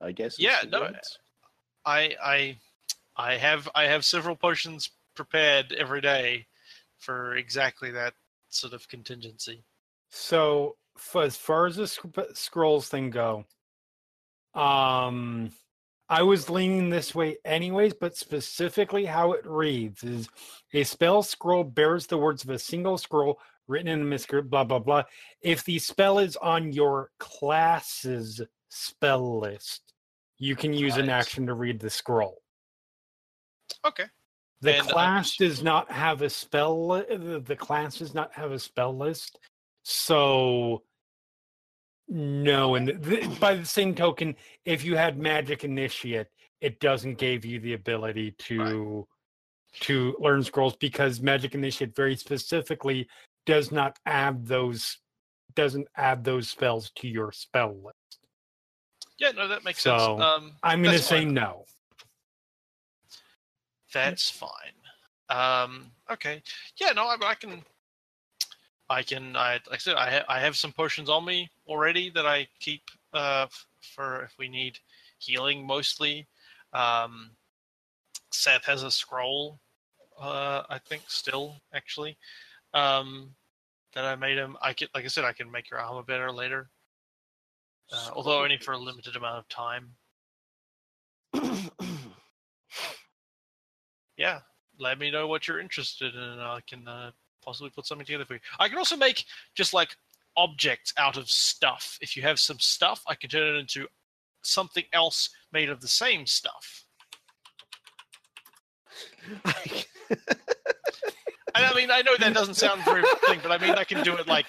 I 0.00 0.12
guess. 0.12 0.38
Yeah, 0.38 0.62
no, 0.66 0.80
words? 0.80 1.18
I 1.84 2.16
I 2.24 2.58
I 3.14 3.36
have 3.36 3.68
I 3.74 3.84
have 3.84 4.06
several 4.06 4.36
potions 4.36 4.88
prepared 5.14 5.72
every 5.72 6.00
day 6.00 6.46
for 6.96 7.34
exactly 7.34 7.90
that 7.90 8.14
sort 8.48 8.72
of 8.72 8.88
contingency. 8.88 9.62
So, 10.08 10.78
for, 10.96 11.24
as 11.24 11.36
far 11.36 11.66
as 11.66 11.76
the 11.76 11.86
sc- 11.86 12.06
scrolls 12.32 12.88
thing 12.88 13.10
go, 13.10 13.44
um, 14.54 15.52
I 16.10 16.22
was 16.22 16.50
leaning 16.50 16.90
this 16.90 17.14
way 17.14 17.36
anyways, 17.44 17.94
but 17.94 18.16
specifically 18.16 19.06
how 19.06 19.32
it 19.32 19.46
reads 19.46 20.02
is 20.02 20.28
a 20.74 20.82
spell 20.82 21.22
scroll 21.22 21.62
bears 21.62 22.08
the 22.08 22.18
words 22.18 22.42
of 22.42 22.50
a 22.50 22.58
single 22.58 22.98
scroll 22.98 23.38
written 23.68 23.86
in 23.86 24.00
a 24.00 24.04
manuscript, 24.04 24.50
blah 24.50 24.64
blah 24.64 24.80
blah. 24.80 25.04
If 25.40 25.62
the 25.64 25.78
spell 25.78 26.18
is 26.18 26.36
on 26.36 26.72
your 26.72 27.10
class's 27.20 28.42
spell 28.68 29.38
list, 29.38 29.94
you 30.38 30.56
can 30.56 30.72
use 30.72 30.96
an 30.96 31.08
action 31.08 31.46
to 31.46 31.54
read 31.54 31.78
the 31.78 31.90
scroll. 31.90 32.42
Okay. 33.86 34.06
The 34.62 34.78
And, 34.78 34.88
uh, 34.88 34.92
class 34.92 35.36
does 35.36 35.62
not 35.62 35.90
have 35.92 36.22
a 36.22 36.28
spell. 36.28 36.88
The 36.88 37.56
class 37.56 37.98
does 37.98 38.14
not 38.14 38.32
have 38.34 38.50
a 38.50 38.58
spell 38.58 38.96
list, 38.96 39.38
so 39.84 40.82
no. 42.10 42.74
And 42.74 43.02
th- 43.02 43.40
by 43.40 43.54
the 43.54 43.64
same 43.64 43.94
token, 43.94 44.36
if 44.64 44.84
you 44.84 44.96
had 44.96 45.18
magic 45.18 45.64
initiate, 45.64 46.26
it 46.60 46.80
doesn't 46.80 47.16
give 47.16 47.44
you 47.44 47.60
the 47.60 47.72
ability 47.72 48.32
to 48.38 49.06
to 49.82 50.16
learn 50.18 50.42
scrolls 50.42 50.74
because 50.76 51.20
magic 51.20 51.54
initiate 51.54 51.94
very 51.94 52.16
specifically 52.16 53.08
does 53.46 53.70
not 53.70 53.98
add 54.04 54.44
those 54.46 54.98
doesn't 55.54 55.86
add 55.96 56.24
those 56.24 56.48
spells 56.48 56.90
to 56.96 57.08
your 57.08 57.32
spell 57.32 57.76
list. 57.82 57.96
Yeah, 59.18 59.32
no, 59.32 59.48
that 59.48 59.64
makes 59.64 59.82
So, 59.82 59.98
sense. 59.98 60.20
Um, 60.20 60.52
I'm 60.62 60.82
going 60.82 60.96
to 60.96 61.02
say 61.02 61.24
no. 61.24 61.64
That's 63.92 64.30
fine. 64.30 64.48
Um, 65.28 65.90
okay. 66.10 66.42
Yeah, 66.80 66.92
no, 66.92 67.04
I, 67.04 67.16
I 67.22 67.34
can. 67.34 67.62
I 68.90 69.04
can. 69.04 69.36
I 69.36 69.52
like 69.52 69.74
I 69.74 69.76
said, 69.78 69.94
I 69.96 70.10
ha- 70.10 70.24
I 70.28 70.40
have 70.40 70.56
some 70.56 70.72
potions 70.72 71.08
on 71.08 71.24
me 71.24 71.48
already 71.68 72.10
that 72.10 72.26
I 72.26 72.48
keep 72.58 72.82
uh, 73.14 73.46
f- 73.48 73.66
for 73.94 74.24
if 74.24 74.34
we 74.36 74.48
need 74.48 74.80
healing 75.18 75.64
mostly. 75.64 76.26
Um, 76.72 77.30
Seth 78.32 78.64
has 78.64 78.82
a 78.82 78.90
scroll. 78.90 79.60
Uh, 80.20 80.64
I 80.68 80.78
think 80.78 81.04
still 81.06 81.54
actually. 81.72 82.18
Um, 82.74 83.36
that 83.94 84.04
I 84.04 84.16
made 84.16 84.38
him. 84.38 84.56
I 84.60 84.72
can, 84.72 84.88
like 84.94 85.04
I 85.04 85.08
said, 85.08 85.24
I 85.24 85.32
can 85.32 85.50
make 85.50 85.70
your 85.70 85.80
armor 85.80 86.02
better 86.02 86.32
later. 86.32 86.68
Uh, 87.92 88.10
although 88.12 88.42
only 88.42 88.58
for 88.58 88.72
a 88.72 88.78
limited 88.78 89.14
amount 89.16 89.38
of 89.38 89.48
time. 89.48 89.90
yeah, 94.16 94.40
let 94.78 94.98
me 94.98 95.10
know 95.10 95.26
what 95.26 95.46
you're 95.46 95.60
interested 95.60 96.14
in, 96.14 96.20
and 96.20 96.40
I 96.40 96.60
can 96.68 96.86
uh, 96.86 97.10
possibly 97.44 97.70
put 97.70 97.86
something 97.86 98.06
together 98.06 98.24
for 98.24 98.34
you. 98.34 98.40
I 98.58 98.68
can 98.68 98.78
also 98.78 98.96
make 98.96 99.24
just 99.54 99.74
like 99.74 99.96
objects 100.36 100.92
out 100.96 101.16
of 101.16 101.30
stuff. 101.30 101.98
If 102.00 102.16
you 102.16 102.22
have 102.22 102.38
some 102.38 102.58
stuff, 102.58 103.02
I 103.06 103.14
can 103.14 103.30
turn 103.30 103.56
it 103.56 103.58
into 103.58 103.86
something 104.42 104.84
else 104.92 105.30
made 105.52 105.68
of 105.68 105.80
the 105.80 105.88
same 105.88 106.26
stuff. 106.26 106.84
And 111.54 111.64
I 111.64 111.74
mean, 111.74 111.90
I 111.90 112.02
know 112.02 112.16
that 112.18 112.32
doesn't 112.32 112.54
sound 112.54 112.84
very 112.84 113.02
thing, 113.26 113.40
but 113.42 113.50
I 113.50 113.58
mean, 113.58 113.74
I 113.74 113.84
can 113.84 114.04
do 114.04 114.16
it 114.16 114.26
like 114.26 114.46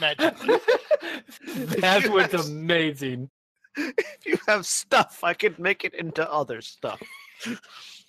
magically. 0.00 0.56
That 1.80 2.08
was 2.08 2.32
have- 2.32 2.46
amazing. 2.46 3.30
if 3.76 4.18
you 4.26 4.38
have 4.48 4.66
stuff, 4.66 5.20
I 5.22 5.34
could 5.34 5.58
make 5.58 5.84
it 5.84 5.94
into 5.94 6.28
other 6.30 6.60
stuff. 6.60 7.00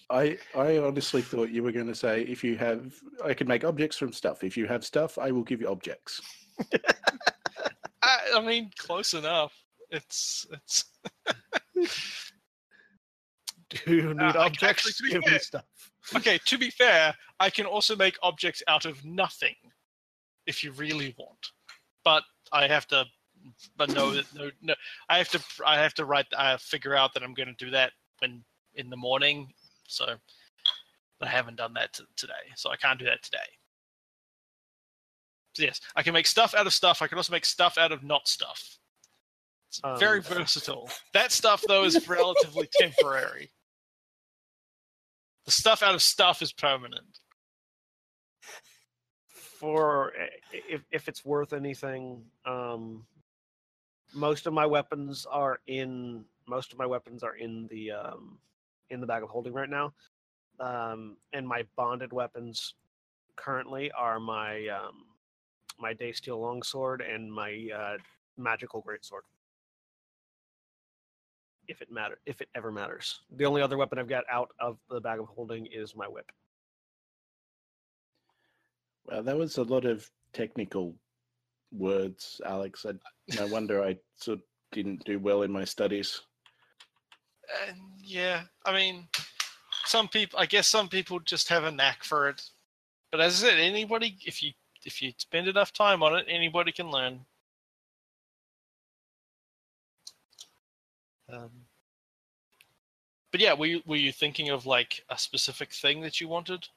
I 0.09 0.37
I 0.55 0.77
honestly 0.79 1.21
thought 1.21 1.49
you 1.49 1.63
were 1.63 1.71
going 1.71 1.87
to 1.87 1.95
say 1.95 2.21
if 2.23 2.43
you 2.43 2.57
have, 2.57 2.93
I 3.23 3.33
can 3.33 3.47
make 3.47 3.63
objects 3.63 3.97
from 3.97 4.11
stuff. 4.11 4.43
If 4.43 4.57
you 4.57 4.65
have 4.67 4.83
stuff, 4.83 5.17
I 5.17 5.31
will 5.31 5.43
give 5.43 5.61
you 5.61 5.69
objects. 5.69 6.21
I, 8.01 8.17
I 8.35 8.41
mean, 8.41 8.71
close 8.77 9.13
enough. 9.13 9.53
It's 9.89 10.47
it's. 10.51 10.85
Do 13.69 13.95
you 13.95 14.13
need 14.15 14.21
uh, 14.21 14.39
I- 14.39 14.45
objects? 14.45 14.63
actually, 14.63 14.93
to 14.93 15.03
be 15.03 15.09
Give 15.11 15.33
me 15.33 15.39
stuff. 15.39 15.65
Okay, 16.15 16.39
to 16.45 16.57
be 16.57 16.71
fair, 16.71 17.13
I 17.39 17.49
can 17.51 17.65
also 17.67 17.95
make 17.95 18.17
objects 18.23 18.63
out 18.67 18.85
of 18.85 19.03
nothing, 19.05 19.55
if 20.47 20.63
you 20.63 20.71
really 20.71 21.13
want. 21.19 21.51
But 22.03 22.23
I 22.51 22.67
have 22.67 22.87
to, 22.87 23.05
but 23.77 23.93
no, 23.93 24.19
no, 24.33 24.49
no. 24.61 24.73
I 25.07 25.19
have 25.19 25.29
to, 25.29 25.43
I 25.63 25.77
have 25.77 25.93
to 25.95 26.05
write, 26.05 26.25
I 26.35 26.57
figure 26.57 26.95
out 26.95 27.13
that 27.13 27.21
I'm 27.21 27.35
going 27.35 27.49
to 27.55 27.65
do 27.65 27.69
that 27.71 27.91
when 28.19 28.43
in 28.73 28.89
the 28.89 28.97
morning. 28.97 29.53
So 29.89 30.15
I 31.21 31.27
haven't 31.27 31.57
done 31.57 31.73
that 31.73 31.93
t- 31.93 32.03
today, 32.15 32.33
so 32.55 32.69
I 32.69 32.77
can't 32.77 32.99
do 32.99 33.05
that 33.05 33.21
today. 33.23 33.37
So 35.53 35.63
yes, 35.63 35.81
I 35.95 36.03
can 36.03 36.13
make 36.13 36.27
stuff 36.27 36.53
out 36.53 36.67
of 36.67 36.73
stuff. 36.73 37.01
I 37.01 37.07
can 37.07 37.17
also 37.17 37.33
make 37.33 37.45
stuff 37.45 37.77
out 37.77 37.91
of 37.91 38.03
not 38.03 38.27
stuff. 38.27 38.77
It's 39.69 39.81
very 39.99 40.19
Um, 40.19 40.23
versatile. 40.23 40.89
That 41.13 41.31
stuff 41.31 41.63
though 41.67 41.83
is 41.83 42.07
relatively 42.07 42.69
temporary. 42.73 43.51
The 45.45 45.51
stuff 45.51 45.81
out 45.83 45.95
of 45.95 46.01
stuff 46.01 46.41
is 46.41 46.53
permanent. 46.53 47.19
For 49.27 50.13
if 50.53 50.83
if 50.91 51.07
it's 51.09 51.25
worth 51.25 51.51
anything, 51.51 52.23
um, 52.45 53.05
most 54.13 54.47
of 54.47 54.53
my 54.53 54.65
weapons 54.65 55.25
are 55.29 55.59
in 55.67 56.25
most 56.47 56.71
of 56.71 56.79
my 56.79 56.85
weapons 56.85 57.23
are 57.23 57.35
in 57.35 57.67
the 57.67 57.91
um, 57.91 58.39
in 58.89 59.01
the 59.01 59.07
bag 59.07 59.23
of 59.23 59.29
holding 59.29 59.53
right 59.53 59.69
now, 59.69 59.93
um, 60.59 61.17
and 61.33 61.47
my 61.47 61.63
bonded 61.75 62.11
weapons 62.13 62.75
currently 63.35 63.91
are 63.91 64.19
my 64.19 64.67
um, 64.67 65.05
my 65.79 65.93
day 65.93 66.11
steel 66.11 66.39
longsword 66.39 67.01
and 67.01 67.31
my 67.31 67.69
uh, 67.73 67.97
magical 68.37 68.83
greatsword. 68.83 69.21
If 71.67 71.81
it 71.81 71.91
matter, 71.91 72.19
if 72.25 72.41
it 72.41 72.49
ever 72.55 72.71
matters, 72.71 73.21
the 73.37 73.45
only 73.45 73.61
other 73.61 73.77
weapon 73.77 73.99
I've 73.99 74.09
got 74.09 74.23
out 74.31 74.49
of 74.59 74.77
the 74.89 74.99
bag 74.99 75.19
of 75.19 75.27
holding 75.27 75.67
is 75.67 75.95
my 75.95 76.07
whip. 76.07 76.31
Well, 79.05 79.23
that 79.23 79.37
was 79.37 79.57
a 79.57 79.63
lot 79.63 79.85
of 79.85 80.09
technical 80.33 80.95
words, 81.71 82.41
Alex. 82.45 82.85
I, 82.87 82.93
no 83.35 83.47
wonder 83.47 83.83
I 83.83 83.97
sort 84.15 84.39
of 84.39 84.43
didn't 84.71 85.03
do 85.05 85.19
well 85.19 85.43
in 85.43 85.51
my 85.51 85.63
studies. 85.63 86.21
And 87.67 87.79
yeah, 88.03 88.43
I 88.65 88.73
mean, 88.73 89.07
some 89.85 90.07
people, 90.07 90.39
I 90.39 90.45
guess 90.45 90.67
some 90.67 90.87
people 90.87 91.19
just 91.19 91.49
have 91.49 91.63
a 91.63 91.71
knack 91.71 92.03
for 92.03 92.29
it. 92.29 92.41
But 93.11 93.21
as 93.21 93.43
I 93.43 93.49
said, 93.49 93.59
anybody, 93.59 94.17
if 94.25 94.43
you 94.43 94.51
if 94.85 95.01
you 95.01 95.11
spend 95.17 95.47
enough 95.47 95.73
time 95.73 96.03
on 96.03 96.15
it, 96.15 96.25
anybody 96.27 96.71
can 96.71 96.91
learn. 96.91 97.25
Um, 101.31 101.49
but 103.31 103.41
yeah, 103.41 103.53
were 103.53 103.65
you 103.65 103.81
were 103.85 103.95
you 103.95 104.11
thinking 104.11 104.49
of 104.49 104.65
like 104.65 105.03
a 105.09 105.17
specific 105.17 105.71
thing 105.71 106.01
that 106.01 106.19
you 106.19 106.27
wanted? 106.27 106.67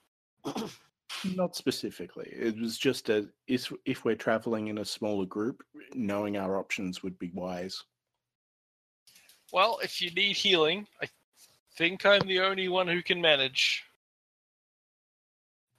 Not 1.36 1.54
specifically. 1.54 2.28
It 2.32 2.58
was 2.58 2.78
just 2.78 3.08
a 3.08 3.28
if 3.46 4.04
we're 4.04 4.16
traveling 4.16 4.68
in 4.68 4.78
a 4.78 4.84
smaller 4.84 5.26
group, 5.26 5.62
knowing 5.94 6.36
our 6.36 6.58
options 6.58 7.02
would 7.02 7.18
be 7.18 7.30
wise. 7.34 7.84
Well, 9.52 9.78
if 9.82 10.00
you 10.00 10.10
need 10.10 10.34
healing, 10.34 10.86
I 11.02 11.08
think 11.76 12.06
I'm 12.06 12.26
the 12.26 12.40
only 12.40 12.68
one 12.68 12.88
who 12.88 13.02
can 13.02 13.20
manage 13.20 13.84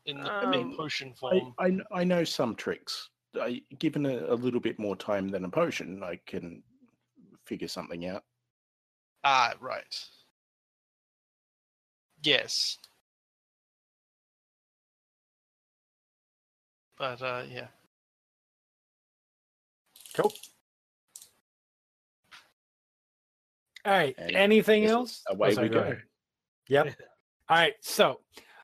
in 0.06 0.22
the 0.24 0.32
Um, 0.32 0.78
potion 0.78 1.14
form. 1.14 1.56
I 1.58 1.70
kn- 1.70 1.84
I 1.92 2.04
know 2.04 2.24
some 2.24 2.56
tricks. 2.56 3.10
I 3.40 3.64
given 3.80 4.06
a, 4.06 4.32
a 4.32 4.36
little 4.36 4.60
bit 4.60 4.78
more 4.78 4.96
time 4.96 5.28
than 5.28 5.44
a 5.46 5.50
potion, 5.50 6.04
I 6.04 6.18
can 6.28 6.62
figure 7.46 7.68
something 7.68 8.06
out. 8.06 8.24
Ah, 9.24 9.54
right. 9.60 10.08
Yes. 12.22 12.78
But 16.98 17.22
uh 17.24 17.44
yeah. 17.50 17.68
Cool. 20.14 20.32
All 23.86 23.94
right. 23.94 24.16
And 24.18 24.36
Anything 24.36 24.86
else? 24.86 25.22
away 25.28 25.50
Oh, 25.50 25.54
sorry, 25.54 25.70
we 25.70 25.74
go. 25.74 25.82
ahead. 25.82 26.04
Yep. 26.70 26.96
All 27.50 27.58
right. 27.58 27.74
So 27.82 28.20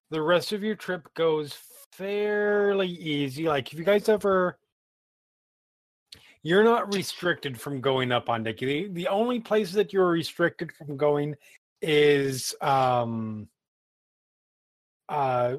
the 0.10 0.22
rest 0.22 0.52
of 0.54 0.64
your 0.64 0.76
trip 0.76 1.14
goes 1.14 1.58
fairly 1.92 2.88
easy. 2.88 3.48
Like, 3.48 3.72
if 3.74 3.78
you 3.78 3.86
guys 3.86 4.08
ever, 4.08 4.58
you're 6.44 6.64
not 6.64 6.94
restricted 6.94 7.60
from 7.60 7.82
going 7.82 8.12
up 8.12 8.30
on 8.30 8.44
deck. 8.44 8.58
The, 8.58 8.88
the 8.88 9.08
only 9.10 9.40
place 9.40 9.72
that 9.74 9.92
you're 9.92 10.10
restricted 10.10 10.72
from 10.72 10.96
going 10.96 11.36
is 11.82 12.54
um 12.62 13.48
uh 15.08 15.56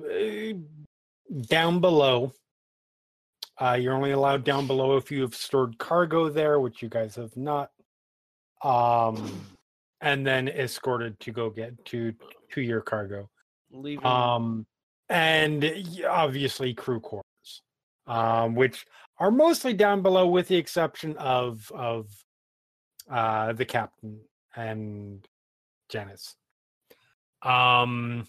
down 1.49 1.81
below. 1.81 2.33
Uh, 3.59 3.75
you're 3.79 3.95
only 3.95 4.13
allowed 4.13 4.43
down 4.43 4.67
below 4.67 4.97
if 4.97 5.11
you 5.11 5.21
have 5.21 5.35
stored 5.35 5.77
cargo 5.77 6.31
there, 6.31 6.61
which 6.61 6.83
you 6.83 6.89
guys 6.89 7.15
have 7.17 7.37
not. 7.37 7.71
Um, 8.63 9.47
and 10.01 10.27
then 10.27 10.49
escorted 10.49 11.19
to 11.21 11.33
go 11.33 11.51
get 11.51 11.85
to 11.87 12.15
to 12.53 12.61
your 12.61 12.81
cargo. 12.81 13.29
Leaving. 13.71 14.05
Um, 14.05 14.67
and 15.09 15.65
obviously 16.09 16.73
crew 16.73 17.01
quarters, 17.01 17.63
um, 18.07 18.55
which 18.55 18.87
are 19.19 19.31
mostly 19.31 19.75
down 19.75 20.03
below, 20.03 20.27
with 20.27 20.49
the 20.49 20.57
exception 20.57 21.17
of 21.17 21.71
of 21.75 22.09
uh, 23.11 23.53
the 23.53 23.65
captain 23.65 24.21
and 24.57 25.27
Janice. 25.89 26.37
Um, 27.43 28.27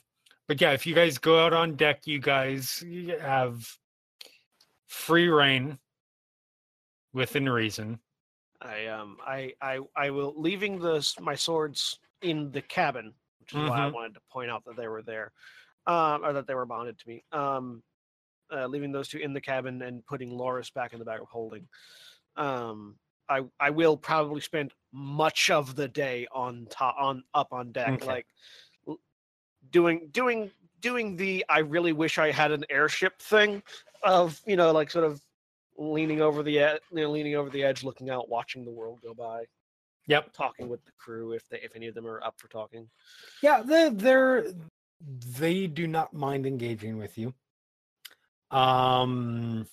but 0.47 0.59
yeah, 0.59 0.71
if 0.71 0.85
you 0.85 0.95
guys 0.95 1.17
go 1.17 1.45
out 1.45 1.53
on 1.53 1.75
deck, 1.75 2.01
you 2.05 2.19
guys 2.19 2.83
have 3.21 3.65
free 4.87 5.29
reign 5.29 5.77
within 7.13 7.47
reason. 7.47 7.99
I 8.61 8.88
um 8.88 9.17
I 9.25 9.53
I 9.61 9.79
I 9.95 10.09
will 10.11 10.33
leaving 10.39 10.79
the 10.79 11.15
my 11.19 11.35
swords 11.35 11.99
in 12.21 12.51
the 12.51 12.61
cabin, 12.61 13.15
which 13.39 13.53
is 13.53 13.63
why 13.63 13.83
I 13.83 13.88
Mhm. 13.88 13.93
wanted 13.93 14.13
to 14.15 14.21
point 14.31 14.51
out 14.51 14.63
that 14.65 14.75
they 14.77 14.88
were 14.88 15.01
there, 15.01 15.33
um, 15.88 16.23
or 16.23 16.33
that 16.33 16.47
they 16.47 16.55
were 16.55 16.65
bonded 16.67 16.99
to 16.99 17.07
me. 17.09 17.25
Um, 17.31 17.83
uh, 18.51 18.67
leaving 18.67 18.91
those 18.91 19.09
two 19.09 19.19
in 19.19 19.33
the 19.33 19.41
cabin 19.41 19.81
and 19.81 20.05
putting 20.05 20.31
Loris 20.31 20.71
back 20.71 20.93
in 20.93 20.99
the 20.99 21.05
bag 21.05 21.21
of 21.21 21.29
holding. 21.29 21.69
Um, 22.35 22.99
I 23.29 23.43
I 23.59 23.71
will 23.71 23.97
probably 23.97 24.41
spend 24.41 24.73
much 24.91 25.49
of 25.49 25.75
the 25.75 25.88
day 25.88 26.27
on 26.31 26.67
top 26.69 26.95
on 26.99 27.23
up 27.33 27.53
on 27.53 27.71
deck, 27.71 28.01
Okay. 28.01 28.01
like 28.01 28.27
doing 29.69 30.09
doing 30.09 30.51
doing 30.79 31.15
the 31.15 31.45
I 31.49 31.59
really 31.59 31.93
wish 31.93 32.17
I 32.17 32.31
had 32.31 32.51
an 32.51 32.65
airship 32.69 33.21
thing 33.21 33.63
of 34.03 34.41
you 34.45 34.55
know 34.55 34.71
like 34.71 34.89
sort 34.89 35.05
of 35.05 35.23
leaning 35.81 36.21
over 36.21 36.43
the 36.43 36.59
edge, 36.59 36.81
you 36.91 37.01
know, 37.01 37.11
leaning 37.11 37.35
over 37.35 37.49
the 37.49 37.63
edge, 37.63 37.83
looking 37.83 38.09
out, 38.09 38.29
watching 38.29 38.63
the 38.63 38.71
world 38.71 38.99
go 39.01 39.13
by, 39.13 39.45
Yep. 40.07 40.33
talking 40.33 40.67
with 40.69 40.83
the 40.85 40.91
crew 40.97 41.33
if 41.33 41.47
they 41.49 41.59
if 41.61 41.75
any 41.75 41.87
of 41.87 41.95
them 41.95 42.07
are 42.07 42.23
up 42.23 42.39
for 42.39 42.47
talking. 42.47 42.89
Yeah, 43.41 43.61
they 43.61 43.89
they're 43.89 44.45
they 45.37 45.67
do 45.67 45.87
not 45.87 46.13
mind 46.13 46.45
engaging 46.45 46.97
with 46.97 47.17
you. 47.17 47.33
Um 48.51 49.65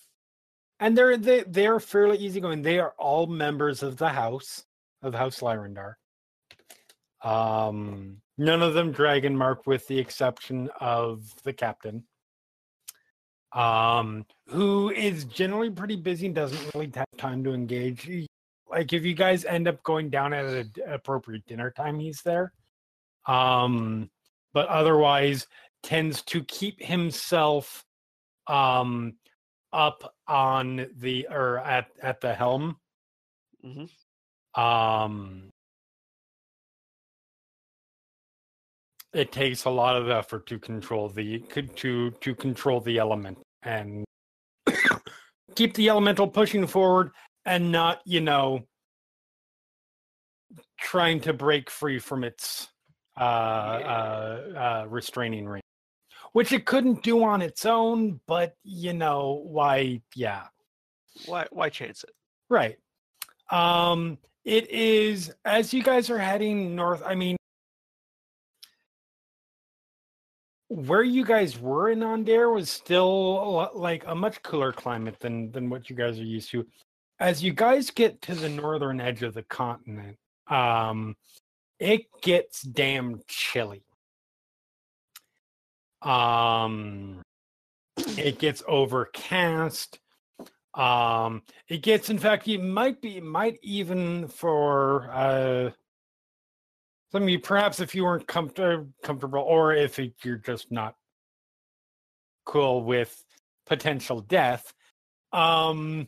and 0.79 0.97
they're 0.97 1.17
they 1.17 1.43
they're 1.43 1.79
fairly 1.79 2.17
easygoing. 2.17 2.61
They 2.61 2.79
are 2.79 2.93
all 2.97 3.27
members 3.27 3.83
of 3.83 3.97
the 3.97 4.09
house 4.09 4.63
of 5.01 5.13
House 5.13 5.41
Lyrandar. 5.41 5.95
Um 7.21 8.21
none 8.37 8.61
of 8.61 8.73
them 8.73 8.91
dragon 8.91 9.35
marked 9.35 9.67
with 9.67 9.85
the 9.87 9.99
exception 9.99 10.69
of 10.79 11.33
the 11.43 11.53
captain. 11.53 12.05
Um 13.53 14.25
who 14.47 14.89
is 14.91 15.25
generally 15.25 15.69
pretty 15.71 15.95
busy 15.95 16.27
and 16.27 16.35
doesn't 16.35 16.73
really 16.73 16.91
have 16.95 17.07
time 17.17 17.43
to 17.43 17.53
engage. 17.53 18.27
Like 18.69 18.93
if 18.93 19.03
you 19.03 19.13
guys 19.15 19.45
end 19.45 19.67
up 19.67 19.81
going 19.83 20.09
down 20.09 20.33
at 20.33 20.45
an 20.45 20.71
appropriate 20.87 21.45
dinner 21.47 21.71
time, 21.71 21.99
he's 21.99 22.21
there 22.21 22.53
um 23.27 24.09
but 24.53 24.67
otherwise 24.69 25.45
tends 25.83 26.21
to 26.23 26.43
keep 26.45 26.81
himself 26.81 27.83
um 28.47 29.13
up 29.73 30.15
on 30.27 30.87
the 30.97 31.27
or 31.29 31.59
at 31.59 31.87
at 32.01 32.21
the 32.21 32.33
helm 32.33 32.77
Mhm. 33.63 33.89
um 34.55 35.51
it 39.13 39.31
takes 39.31 39.65
a 39.65 39.69
lot 39.69 39.95
of 39.95 40.09
effort 40.09 40.45
to 40.47 40.59
control 40.59 41.09
the 41.09 41.39
to 41.75 42.11
to 42.11 42.35
control 42.35 42.79
the 42.81 42.97
element 42.97 43.37
and 43.63 44.05
keep 45.55 45.73
the 45.73 45.89
elemental 45.89 46.27
pushing 46.27 46.67
forward 46.67 47.11
and 47.45 47.71
not 47.71 48.01
you 48.05 48.21
know 48.21 48.63
trying 50.79 51.19
to 51.21 51.33
break 51.33 51.69
free 51.69 51.99
from 51.99 52.23
its 52.23 52.69
uh, 53.17 53.23
uh, 53.23 54.41
uh, 54.57 54.85
restraining 54.87 55.45
ring, 55.47 55.61
which 56.33 56.53
it 56.53 56.65
couldn't 56.65 57.03
do 57.03 57.23
on 57.23 57.41
its 57.41 57.65
own. 57.65 58.19
But 58.27 58.53
you 58.63 58.93
know 58.93 59.43
why? 59.45 60.01
Yeah, 60.15 60.43
Why 61.25 61.47
why 61.51 61.69
chance 61.69 62.03
it? 62.03 62.11
right. 62.49 62.77
Um, 63.51 64.19
it 64.45 64.69
is 64.69 65.33
as 65.43 65.73
you 65.73 65.83
guys 65.83 66.09
are 66.09 66.19
heading 66.19 66.75
north. 66.75 67.01
I 67.05 67.15
mean, 67.15 67.35
where 70.69 71.03
you 71.03 71.25
guys 71.25 71.59
were 71.59 71.89
in 71.89 72.03
Aundair 72.03 72.49
was 72.49 72.69
still 72.69 73.07
a 73.07 73.49
lot, 73.49 73.75
like 73.75 74.03
a 74.05 74.15
much 74.15 74.41
cooler 74.43 74.71
climate 74.71 75.19
than 75.19 75.51
than 75.51 75.69
what 75.69 75.89
you 75.89 75.95
guys 75.95 76.19
are 76.19 76.23
used 76.23 76.51
to. 76.51 76.65
As 77.19 77.43
you 77.43 77.51
guys 77.51 77.89
get 77.89 78.21
to 78.23 78.35
the 78.35 78.47
northern 78.47 79.01
edge 79.01 79.23
of 79.23 79.33
the 79.33 79.43
continent, 79.43 80.17
um, 80.47 81.15
it 81.79 82.05
gets 82.21 82.61
damn 82.61 83.21
chilly. 83.27 83.83
Um, 86.01 87.21
it 88.17 88.39
gets 88.39 88.63
overcast. 88.67 89.99
Um, 90.75 91.41
it 91.67 91.81
gets, 91.81 92.09
in 92.09 92.19
fact, 92.19 92.47
it 92.47 92.59
might 92.59 93.01
be, 93.01 93.17
it 93.17 93.23
might 93.23 93.59
even 93.63 94.27
for 94.27 95.09
uh, 95.11 95.71
some 97.11 97.23
of 97.23 97.29
you, 97.29 97.39
perhaps 97.39 97.79
if 97.79 97.95
you 97.95 98.03
weren't 98.03 98.27
comfort- 98.27 98.87
comfortable, 99.03 99.39
or 99.39 99.73
if 99.73 99.97
it, 99.99 100.13
you're 100.23 100.37
just 100.37 100.71
not 100.71 100.95
cool 102.45 102.83
with 102.83 103.23
potential 103.65 104.21
death, 104.21 104.73
um, 105.33 106.07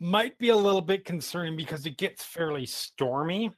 might 0.00 0.38
be 0.38 0.50
a 0.50 0.56
little 0.56 0.80
bit 0.80 1.04
concerning 1.04 1.56
because 1.56 1.86
it 1.86 1.96
gets 1.98 2.24
fairly 2.24 2.66
stormy. 2.66 3.50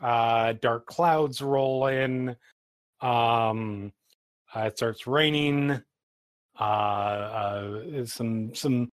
Uh, 0.00 0.54
dark 0.60 0.86
clouds 0.86 1.42
roll 1.42 1.86
in. 1.86 2.36
Um, 3.00 3.92
uh, 4.54 4.60
it 4.60 4.76
starts 4.76 5.06
raining. 5.06 5.82
Uh, 6.58 6.62
uh, 6.62 8.04
some 8.06 8.54
some 8.54 8.90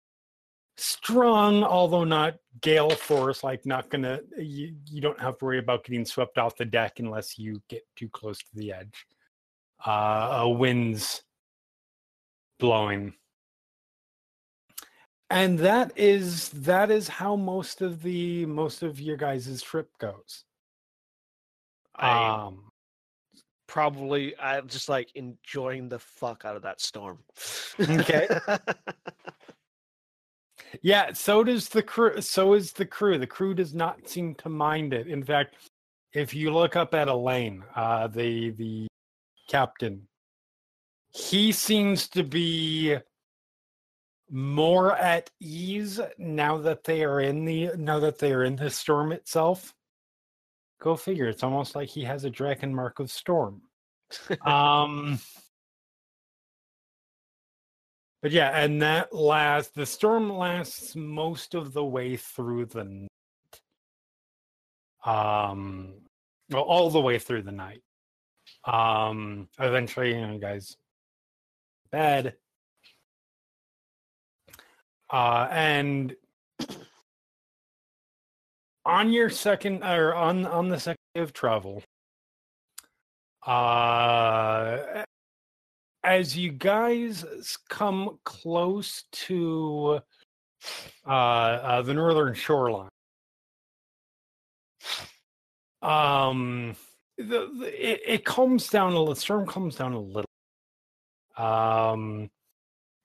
strong, 0.80 1.62
although 1.62 2.04
not 2.04 2.36
gale 2.60 2.90
force. 2.90 3.44
Like 3.44 3.66
not 3.66 3.90
gonna. 3.90 4.20
You, 4.38 4.74
you 4.86 5.00
don't 5.00 5.20
have 5.20 5.38
to 5.38 5.44
worry 5.44 5.58
about 5.58 5.84
getting 5.84 6.04
swept 6.04 6.38
off 6.38 6.56
the 6.56 6.64
deck 6.64 6.98
unless 6.98 7.38
you 7.38 7.60
get 7.68 7.82
too 7.96 8.08
close 8.08 8.38
to 8.38 8.54
the 8.54 8.72
edge. 8.72 9.06
Uh, 9.86 10.42
uh 10.44 10.48
winds 10.48 11.22
blowing 12.58 13.14
and 15.30 15.58
that 15.60 15.92
is 15.96 16.50
that 16.50 16.90
is 16.90 17.08
how 17.08 17.36
most 17.36 17.80
of 17.80 18.02
the 18.02 18.44
most 18.46 18.82
of 18.82 19.00
your 19.00 19.16
guys' 19.16 19.62
trip 19.62 19.88
goes 19.98 20.44
I 21.94 22.28
um 22.28 22.70
probably 23.66 24.38
I'm 24.38 24.66
just 24.66 24.88
like 24.88 25.14
enjoying 25.14 25.88
the 25.88 26.00
fuck 26.00 26.44
out 26.44 26.56
of 26.56 26.62
that 26.62 26.80
storm. 26.80 27.20
Okay. 27.78 28.28
yeah 30.82 31.12
so 31.12 31.44
does 31.44 31.68
the 31.68 31.82
crew 31.82 32.20
so 32.20 32.54
is 32.54 32.72
the 32.72 32.86
crew. 32.86 33.18
The 33.18 33.26
crew 33.26 33.54
does 33.54 33.74
not 33.74 34.08
seem 34.08 34.34
to 34.36 34.48
mind 34.48 34.92
it. 34.92 35.06
In 35.06 35.22
fact 35.22 35.56
if 36.12 36.34
you 36.34 36.52
look 36.52 36.76
up 36.76 36.94
at 36.94 37.08
elaine 37.08 37.64
uh 37.74 38.06
the 38.08 38.50
the 38.50 38.86
captain 39.48 40.06
he 41.12 41.52
seems 41.52 42.08
to 42.08 42.22
be 42.22 42.96
more 44.30 44.96
at 44.96 45.30
ease 45.40 46.00
now 46.18 46.56
that 46.58 46.84
they 46.84 47.02
are 47.02 47.20
in 47.20 47.44
the 47.44 47.70
now 47.76 47.98
that 47.98 48.18
they 48.18 48.32
are 48.32 48.44
in 48.44 48.56
the 48.56 48.70
storm 48.70 49.12
itself. 49.12 49.74
Go 50.80 50.96
figure. 50.96 51.28
It's 51.28 51.42
almost 51.42 51.74
like 51.74 51.88
he 51.88 52.04
has 52.04 52.24
a 52.24 52.30
dragon 52.30 52.74
mark 52.74 53.00
of 53.00 53.10
storm. 53.10 53.62
Um 54.46 55.20
but 58.22 58.30
yeah 58.30 58.50
and 58.50 58.82
that 58.82 59.14
lasts 59.14 59.72
the 59.74 59.86
storm 59.86 60.30
lasts 60.30 60.94
most 60.94 61.54
of 61.54 61.72
the 61.72 61.84
way 61.84 62.16
through 62.16 62.66
the 62.66 62.84
night. 62.84 63.08
Um 65.04 65.94
well 66.50 66.62
all 66.62 66.90
the 66.90 67.00
way 67.00 67.18
through 67.18 67.42
the 67.42 67.52
night. 67.52 67.82
Um 68.64 69.48
eventually 69.58 70.14
you 70.14 70.20
know 70.20 70.32
you 70.34 70.40
guys 70.40 70.76
bed. 71.90 72.36
Uh 75.10 75.48
and 75.50 76.14
on 78.84 79.12
your 79.12 79.30
second 79.30 79.82
or 79.82 80.14
on 80.14 80.46
on 80.46 80.68
the 80.68 80.78
second 80.78 80.96
day 81.14 81.20
of 81.20 81.32
travel 81.32 81.82
uh 83.46 85.04
as 86.02 86.36
you 86.36 86.50
guys 86.50 87.24
come 87.68 88.18
close 88.24 89.04
to 89.12 90.00
uh, 91.06 91.10
uh, 91.10 91.82
the 91.82 91.94
northern 91.94 92.34
shoreline. 92.34 92.88
Um, 95.82 96.76
the, 97.16 97.50
the 97.58 97.90
it, 97.92 98.00
it 98.06 98.24
calms 98.24 98.68
down 98.68 98.92
a 98.92 98.98
little. 98.98 99.14
The 99.14 99.20
storm 99.20 99.46
calms 99.46 99.76
down 99.76 99.92
a 99.92 100.00
little. 100.00 100.24
Um, 101.36 102.30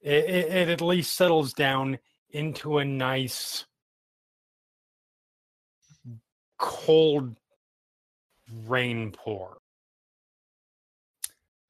it, 0.02 0.26
it, 0.26 0.52
it 0.52 0.70
at 0.70 0.82
least 0.82 1.16
settles 1.16 1.54
down 1.54 2.00
into 2.30 2.78
a 2.78 2.86
nice 2.86 3.66
cold 6.58 7.36
rain 8.68 9.12
pour. 9.12 9.58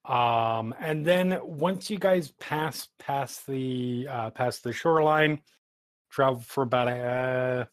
Um, 0.06 0.72
and 0.80 1.04
then 1.04 1.38
once 1.42 1.90
you 1.90 1.98
guys 1.98 2.32
pass 2.38 2.88
past 2.98 3.46
the 3.46 4.06
uh, 4.08 4.30
past 4.30 4.62
the 4.62 4.72
shoreline, 4.72 5.40
travel 6.10 6.40
for 6.40 6.62
about 6.62 6.88
a 6.88 6.98
uh, 6.98 7.64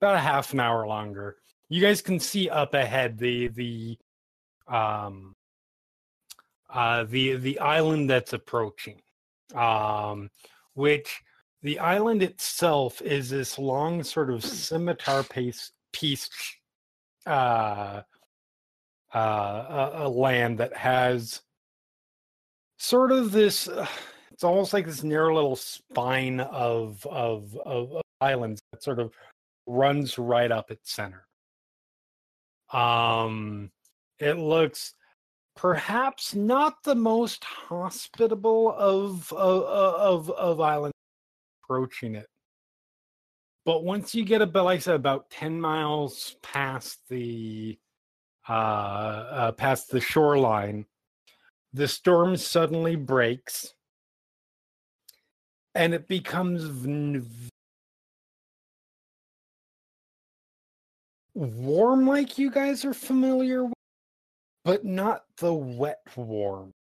about 0.00 0.16
a 0.16 0.20
half 0.20 0.52
an 0.52 0.60
hour 0.60 0.86
longer. 0.86 1.36
You 1.68 1.80
guys 1.80 2.02
can 2.02 2.20
see 2.20 2.50
up 2.50 2.74
ahead 2.74 3.18
the 3.18 3.48
the 3.48 3.98
um 4.68 5.34
uh 6.70 7.04
the 7.04 7.36
the 7.36 7.58
island 7.58 8.10
that's 8.10 8.32
approaching. 8.32 9.00
Um 9.54 10.30
which 10.74 11.22
the 11.62 11.78
island 11.78 12.22
itself 12.22 13.00
is 13.00 13.30
this 13.30 13.58
long 13.58 14.04
sort 14.04 14.30
of 14.30 14.44
scimitar 14.44 15.22
piece 15.22 15.72
piece 15.92 16.28
uh 17.24 18.02
uh 19.14 19.18
a, 19.98 20.06
a 20.06 20.08
land 20.08 20.58
that 20.58 20.76
has 20.76 21.42
sort 22.78 23.12
of 23.12 23.32
this 23.32 23.68
uh, 23.68 23.86
it's 24.32 24.44
almost 24.44 24.72
like 24.72 24.84
this 24.84 25.02
narrow 25.02 25.34
little 25.34 25.56
spine 25.56 26.40
of 26.40 27.06
of 27.06 27.56
of, 27.64 27.94
of 27.94 28.02
islands 28.20 28.60
that 28.72 28.82
sort 28.82 28.98
of 28.98 29.12
runs 29.66 30.18
right 30.18 30.50
up 30.52 30.70
its 30.70 30.92
center. 30.92 31.26
Um, 32.72 33.70
it 34.18 34.34
looks 34.34 34.94
perhaps 35.56 36.34
not 36.34 36.82
the 36.82 36.94
most 36.94 37.44
hospitable 37.44 38.74
of 38.76 39.32
of 39.32 39.62
of, 39.64 40.30
of 40.30 40.60
islands 40.60 40.94
approaching 41.64 42.14
it. 42.14 42.26
But 43.64 43.84
once 43.84 44.14
you 44.14 44.24
get 44.24 44.42
about, 44.42 44.66
like 44.66 44.76
I 44.76 44.80
said, 44.80 44.94
about 44.96 45.30
ten 45.30 45.60
miles 45.60 46.36
past 46.42 47.00
the 47.08 47.78
uh, 48.48 48.52
uh 48.52 49.52
past 49.52 49.90
the 49.90 50.00
shoreline, 50.00 50.86
the 51.72 51.88
storm 51.88 52.36
suddenly 52.36 52.96
breaks, 52.96 53.74
and 55.74 55.94
it 55.94 56.08
becomes 56.08 56.64
warm 61.34 62.06
like 62.06 62.38
you 62.38 62.50
guys 62.50 62.84
are 62.84 62.94
familiar 62.94 63.64
with, 63.64 63.74
but 64.64 64.84
not 64.84 65.24
the 65.38 65.52
wet 65.52 66.00
warm. 66.16 66.72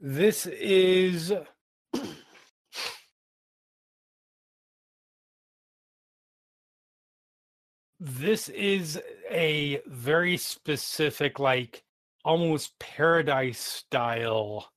This 0.00 0.46
is 0.46 1.32
this 8.04 8.48
is 8.50 9.00
a 9.30 9.80
very 9.86 10.36
specific 10.36 11.38
like 11.38 11.82
almost 12.24 12.78
paradise 12.78 13.58
style 13.58 14.70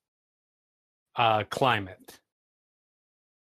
uh 1.15 1.43
climate 1.49 2.19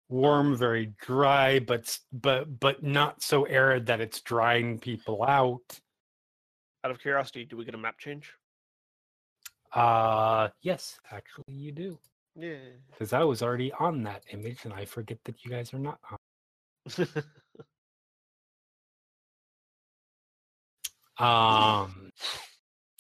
warm, 0.10 0.56
very 0.56 0.93
dry, 1.02 1.60
but 1.60 1.97
but 2.11 2.60
but 2.60 2.84
not 2.84 3.22
so 3.22 3.43
arid 3.43 3.85
that 3.88 4.02
it's 4.02 4.22
drying 4.22 4.80
people 4.80 5.23
out. 5.23 5.80
Out 6.84 6.91
of 6.91 6.99
curiosity, 6.99 7.45
do 7.45 7.57
we 7.57 7.65
get 7.65 7.76
a 7.76 7.77
map 7.77 7.97
change? 7.99 8.34
Uh 9.73 10.49
yes, 10.61 10.99
actually 11.11 11.53
you 11.53 11.72
do. 11.72 11.99
Yeah. 12.35 12.57
Because 12.91 13.14
I 13.14 13.23
was 13.23 13.41
already 13.41 13.72
on 13.73 14.03
that 14.03 14.23
image 14.31 14.65
and 14.65 14.73
I 14.73 14.85
forget 14.85 15.18
that 15.26 15.43
you 15.43 15.52
guys 15.52 15.73
are 15.73 15.80
not 15.80 15.99
on. 16.11 17.07
Um 21.18 22.12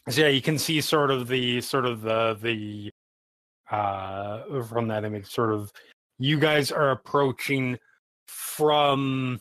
so 0.07 0.21
yeah, 0.21 0.27
you 0.27 0.41
can 0.41 0.59
see 0.59 0.81
sort 0.81 1.09
of 1.09 1.27
the 1.27 1.61
sort 1.61 1.85
of 1.85 2.01
the 2.01 2.37
the 2.41 2.91
uh 3.71 4.61
from 4.63 4.87
that 4.89 5.03
image 5.03 5.25
sort 5.25 5.51
of 5.51 5.71
you 6.19 6.39
guys 6.39 6.71
are 6.71 6.91
approaching 6.91 7.77
from 8.27 9.39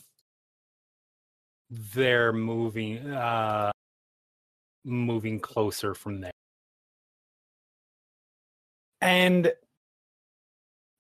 there 1.71 2.33
moving 2.33 3.11
uh 3.11 3.71
moving 4.85 5.39
closer 5.39 5.95
from 5.95 6.21
there. 6.21 6.33
And 9.01 9.53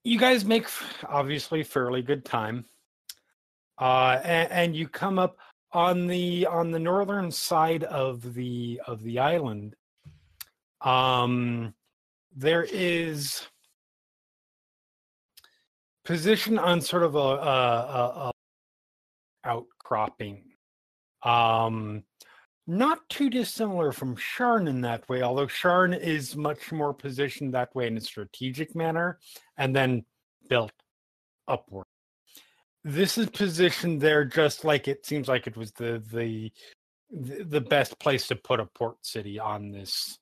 you 0.04 0.18
guys 0.18 0.44
make 0.44 0.68
obviously 1.08 1.62
fairly 1.62 2.02
good 2.02 2.24
time. 2.26 2.66
Uh 3.78 4.20
and, 4.22 4.52
and 4.52 4.76
you 4.76 4.88
come 4.88 5.18
up 5.18 5.38
on 5.74 6.06
the 6.06 6.46
on 6.46 6.70
the 6.70 6.78
northern 6.78 7.30
side 7.30 7.84
of 7.84 8.34
the 8.34 8.80
of 8.86 9.02
the 9.02 9.18
island 9.18 9.76
um 10.80 11.74
there 12.36 12.66
is 12.70 13.46
position 16.04 16.58
on 16.58 16.80
sort 16.80 17.02
of 17.02 17.14
a, 17.14 17.18
a, 17.18 18.22
a 18.28 18.32
outcropping. 19.44 20.42
Um, 21.22 22.04
not 22.66 23.06
too 23.08 23.28
dissimilar 23.28 23.92
from 23.92 24.16
Sharn 24.16 24.68
in 24.68 24.80
that 24.82 25.08
way, 25.08 25.22
although 25.22 25.46
Sharn 25.46 25.98
is 25.98 26.36
much 26.36 26.72
more 26.72 26.94
positioned 26.94 27.52
that 27.54 27.74
way 27.74 27.86
in 27.86 27.96
a 27.96 28.00
strategic 28.00 28.74
manner 28.74 29.18
and 29.58 29.74
then 29.74 30.04
built 30.48 30.72
upward. 31.46 31.83
This 32.84 33.16
is 33.16 33.30
positioned 33.30 34.00
there 34.00 34.24
just 34.24 34.64
like 34.64 34.88
it 34.88 35.06
seems 35.06 35.26
like 35.26 35.46
it 35.46 35.56
was 35.56 35.72
the 35.72 36.02
the 36.12 36.52
the 37.10 37.60
best 37.60 37.98
place 37.98 38.26
to 38.28 38.36
put 38.36 38.60
a 38.60 38.66
port 38.66 38.96
city 39.06 39.38
on 39.38 39.70
this 39.70 40.18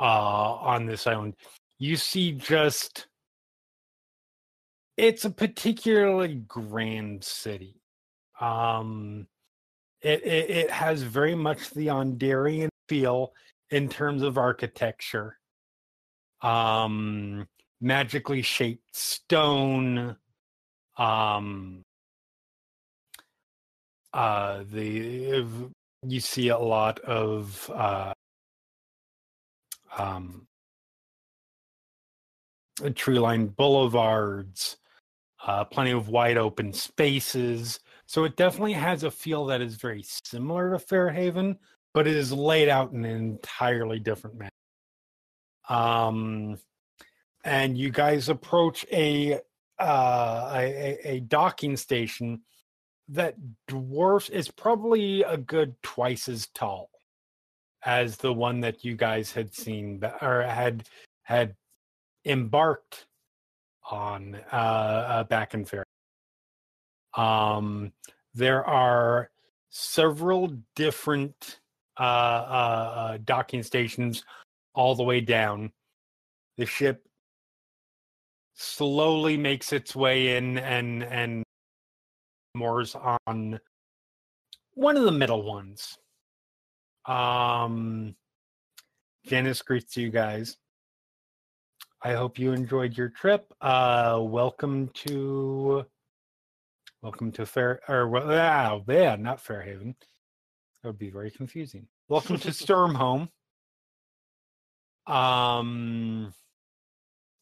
uh 0.00 0.04
on 0.04 0.86
this 0.86 1.06
island. 1.06 1.34
You 1.78 1.96
see 1.96 2.32
just 2.32 3.06
it's 4.96 5.24
a 5.24 5.30
particularly 5.30 6.36
grand 6.36 7.22
city. 7.22 7.82
Um, 8.40 9.26
it, 10.00 10.22
it, 10.24 10.50
it 10.50 10.70
has 10.70 11.02
very 11.02 11.34
much 11.34 11.70
the 11.70 11.88
Aundairian 11.88 12.68
feel 12.88 13.32
in 13.70 13.88
terms 13.88 14.22
of 14.22 14.38
architecture. 14.38 15.38
Um, 16.42 17.46
magically 17.80 18.42
shaped 18.42 18.96
stone. 18.96 20.16
Um, 20.96 21.82
uh, 24.12 24.64
the 24.70 25.70
you 26.06 26.20
see 26.20 26.48
a 26.48 26.58
lot 26.58 27.00
of 27.00 27.70
uh, 27.74 28.12
um, 29.98 30.46
tree 32.94 33.18
line 33.18 33.46
boulevards 33.48 34.76
uh, 35.46 35.64
plenty 35.64 35.92
of 35.92 36.08
wide 36.08 36.36
open 36.36 36.72
spaces. 36.72 37.80
So 38.06 38.24
it 38.24 38.36
definitely 38.36 38.72
has 38.74 39.04
a 39.04 39.10
feel 39.10 39.46
that 39.46 39.60
is 39.60 39.76
very 39.76 40.02
similar 40.02 40.70
to 40.72 40.78
Fairhaven, 40.78 41.58
but 41.94 42.06
it 42.06 42.16
is 42.16 42.32
laid 42.32 42.68
out 42.68 42.92
in 42.92 43.04
an 43.04 43.16
entirely 43.16 43.98
different 43.98 44.38
manner. 44.38 44.50
Um, 45.68 46.58
and 47.44 47.76
you 47.76 47.90
guys 47.90 48.28
approach 48.28 48.86
a 48.92 49.40
uh, 49.78 50.50
a, 50.54 50.98
a 51.04 51.20
docking 51.20 51.76
station 51.76 52.42
that 53.08 53.36
dwarfs 53.68 54.28
is 54.30 54.50
probably 54.50 55.22
a 55.22 55.36
good 55.36 55.74
twice 55.82 56.28
as 56.28 56.48
tall 56.48 56.90
as 57.84 58.16
the 58.16 58.32
one 58.32 58.60
that 58.60 58.84
you 58.84 58.96
guys 58.96 59.32
had 59.32 59.54
seen 59.54 60.02
or 60.20 60.42
had 60.42 60.88
had 61.22 61.54
embarked 62.24 63.06
on 63.90 64.36
uh, 64.52 64.56
uh, 64.56 65.24
back 65.24 65.54
in 65.54 65.64
fair. 65.64 65.84
Um, 67.16 67.92
there 68.34 68.64
are 68.64 69.30
several 69.70 70.52
different 70.74 71.60
uh, 71.98 72.02
uh, 72.02 72.92
uh, 72.96 73.18
docking 73.24 73.62
stations 73.62 74.24
all 74.74 74.94
the 74.94 75.02
way 75.02 75.20
down. 75.20 75.72
The 76.56 76.66
ship 76.66 77.06
slowly 78.56 79.36
makes 79.36 79.72
its 79.72 79.94
way 79.94 80.36
in 80.36 80.58
and 80.58 81.04
and 81.04 81.44
moors 82.54 82.96
on 83.26 83.60
one 84.74 84.96
of 84.96 85.04
the 85.04 85.12
middle 85.12 85.42
ones. 85.42 85.98
Um, 87.06 88.16
Janice 89.26 89.62
greets 89.62 89.96
you 89.96 90.10
guys. 90.10 90.56
I 92.02 92.14
hope 92.14 92.38
you 92.38 92.52
enjoyed 92.52 92.96
your 92.96 93.08
trip. 93.10 93.52
Uh, 93.60 94.18
welcome 94.22 94.88
to, 94.94 95.84
welcome 97.02 97.32
to 97.32 97.46
Fair 97.46 97.80
or 97.88 98.08
well, 98.08 98.30
ah, 98.30 98.80
yeah, 98.88 99.16
not 99.16 99.40
Fairhaven. 99.40 99.94
That 100.82 100.88
would 100.90 100.98
be 100.98 101.10
very 101.10 101.30
confusing. 101.30 101.86
Welcome 102.08 102.38
to 102.38 102.48
Stormhome. 102.50 103.28
Um, 105.06 106.32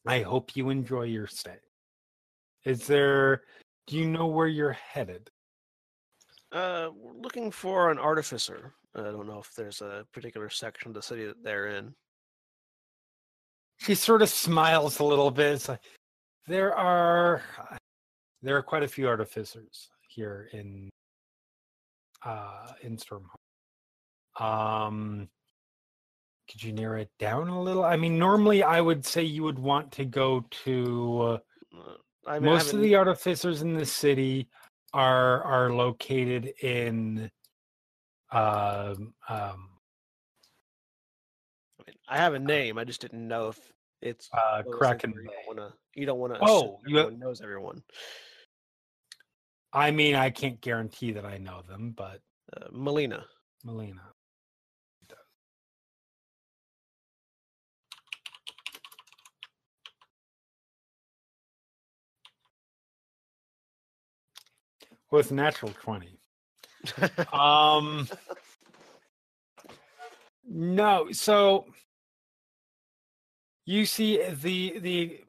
I 0.05 0.21
hope 0.21 0.55
you 0.55 0.69
enjoy 0.69 1.03
your 1.03 1.27
stay. 1.27 1.57
Is 2.63 2.87
there? 2.87 3.41
Do 3.87 3.97
you 3.97 4.07
know 4.07 4.27
where 4.27 4.47
you're 4.47 4.71
headed? 4.71 5.29
Uh, 6.51 6.89
we're 6.95 7.13
looking 7.13 7.51
for 7.51 7.91
an 7.91 7.99
artificer. 7.99 8.73
I 8.95 9.01
don't 9.03 9.27
know 9.27 9.39
if 9.39 9.53
there's 9.55 9.81
a 9.81 10.05
particular 10.13 10.49
section 10.49 10.89
of 10.89 10.95
the 10.95 11.01
city 11.01 11.25
that 11.25 11.43
they're 11.43 11.67
in. 11.67 11.93
She 13.77 13.93
sort 13.93 14.21
of 14.21 14.29
smiles 14.29 14.99
a 14.99 15.03
little 15.03 15.31
bit. 15.31 15.53
It's 15.53 15.67
like 15.67 15.81
there 16.47 16.73
are 16.75 17.41
there 18.41 18.55
are 18.55 18.63
quite 18.63 18.83
a 18.83 18.87
few 18.87 19.07
artificers 19.07 19.89
here 20.07 20.49
in 20.53 20.89
uh 22.23 22.71
in 22.81 22.97
Stormhome. 22.97 23.35
Um 24.39 25.27
could 26.49 26.63
you 26.63 26.71
narrow 26.73 27.01
it 27.01 27.11
down 27.19 27.47
a 27.47 27.61
little? 27.61 27.83
I 27.83 27.95
mean, 27.97 28.17
normally 28.19 28.63
I 28.63 28.81
would 28.81 29.05
say 29.05 29.23
you 29.23 29.43
would 29.43 29.59
want 29.59 29.91
to 29.93 30.05
go 30.05 30.45
to 30.63 31.21
uh, 31.21 31.37
Uh, 31.75 31.95
I 32.27 32.39
mean, 32.39 32.49
I 32.49 32.53
most 32.53 32.73
of 32.73 32.81
the 32.81 32.95
artificers 32.95 33.61
in 33.61 33.73
the 33.73 33.85
city 33.85 34.47
are 34.93 35.43
are 35.43 35.73
located 35.73 36.53
in 36.61 37.29
um 38.31 39.13
um 39.29 39.69
I 41.79 41.83
mean, 41.87 41.97
I 42.07 42.17
have 42.17 42.33
a 42.33 42.39
name. 42.39 42.77
I 42.77 42.83
just 42.83 43.01
didn't 43.01 43.27
know 43.27 43.49
if 43.49 43.59
it's 44.01 44.29
uh 44.33 44.37
one 44.37 44.59
of 44.59 44.65
those 44.65 44.65
things 44.65 44.77
Kraken 44.77 45.13
you 45.13 45.29
don't 45.29 45.47
want 45.47 45.59
to. 45.59 45.77
You 45.99 46.05
don't 46.05 46.19
want 46.19 46.33
to. 46.35 46.39
Oh, 46.43 46.79
you 46.85 46.97
have- 46.97 47.07
everyone 47.07 47.19
knows 47.19 47.41
everyone. 47.41 47.83
I 49.73 49.91
mean, 49.91 50.15
I 50.15 50.29
can't 50.29 50.61
guarantee 50.61 51.11
that 51.13 51.25
I 51.25 51.37
know 51.37 51.61
them, 51.67 51.91
but 51.91 52.21
Uh, 52.55 52.67
Melina. 52.71 53.25
Melina. 53.63 54.14
With 65.15 65.31
natural 65.31 65.71
20. 65.81 66.19
Um 67.33 68.07
No, 70.43 71.07
so 71.11 71.67
you 73.65 73.85
see 73.85 74.21
the 74.29 74.77
the 74.79 75.19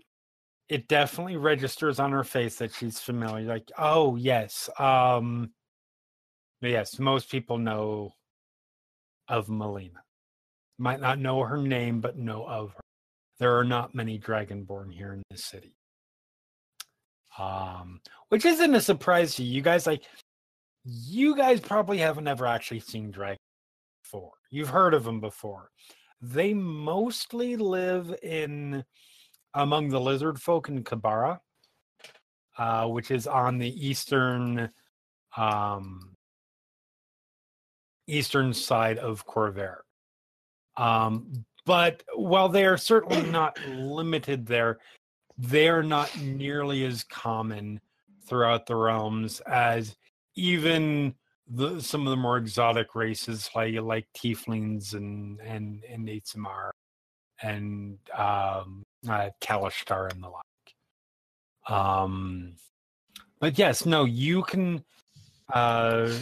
it 0.69 0.89
definitely 0.89 1.37
registers 1.37 2.01
on 2.01 2.11
her 2.11 2.25
face 2.25 2.57
that 2.57 2.75
she's 2.75 2.99
familiar. 2.99 3.47
Like, 3.47 3.71
oh 3.79 4.17
yes. 4.17 4.69
Um 4.77 5.53
yes, 6.61 6.99
most 6.99 7.31
people 7.31 7.57
know 7.57 8.11
of 9.29 9.49
Melina. 9.49 10.03
Might 10.79 11.01
not 11.01 11.21
know 11.21 11.43
her 11.45 11.59
name, 11.59 12.01
but 12.01 12.19
know 12.19 12.45
of 12.45 12.73
her. 12.73 12.81
There 13.39 13.57
are 13.57 13.65
not 13.65 13.95
many 13.95 14.19
Dragonborn 14.19 14.93
here 14.93 15.13
in 15.13 15.23
this 15.31 15.45
city. 15.45 15.77
Um, 17.39 18.01
which 18.29 18.45
isn't 18.45 18.75
a 18.75 18.81
surprise 18.81 19.35
to 19.37 19.43
you. 19.43 19.61
Guys 19.61 19.87
like 19.87 20.05
you 20.85 21.37
guys 21.37 21.61
probably 21.61 21.99
haven't 21.99 22.29
ever 22.29 22.47
actually 22.47 22.81
seen 22.81 23.11
dragons 23.11 23.39
before. 24.03 24.33
You've 24.51 24.69
heard 24.69 24.95
of 24.95 25.05
them 25.05 25.21
before. 25.21 25.71
They 26.21 26.55
mostly 26.55 27.57
live 27.57 28.15
in 28.23 28.85
among 29.55 29.89
the 29.89 30.01
lizard 30.01 30.41
folk 30.41 30.69
in 30.69 30.85
Q'barra, 30.85 31.41
uh, 32.57 32.87
which 32.87 33.11
is 33.11 33.27
on 33.27 33.59
the 33.59 33.87
eastern 33.87 34.71
um, 35.37 36.17
eastern 38.07 38.55
side 38.55 38.99
of 38.99 39.27
Khorvaire. 39.27 39.81
Um, 40.77 41.45
but 41.65 42.03
while 42.15 42.49
they 42.49 42.65
are 42.65 42.77
certainly 42.77 43.29
not 43.31 43.59
limited 43.67 44.47
there, 44.47 44.79
they 45.39 45.69
are 45.69 45.83
not 45.83 46.19
nearly 46.21 46.85
as 46.85 47.05
common 47.05 47.81
throughout 48.27 48.67
the 48.67 48.75
realms 48.75 49.41
as 49.41 49.97
even 50.35 51.15
the 51.49 51.81
some 51.81 52.07
of 52.07 52.11
the 52.11 52.17
more 52.17 52.37
exotic 52.39 52.95
races 52.95 53.49
like 53.55 53.75
like 53.81 54.07
tieflings 54.17 54.95
and 54.95 55.41
and 55.41 55.85
and 55.89 56.07
Neitsamar 56.09 56.71
and 57.43 57.99
um 58.17 58.83
uh, 59.09 59.31
Kalashtar 59.41 60.11
and 60.11 60.23
the 60.23 60.29
like. 60.29 61.75
Um 61.77 62.57
but 63.39 63.59
yes, 63.59 63.87
no, 63.87 64.05
you 64.05 64.43
can 64.43 64.85
uh 65.53 66.13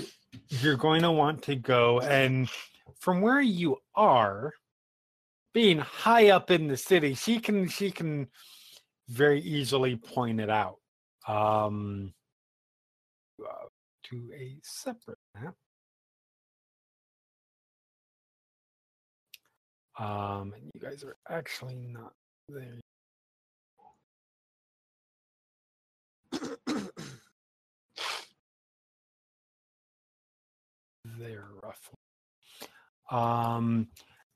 you're 0.48 0.76
going 0.76 1.02
to 1.02 1.12
want 1.12 1.42
to 1.42 1.54
go 1.56 2.00
and 2.00 2.50
from 2.98 3.20
where 3.20 3.40
you 3.40 3.78
are 3.94 4.52
being 5.52 5.78
high 5.78 6.30
up 6.30 6.50
in 6.50 6.66
the 6.66 6.76
city, 6.76 7.14
she 7.14 7.38
can 7.38 7.68
she 7.68 7.90
can 7.90 8.28
very 9.08 9.40
easily 9.40 9.96
pointed 9.96 10.50
out. 10.50 10.78
Um 11.26 12.12
uh, 13.42 13.66
to 14.04 14.30
a 14.36 14.56
separate 14.62 15.18
map. 15.34 15.54
Um, 19.98 20.52
and 20.54 20.70
you 20.74 20.80
guys 20.80 21.04
are 21.04 21.16
actually 21.28 21.76
not 21.76 22.12
there. 22.48 22.80
there 31.18 31.44
roughly. 31.62 31.94
Um, 33.10 33.88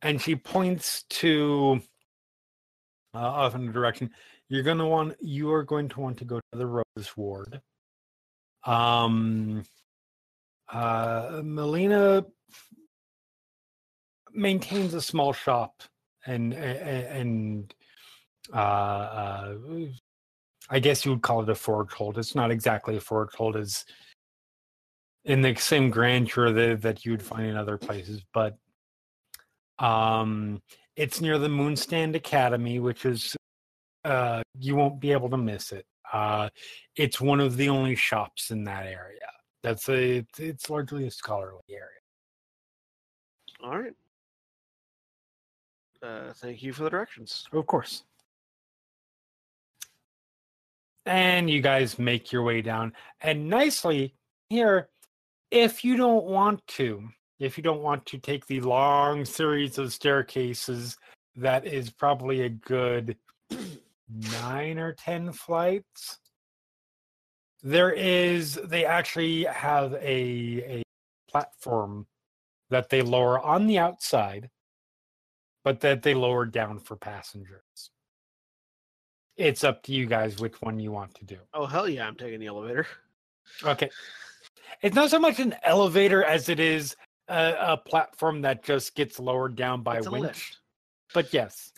and 0.03 0.21
she 0.23 0.37
points 0.37 1.05
to 1.11 1.81
uh, 3.15 3.19
off 3.19 3.55
in 3.57 3.67
the 3.67 3.73
direction. 3.73 4.11
You're 4.49 4.63
gonna 4.63 4.89
want. 4.89 5.17
You 5.21 5.53
are 5.53 5.63
going 5.63 5.89
to 5.91 6.01
want 6.01 6.19
to 6.19 6.25
go 6.25 6.37
to 6.37 6.59
the 6.59 6.67
Rose 6.67 7.17
Ward. 7.17 7.61
Um, 8.65 9.63
uh, 10.73 11.41
Melina 11.45 12.25
maintains 14.33 14.95
a 14.95 15.01
small 15.01 15.33
shop 15.33 15.83
and 16.27 16.55
and 16.55 17.75
uh, 18.53 18.57
uh, 18.57 19.55
I 20.71 20.79
guess 20.79 21.05
you 21.05 21.13
would 21.13 21.23
call 21.23 21.43
it 21.43 21.49
a 21.49 21.55
forge 21.55 21.93
hold. 21.93 22.19
It's 22.19 22.35
not 22.35 22.51
exactly 22.51 22.97
a 22.97 23.01
forge 23.01 23.35
hold 23.35 23.57
as 23.57 23.85
in 25.25 25.43
the 25.43 25.55
same 25.57 25.91
grandeur 25.91 26.53
that, 26.53 26.83
that 26.83 27.05
you 27.05 27.13
would 27.13 27.23
find 27.23 27.47
in 27.47 27.57
other 27.57 27.77
places, 27.77 28.23
but 28.33 28.57
um, 29.79 30.63
it's 30.97 31.21
near 31.21 31.39
the 31.39 31.49
Moonstand 31.49 32.15
Academy, 32.15 32.81
which 32.81 33.05
is 33.05 33.37
uh, 34.09 34.43
you 34.59 34.75
won't 34.75 35.01
be 35.01 35.13
able 35.13 35.29
to 35.31 35.37
miss 35.37 35.73
it. 35.73 35.87
Uh, 36.13 36.49
it's 36.97 37.21
one 37.21 37.41
of 37.41 37.57
the 37.57 37.69
only 37.69 37.95
shops 37.95 38.51
in 38.51 38.65
that 38.65 38.87
area. 38.87 39.29
That's 39.63 39.89
a 39.89 40.19
it's, 40.19 40.41
it's 40.41 40.71
largely 40.71 41.07
a 41.07 41.11
scholarly 41.11 41.61
area. 41.71 41.83
All 43.63 43.79
right. 43.79 43.95
Uh, 46.03 46.33
thank 46.35 46.63
you 46.63 46.73
for 46.73 46.85
the 46.85 46.91
directions. 46.91 47.47
Of 47.53 47.67
course. 47.67 48.05
And 51.05 51.51
you 51.51 51.61
guys 51.61 51.99
make 51.99 52.33
your 52.33 52.43
way 52.43 52.63
down. 52.63 52.93
And 53.21 53.49
nicely 53.49 54.15
here, 54.49 54.89
if 55.51 55.85
you 55.85 55.97
don't 55.97 56.25
want 56.25 56.67
to, 56.69 57.09
if 57.41 57.57
you 57.57 57.65
don't 57.65 57.83
want 57.83 58.07
to 58.07 58.19
take 58.19 58.47
the 58.47 58.61
long 58.61 59.25
series 59.25 59.79
of 59.79 59.93
staircases, 59.93 60.97
that 61.37 61.67
is 61.67 61.91
probably 61.91 62.43
a 62.43 62.49
good 62.49 63.17
nine 64.09 64.79
or 64.79 64.93
ten 64.93 65.33
flights. 65.33 66.19
There 67.63 67.91
is, 67.91 68.55
they 68.65 68.85
actually 68.85 69.45
have 69.45 69.93
a, 69.95 70.01
a 70.01 70.83
platform 71.29 72.07
that 72.71 72.89
they 72.89 73.03
lower 73.03 73.41
on 73.41 73.67
the 73.67 73.79
outside 73.79 74.51
but 75.69 75.81
that 75.81 76.01
they 76.03 76.15
lower 76.15 76.47
down 76.47 76.79
for 76.79 76.97
passengers. 76.97 77.91
It's 79.37 79.65
up 79.65 79.83
to 79.83 79.93
you 79.93 80.07
guys 80.07 80.39
which 80.39 80.55
one 80.63 80.81
you 80.81 80.91
want 80.91 81.15
to 81.17 81.27
do. 81.27 81.37
Oh 81.53 81.67
hell 81.67 81.87
yeah! 81.87 82.07
I'm 82.07 82.17
taking 82.17 82.41
the 82.41 82.47
elevator. 82.47 82.87
Okay. 83.63 83.91
It's 84.83 84.95
not 84.95 85.11
so 85.11 85.19
much 85.19 85.41
an 85.41 85.55
elevator 85.63 86.25
as 86.25 86.49
it 86.49 86.59
is 86.59 86.97
a, 87.29 87.55
a 87.59 87.77
platform 87.77 88.41
that 88.43 88.65
just 88.65 88.95
gets 88.95 89.19
lowered 89.21 89.57
down 89.57 89.83
by 89.83 90.01
winch. 90.01 90.23
lift. 90.23 90.59
But 91.13 91.35
yes. 91.35 91.73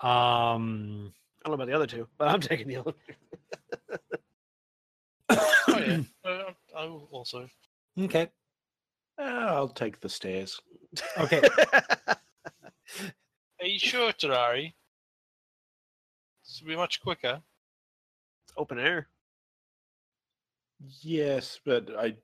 Um 0.00 1.12
I 1.44 1.48
don't 1.48 1.58
know 1.58 1.62
about 1.62 1.68
the 1.68 1.74
other 1.74 1.86
two, 1.86 2.08
but 2.18 2.28
I'm 2.28 2.40
taking 2.40 2.68
the 2.68 2.76
elevator. 2.76 3.16
Oh 5.30 5.78
yeah, 5.78 6.00
uh, 6.24 6.52
I 6.76 6.84
will 6.84 7.08
also. 7.10 7.48
okay. 7.98 8.30
Uh, 9.18 9.22
I'll 9.22 9.68
take 9.68 10.00
the 10.00 10.08
stairs. 10.08 10.60
Okay. 11.18 11.42
Are 13.60 13.66
you 13.66 13.78
sure, 13.78 14.12
Tanar'ri? 14.12 14.72
This 16.44 16.60
will 16.62 16.68
be 16.68 16.76
much 16.76 17.02
quicker. 17.02 17.42
It's 18.44 18.54
open 18.56 18.78
air. 18.78 19.08
Yes, 21.02 21.58
but 21.64 21.90
I, 21.98 22.14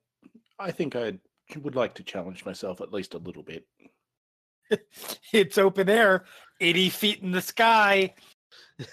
I 0.58 0.70
think 0.70 0.94
I 0.94 1.18
would 1.60 1.74
like 1.74 1.94
to 1.94 2.04
challenge 2.04 2.44
myself 2.46 2.80
at 2.80 2.92
least 2.92 3.14
a 3.14 3.18
little 3.18 3.42
bit. 3.42 3.66
it's 5.32 5.58
open 5.58 5.88
air, 5.88 6.24
80 6.60 6.88
feet 6.90 7.22
in 7.22 7.30
the 7.32 7.42
sky. 7.42 8.14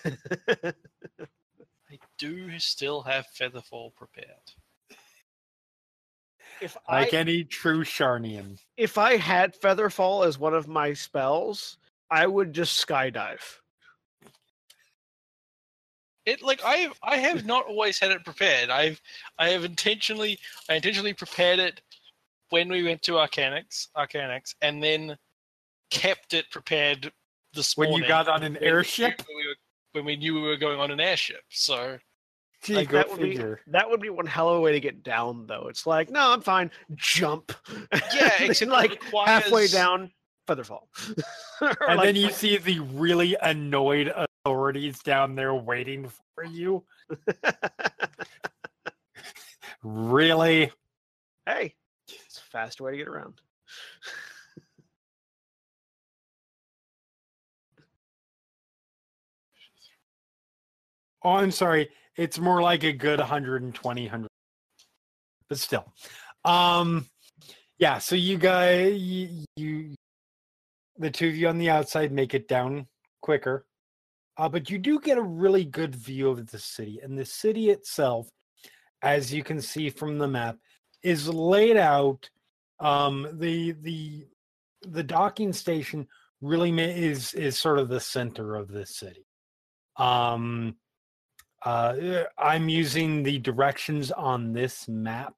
I 0.06 0.74
do 2.18 2.58
still 2.60 3.02
have 3.02 3.26
Featherfall 3.40 3.96
prepared. 3.96 4.28
if 6.62 6.78
I 6.88 7.02
Like 7.02 7.14
any 7.14 7.44
true 7.44 7.84
Sharnian. 7.84 8.60
if 8.78 8.98
I 8.98 9.18
had 9.18 9.60
Featherfall 9.60 10.26
as 10.26 10.38
one 10.38 10.54
of 10.54 10.68
my 10.68 10.94
spells, 10.94 11.78
I 12.10 12.28
would 12.28 12.54
just 12.54 12.86
skydive. 12.86 13.42
It 16.26 16.44
like 16.44 16.64
I 16.64 16.76
have 16.76 16.94
I 17.02 17.18
have 17.18 17.46
not 17.46 17.66
always 17.66 18.00
had 18.00 18.12
it 18.12 18.24
prepared. 18.24 18.70
I've 18.70 19.02
I 19.40 19.50
have 19.50 19.64
intentionally 19.66 20.38
I 20.70 20.76
intentionally 20.76 21.14
prepared 21.14 21.58
it 21.58 21.82
when 22.50 22.70
we 22.70 22.84
went 22.84 23.02
to 23.04 23.14
Arcanix 23.14 23.88
Arcanix 23.98 24.54
and 24.62 24.84
then 24.84 25.18
kept 25.92 26.34
it 26.34 26.50
prepared 26.50 27.12
this 27.54 27.76
When 27.78 27.92
you 27.94 28.08
got 28.08 28.28
on 28.28 28.44
an 28.44 28.58
airship? 28.58 29.22
when 29.28 29.38
we, 29.38 29.48
were, 29.48 29.56
when 29.92 30.06
we 30.06 30.16
knew 30.16 30.34
we 30.36 30.42
were 30.42 30.58
going 30.58 30.80
on 30.80 30.90
an 30.92 31.00
airship. 31.00 31.42
So 31.50 31.98
Gee, 32.64 32.76
Like, 32.76 32.92
that 32.92 33.10
would 33.10 33.20
be- 33.20 33.38
That 33.68 33.90
would 33.90 34.02
be 34.02 34.10
one 34.10 34.26
hell 34.28 34.50
of 34.50 34.58
a 34.58 34.62
way 34.62 34.72
to 34.72 34.80
get 34.80 35.02
down, 35.04 35.48
though. 35.48 35.66
It's 35.68 35.86
like, 35.88 36.10
no, 36.12 36.32
I'm 36.32 36.42
fine. 36.42 36.70
Jump. 36.96 37.52
Yeah, 38.16 38.32
And 38.40 38.50
except 38.52 38.62
it 38.62 38.74
like 38.74 39.02
halfway 39.26 39.68
down, 39.68 40.12
Featherfall. 40.48 40.82
Or 41.62 41.76
And 41.90 41.98
like- 41.98 42.06
then 42.06 42.16
you 42.16 42.30
see 42.32 42.58
the 42.58 42.80
really 42.80 43.36
annoyed 43.42 44.14
authorities 44.46 45.00
down 45.00 45.36
there 45.36 45.54
waiting 45.54 46.10
for 46.36 46.44
you. 46.44 46.84
Really? 49.84 50.72
hey, 51.46 51.74
it's 52.08 52.38
a 52.38 52.42
fast 52.52 52.80
way 52.82 52.92
to 52.92 52.98
get 52.98 53.08
around. 53.08 53.42
Oh, 61.24 61.32
I'm 61.32 61.52
sorry. 61.52 61.90
It's 62.16 62.40
more 62.40 62.62
like 62.62 62.84
a 62.84 62.92
good 62.92 63.20
120, 63.20 64.02
100. 64.04 64.28
But 65.48 65.60
still. 65.60 65.92
Um 66.44 67.08
yeah, 67.78 67.98
so 67.98 68.16
you 68.16 68.38
guys 68.38 68.96
you, 68.96 69.46
you 69.56 69.96
the 70.98 71.10
two 71.10 71.28
of 71.28 71.36
you 71.36 71.48
on 71.48 71.58
the 71.58 71.70
outside 71.70 72.12
make 72.12 72.34
it 72.34 72.48
down 72.48 72.88
quicker. 73.22 73.66
Uh, 74.38 74.50
but 74.50 74.70
you 74.70 74.78
do 74.78 75.00
get 75.00 75.18
a 75.18 75.22
really 75.22 75.66
good 75.66 75.96
view 75.96 76.30
of 76.30 76.50
the 76.50 76.60
city. 76.60 77.00
And 77.04 77.18
the 77.18 77.26
city 77.26 77.70
itself, 77.70 78.30
as 79.02 79.34
you 79.34 79.44
can 79.44 79.62
see 79.62 79.90
from 79.90 80.18
the 80.18 80.28
map, 80.28 80.58
is 81.04 81.28
laid 81.28 81.78
out. 81.78 82.30
Um, 82.80 83.28
the 83.34 83.74
the 83.74 84.26
the 84.82 85.04
docking 85.04 85.54
station 85.54 86.08
really 86.42 86.72
is 86.80 87.34
is 87.34 87.58
sort 87.58 87.78
of 87.78 87.90
the 87.90 88.00
center 88.00 88.56
of 88.56 88.70
the 88.70 88.86
city. 88.86 89.26
Um, 89.98 90.76
uh, 91.66 91.96
eh, 92.00 92.24
I'm 92.38 92.70
using 92.70 93.24
the 93.24 93.40
directions 93.40 94.12
on 94.12 94.54
this 94.54 94.88
map. 94.88 95.34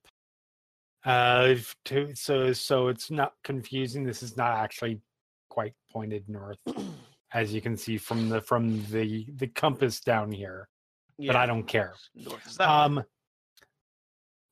Uh, 1.05 1.55
to 1.83 2.15
so 2.15 2.53
so 2.53 2.87
it's 2.87 3.11
not 3.11 3.33
confusing. 3.43 4.05
This 4.05 4.23
is 4.23 4.37
not 4.37 4.57
actually 4.57 5.01
quite 5.49 5.73
pointed 5.91 6.29
north, 6.29 6.57
as 7.33 7.53
you 7.53 7.59
can 7.59 7.75
see 7.75 7.97
from 7.97 8.29
the 8.29 8.39
from 8.41 8.83
the 8.89 9.27
the 9.35 9.47
compass 9.47 9.99
down 9.99 10.31
here. 10.31 10.69
But 11.19 11.35
I 11.35 11.45
don't 11.45 11.63
care. 11.63 11.93
North. 12.15 12.59
Um, 12.59 13.03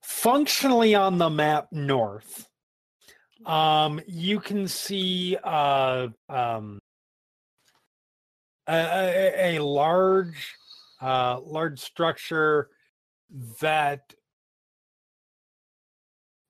functionally 0.04 0.94
on 0.94 1.18
the 1.18 1.30
map 1.30 1.68
north, 1.72 2.48
um, 3.46 4.00
you 4.06 4.40
can 4.40 4.68
see 4.68 5.38
uh, 5.44 6.08
um, 6.30 6.80
a, 8.68 8.76
a, 8.76 9.58
a 9.58 9.64
large, 9.64 10.56
uh, 11.02 11.40
large 11.42 11.80
structure 11.80 12.70
that 13.60 14.14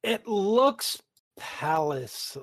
it 0.04 0.28
looks 0.28 1.02
palace-like 1.40 2.34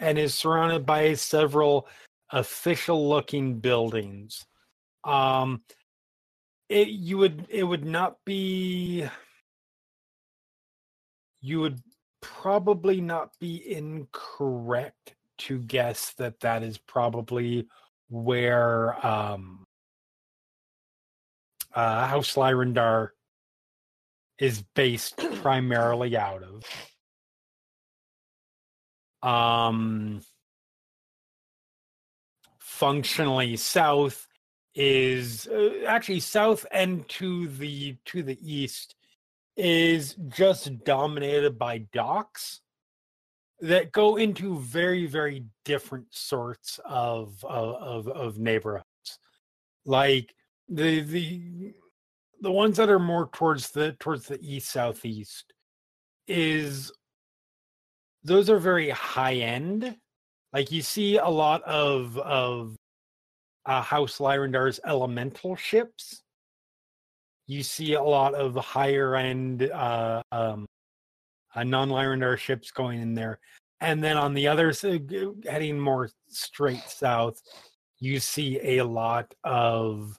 and 0.00 0.18
is 0.18 0.34
surrounded 0.34 0.86
by 0.86 1.14
several 1.14 1.88
official-looking 2.30 3.58
buildings. 3.58 4.46
Um, 5.04 5.62
it 6.68 6.88
you 6.88 7.18
would 7.18 7.46
it 7.50 7.64
would 7.64 7.84
not 7.84 8.16
be 8.24 9.06
you 11.40 11.60
would 11.60 11.78
probably 12.22 13.02
not 13.02 13.38
be 13.38 13.70
incorrect 13.70 15.14
to 15.36 15.58
guess 15.58 16.14
that 16.14 16.40
that 16.40 16.62
is 16.62 16.78
probably 16.78 17.66
where 18.08 19.04
um 19.06 19.66
uh 21.74 22.06
House 22.06 22.34
Lyrandar 22.34 23.10
is 24.38 24.62
based 24.74 25.16
primarily 25.42 26.16
out 26.16 26.42
of. 26.42 26.64
Um 29.28 30.20
functionally 32.58 33.56
south 33.56 34.26
is 34.74 35.46
uh, 35.46 35.84
actually 35.86 36.18
south 36.18 36.66
and 36.72 37.08
to 37.08 37.46
the 37.46 37.96
to 38.04 38.22
the 38.22 38.36
east 38.42 38.96
is 39.56 40.16
just 40.28 40.82
dominated 40.84 41.56
by 41.56 41.78
docks 41.92 42.60
that 43.60 43.92
go 43.92 44.16
into 44.16 44.58
very 44.58 45.06
very 45.06 45.44
different 45.64 46.06
sorts 46.10 46.80
of 46.84 47.44
of 47.44 47.76
of, 47.76 48.08
of 48.08 48.38
neighborhoods. 48.38 48.84
Like 49.86 50.34
the 50.68 51.00
the 51.00 51.72
the 52.40 52.52
ones 52.52 52.76
that 52.76 52.90
are 52.90 52.98
more 52.98 53.28
towards 53.32 53.70
the 53.70 53.92
towards 54.00 54.26
the 54.26 54.38
east 54.40 54.70
southeast 54.70 55.52
is 56.26 56.92
those 58.22 58.48
are 58.48 58.58
very 58.58 58.90
high 58.90 59.34
end 59.34 59.96
like 60.52 60.70
you 60.70 60.82
see 60.82 61.18
a 61.18 61.28
lot 61.28 61.62
of 61.64 62.16
of 62.18 62.76
uh, 63.66 63.82
House 63.82 64.18
Lyrandar's 64.18 64.80
elemental 64.86 65.56
ships. 65.56 66.22
You 67.46 67.62
see 67.62 67.94
a 67.94 68.02
lot 68.02 68.34
of 68.34 68.54
higher 68.56 69.16
end 69.16 69.62
uh, 69.62 70.22
um, 70.32 70.66
uh, 71.54 71.64
non 71.64 71.90
Lyrandar 71.90 72.38
ships 72.38 72.70
going 72.70 73.00
in 73.00 73.14
there. 73.14 73.38
And 73.80 74.02
then 74.02 74.16
on 74.16 74.32
the 74.32 74.46
other 74.48 74.72
side, 74.72 75.12
heading 75.46 75.78
more 75.78 76.08
straight 76.28 76.84
south, 76.86 77.40
you 78.00 78.18
see 78.18 78.78
a 78.78 78.84
lot 78.84 79.34
of 79.44 80.16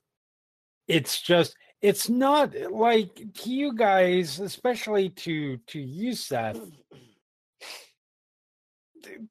it's 0.88 1.22
just 1.22 1.56
it's 1.82 2.10
not 2.10 2.54
like 2.72 3.16
to 3.34 3.50
you 3.50 3.74
guys, 3.74 4.40
especially 4.40 5.10
to 5.10 5.58
to 5.68 5.80
you, 5.80 6.14
Seth. 6.14 6.60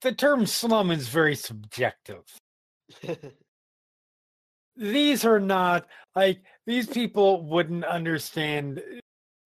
The 0.03 0.13
term 0.13 0.47
slum 0.47 0.91
is 0.93 1.09
very 1.09 1.35
subjective 1.35 2.23
these 4.77 5.25
are 5.25 5.41
not 5.41 5.87
like 6.17 6.41
these 6.67 6.87
people 6.87 7.43
wouldn't 7.47 7.85
understand 7.85 8.79
uh, 8.79 8.99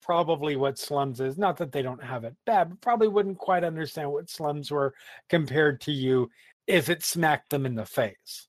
probably 0.02 0.56
what 0.56 0.78
slums 0.78 1.20
is 1.20 1.36
not 1.36 1.56
that 1.56 1.70
they 1.70 1.82
don't 1.82 2.02
have 2.02 2.24
it 2.24 2.34
bad 2.46 2.70
but 2.70 2.80
probably 2.80 3.08
wouldn't 3.08 3.38
quite 3.38 3.64
understand 3.64 4.10
what 4.10 4.30
slums 4.30 4.70
were 4.70 4.94
compared 5.28 5.80
to 5.80 5.92
you 5.92 6.28
if 6.66 6.88
it 6.88 7.04
smacked 7.04 7.50
them 7.50 7.66
in 7.66 7.74
the 7.74 7.84
face 7.84 8.48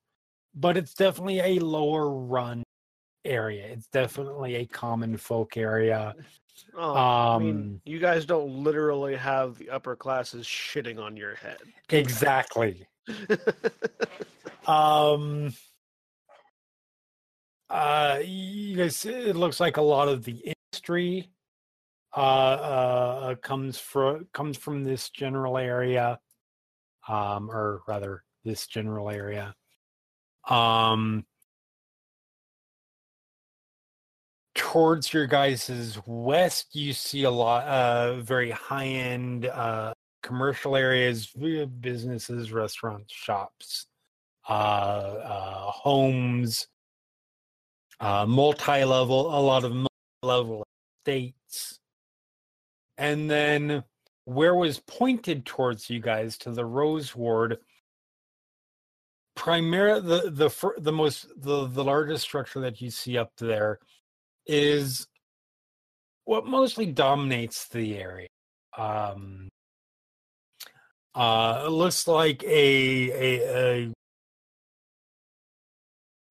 but 0.56 0.78
it's 0.78 0.94
definitely 0.94 1.40
a 1.40 1.60
lower 1.60 2.10
run 2.10 2.64
area. 3.26 3.66
It's 3.68 3.88
definitely 3.88 4.56
a 4.56 4.66
common 4.66 5.18
folk 5.18 5.58
area. 5.58 6.16
Oh, 6.76 6.94
I 6.94 7.36
um 7.36 7.44
mean, 7.46 7.82
you 7.86 8.00
guys 8.00 8.26
don't 8.26 8.64
literally 8.66 9.16
have 9.16 9.58
the 9.58 9.70
upper 9.70 9.96
classes 9.96 10.46
shitting 10.46 11.00
on 11.00 11.16
your 11.16 11.36
head. 11.36 11.58
exactly. 11.90 12.86
Um 14.68 15.54
uh 17.70 18.20
you 18.24 18.76
guys 18.76 19.06
it 19.06 19.36
looks 19.38 19.60
like 19.60 19.78
a 19.78 19.82
lot 19.82 20.10
of 20.10 20.26
the 20.26 20.54
industry 20.74 21.30
uh 22.16 22.20
uh 22.20 23.36
comes 23.36 23.80
from 23.80 24.28
comes 24.34 24.58
from 24.58 24.84
this 24.84 25.10
general 25.10 25.58
area 25.58 26.20
um 27.08 27.50
or 27.50 27.82
rather 27.88 28.24
this 28.44 28.68
general 28.68 29.10
area. 29.10 29.56
Um 30.48 31.26
towards 34.72 35.14
your 35.14 35.26
guys' 35.26 35.98
west 36.06 36.76
you 36.76 36.94
see 36.94 37.24
a 37.24 37.32
lot 37.32 37.66
uh 37.68 38.16
very 38.22 38.52
high 38.52 38.86
end 38.88 39.46
uh 39.46 39.94
commercial 40.22 40.76
areas 40.76 41.34
businesses 41.80 42.52
restaurants 42.52 43.14
shops 43.14 43.88
uh 44.48 44.52
uh 44.52 45.72
homes 45.72 46.68
uh, 48.00 48.26
multi-level, 48.26 49.28
a 49.28 49.42
lot 49.42 49.64
of 49.64 49.74
multi-level 49.74 50.66
estates, 51.00 51.80
and 52.98 53.30
then 53.30 53.84
where 54.26 54.56
was 54.56 54.80
pointed 54.80 55.46
towards 55.46 55.90
you 55.90 56.00
guys 56.00 56.38
to 56.38 56.52
the 56.52 56.66
Rose 56.66 57.16
Ward. 57.16 57.58
Primarily, 59.36 60.02
the 60.02 60.30
the 60.32 60.74
the 60.78 60.92
most 60.92 61.28
the 61.38 61.68
the 61.68 61.84
largest 61.84 62.24
structure 62.24 62.60
that 62.62 62.82
you 62.82 62.90
see 62.90 63.18
up 63.18 63.32
there 63.38 63.80
is 64.50 65.06
what 66.26 66.48
mostly 66.48 66.88
dominates 66.88 67.68
the 67.68 67.96
area. 67.96 68.28
Um, 68.76 69.50
uh, 71.14 71.66
it 71.68 71.70
looks 71.70 72.08
like 72.08 72.44
a, 72.44 73.12
a 73.12 73.58
a 73.58 73.94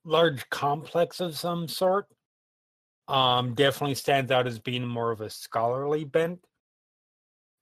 large 0.05 0.49
complex 0.51 1.21
of 1.21 1.37
some 1.37 1.69
sort. 1.69 2.07
Um, 3.07 3.55
definitely 3.55 3.95
stands 3.95 4.31
out 4.31 4.47
as 4.47 4.59
being 4.59 4.87
more 4.87 5.13
of 5.13 5.21
a 5.21 5.31
scholarly 5.31 6.05
bent. 6.05 6.41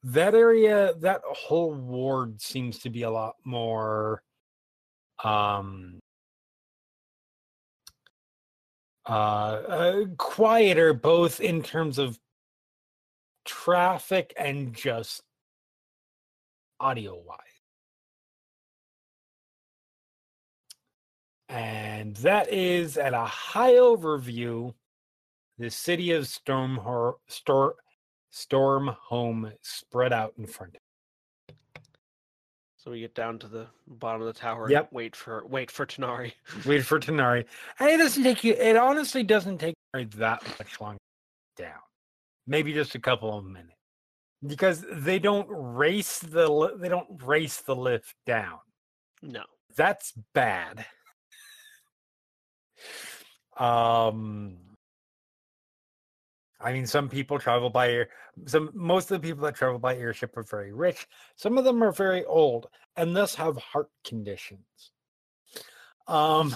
That 0.03 0.35
area, 0.35 0.95
that 1.01 1.21
whole 1.25 1.75
ward 1.75 2.41
seems 2.41 2.79
to 2.81 2.91
be 2.91 3.03
a 3.03 3.11
lot 3.11 3.35
more 3.45 4.23
um 5.25 5.99
uh, 9.09 9.13
uh 9.13 10.05
quieter 10.19 10.93
both 10.93 11.41
in 11.41 11.63
terms 11.63 11.99
of 11.99 12.19
traffic 13.45 14.35
and 14.37 14.75
just 14.75 15.23
audio 16.81 17.15
wise. 17.15 17.39
And 21.49 22.17
that 22.17 22.53
is 22.53 22.97
at 22.99 23.15
a 23.15 23.25
high 23.25 23.75
overview 23.75 24.75
the 25.59 25.71
city 25.71 26.11
of 26.11 26.27
Storm 26.27 26.79
Stormhome 28.33 29.53
spread 29.63 30.13
out 30.13 30.35
in 30.37 30.47
front. 30.47 30.77
So 32.87 32.93
we 32.93 33.01
get 33.01 33.17
down 33.17 33.41
to 33.41 33.49
the 33.49 33.67
bottom 33.89 34.21
of 34.23 34.33
the 34.33 34.41
tower. 34.41 34.71
Yep. 34.71 34.91
And 34.91 34.97
wait 34.97 35.17
for 35.17 35.45
wait 35.49 35.73
for 35.73 35.85
Tanar'ri. 35.87 36.35
Wait 36.67 36.85
for 36.85 37.01
Tanar'ri. 37.01 37.45
And 37.81 37.91
it 37.91 37.97
doesn't 37.97 38.23
take 38.23 38.45
you 38.45 38.53
it 38.53 38.77
honestly 38.77 39.25
doesn't 39.25 39.59
take 39.59 39.75
that 39.93 40.45
much 40.57 40.81
longer 40.81 40.99
down. 41.57 41.81
Maybe 42.47 42.73
just 42.73 42.95
a 42.95 43.01
couple 43.01 43.37
of 43.37 43.45
minutes. 43.45 43.73
Because 44.47 44.85
they 44.93 45.19
don't 45.19 45.49
race 45.51 46.21
the 46.21 46.77
they 46.79 46.89
don't 46.89 47.21
race 47.25 47.61
the 47.61 47.75
lift 47.75 48.15
down. 48.25 48.59
No. 49.21 49.43
That's 49.75 50.13
bad. 50.33 50.87
Um 53.57 54.59
I 56.61 56.73
mean 56.73 56.87
some 56.87 57.09
people 57.09 57.39
travel 57.39 57.69
by 57.71 57.91
air 57.91 58.09
some 58.47 58.71
most 58.73 59.11
of 59.11 59.21
the 59.21 59.29
people 59.29 59.45
that 59.45 59.55
travel 59.57 59.79
by 59.79 59.97
airship 59.97 60.37
are 60.37 60.43
very 60.43 60.73
rich. 60.73 61.07
Some 61.37 61.59
of 61.59 61.65
them 61.65 61.83
are 61.83 61.93
very 61.93 62.25
old 62.25 62.69
and 62.97 63.15
thus 63.15 63.35
have 63.35 63.57
heart 63.59 63.91
conditions. 64.05 64.93
Um 66.09 66.55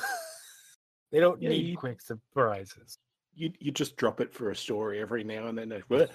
they 1.13 1.21
don't 1.21 1.41
Yeah, 1.43 1.51
need 1.51 1.67
you- 1.67 1.77
quick 1.77 2.01
surprises. 2.01 2.99
You 3.35 3.53
you 3.61 3.71
just 3.71 3.97
drop 3.97 4.21
it 4.21 4.35
for 4.35 4.51
a 4.51 4.57
story 4.57 5.01
every 5.01 5.23
now 5.25 5.47
and 5.47 5.57
then. 5.59 5.83
What? 5.89 6.11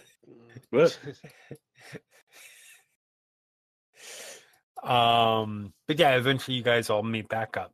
What? 0.70 1.00
um 4.84 5.74
but 5.88 5.98
yeah, 6.00 6.16
eventually 6.16 6.58
you 6.58 6.64
guys 6.64 6.90
all 6.90 7.04
meet 7.04 7.30
back 7.30 7.56
up. 7.58 7.72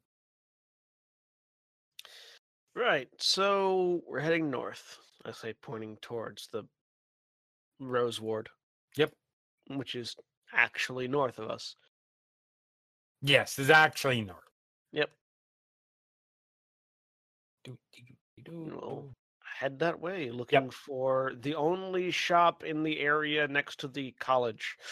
Right. 2.75 3.09
So 3.17 4.01
we're 4.07 4.19
heading 4.21 4.49
north. 4.49 4.97
I 5.25 5.31
say 5.31 5.53
pointing 5.61 5.97
towards 6.01 6.47
the 6.51 6.63
Rose 7.79 8.19
Ward. 8.19 8.49
Yep. 8.97 9.11
Which 9.67 9.95
is 9.95 10.15
actually 10.53 11.07
north 11.07 11.39
of 11.39 11.49
us. 11.49 11.75
Yes, 13.21 13.59
it's 13.59 13.69
actually 13.69 14.21
north. 14.21 14.39
Yep. 14.91 15.09
Do, 17.63 17.77
do, 17.93 18.01
do, 18.37 18.51
do, 18.51 18.79
Well. 18.81 19.15
Head 19.59 19.77
that 19.79 19.99
way, 19.99 20.31
looking 20.31 20.71
for 20.71 21.33
the 21.39 21.53
only 21.53 22.09
shop 22.09 22.63
in 22.63 22.81
the 22.81 22.99
area 22.99 23.47
next 23.47 23.79
to 23.81 23.87
the 23.87 24.13
college. 24.19 24.77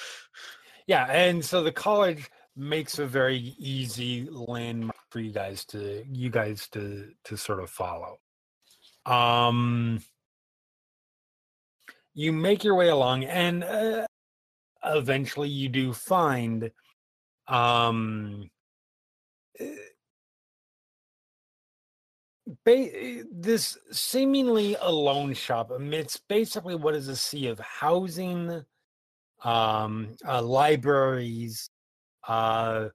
Yeah, 0.87 1.05
and 1.05 1.45
so 1.45 1.61
the 1.61 1.71
college 1.71 2.31
makes 2.55 2.97
a 2.97 3.05
very 3.05 3.53
easy 3.59 4.27
landmark 4.31 4.95
for 5.11 5.19
you 5.19 5.31
guys 5.31 5.63
to 5.65 6.03
you 6.11 6.31
guys 6.31 6.67
to 6.69 7.11
to 7.25 7.37
sort 7.37 7.59
of 7.59 7.69
follow. 7.69 8.17
Um 9.05 10.01
you 12.13 12.31
make 12.31 12.63
your 12.63 12.75
way 12.75 12.89
along 12.89 13.23
and 13.25 13.63
uh, 13.63 14.05
eventually 14.85 15.49
you 15.49 15.69
do 15.69 15.93
find 15.93 16.71
um 17.47 18.49
uh, 19.59 19.65
ba- 22.65 23.23
this 23.31 23.77
seemingly 23.91 24.75
alone 24.81 25.33
shop 25.33 25.71
amidst 25.71 26.27
basically 26.27 26.75
what 26.75 26.95
is 26.95 27.07
a 27.07 27.15
sea 27.15 27.47
of 27.47 27.59
housing 27.59 28.63
um, 29.43 30.15
uh, 30.27 30.41
libraries, 30.41 31.69
uh, 32.27 32.89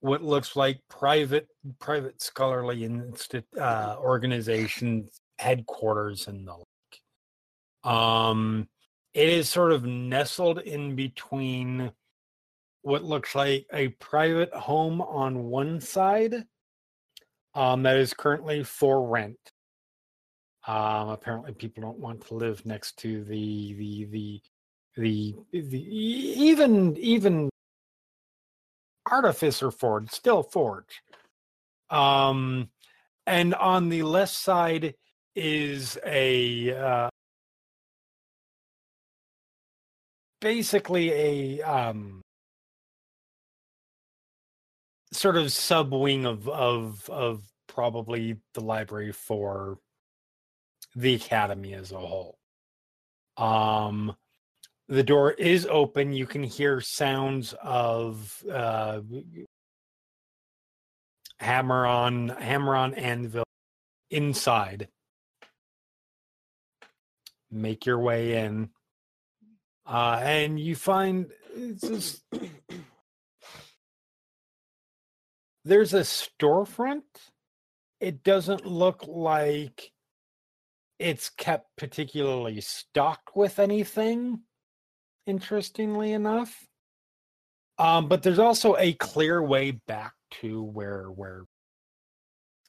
what 0.00 0.22
looks 0.22 0.56
like 0.56 0.80
private 0.88 1.48
private 1.80 2.20
scholarly 2.22 2.80
insti- 2.82 3.44
uh, 3.60 3.96
organizations 4.00 5.20
headquarters 5.38 6.28
and 6.28 6.46
the. 6.46 6.63
Um, 7.84 8.68
it 9.12 9.28
is 9.28 9.48
sort 9.48 9.72
of 9.72 9.84
nestled 9.84 10.58
in 10.58 10.96
between 10.96 11.92
what 12.82 13.04
looks 13.04 13.34
like 13.34 13.66
a 13.72 13.88
private 13.88 14.52
home 14.52 15.00
on 15.00 15.44
one 15.44 15.80
side 15.80 16.44
um, 17.54 17.82
that 17.84 17.96
is 17.96 18.12
currently 18.14 18.64
for 18.64 19.06
rent. 19.06 19.38
Um, 20.66 21.10
apparently, 21.10 21.52
people 21.52 21.82
don't 21.82 21.98
want 21.98 22.26
to 22.26 22.34
live 22.34 22.64
next 22.64 22.98
to 23.00 23.22
the 23.24 23.74
the 23.74 24.04
the 24.06 24.42
the 24.96 25.34
the 25.52 25.80
even 25.80 26.96
even 26.96 27.50
artificer 29.10 29.70
forge 29.70 30.08
still 30.10 30.42
forge 30.42 31.02
um 31.90 32.68
and 33.26 33.54
on 33.54 33.88
the 33.88 34.02
left 34.02 34.32
side 34.32 34.94
is 35.36 35.98
a 36.06 36.74
uh 36.74 37.08
basically 40.44 41.10
a 41.10 41.62
um 41.62 42.20
sort 45.10 45.38
of 45.38 45.50
sub 45.50 45.90
wing 45.90 46.26
of 46.26 46.46
of 46.50 47.08
of 47.08 47.42
probably 47.66 48.36
the 48.52 48.60
library 48.60 49.10
for 49.10 49.78
the 50.94 51.14
academy 51.14 51.72
as 51.72 51.92
a 51.92 51.98
whole. 51.98 52.36
Um 53.38 54.14
the 54.86 55.02
door 55.02 55.32
is 55.32 55.66
open 55.70 56.12
you 56.12 56.26
can 56.26 56.42
hear 56.42 56.78
sounds 56.82 57.54
of 57.62 58.44
uh 58.52 59.00
hammer 61.38 61.86
on 61.86 62.28
hammer 62.28 62.76
on 62.76 62.92
anvil 62.92 63.44
inside. 64.10 64.88
Make 67.50 67.86
your 67.86 67.98
way 67.98 68.44
in 68.44 68.68
uh 69.86 70.20
and 70.22 70.58
you 70.58 70.74
find 70.74 71.30
just, 71.80 72.22
there's 75.64 75.94
a 75.94 76.00
storefront 76.00 77.02
it 78.00 78.22
doesn't 78.22 78.66
look 78.66 79.06
like 79.06 79.90
it's 80.98 81.30
kept 81.30 81.74
particularly 81.76 82.60
stocked 82.60 83.34
with 83.34 83.58
anything 83.58 84.40
interestingly 85.26 86.12
enough. 86.12 86.66
Um, 87.78 88.08
but 88.08 88.22
there's 88.22 88.38
also 88.38 88.76
a 88.76 88.92
clear 88.92 89.42
way 89.42 89.72
back 89.72 90.12
to 90.42 90.62
where 90.62 91.06
where 91.06 91.44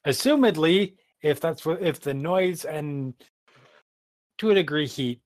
assumedly, 0.07 0.95
if 1.21 1.39
that's 1.39 1.65
what 1.65 1.81
if 1.81 1.99
the 1.99 2.13
noise 2.13 2.65
and 2.65 3.13
to 4.37 4.51
a 4.51 4.55
degree 4.55 4.87
heat 4.87 5.21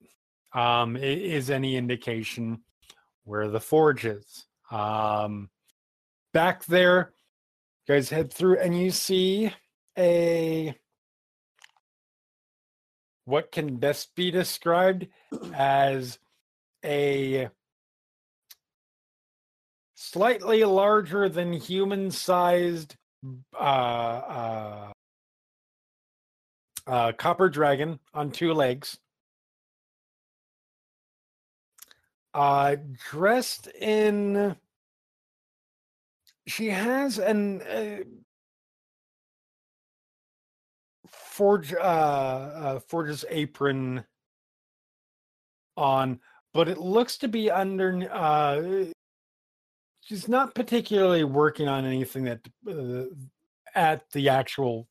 um 0.53 0.97
is 0.97 1.49
any 1.49 1.75
indication 1.75 2.61
where 3.23 3.47
the 3.47 3.59
forge 3.59 4.05
is. 4.05 4.45
Um 4.71 5.49
back 6.33 6.65
there, 6.65 7.13
you 7.87 7.95
guys 7.95 8.09
head 8.09 8.31
through 8.31 8.59
and 8.59 8.79
you 8.79 8.91
see 8.91 9.51
a 9.97 10.75
what 13.25 13.51
can 13.51 13.77
best 13.77 14.15
be 14.15 14.31
described 14.31 15.07
as 15.53 16.17
a 16.83 17.49
slightly 19.95 20.63
larger 20.63 21.29
than 21.29 21.53
human 21.53 22.09
sized 22.09 22.95
uh, 23.53 23.57
uh, 23.57 24.91
uh, 26.87 27.11
copper 27.11 27.49
dragon 27.49 27.99
on 28.13 28.31
two 28.31 28.53
legs, 28.53 28.97
uh, 32.33 32.75
dressed 33.09 33.67
in. 33.67 34.55
She 36.47 36.69
has 36.69 37.19
an 37.19 37.61
uh, 37.61 38.03
forge, 41.07 41.73
uh, 41.73 41.77
uh, 41.77 42.79
forge's 42.79 43.23
apron 43.29 44.03
on, 45.77 46.19
but 46.53 46.67
it 46.67 46.79
looks 46.79 47.17
to 47.19 47.27
be 47.27 47.51
under. 47.51 48.09
Uh, 48.11 48.85
she's 50.01 50.27
not 50.27 50.55
particularly 50.55 51.23
working 51.23 51.67
on 51.67 51.85
anything 51.85 52.23
that 52.23 52.39
uh, 52.67 53.05
at 53.75 54.09
the 54.11 54.29
actual 54.29 54.87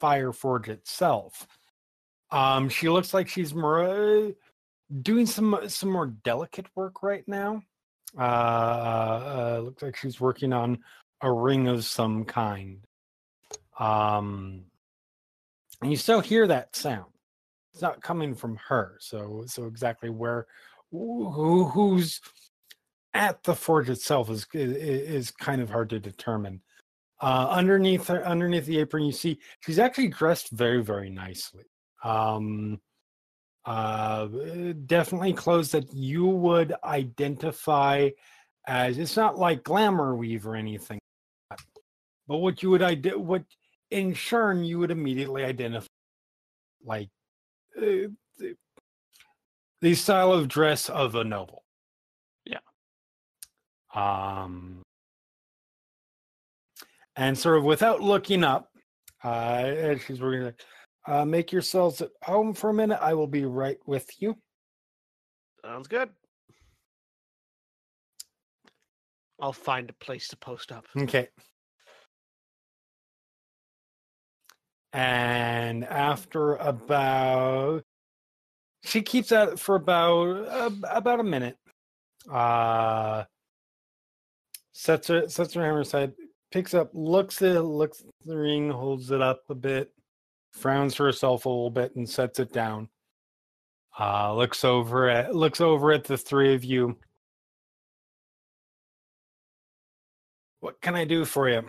fire 0.00 0.32
forge 0.32 0.68
itself. 0.68 1.46
Um, 2.30 2.68
she 2.70 2.88
looks 2.88 3.12
like 3.12 3.28
she's 3.28 3.54
more 3.54 3.84
uh, 3.84 4.30
doing 5.00 5.26
some 5.26 5.58
some 5.68 5.90
more 5.90 6.06
delicate 6.06 6.66
work 6.74 7.02
right 7.02 7.26
now. 7.26 7.62
Uh, 8.18 8.20
uh, 8.20 9.60
looks 9.64 9.82
like 9.82 9.96
she's 9.96 10.20
working 10.20 10.52
on 10.52 10.78
a 11.22 11.32
ring 11.32 11.68
of 11.68 11.84
some 11.84 12.24
kind. 12.24 12.78
Um, 13.78 14.64
and 15.80 15.90
you 15.90 15.96
still 15.96 16.20
hear 16.20 16.46
that 16.46 16.76
sound. 16.76 17.10
It's 17.72 17.82
not 17.82 18.02
coming 18.02 18.34
from 18.34 18.58
her. 18.68 18.96
So 19.00 19.44
so 19.46 19.66
exactly 19.66 20.10
where 20.10 20.46
who 20.90 21.64
who's 21.64 22.20
at 23.14 23.42
the 23.44 23.54
forge 23.54 23.88
itself 23.88 24.30
is 24.30 24.46
is, 24.52 24.76
is 24.76 25.30
kind 25.30 25.62
of 25.62 25.70
hard 25.70 25.90
to 25.90 25.98
determine. 25.98 26.60
Uh, 27.20 27.46
underneath 27.50 28.08
her, 28.08 28.26
underneath 28.26 28.66
the 28.66 28.80
apron, 28.80 29.04
you 29.04 29.12
see 29.12 29.38
she's 29.60 29.78
actually 29.78 30.08
dressed 30.08 30.50
very 30.50 30.82
very 30.82 31.08
nicely. 31.08 31.64
Um, 32.04 32.80
uh, 33.64 34.26
definitely 34.86 35.32
clothes 35.32 35.70
that 35.70 35.92
you 35.92 36.26
would 36.26 36.74
identify 36.84 38.10
as 38.66 38.98
it's 38.98 39.16
not 39.16 39.38
like 39.38 39.62
glamerweave 39.62 40.46
or 40.46 40.56
anything, 40.56 40.98
but 42.26 42.38
what 42.38 42.62
you 42.62 42.70
would 42.70 42.82
ide- 42.82 43.16
what 43.16 43.44
in 43.90 44.14
Sharn 44.14 44.66
you 44.66 44.78
would 44.78 44.90
immediately 44.90 45.44
identify 45.44 45.86
like 46.84 47.08
uh, 47.76 48.08
the, 48.38 48.56
the 49.80 49.94
style 49.94 50.32
of 50.32 50.48
dress 50.48 50.88
of 50.88 51.14
a 51.14 51.24
noble. 51.24 51.62
Yeah. 52.44 52.58
Um, 53.94 54.82
and 57.16 57.36
sort 57.36 57.58
of 57.58 57.64
without 57.64 58.00
looking 58.00 58.42
up, 58.42 58.70
uh, 59.22 59.96
she's 60.06 60.20
working, 60.20 60.44
like, 60.44 60.60
uh, 61.06 61.24
make 61.24 61.52
yourselves 61.52 62.00
at 62.00 62.10
home 62.22 62.54
for 62.54 62.70
a 62.70 62.74
minute. 62.74 62.98
I 63.00 63.14
will 63.14 63.26
be 63.26 63.44
right 63.44 63.78
with 63.86 64.08
you. 64.20 64.36
Sounds 65.64 65.88
good. 65.88 66.10
I'll 69.40 69.52
find 69.52 69.90
a 69.90 70.04
place 70.04 70.28
to 70.28 70.36
post 70.36 70.70
up. 70.70 70.86
Okay. 70.96 71.28
And 74.92 75.84
after 75.84 76.56
about, 76.56 77.82
she 78.84 79.02
keeps 79.02 79.32
at 79.32 79.48
it 79.48 79.58
for 79.58 79.76
about 79.76 80.46
uh, 80.48 80.70
about 80.90 81.20
a 81.20 81.24
minute. 81.24 81.56
Uh, 82.30 83.24
sets 84.72 85.08
her 85.08 85.28
sets 85.28 85.54
her 85.54 85.64
hammer 85.64 85.80
aside, 85.80 86.12
picks 86.52 86.74
up, 86.74 86.90
looks 86.92 87.40
at 87.42 87.56
it, 87.56 87.62
looks 87.62 88.00
at 88.00 88.06
the 88.26 88.36
ring, 88.36 88.70
holds 88.70 89.10
it 89.10 89.22
up 89.22 89.40
a 89.48 89.54
bit, 89.54 89.90
frowns 90.52 90.94
to 90.94 91.02
herself 91.04 91.44
a 91.44 91.48
little 91.48 91.70
bit, 91.70 91.96
and 91.96 92.08
sets 92.08 92.38
it 92.38 92.52
down. 92.52 92.88
Uh, 93.98 94.34
looks 94.34 94.64
over 94.64 95.08
at 95.08 95.34
looks 95.34 95.60
over 95.60 95.92
at 95.92 96.04
the 96.04 96.16
three 96.16 96.54
of 96.54 96.64
you. 96.64 96.96
What 100.60 100.80
can 100.80 100.94
I 100.94 101.04
do 101.04 101.24
for 101.24 101.48
you? 101.48 101.66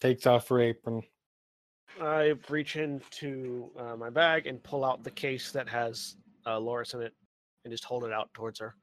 Takes 0.00 0.26
off 0.26 0.48
her 0.48 0.60
apron. 0.60 1.02
I 2.00 2.34
reach 2.48 2.76
into 2.76 3.70
uh, 3.78 3.96
my 3.96 4.08
bag 4.08 4.46
and 4.46 4.62
pull 4.62 4.84
out 4.84 5.04
the 5.04 5.10
case 5.10 5.52
that 5.52 5.68
has 5.68 6.16
uh, 6.46 6.58
Loris 6.58 6.94
in 6.94 7.02
it 7.02 7.12
and 7.64 7.72
just 7.72 7.84
hold 7.84 8.04
it 8.04 8.12
out 8.12 8.32
towards 8.32 8.58
her. 8.60 8.74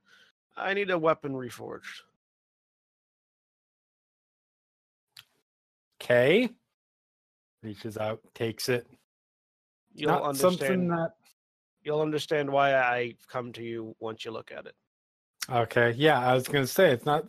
I 0.55 0.73
need 0.73 0.91
a 0.91 0.97
weapon 0.97 1.33
reforged. 1.33 2.01
Okay. 6.01 6.49
Reaches 7.61 7.97
out, 7.97 8.21
takes 8.33 8.69
it. 8.69 8.87
You'll 9.93 10.11
Not 10.11 10.37
something 10.37 10.71
understand. 10.71 10.91
that. 10.91 11.11
You'll 11.83 12.01
understand 12.01 12.49
why 12.49 12.75
I've 12.75 13.27
come 13.27 13.51
to 13.53 13.63
you 13.63 13.95
once 13.99 14.23
you 14.23 14.31
look 14.31 14.51
at 14.51 14.65
it. 14.65 14.75
Okay, 15.49 15.91
yeah, 15.97 16.19
I 16.19 16.33
was 16.33 16.47
gonna 16.47 16.67
say 16.67 16.91
it's 16.91 17.05
not. 17.05 17.25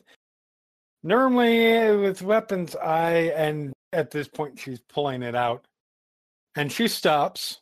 Normally 1.02 1.96
with 1.96 2.22
weapons, 2.22 2.76
I 2.76 3.32
and 3.34 3.72
at 3.92 4.10
this 4.10 4.28
point 4.28 4.58
she's 4.58 4.80
pulling 4.80 5.22
it 5.22 5.34
out, 5.34 5.64
and 6.54 6.70
she 6.70 6.86
stops. 6.86 7.60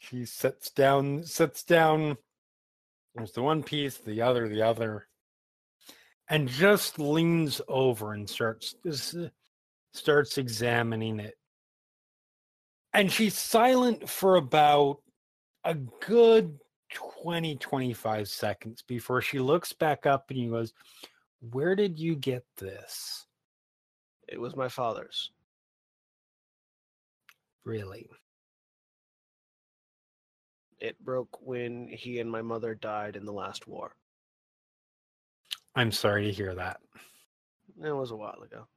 She 0.00 0.26
sits 0.26 0.70
down, 0.70 1.24
sits 1.24 1.62
down. 1.64 2.18
There's 3.14 3.32
the 3.32 3.42
one 3.42 3.62
piece, 3.62 3.96
the 3.96 4.20
other, 4.20 4.48
the 4.48 4.62
other, 4.62 5.06
and 6.28 6.46
just 6.48 6.98
leans 6.98 7.60
over 7.68 8.12
and 8.12 8.28
starts 8.28 8.74
uh, 8.86 9.28
starts 9.94 10.38
examining 10.38 11.20
it. 11.20 11.36
And 12.92 13.10
she's 13.10 13.36
silent 13.36 14.08
for 14.08 14.36
about 14.36 14.98
a 15.64 15.74
good 15.74 16.58
20 17.22 17.56
25 17.56 18.28
seconds 18.28 18.82
before 18.82 19.20
she 19.20 19.38
looks 19.40 19.72
back 19.72 20.06
up 20.06 20.26
and 20.28 20.38
he 20.38 20.46
goes 20.46 20.72
where 21.50 21.74
did 21.74 21.98
you 21.98 22.14
get 22.14 22.44
this 22.58 23.26
It 24.28 24.40
was 24.40 24.54
my 24.54 24.68
father's. 24.68 25.32
really 27.64 28.06
It 30.78 31.02
broke 31.02 31.36
when 31.40 31.88
he 31.88 32.20
and 32.20 32.30
my 32.30 32.42
mother 32.42 32.74
died 32.74 33.16
in 33.16 33.24
the 33.24 33.32
last 33.32 33.66
war. 33.66 33.96
i'm 35.74 35.90
sorry 35.90 36.26
to 36.26 36.32
hear 36.32 36.54
that 36.54 36.78
It 37.82 37.90
was 37.90 38.12
a 38.12 38.16
while 38.16 38.40
ago. 38.44 38.68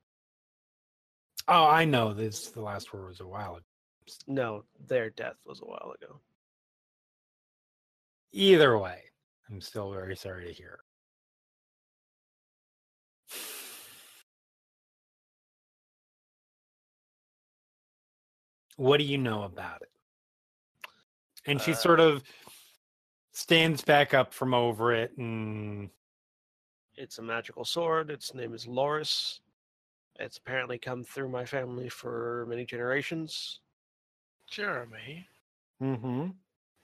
Oh 1.47 1.65
i 1.67 1.85
know 1.85 2.13
this 2.13 2.49
the 2.49 2.61
last 2.61 2.93
word 2.93 3.07
was 3.07 3.19
a 3.19 3.27
while 3.27 3.55
ago 3.55 3.63
No, 4.27 4.63
their 4.87 5.09
death 5.09 5.35
was 5.45 5.61
a 5.61 5.65
while 5.65 5.93
ago. 6.01 6.19
either 8.31 8.77
way 8.77 9.01
i'm 9.49 9.61
still 9.61 9.91
very 9.91 10.15
sorry 10.15 10.45
to 10.47 10.53
hear 10.53 10.79
what 18.75 18.97
do 18.97 19.03
you 19.03 19.17
know 19.17 19.43
about 19.43 19.81
it 19.81 19.89
and 21.45 21.61
she 21.61 21.71
Uh, 21.71 21.75
sort 21.75 21.99
of 21.99 22.23
stands 23.31 23.81
back 23.83 24.13
up 24.13 24.33
from 24.33 24.53
over 24.53 24.93
it 24.93 25.15
and 25.17 25.89
It's 26.95 27.19
a 27.19 27.21
magical 27.21 27.63
sword. 27.63 28.09
Its 28.09 28.33
name 28.33 28.55
is 28.55 28.65
Loris. 28.65 29.39
It's 30.19 30.37
apparently 30.37 30.77
come 30.77 31.03
through 31.03 31.29
my 31.29 31.45
family 31.45 31.89
for 31.89 32.45
many 32.49 32.65
generations. 32.65 33.59
Jeremy. 34.47 35.27
Mm-hmm. 35.81 36.29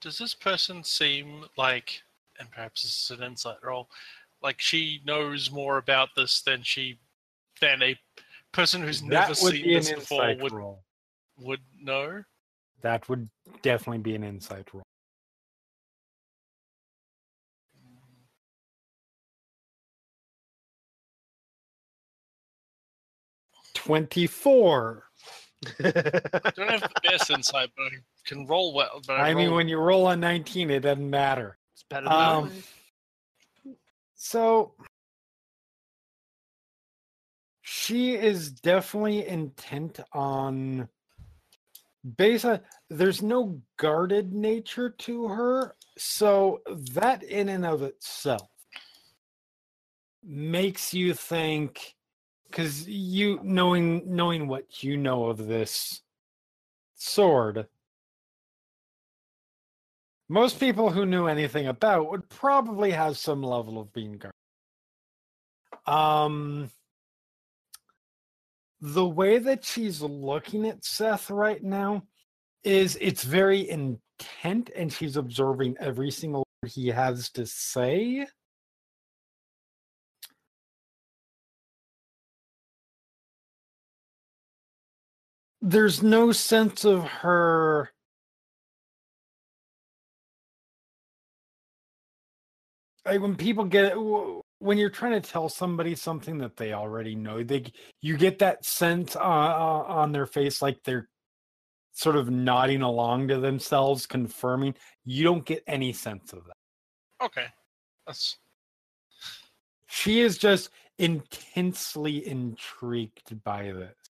Does 0.00 0.18
this 0.18 0.34
person 0.34 0.84
seem 0.84 1.44
like, 1.56 2.02
and 2.38 2.50
perhaps 2.50 2.82
this 2.82 3.10
is 3.10 3.18
an 3.18 3.24
insight 3.24 3.56
role, 3.62 3.88
like 4.42 4.60
she 4.60 5.00
knows 5.04 5.50
more 5.50 5.78
about 5.78 6.10
this 6.16 6.42
than 6.42 6.62
she, 6.62 6.98
than 7.60 7.82
a 7.82 7.98
person 8.52 8.82
who's 8.82 9.00
that 9.02 9.08
never 9.08 9.34
seen 9.34 9.64
be 9.64 9.74
this 9.74 9.92
before 9.92 10.36
would, 10.40 10.52
role. 10.52 10.84
would 11.38 11.60
know? 11.80 12.22
That 12.82 13.08
would 13.08 13.28
definitely 13.62 13.98
be 13.98 14.14
an 14.14 14.22
insight 14.22 14.72
role. 14.72 14.83
24. 23.84 25.04
I 25.66 25.70
don't 26.56 26.70
have 26.70 26.80
the 26.82 26.90
best 27.02 27.30
insight, 27.30 27.70
but 27.76 27.84
I 27.84 27.96
can 28.26 28.46
roll 28.46 28.74
well. 28.74 29.00
But 29.06 29.14
I, 29.14 29.30
I 29.30 29.32
roll. 29.32 29.44
mean, 29.44 29.54
when 29.54 29.68
you 29.68 29.78
roll 29.78 30.08
a 30.08 30.16
19, 30.16 30.70
it 30.70 30.80
doesn't 30.80 31.08
matter. 31.08 31.58
It's 31.74 31.84
better 31.88 32.06
than 32.06 32.12
um, 32.12 32.52
So 34.14 34.74
she 37.62 38.14
is 38.14 38.52
definitely 38.52 39.26
intent 39.26 40.00
on 40.12 40.88
based 42.16 42.44
on 42.44 42.60
there's 42.90 43.22
no 43.22 43.60
guarded 43.78 44.34
nature 44.34 44.90
to 44.90 45.28
her 45.28 45.74
so 45.96 46.60
that 46.92 47.22
in 47.22 47.48
and 47.48 47.64
of 47.64 47.82
itself 47.82 48.48
makes 50.22 50.92
you 50.92 51.14
think 51.14 51.94
because 52.54 52.86
you 52.86 53.40
knowing 53.42 54.02
knowing 54.06 54.46
what 54.46 54.84
you 54.84 54.96
know 54.96 55.24
of 55.24 55.46
this 55.48 56.02
sword, 56.94 57.66
most 60.28 60.60
people 60.60 60.90
who 60.90 61.04
knew 61.04 61.26
anything 61.26 61.66
about 61.66 62.08
would 62.10 62.28
probably 62.28 62.92
have 62.92 63.18
some 63.18 63.42
level 63.42 63.80
of 63.80 63.92
being 63.92 64.18
guarded. 64.18 64.32
Um, 65.86 66.70
the 68.80 69.06
way 69.06 69.38
that 69.38 69.64
she's 69.64 70.00
looking 70.00 70.68
at 70.68 70.84
Seth 70.84 71.30
right 71.30 71.62
now 71.62 72.04
is 72.62 72.96
it's 73.00 73.24
very 73.24 73.68
intent, 73.68 74.70
and 74.76 74.92
she's 74.92 75.16
observing 75.16 75.74
every 75.80 76.12
single 76.12 76.44
word 76.62 76.70
he 76.70 76.86
has 76.86 77.30
to 77.30 77.46
say. 77.46 78.26
There's 85.66 86.02
no 86.02 86.30
sense 86.30 86.84
of 86.84 87.04
her 87.04 87.90
like 93.06 93.20
when 93.20 93.34
people 93.34 93.64
get 93.64 93.94
when 94.58 94.76
you're 94.76 94.90
trying 94.90 95.20
to 95.20 95.26
tell 95.26 95.48
somebody 95.48 95.94
something 95.94 96.36
that 96.36 96.58
they 96.58 96.74
already 96.74 97.14
know 97.14 97.42
they 97.42 97.64
you 98.02 98.16
get 98.18 98.38
that 98.38 98.64
sense 98.64 99.16
uh, 99.16 99.20
uh, 99.20 99.84
on 99.88 100.12
their 100.12 100.26
face 100.26 100.60
like 100.60 100.82
they're 100.84 101.08
sort 101.94 102.16
of 102.16 102.28
nodding 102.28 102.82
along 102.82 103.28
to 103.28 103.38
themselves 103.38 104.04
confirming. 104.04 104.74
You 105.04 105.24
don't 105.24 105.44
get 105.44 105.62
any 105.66 105.92
sense 105.92 106.32
of 106.32 106.44
that. 106.44 107.24
Okay. 107.24 107.46
That's 108.06 108.36
she 109.86 110.20
is 110.20 110.36
just 110.36 110.70
intensely 110.98 112.26
intrigued 112.26 113.42
by 113.44 113.72
this 113.72 114.03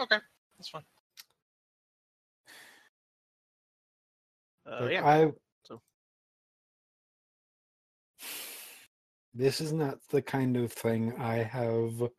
okay. 0.00 0.18
That's 0.58 0.68
fine. 0.70 0.82
Uh, 4.66 4.78
Like, 4.82 4.92
yeah. 4.92 5.06
I 5.06 5.32
so. 5.62 5.80
This 9.34 9.60
is 9.60 9.72
not 9.72 9.98
the 10.10 10.22
kind 10.22 10.56
of 10.56 10.72
thing 10.72 11.14
I 11.18 11.36
have 11.36 12.10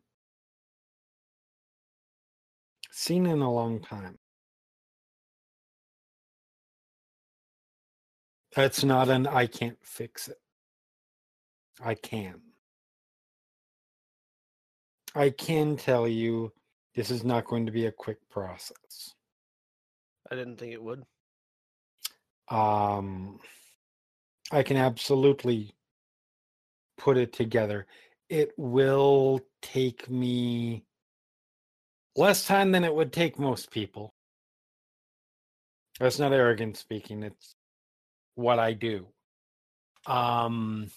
seen 2.92 3.26
in 3.26 3.40
a 3.40 3.52
long 3.52 3.80
time. 3.80 4.18
That's 8.54 8.82
not 8.82 9.08
an 9.08 9.26
I 9.26 9.46
can't 9.46 9.78
fix 9.82 10.28
it. 10.28 10.38
I 11.82 11.94
can. 11.94 12.49
I 15.14 15.30
can 15.30 15.76
tell 15.76 16.08
you 16.08 16.52
this 16.94 17.10
is 17.10 17.24
not 17.24 17.46
going 17.46 17.66
to 17.66 17.72
be 17.72 17.86
a 17.86 17.92
quick 17.92 18.18
process. 18.30 19.14
I 20.30 20.36
didn't 20.36 20.58
think 20.58 20.72
it 20.72 20.82
would. 20.82 21.04
um 22.50 23.40
i 24.52 24.62
can 24.62 24.76
absolutely 24.78 25.74
put 26.98 27.18
it 27.18 27.32
together 27.32 27.86
it 28.28 28.52
will 28.56 29.40
take 29.62 30.10
me 30.10 30.84
less 32.16 32.46
time 32.46 32.72
than 32.72 32.84
it 32.84 32.94
would 32.94 33.12
take 33.12 33.38
most 33.38 33.70
people 33.70 34.14
that's 36.00 36.18
not 36.18 36.32
arrogant 36.32 36.76
speaking 36.76 37.22
it's 37.22 37.54
what 38.36 38.58
i 38.58 38.72
do 38.72 39.06
um 40.06 40.90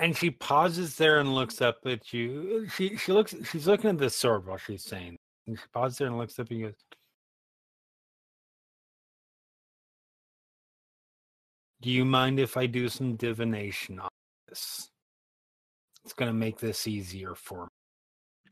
and 0.00 0.16
she 0.16 0.30
pauses 0.30 0.96
there 0.96 1.20
and 1.20 1.34
looks 1.34 1.60
up 1.60 1.78
at 1.84 2.12
you. 2.12 2.66
She 2.74 2.96
she 2.96 3.12
looks 3.12 3.34
she's 3.44 3.66
looking 3.66 3.90
at 3.90 3.98
the 3.98 4.08
sword 4.10 4.46
while 4.46 4.56
she's 4.56 4.82
saying. 4.82 5.16
And 5.46 5.58
she 5.58 5.64
pauses 5.72 5.98
there 5.98 6.08
and 6.08 6.16
looks 6.16 6.38
up 6.38 6.50
and 6.50 6.62
goes, 6.62 6.74
Do 11.82 11.90
you 11.90 12.04
mind 12.04 12.40
if 12.40 12.56
I 12.56 12.66
do 12.66 12.88
some 12.88 13.16
divination 13.16 14.00
on 14.00 14.08
this? 14.48 14.88
It's 16.04 16.14
gonna 16.14 16.32
make 16.32 16.58
this 16.58 16.86
easier 16.86 17.34
for 17.34 17.64
me. 17.64 17.70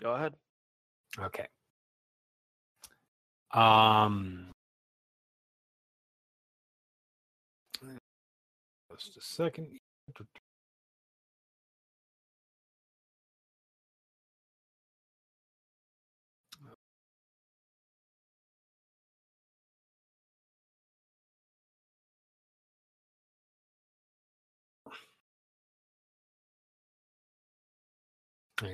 Go 0.01 0.15
ahead. 0.15 0.35
Okay. 1.19 1.47
Um 3.53 4.51
just 8.99 9.17
a 9.17 9.21
second. 9.21 9.79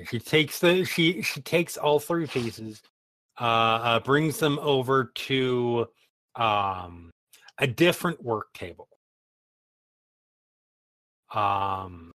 She 0.09 0.19
takes 0.19 0.59
the 0.59 0.83
she 0.85 1.21
she 1.21 1.41
takes 1.41 1.77
all 1.77 1.99
three 1.99 2.27
pieces, 2.27 2.81
uh, 3.39 3.43
uh 3.43 3.99
brings 3.99 4.39
them 4.39 4.57
over 4.59 5.11
to 5.15 5.87
um 6.35 7.11
a 7.59 7.67
different 7.67 8.23
work 8.23 8.51
table. 8.53 8.87
Um 11.31 12.11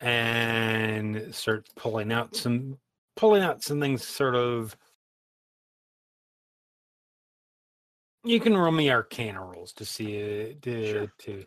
and 0.00 1.34
starts 1.34 1.70
pulling 1.76 2.12
out 2.12 2.34
some 2.34 2.78
pulling 3.16 3.42
out 3.42 3.62
some 3.62 3.80
things 3.80 4.06
sort 4.06 4.34
of 4.34 4.76
you 8.24 8.40
can 8.40 8.56
roll 8.56 8.72
me 8.72 8.90
arcana 8.90 9.40
rolls 9.44 9.72
to 9.72 9.84
see 9.84 10.16
it 10.16 10.62
to 10.62 10.86
Sure. 10.92 11.12
to 11.18 11.44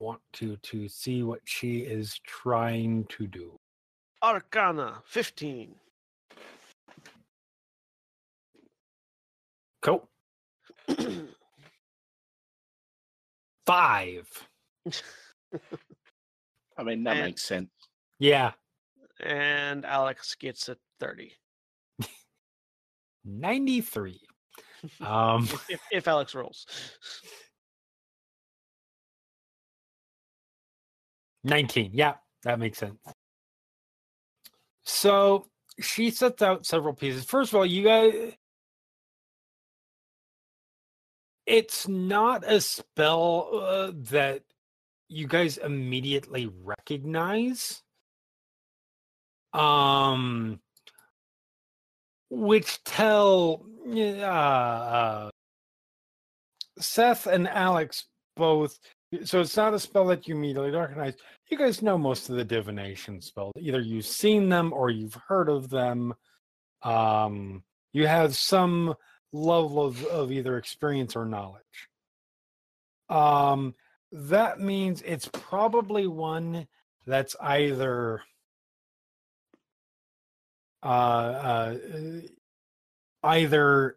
want 0.00 0.20
to 0.34 0.56
to 0.56 0.88
see 0.88 1.22
what 1.22 1.40
she 1.44 1.78
is 1.78 2.18
trying 2.26 3.04
to 3.10 3.26
do. 3.26 3.58
Arcana 4.22 5.02
15. 5.06 5.74
Cool. 9.82 10.08
Five. 13.66 14.26
I 16.76 16.82
mean, 16.82 17.04
that 17.04 17.16
And- 17.16 17.24
makes 17.26 17.42
sense. 17.44 17.70
Yeah. 18.18 18.52
and 19.20 19.84
Alex 19.84 20.34
gets 20.34 20.68
a 20.68 20.76
30. 21.00 21.32
93. 23.24 24.20
Um 25.00 25.44
If, 25.44 25.70
if, 25.70 25.80
if 25.92 26.08
Alex 26.08 26.34
rolls. 26.34 26.66
19. 31.44 31.90
Yeah, 31.94 32.14
that 32.42 32.58
makes 32.58 32.78
sense. 32.78 32.98
So 34.84 35.46
she 35.80 36.10
sets 36.10 36.42
out 36.42 36.66
several 36.66 36.94
pieces. 36.94 37.24
First 37.24 37.52
of 37.52 37.56
all, 37.56 37.66
you 37.66 37.84
guys 37.84 38.34
it's 41.46 41.86
not 41.86 42.42
a 42.46 42.60
spell 42.60 43.50
uh, 43.52 43.92
that 44.10 44.42
you 45.08 45.26
guys 45.26 45.58
immediately 45.58 46.50
recognize. 46.62 47.82
Um 49.52 50.60
which 52.30 52.82
tell 52.84 53.64
uh, 53.96 55.30
Seth 56.78 57.26
and 57.26 57.46
Alex 57.46 58.06
both 58.36 58.78
so 59.24 59.40
it's 59.40 59.56
not 59.56 59.74
a 59.74 59.78
spell 59.78 60.06
that 60.06 60.26
you 60.26 60.34
immediately 60.34 60.70
recognize. 60.70 61.14
You 61.48 61.58
guys 61.58 61.82
know 61.82 61.98
most 61.98 62.28
of 62.28 62.36
the 62.36 62.44
divination 62.44 63.20
spells. 63.20 63.52
Either 63.58 63.80
you've 63.80 64.06
seen 64.06 64.48
them 64.48 64.72
or 64.72 64.90
you've 64.90 65.18
heard 65.28 65.48
of 65.48 65.70
them. 65.70 66.14
Um, 66.82 67.62
you 67.92 68.06
have 68.06 68.36
some 68.36 68.94
level 69.32 69.84
of, 69.84 70.04
of 70.06 70.32
either 70.32 70.56
experience 70.56 71.16
or 71.16 71.24
knowledge. 71.24 71.62
Um, 73.08 73.74
that 74.12 74.60
means 74.60 75.02
it's 75.02 75.28
probably 75.32 76.06
one 76.06 76.66
that's 77.06 77.36
either 77.40 78.22
uh, 80.82 80.86
uh, 80.86 81.78
either 83.22 83.96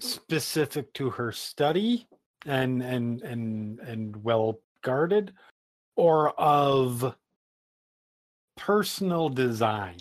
specific 0.00 0.92
to 0.94 1.10
her 1.10 1.32
study 1.32 2.06
and 2.46 2.82
and 2.82 3.22
and 3.22 3.78
and 3.80 4.24
well 4.24 4.60
guarded 4.82 5.32
or 5.96 6.30
of 6.40 7.14
personal 8.56 9.28
design? 9.28 9.98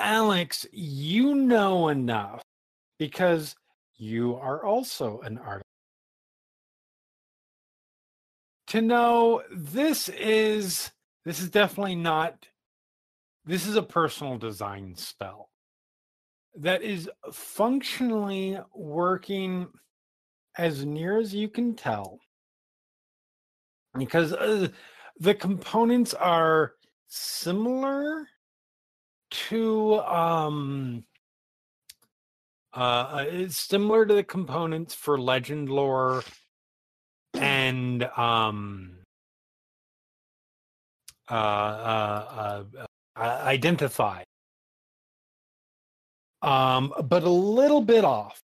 Alex, 0.00 0.66
you 0.72 1.34
know 1.34 1.88
enough 1.88 2.42
because 2.98 3.54
you 3.96 4.34
are 4.34 4.64
also 4.64 5.20
an 5.20 5.38
artist. 5.38 5.62
To 8.68 8.80
know 8.80 9.42
this 9.54 10.08
is 10.08 10.90
this 11.24 11.40
is 11.40 11.50
definitely 11.50 11.94
not 11.94 12.48
this 13.44 13.66
is 13.66 13.76
a 13.76 13.82
personal 13.82 14.38
design 14.38 14.94
spell 14.96 15.51
that 16.54 16.82
is 16.82 17.08
functionally 17.32 18.58
working 18.74 19.68
as 20.58 20.84
near 20.84 21.18
as 21.18 21.34
you 21.34 21.48
can 21.48 21.74
tell 21.74 22.18
because 23.98 24.32
uh, 24.32 24.68
the 25.18 25.34
components 25.34 26.14
are 26.14 26.74
similar 27.08 28.26
to 29.30 29.98
um 30.00 31.04
uh 32.74 33.24
it's 33.28 33.56
similar 33.56 34.04
to 34.04 34.14
the 34.14 34.22
components 34.22 34.94
for 34.94 35.18
legend 35.18 35.68
lore 35.68 36.22
and 37.34 38.04
um 38.16 38.92
uh 41.30 41.34
uh, 41.34 42.64
uh, 42.76 42.84
uh 43.16 43.40
identify 43.44 44.22
um 46.42 46.92
but 47.04 47.22
a 47.22 47.30
little 47.30 47.80
bit 47.80 48.04
off. 48.04 48.42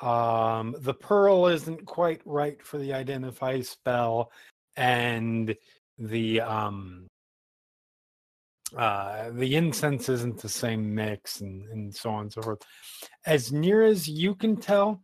Um 0.00 0.74
the 0.80 0.94
pearl 0.94 1.46
isn't 1.46 1.86
quite 1.86 2.20
right 2.24 2.62
for 2.62 2.78
the 2.78 2.92
identify 2.92 3.60
spell 3.60 4.30
and 4.76 5.54
the 5.98 6.40
um 6.40 7.06
uh 8.76 9.30
the 9.30 9.54
incense 9.54 10.08
isn't 10.08 10.38
the 10.38 10.48
same 10.48 10.94
mix 10.94 11.40
and 11.40 11.66
and 11.68 11.94
so 11.94 12.10
on 12.10 12.22
and 12.22 12.32
so 12.32 12.42
forth. 12.42 12.62
As 13.26 13.52
near 13.52 13.82
as 13.82 14.08
you 14.08 14.34
can 14.34 14.56
tell 14.56 15.02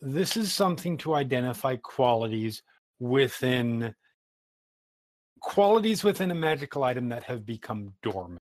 this 0.00 0.36
is 0.36 0.52
something 0.52 0.96
to 0.98 1.14
identify 1.14 1.76
qualities 1.76 2.62
within 2.98 3.94
qualities 5.40 6.04
within 6.04 6.30
a 6.30 6.34
magical 6.34 6.84
item 6.84 7.08
that 7.08 7.24
have 7.24 7.44
become 7.44 7.92
dormant 8.02 8.40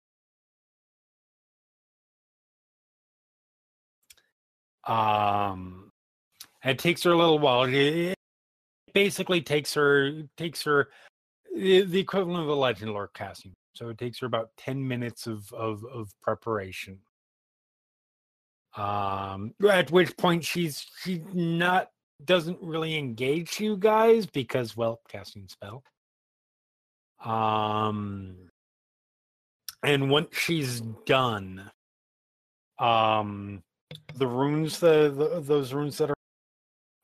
um 4.86 5.90
it 6.65 6.78
takes 6.78 7.02
her 7.05 7.12
a 7.12 7.16
little 7.16 7.39
while. 7.39 7.65
It 7.65 8.15
basically 8.93 9.40
takes 9.40 9.74
her 9.74 10.23
takes 10.36 10.62
her 10.65 10.90
the, 11.55 11.82
the 11.82 12.01
equivalent 12.01 12.43
of 12.43 12.48
a 12.48 12.55
legend 12.55 12.93
lore 12.93 13.11
casting. 13.15 13.52
So 13.74 13.89
it 13.89 13.98
takes 13.98 14.19
her 14.20 14.27
about 14.27 14.51
10 14.59 14.86
minutes 14.86 15.27
of 15.27 15.52
of, 15.52 15.85
of 15.85 16.11
preparation. 16.23 16.98
Um 18.77 19.55
at 19.69 19.90
which 19.90 20.16
point 20.16 20.44
she's 20.44 20.86
she 21.02 21.23
not 21.32 21.90
doesn't 22.24 22.59
really 22.61 22.97
engage 22.97 23.59
you 23.59 23.77
guys 23.77 24.27
because 24.27 24.77
well 24.77 25.01
casting 25.09 25.48
spell. 25.48 25.82
Um 27.24 28.51
and 29.82 30.11
once 30.11 30.36
she's 30.36 30.82
done 31.07 31.70
um 32.78 33.62
the 34.15 34.27
runes 34.27 34.79
the, 34.79 35.12
the 35.17 35.41
those 35.41 35.73
runes 35.73 35.99
that 35.99 36.11
are 36.11 36.15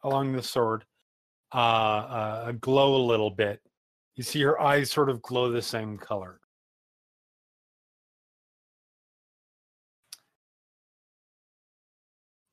along 0.05 0.33
the 0.33 0.43
sword 0.43 0.85
uh, 1.55 1.57
uh 1.59 2.53
glow 2.53 2.97
a 2.97 3.05
little 3.07 3.31
bit. 3.31 3.61
You 4.17 4.23
see 4.23 4.43
her 4.43 4.61
eyes 4.61 4.91
sort 4.91 5.11
of 5.11 5.23
glow 5.23 5.51
the 5.51 5.63
same 5.63 5.99
color. 5.99 6.41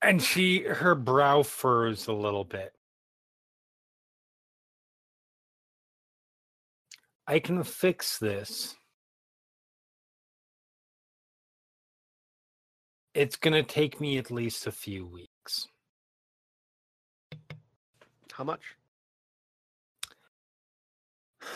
And 0.02 0.22
she 0.22 0.62
her 0.64 0.94
brow 0.94 1.42
furs 1.42 2.06
a 2.06 2.12
little 2.12 2.44
bit. 2.44 2.72
I 7.26 7.38
can 7.38 7.62
fix 7.64 8.18
this 8.18 8.76
it's 13.14 13.36
going 13.36 13.54
to 13.54 13.62
take 13.62 14.00
me 14.00 14.18
at 14.18 14.30
least 14.30 14.66
a 14.66 14.72
few 14.72 15.06
weeks 15.06 15.68
How 18.32 18.42
much? 18.42 18.62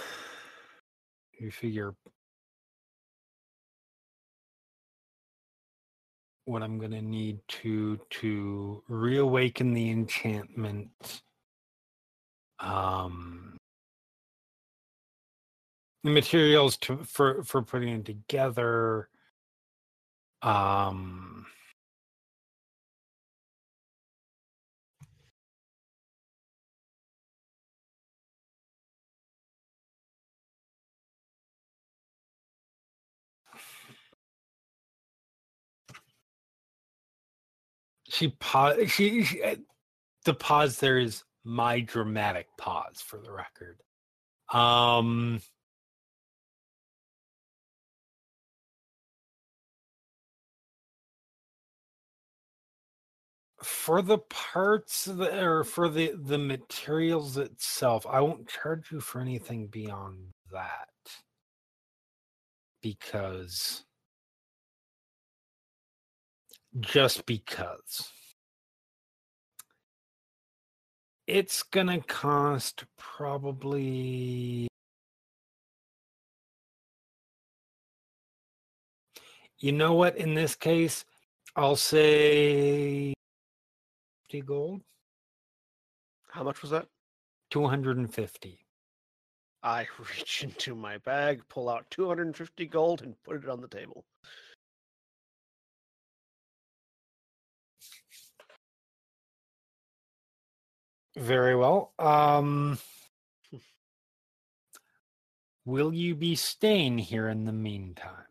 you 1.40 1.50
figure 1.50 1.94
what 6.44 6.62
I'm 6.62 6.78
going 6.78 6.92
to 6.92 7.02
need 7.02 7.40
to 7.48 8.00
to 8.10 8.82
reawaken 8.88 9.74
the 9.74 9.90
enchantment 9.90 11.22
um 12.60 13.56
the 16.04 16.10
materials 16.10 16.76
to 16.78 16.98
for 17.04 17.42
for 17.42 17.62
putting 17.62 17.88
it 17.88 18.04
together 18.04 19.08
um 20.42 21.37
she 38.18 38.28
pause 38.28 38.90
she, 38.90 39.22
she 39.22 39.42
uh, 39.42 39.56
the 40.24 40.34
pause 40.34 40.78
there 40.80 40.98
is 40.98 41.22
my 41.44 41.80
dramatic 41.80 42.48
pause 42.58 43.00
for 43.04 43.18
the 43.20 43.30
record. 43.32 43.80
Um 44.52 45.40
for 53.62 54.02
the 54.02 54.18
parts 54.18 55.04
that, 55.06 55.34
or 55.42 55.64
for 55.64 55.88
the 55.88 56.12
the 56.16 56.38
materials 56.38 57.36
itself 57.36 58.06
i 58.08 58.20
won't 58.20 58.48
charge 58.48 58.92
you 58.92 59.00
for 59.00 59.20
anything 59.20 59.66
beyond 59.66 60.16
that. 60.52 60.88
Because 62.82 63.84
just 66.80 67.24
because 67.26 68.10
it's 71.26 71.62
gonna 71.62 72.00
cost 72.00 72.84
probably 72.96 74.68
you 79.58 79.72
know 79.72 79.94
what 79.94 80.16
in 80.16 80.34
this 80.34 80.54
case 80.54 81.04
i'll 81.56 81.76
say 81.76 83.14
50 84.30 84.42
gold 84.42 84.80
How 86.30 86.42
much 86.42 86.60
was 86.62 86.70
that? 86.70 86.86
250 87.50 88.64
I 89.62 89.86
reach 89.98 90.44
into 90.44 90.74
my 90.74 90.98
bag, 90.98 91.42
pull 91.48 91.68
out 91.68 91.90
250 91.90 92.66
gold, 92.66 93.02
and 93.02 93.20
put 93.24 93.42
it 93.42 93.48
on 93.48 93.60
the 93.60 93.68
table. 93.68 94.04
Very 101.18 101.56
well 101.56 101.92
um 101.98 102.78
will 105.64 105.92
you 105.92 106.14
be 106.14 106.34
staying 106.34 106.98
here 106.98 107.28
in 107.28 107.44
the 107.44 107.52
meantime 107.52 108.24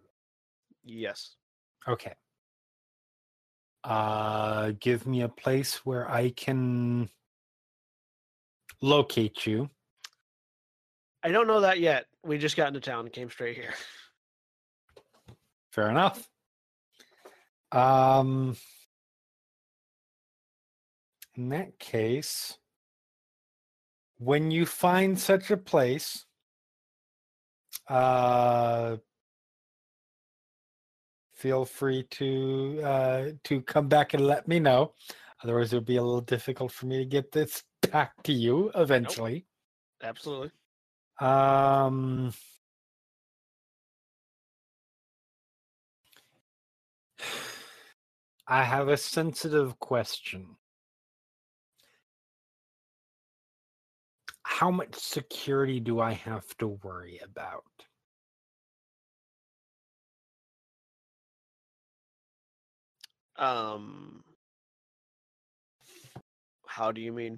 Yes. 0.88 1.35
Okay. 1.88 2.14
Uh 3.84 4.72
give 4.80 5.05
me 5.05 5.22
a 5.22 5.30
place 5.30 5.85
where 5.85 6.09
I 6.09 6.30
can 6.30 7.09
locate 8.81 9.45
you. 9.45 9.69
I 11.23 11.31
don't 11.31 11.47
know 11.47 11.61
that 11.61 11.80
yet. 11.80 12.05
We 12.23 12.38
just 12.38 12.55
got 12.55 12.69
into 12.69 12.80
town 12.80 13.01
and 13.05 13.14
came 13.14 13.30
straight 13.30 13.55
here. 13.55 13.73
Fair 15.72 15.89
enough. 15.89 16.27
Um 17.72 18.55
in 21.35 21.49
that 21.49 21.77
case, 21.80 22.57
when 24.18 24.52
you 24.52 24.65
find 24.65 25.19
such 25.19 25.52
a 25.52 25.57
place, 25.57 26.26
uh 27.88 28.98
feel 31.34 31.64
free 31.65 32.03
to 32.10 32.81
uh 32.84 33.26
to 33.44 33.61
come 33.61 33.88
back 33.88 34.14
and 34.14 34.26
let 34.26 34.48
me 34.48 34.60
know. 34.60 34.94
Otherwise 35.44 35.72
it'll 35.72 35.85
be 35.85 35.98
a 35.98 36.03
little 36.03 36.22
difficult 36.22 36.72
for 36.72 36.88
me 36.88 36.98
to 36.98 37.06
get 37.06 37.31
this 37.31 37.64
back 37.91 38.11
to 38.23 38.34
you 38.34 38.72
eventually. 38.76 39.45
Absolutely. 40.02 40.52
Um 41.19 42.34
I 48.48 48.64
have 48.64 48.88
a 48.88 48.98
sensitive 48.98 49.77
question. 49.80 50.56
How 54.57 54.71
much 54.71 54.95
security 54.95 55.79
do 55.79 55.99
I 55.99 56.13
have 56.13 56.57
to 56.57 56.79
worry 56.84 57.19
about? 57.23 57.63
Um, 63.38 64.23
how 66.65 66.91
do 66.91 67.01
you 67.01 67.13
mean? 67.13 67.38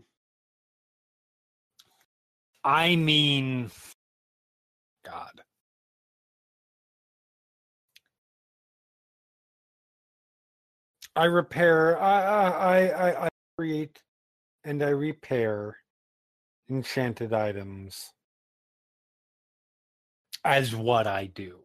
I 2.64 2.96
mean, 2.96 3.70
God. 5.04 5.42
I 11.18 11.26
repair. 11.26 12.00
I 12.00 12.22
I 12.22 12.88
I, 12.88 13.26
I 13.26 13.30
create 13.58 14.02
and 14.64 14.82
I 14.82 14.92
repair 14.92 15.76
enchanted 16.70 17.34
items 17.34 18.14
as 20.44 20.76
what 20.76 21.08
I 21.08 21.26
do. 21.26 21.60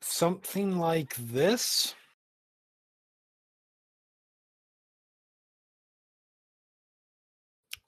Something 0.00 0.78
like 0.78 1.14
this. 1.16 1.94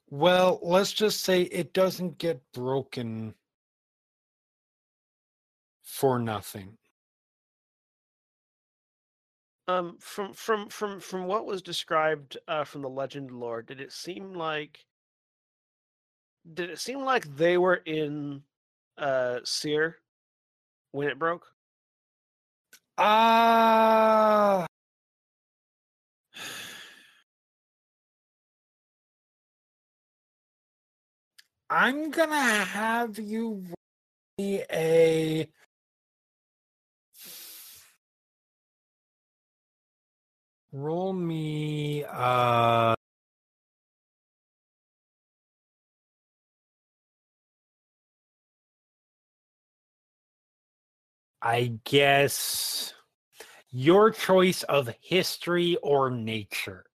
Well, 0.09 0.59
let's 0.61 0.93
just 0.93 1.21
say 1.21 1.43
it 1.43 1.73
doesn't 1.73 2.17
get 2.17 2.41
broken 2.53 3.35
for 5.83 6.19
nothing. 6.19 6.77
Um, 9.67 9.97
from 9.99 10.33
from 10.33 10.69
from 10.69 10.99
from 10.99 11.25
what 11.25 11.45
was 11.47 11.61
described 11.61 12.37
uh, 12.47 12.63
from 12.65 12.81
the 12.83 12.89
legend 12.89 13.31
lore, 13.31 13.63
did 13.63 13.81
it 13.81 13.91
seem 13.91 14.33
like 14.33 14.85
did 16.53 16.69
it 16.69 16.79
seem 16.79 17.01
like 17.03 17.35
they 17.35 17.57
were 17.57 17.75
in 17.85 18.43
uh 18.97 19.39
Cyre 19.43 19.97
when 20.91 21.07
it 21.07 21.17
broke? 21.19 21.47
Ah. 22.97 24.67
I'm 31.69 32.11
gonna 32.11 32.35
have 32.35 33.17
you 33.19 33.63
a 34.39 35.47
roll 40.75 41.13
me 41.13 42.03
uh 42.03 42.93
I 51.41 51.79
guess 51.83 52.93
your 53.71 54.09
choice 54.09 54.63
of 54.63 54.89
history 54.99 55.77
or 55.83 56.09
nature. 56.09 56.85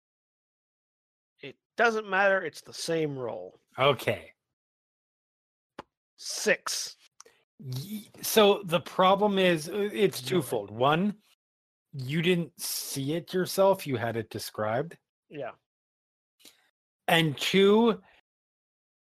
It 1.40 1.56
doesn't 1.76 2.08
matter. 2.08 2.42
It's 2.42 2.60
the 2.60 2.74
same 2.74 3.16
roll. 3.16 3.60
Okay. 3.78 4.32
Six. 6.16 6.96
So 8.22 8.62
the 8.64 8.80
problem 8.80 9.38
is 9.38 9.68
uh, 9.68 9.88
it's 9.92 10.20
twofold. 10.20 10.70
One, 10.70 11.14
you 11.92 12.22
didn't 12.22 12.52
see 12.60 13.14
it 13.14 13.32
yourself, 13.34 13.86
you 13.86 13.96
had 13.96 14.16
it 14.16 14.30
described. 14.30 14.96
Yeah. 15.28 15.50
And 17.08 17.36
two, 17.36 18.00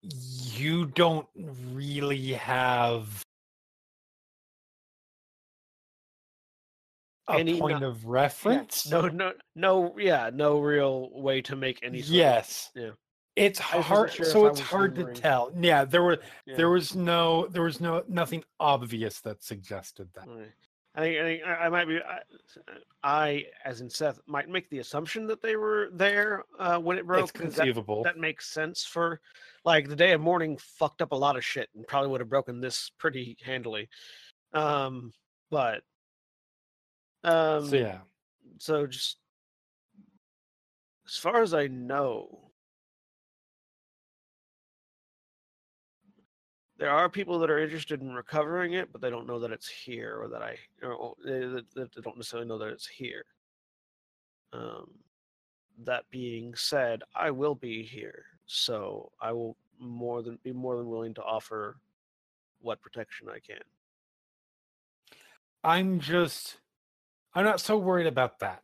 you 0.01 0.85
don't 0.87 1.27
really 1.71 2.33
have 2.33 3.23
a 7.27 7.33
Any 7.33 7.59
point 7.59 7.81
no- 7.81 7.89
of 7.89 8.03
Yeah, 8.03 8.09
reference. 8.09 8.87
No, 8.89 9.07
no, 9.07 9.33
no. 9.55 9.97
Yeah, 9.97 10.29
no 10.33 10.59
real 10.59 11.09
way 11.11 11.41
to 11.43 11.55
make 11.55 11.79
any. 11.83 12.01
sort 12.01 12.09
of- 12.09 12.15
Yes. 12.15 12.71
Yeah. 12.75 12.91
It's 13.35 13.59
hard 13.59 14.13
sure 14.13 14.25
so 14.25 14.45
it's 14.47 14.61
hard 14.61 14.95
to 14.95 15.11
tell. 15.13 15.51
Yeah, 15.59 15.83
there 15.83 16.03
were 16.03 16.19
yeah. 16.45 16.55
there 16.55 16.69
was 16.69 16.95
no 16.95 17.47
there 17.47 17.63
was 17.63 17.81
no 17.81 18.01
nothing 18.07 18.45
obvious 18.61 19.19
that 19.21 19.43
suggested 19.43 20.09
that. 20.13 20.25
Right. 20.25 20.53
I 20.95 21.01
think, 21.01 21.19
I 21.19 21.23
think 21.23 21.43
I 21.45 21.69
might 21.69 21.87
be. 21.87 21.97
I, 21.97 22.19
I, 23.03 23.45
as 23.65 23.81
in 23.81 23.89
Seth, 23.89 24.19
might 24.27 24.47
make 24.49 24.69
the 24.69 24.79
assumption 24.79 25.27
that 25.27 25.41
they 25.41 25.57
were 25.57 25.89
there 25.91 26.45
uh, 26.57 26.79
when 26.79 26.97
it 26.97 27.05
broke. 27.05 27.23
It's 27.23 27.31
'cause 27.31 27.41
that, 27.55 27.63
conceivable. 27.63 28.03
that 28.03 28.17
makes 28.17 28.47
sense 28.49 28.83
for, 28.85 29.19
like, 29.65 29.89
the 29.89 29.95
day 29.95 30.13
of 30.13 30.21
mourning 30.21 30.57
fucked 30.57 31.01
up 31.01 31.11
a 31.11 31.15
lot 31.15 31.35
of 31.35 31.43
shit 31.43 31.69
and 31.75 31.85
probably 31.85 32.09
would 32.09 32.21
have 32.21 32.29
broken 32.29 32.61
this 32.61 32.91
pretty 32.97 33.37
handily. 33.43 33.89
Um, 34.53 35.11
but, 35.51 35.83
um, 37.23 37.67
so 37.67 37.75
yeah. 37.75 37.99
so 38.57 38.87
just 38.87 39.17
as 41.07 41.17
far 41.17 41.41
as 41.41 41.53
I 41.53 41.67
know, 41.67 42.44
there 46.77 46.89
are 46.89 47.09
people 47.09 47.39
that 47.39 47.49
are 47.49 47.59
interested 47.59 48.01
in 48.01 48.13
recovering 48.13 48.73
it, 48.73 48.91
but 48.91 49.01
they 49.01 49.09
don't 49.09 49.27
know 49.27 49.39
that 49.39 49.51
it's 49.51 49.67
here, 49.67 50.17
or 50.21 50.27
that 50.27 50.41
I, 50.41 50.57
or, 50.83 50.93
or 50.93 51.15
they, 51.23 51.39
they 51.75 52.01
don't 52.01 52.17
necessarily 52.17 52.47
know 52.47 52.57
that 52.57 52.67
it's 52.69 52.87
here. 52.87 53.25
Um, 54.51 54.89
that 55.83 56.03
being 56.09 56.55
said, 56.55 57.03
I 57.15 57.31
will 57.31 57.55
be 57.55 57.83
here, 57.83 58.25
so 58.45 59.11
I 59.21 59.31
will 59.31 59.57
more 59.79 60.21
than 60.21 60.39
be 60.43 60.51
more 60.51 60.77
than 60.77 60.89
willing 60.89 61.13
to 61.15 61.23
offer 61.23 61.77
what 62.61 62.81
protection 62.81 63.27
I 63.29 63.39
can. 63.39 63.61
I'm 65.63 65.99
just 65.99 66.57
I'm 67.33 67.43
not 67.43 67.59
so 67.59 67.77
worried 67.77 68.07
about 68.07 68.39
that. 68.39 68.61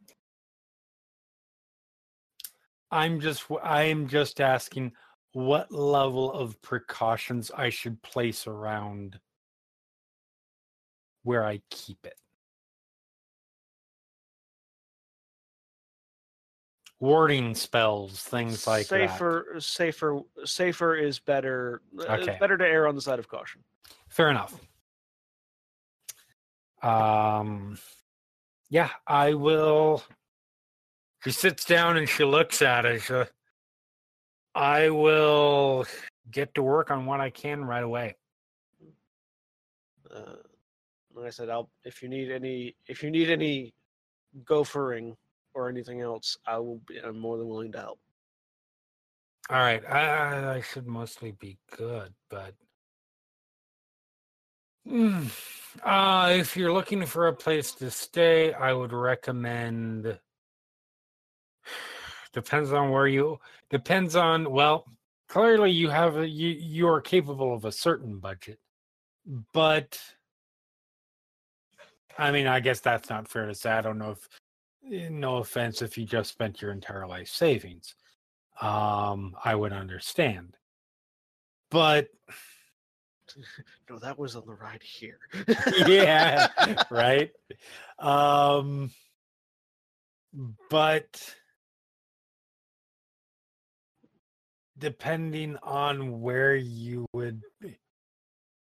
I'm 2.90 3.20
just 3.20 3.46
I 3.64 3.84
am 3.84 4.08
just 4.08 4.40
asking 4.40 4.94
what 5.34 5.72
level 5.72 6.32
of 6.34 6.62
precautions 6.62 7.52
I 7.56 7.70
should 7.70 8.02
place 8.02 8.48
around 8.48 9.20
where 11.24 11.46
I 11.46 11.62
keep 11.70 12.06
it. 12.06 12.16
Warding 17.00 17.56
spells, 17.56 18.22
things 18.22 18.68
like 18.68 18.88
that. 18.90 19.10
safer, 19.10 19.56
safer, 19.60 20.22
safer 20.46 20.96
is 20.96 21.18
better. 21.20 21.82
uh, 22.00 22.14
It's 22.14 22.28
Okay. 22.28 22.38
better 22.40 22.58
to 22.58 22.66
err 22.68 22.88
on 22.88 22.96
the 22.96 23.02
side 23.02 23.18
of 23.18 23.28
caution. 23.28 23.64
Fair 24.10 24.30
enough. 24.30 24.54
Um, 26.84 27.78
yeah, 28.70 28.90
I 29.08 29.34
will. 29.34 30.04
She 31.24 31.32
sits 31.32 31.66
down 31.66 31.98
and 31.98 32.08
she 32.10 32.24
looks 32.24 32.62
at 32.62 32.86
it. 32.86 33.02
She, 33.02 33.24
I 34.54 34.90
will 34.90 35.86
get 36.30 36.54
to 36.56 36.64
work 36.64 36.92
on 36.92 37.06
what 37.06 37.22
I 37.22 37.30
can 37.30 37.64
right 37.64 37.84
away. 37.84 38.16
Uh, 40.14 40.36
like 41.14 41.28
I 41.28 41.30
said, 41.30 41.50
I'll 41.50 41.70
if 41.84 42.02
you 42.04 42.10
need 42.10 42.32
any 42.32 42.76
if 42.88 43.04
you 43.04 43.12
need 43.12 43.30
any 43.30 43.74
gophering 44.46 45.16
or 45.54 45.70
anything 45.70 46.02
else, 46.02 46.38
I 46.46 46.58
will 46.58 46.82
be. 46.88 46.98
I'm 46.98 47.20
more 47.20 47.38
than 47.38 47.48
willing 47.48 47.72
to 47.74 47.80
help. 47.80 48.00
All 49.50 49.58
right, 49.58 49.84
I, 49.90 50.56
I 50.56 50.62
should 50.62 50.88
mostly 50.88 51.32
be 51.32 51.58
good, 51.76 52.14
but 52.30 52.54
Mm, 54.88 55.30
uh, 55.84 56.32
if 56.34 56.58
you're 56.58 56.74
looking 56.74 57.06
for 57.06 57.28
a 57.28 57.34
place 57.34 57.72
to 57.74 57.92
stay, 57.92 58.52
I 58.54 58.74
would 58.74 58.94
recommend. 58.94 60.20
Depends 62.34 62.72
on 62.74 62.90
where 62.90 63.08
you. 63.08 63.40
Depends 63.72 64.16
on 64.16 64.52
well. 64.52 64.86
Clearly, 65.30 65.72
you 65.72 65.90
have 65.90 66.18
a, 66.18 66.28
you 66.28 66.50
you 66.50 66.88
are 66.88 67.00
capable 67.02 67.54
of 67.56 67.64
a 67.66 67.72
certain 67.72 68.20
budget, 68.20 68.60
but 69.54 70.00
I 72.18 72.32
mean, 72.32 72.48
I 72.48 72.60
guess 72.60 72.82
that's 72.82 73.10
not 73.10 73.28
fair 73.30 73.46
to 73.48 73.56
say. 73.56 73.72
I 73.72 73.82
don't 73.82 73.98
know 73.98 74.12
if. 74.12 74.30
eh, 74.94 75.08
No 75.10 75.38
offense, 75.38 75.82
if 75.82 75.98
you 75.98 76.06
just 76.06 76.30
spent 76.32 76.62
your 76.62 76.72
entire 76.74 77.08
life 77.08 77.30
savings, 77.30 77.96
um, 78.62 79.36
I 79.44 79.56
would 79.56 79.72
understand. 79.74 80.58
But 81.70 82.10
No, 83.90 83.98
that 84.00 84.20
was 84.20 84.36
on 84.36 84.46
the 84.46 84.54
ride 84.54 84.84
here. 84.84 85.20
yeah 85.88 86.48
right 86.92 87.32
um 88.00 88.92
but 90.70 91.34
depending 94.82 95.56
on 95.64 96.20
where 96.20 96.56
you 96.56 97.06
would 97.14 97.42
be. 97.62 97.78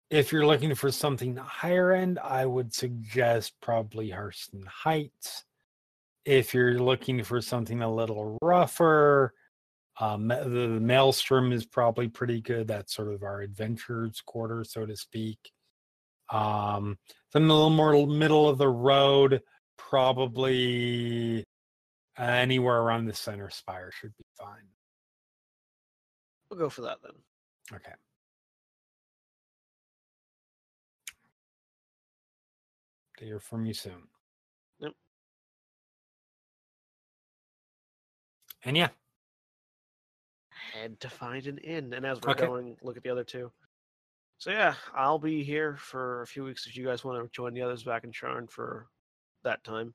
If 0.10 0.34
you're 0.34 0.46
looking 0.46 0.76
for 0.76 0.92
something 0.92 1.38
higher 1.38 1.94
end, 1.94 2.20
I 2.20 2.46
would 2.46 2.74
suggest 2.74 3.54
probably 3.62 4.10
Hurston 4.10 4.68
Heights. 4.68 5.46
If 6.26 6.54
you're 6.54 6.80
looking 6.80 7.24
for 7.24 7.40
something 7.40 7.82
a 7.82 7.94
little 7.94 8.38
rougher, 8.42 9.34
um, 10.00 10.28
the, 10.28 10.80
Maelstrom 10.82 11.54
is 11.54 11.66
probably 11.66 12.10
pretty 12.10 12.42
good. 12.42 12.68
That's 12.68 12.94
sort 12.94 13.14
of 13.14 13.24
our 13.24 13.42
adventurers 13.42 14.22
quarter, 14.26 14.66
so 14.66 14.86
to 14.86 14.98
speak. 14.98 15.38
Um, 16.30 16.98
something 17.32 17.50
a 17.50 17.54
little 17.54 17.70
more 17.70 18.06
middle 18.08 18.50
of 18.50 18.58
the 18.58 18.70
road, 18.70 19.42
probably 19.78 21.46
anywhere 22.18 22.82
around 22.82 23.06
the 23.06 23.14
center 23.14 23.50
spire 23.50 23.92
should 23.94 24.16
be 24.18 24.26
fine. 24.38 24.68
We'll 26.52 26.60
go 26.60 26.70
for 26.70 26.82
that 26.82 26.98
then. 27.02 27.14
Okay. 27.74 27.94
To 33.20 33.26
hear 33.26 33.40
from 33.40 33.66
you 33.66 33.74
soon. 33.74 34.04
Yep. 34.80 34.92
And 38.66 38.76
yeah, 38.76 38.90
Had 40.74 41.00
to 41.00 41.10
find 41.10 41.48
an 41.48 41.58
inn, 41.60 41.94
and 41.94 42.06
as 42.06 42.22
we're 42.22 42.32
Okay. 42.32 42.46
going, 42.46 42.76
look 42.82 42.98
at 42.98 43.04
the 43.04 43.10
other 43.10 43.24
two. 43.24 43.50
So 44.38 44.52
yeah, 44.52 44.76
I'll 44.94 45.20
be 45.20 45.44
here 45.44 45.78
for 45.78 46.22
a 46.22 46.28
few 46.28 46.44
weeks 46.44 46.68
if 46.68 46.76
you 46.76 46.84
guys 46.84 47.06
want 47.06 47.24
to 47.24 47.30
join 47.32 47.54
the 47.54 47.62
others 47.62 47.84
back 47.84 48.04
in 48.04 48.12
Sharn 48.12 48.50
for 48.50 48.88
that 49.44 49.64
time, 49.64 49.94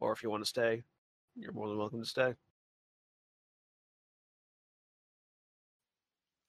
or 0.00 0.12
if 0.12 0.22
you 0.22 0.30
want 0.30 0.42
to 0.42 0.48
stay, 0.48 0.82
you're 1.36 1.52
more 1.52 1.68
than 1.68 1.76
welcome 1.76 2.00
to 2.00 2.08
stay. 2.08 2.34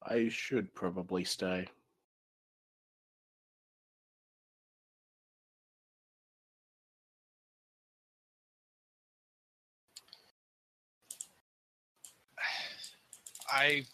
I 0.07 0.29
should 0.29 0.73
probably 0.73 1.23
stay. 1.23 1.67
I 13.49 13.85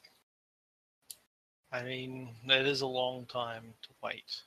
I 1.71 1.83
mean, 1.83 2.35
it 2.45 2.67
is 2.67 2.81
a 2.81 2.87
long 2.87 3.25
time 3.27 3.63
to 3.83 3.89
wait. 4.03 4.41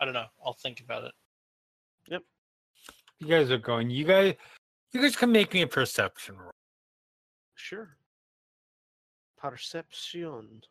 I 0.00 0.04
don't 0.04 0.14
know. 0.14 0.26
I'll 0.44 0.54
think 0.54 0.80
about 0.80 1.04
it. 1.04 1.12
Yep. 2.06 2.22
You 3.18 3.26
guys 3.26 3.50
are 3.50 3.58
going. 3.58 3.90
You 3.90 4.04
guys, 4.04 4.34
you 4.92 5.02
guys 5.02 5.16
can 5.16 5.30
make 5.30 5.52
me 5.52 5.62
a 5.62 5.66
perception 5.66 6.38
roll. 6.38 6.52
Sure. 7.56 7.97
Perception. 9.40 10.62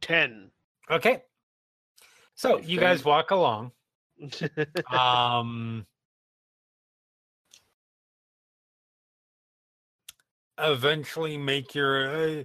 Ten. 0.00 0.50
Okay. 0.90 1.22
So 2.34 2.58
you 2.58 2.78
guys 2.78 3.04
walk 3.04 3.30
along. 3.30 3.72
Um. 4.90 5.86
eventually 10.58 11.36
make 11.36 11.74
your 11.74 12.38
uh, 12.40 12.44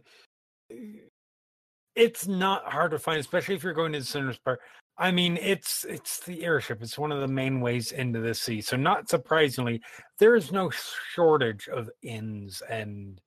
it's 1.95 2.27
not 2.27 2.65
hard 2.65 2.91
to 2.91 2.99
find 2.99 3.19
especially 3.19 3.55
if 3.55 3.63
you're 3.63 3.73
going 3.73 3.93
to 3.93 3.99
the 3.99 4.05
center 4.05 4.33
spire 4.33 4.59
i 4.97 5.11
mean 5.11 5.37
it's 5.37 5.85
it's 5.85 6.19
the 6.19 6.43
airship 6.43 6.81
it's 6.81 6.97
one 6.97 7.11
of 7.11 7.21
the 7.21 7.27
main 7.27 7.61
ways 7.61 7.91
into 7.91 8.19
the 8.19 8.33
sea 8.33 8.61
so 8.61 8.75
not 8.75 9.09
surprisingly 9.09 9.81
there 10.19 10.35
is 10.35 10.51
no 10.51 10.69
shortage 10.69 11.67
of 11.67 11.89
inns 12.01 12.61
and 12.69 13.21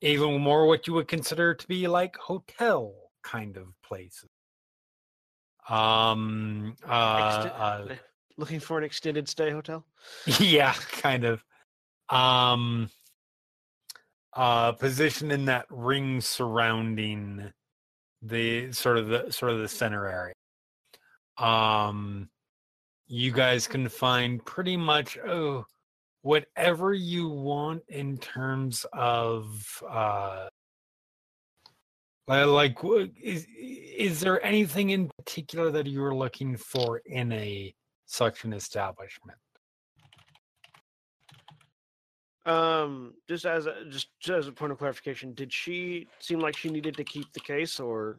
even 0.00 0.40
more 0.40 0.66
what 0.66 0.86
you 0.86 0.94
would 0.94 1.08
consider 1.08 1.54
to 1.54 1.66
be 1.66 1.88
like 1.88 2.16
hotel 2.16 2.94
kind 3.22 3.56
of 3.56 3.68
places. 3.82 4.28
Um 5.68 6.76
uh, 6.86 6.92
uh 6.92 7.94
Looking 8.38 8.60
for 8.60 8.78
an 8.78 8.84
extended 8.84 9.28
stay 9.28 9.50
hotel? 9.50 9.84
yeah 10.38 10.74
kind 10.92 11.24
of. 11.24 11.42
Um 12.08 12.90
uh 14.34 14.72
position 14.72 15.30
in 15.30 15.46
that 15.46 15.66
ring 15.70 16.20
surrounding 16.20 17.52
the 18.22 18.70
sort 18.72 18.98
of 18.98 19.08
the 19.08 19.30
sort 19.32 19.52
of 19.52 19.58
the 19.58 19.68
center 19.68 20.06
area 20.06 20.34
um 21.38 22.28
you 23.08 23.30
guys 23.30 23.66
can 23.66 23.88
find 23.88 24.44
pretty 24.44 24.76
much 24.76 25.18
oh 25.26 25.64
whatever 26.22 26.92
you 26.92 27.28
want 27.28 27.82
in 27.88 28.18
terms 28.18 28.84
of 28.92 29.82
uh 29.88 30.48
like 32.28 32.78
is 33.22 33.46
is 33.56 34.20
there 34.20 34.44
anything 34.44 34.90
in 34.90 35.08
particular 35.18 35.70
that 35.70 35.86
you 35.86 36.00
were 36.00 36.14
looking 36.14 36.56
for 36.56 36.98
in 37.06 37.30
a 37.32 37.74
such 38.06 38.44
an 38.44 38.52
establishment? 38.52 39.38
Um, 42.46 43.14
just 43.28 43.44
as 43.44 43.66
a 43.66 43.84
just, 43.88 44.08
just 44.20 44.38
as 44.38 44.48
a 44.48 44.52
point 44.52 44.72
of 44.72 44.78
clarification, 44.78 45.34
did 45.34 45.52
she 45.52 46.06
seem 46.20 46.38
like 46.38 46.56
she 46.56 46.68
needed 46.68 46.96
to 46.96 47.04
keep 47.04 47.32
the 47.32 47.40
case 47.40 47.80
or 47.80 48.18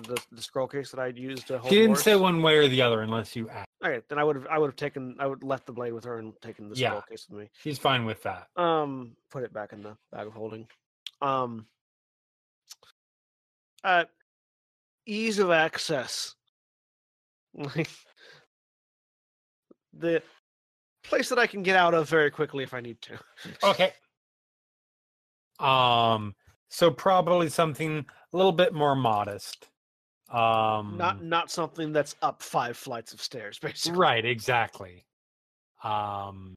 the 0.00 0.22
the, 0.32 0.42
scroll 0.42 0.66
case 0.66 0.90
that 0.90 1.00
I'd 1.00 1.18
used 1.18 1.46
to 1.48 1.58
hold? 1.58 1.72
She 1.72 1.78
didn't 1.78 1.98
say 1.98 2.14
one 2.16 2.42
way 2.42 2.56
or 2.56 2.68
the 2.68 2.82
other 2.82 3.02
unless 3.02 3.34
you 3.36 3.48
asked. 3.48 3.68
Okay, 3.84 4.00
then 4.08 4.18
I 4.18 4.24
would 4.24 4.36
have 4.36 4.46
I 4.46 4.58
would 4.58 4.68
have 4.68 4.76
taken 4.76 5.16
I 5.18 5.26
would 5.26 5.42
left 5.42 5.66
the 5.66 5.72
blade 5.72 5.92
with 5.92 6.04
her 6.04 6.18
and 6.18 6.32
taken 6.40 6.68
the 6.68 6.76
Yeah. 6.76 6.88
scroll 6.90 7.02
case 7.02 7.26
with 7.28 7.40
me. 7.40 7.50
She's 7.62 7.78
fine 7.78 8.04
with 8.04 8.22
that. 8.22 8.48
Um, 8.56 9.16
put 9.30 9.42
it 9.42 9.52
back 9.52 9.72
in 9.72 9.82
the 9.82 9.96
bag 10.10 10.26
of 10.26 10.32
holding. 10.32 10.66
Um, 11.20 11.66
uh, 13.84 14.04
ease 15.06 15.38
of 15.38 15.50
access. 15.50 16.34
Like 17.54 17.90
the 19.92 20.22
place 21.02 21.28
that 21.28 21.38
I 21.38 21.46
can 21.46 21.62
get 21.62 21.76
out 21.76 21.92
of 21.92 22.08
very 22.08 22.30
quickly 22.30 22.64
if 22.64 22.72
I 22.72 22.80
need 22.80 22.98
to. 23.02 23.18
Okay. 23.62 23.92
Um 25.58 26.34
so 26.70 26.90
probably 26.90 27.50
something 27.50 28.06
a 28.32 28.36
little 28.36 28.52
bit 28.52 28.72
more 28.72 28.96
modest. 28.96 29.68
Um 30.32 30.96
not 30.96 31.22
not 31.22 31.50
something 31.50 31.92
that's 31.92 32.16
up 32.22 32.42
five 32.42 32.76
flights 32.76 33.12
of 33.12 33.20
stairs, 33.20 33.58
basically. 33.62 33.98
right, 33.98 34.24
exactly. 34.24 35.04
Um 35.84 36.54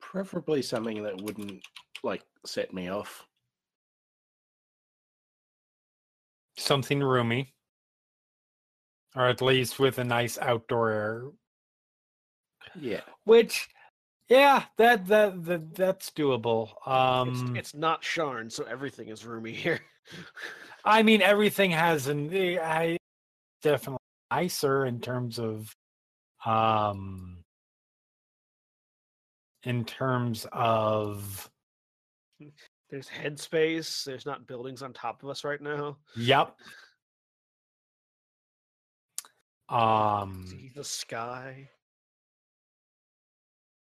Preferably 0.00 0.62
something 0.62 1.02
that 1.02 1.20
wouldn't 1.20 1.62
like 2.02 2.22
set 2.44 2.72
me 2.72 2.88
off. 2.88 3.26
something 6.58 7.00
roomy. 7.02 7.52
Or 9.14 9.26
at 9.28 9.40
least 9.40 9.78
with 9.78 9.98
a 9.98 10.04
nice 10.04 10.36
outdoor 10.38 10.90
air. 10.90 11.24
Yeah. 12.78 13.00
Which 13.24 13.68
yeah, 14.28 14.64
that 14.76 15.06
that, 15.06 15.44
that 15.44 15.74
that's 15.74 16.10
doable. 16.10 16.86
Um 16.86 17.52
it's, 17.56 17.60
it's 17.60 17.74
not 17.74 18.02
Sharn, 18.02 18.50
so 18.50 18.64
everything 18.64 19.08
is 19.08 19.24
roomy 19.24 19.52
here. 19.52 19.80
I 20.86 21.02
mean, 21.02 21.20
everything 21.20 21.72
has 21.72 22.06
an 22.06 22.32
eh, 22.32 22.58
I 22.62 22.96
definitely 23.62 23.98
nicer 24.30 24.86
in 24.86 25.00
terms 25.00 25.38
of 25.38 25.74
um 26.44 27.38
in 29.64 29.84
terms 29.84 30.46
of 30.52 31.50
There's 32.88 33.08
headspace. 33.08 34.04
There's 34.04 34.24
not 34.26 34.46
buildings 34.46 34.80
on 34.80 34.92
top 34.92 35.24
of 35.24 35.28
us 35.28 35.42
right 35.42 35.60
now. 35.60 35.96
yep. 36.14 36.54
Um 39.68 40.44
See 40.46 40.70
the 40.72 40.84
sky. 40.84 41.68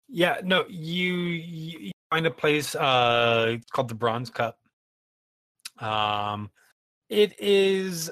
yeah, 0.08 0.40
no, 0.44 0.64
you, 0.68 1.14
you 1.14 1.78
you 1.80 1.92
find 2.12 2.26
a 2.26 2.30
place 2.30 2.76
uh 2.76 3.46
it's 3.58 3.70
called 3.72 3.88
the 3.88 3.96
Bronze 3.96 4.30
Cup. 4.30 4.56
Um 5.80 6.48
it 7.08 7.38
is 7.40 8.10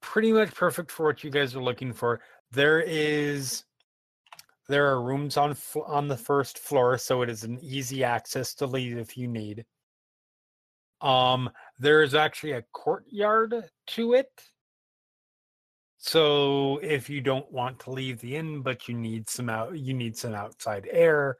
pretty 0.00 0.32
much 0.32 0.54
perfect 0.54 0.90
for 0.90 1.06
what 1.06 1.24
you 1.24 1.30
guys 1.30 1.54
are 1.54 1.62
looking 1.62 1.92
for. 1.92 2.20
There 2.50 2.80
is 2.80 3.64
there 4.68 4.86
are 4.86 5.02
rooms 5.02 5.36
on 5.36 5.56
on 5.86 6.08
the 6.08 6.16
first 6.16 6.58
floor, 6.58 6.98
so 6.98 7.22
it 7.22 7.30
is 7.30 7.44
an 7.44 7.58
easy 7.62 8.04
access 8.04 8.54
to 8.54 8.66
leave 8.66 8.98
if 8.98 9.16
you 9.16 9.26
need. 9.28 9.64
Um, 11.00 11.50
there 11.78 12.02
is 12.02 12.14
actually 12.14 12.52
a 12.52 12.64
courtyard 12.72 13.54
to 13.88 14.14
it. 14.14 14.30
So 15.96 16.78
if 16.78 17.10
you 17.10 17.20
don't 17.20 17.50
want 17.50 17.80
to 17.80 17.90
leave 17.90 18.20
the 18.20 18.36
inn, 18.36 18.62
but 18.62 18.88
you 18.88 18.94
need 18.94 19.28
some 19.28 19.48
out, 19.48 19.76
you 19.78 19.94
need 19.94 20.16
some 20.16 20.34
outside 20.34 20.88
air. 20.90 21.36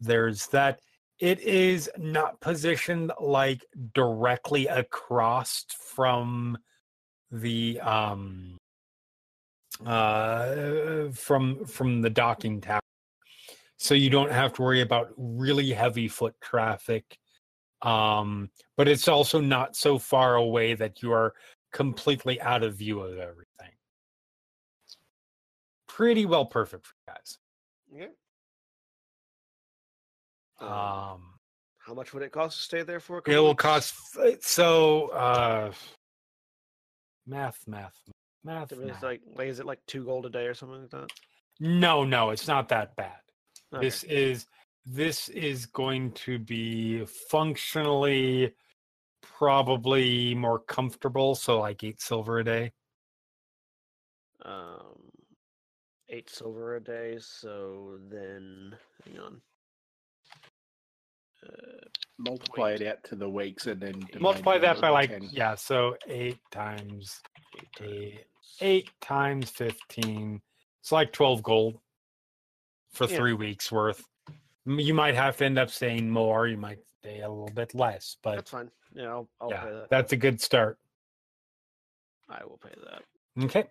There's 0.00 0.46
that. 0.48 0.80
It 1.20 1.40
is 1.40 1.90
not 1.98 2.40
positioned 2.40 3.12
like 3.20 3.64
directly 3.94 4.66
across 4.66 5.66
from 5.94 6.58
the 7.30 7.78
um 7.80 8.56
uh 9.86 11.10
from 11.12 11.64
from 11.64 12.02
the 12.02 12.10
docking 12.10 12.60
tower 12.60 12.80
so 13.80 13.94
you 13.94 14.10
don't 14.10 14.30
have 14.30 14.52
to 14.52 14.62
worry 14.62 14.82
about 14.82 15.08
really 15.16 15.72
heavy 15.72 16.06
foot 16.06 16.34
traffic. 16.42 17.16
Um, 17.80 18.50
but 18.76 18.88
it's 18.88 19.08
also 19.08 19.40
not 19.40 19.74
so 19.74 19.98
far 19.98 20.36
away 20.36 20.74
that 20.74 21.02
you 21.02 21.12
are 21.12 21.32
completely 21.72 22.38
out 22.42 22.62
of 22.62 22.74
view 22.74 23.00
of 23.00 23.18
everything. 23.18 23.72
Pretty 25.88 26.26
well 26.26 26.44
perfect 26.44 26.88
for 26.88 26.94
guys. 27.08 27.38
Yeah. 27.90 28.08
Um, 30.60 30.68
Um, 30.68 31.34
how 31.78 31.94
much 31.94 32.12
would 32.12 32.22
it 32.22 32.32
cost 32.32 32.58
to 32.58 32.62
stay 32.62 32.82
there 32.82 33.00
for 33.00 33.18
a 33.18 33.30
it 33.30 33.38
will 33.38 33.54
cost 33.54 33.94
so 34.40 35.08
uh 35.08 35.72
math, 37.26 37.58
math, 37.66 37.96
math. 38.44 38.72
Like, 39.02 39.22
like, 39.36 39.48
is 39.48 39.60
it 39.60 39.66
like 39.66 39.80
two 39.86 40.04
gold 40.04 40.26
a 40.26 40.30
day 40.30 40.46
or 40.46 40.54
something 40.54 40.82
like 40.82 40.90
that? 40.90 41.10
No, 41.58 42.04
no, 42.04 42.30
it's 42.30 42.48
not 42.48 42.68
that 42.68 42.96
bad. 42.96 43.20
Okay. 43.72 43.86
This 43.86 44.04
is 44.04 44.46
this 44.86 45.28
is 45.28 45.66
going 45.66 46.12
to 46.12 46.38
be 46.38 47.04
functionally 47.28 48.54
probably 49.22 50.34
more 50.34 50.58
comfortable. 50.58 51.34
So 51.34 51.60
like 51.60 51.84
eight 51.84 52.00
silver 52.00 52.38
a 52.38 52.44
day. 52.44 52.72
um, 54.44 55.10
eight 56.08 56.30
silver 56.30 56.76
a 56.76 56.80
day. 56.80 57.18
So 57.20 57.98
then, 58.10 58.76
hang 59.04 59.18
on. 59.18 59.40
Uh, 61.46 61.52
Multiply 62.18 62.72
it 62.72 62.82
out 62.86 63.02
to 63.04 63.16
the 63.16 63.28
weeks 63.28 63.66
and 63.66 63.80
then 63.80 64.02
Multiply 64.20 64.58
that 64.58 64.74
by 64.76 64.80
by 64.82 64.88
like 64.90 65.10
10. 65.10 65.28
yeah, 65.32 65.54
so 65.54 65.96
eight 66.06 66.38
times 66.50 67.20
eight 67.80 68.26
Eight. 68.60 68.90
times- 69.00 69.48
fifteen. 69.50 70.42
It's 70.80 70.92
like 70.92 71.12
twelve 71.12 71.42
gold 71.42 71.78
for 72.92 73.06
Yeah. 73.06 73.16
three 73.16 73.32
weeks 73.32 73.72
worth. 73.72 74.04
You 74.66 74.92
might 74.92 75.14
have 75.14 75.38
to 75.38 75.46
end 75.46 75.58
up 75.58 75.70
saying 75.70 76.10
more. 76.10 76.46
You 76.46 76.58
might 76.58 76.80
stay 77.00 77.20
a 77.20 77.28
little 77.30 77.48
bit 77.54 77.74
less, 77.74 78.16
but 78.22 78.36
That's 78.36 78.50
fine. 78.50 78.70
Yeah, 78.92 79.08
I'll, 79.08 79.28
I'll 79.40 79.48
pay 79.50 79.54
yeah, 79.56 79.70
that. 79.70 79.90
that's 79.90 80.12
a 80.12 80.16
good 80.16 80.40
start. 80.42 80.78
I 82.28 82.44
will 82.44 82.58
pay 82.58 82.74
that. 82.84 83.44
Okay. 83.44 83.64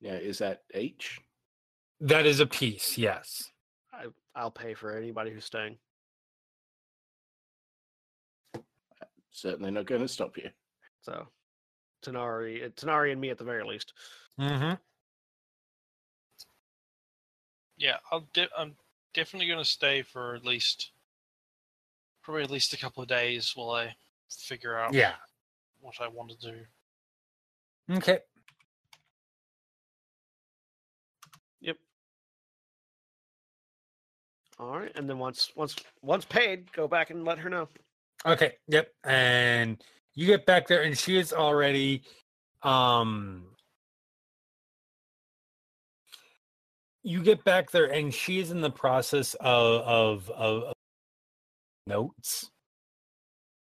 Yeah, 0.00 0.14
is 0.16 0.38
that 0.38 0.62
each? 0.74 1.20
That 2.04 2.26
is 2.26 2.40
a 2.40 2.46
piece, 2.46 2.98
yes. 2.98 3.44
I 3.92 4.06
I'll 4.34 4.50
pay 4.50 4.74
for 4.74 4.96
anybody 4.96 5.30
who's 5.30 5.44
staying. 5.44 5.76
Certainly 9.30 9.70
not 9.70 9.86
going 9.86 10.00
to 10.00 10.08
stop 10.08 10.36
you. 10.36 10.50
So, 11.02 11.28
Tanar'ri, 12.04 12.64
uh, 12.66 12.68
Tanar'ri, 12.70 13.12
and 13.12 13.20
me 13.20 13.30
at 13.30 13.38
the 13.38 13.44
very 13.44 13.62
least. 13.64 13.92
Mm-hmm. 14.40 14.74
Yeah, 17.76 17.96
I'll 18.10 18.26
de- 18.32 18.48
I'm 18.58 18.74
definitely 19.14 19.46
going 19.46 19.62
to 19.62 19.64
stay 19.64 20.02
for 20.02 20.34
at 20.34 20.44
least, 20.44 20.90
probably 22.24 22.42
at 22.42 22.50
least 22.50 22.72
a 22.72 22.78
couple 22.78 23.02
of 23.04 23.08
days 23.08 23.52
while 23.54 23.70
I 23.70 23.94
figure 24.28 24.76
out 24.76 24.92
Yeah. 24.92 25.14
what 25.80 26.00
I 26.00 26.08
want 26.08 26.30
to 26.30 26.50
do. 26.50 27.96
Okay. 27.96 28.18
All 34.62 34.78
right, 34.78 34.92
and 34.94 35.10
then 35.10 35.18
once 35.18 35.50
once 35.56 35.74
once 36.02 36.24
paid, 36.24 36.72
go 36.72 36.86
back 36.86 37.10
and 37.10 37.24
let 37.24 37.36
her 37.38 37.50
know. 37.50 37.68
Okay. 38.24 38.52
Yep. 38.68 38.92
And 39.02 39.82
you 40.14 40.24
get 40.24 40.46
back 40.46 40.68
there, 40.68 40.82
and 40.82 40.96
she 40.96 41.18
is 41.18 41.32
already, 41.32 42.04
um, 42.62 43.42
you 47.02 47.24
get 47.24 47.42
back 47.42 47.72
there, 47.72 47.86
and 47.86 48.14
she 48.14 48.38
is 48.38 48.52
in 48.52 48.60
the 48.60 48.70
process 48.70 49.34
of 49.40 49.82
of, 49.82 50.30
of, 50.30 50.62
of 50.62 50.74
notes 51.88 52.48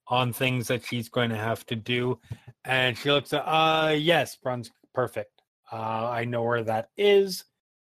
on 0.07 0.31
things 0.31 0.67
that 0.67 0.85
she's 0.85 1.09
going 1.09 1.31
to 1.31 1.37
have 1.37 1.65
to 1.65 1.75
do, 1.75 2.17
and 2.63 2.97
she 2.97 3.11
looks 3.11 3.33
at, 3.33 3.43
uh, 3.45 3.91
yes, 3.91 4.37
bronze, 4.37 4.71
perfect. 4.93 5.41
Uh, 5.69 6.07
I 6.09 6.23
know 6.23 6.43
where 6.43 6.63
that 6.63 6.91
is. 6.95 7.43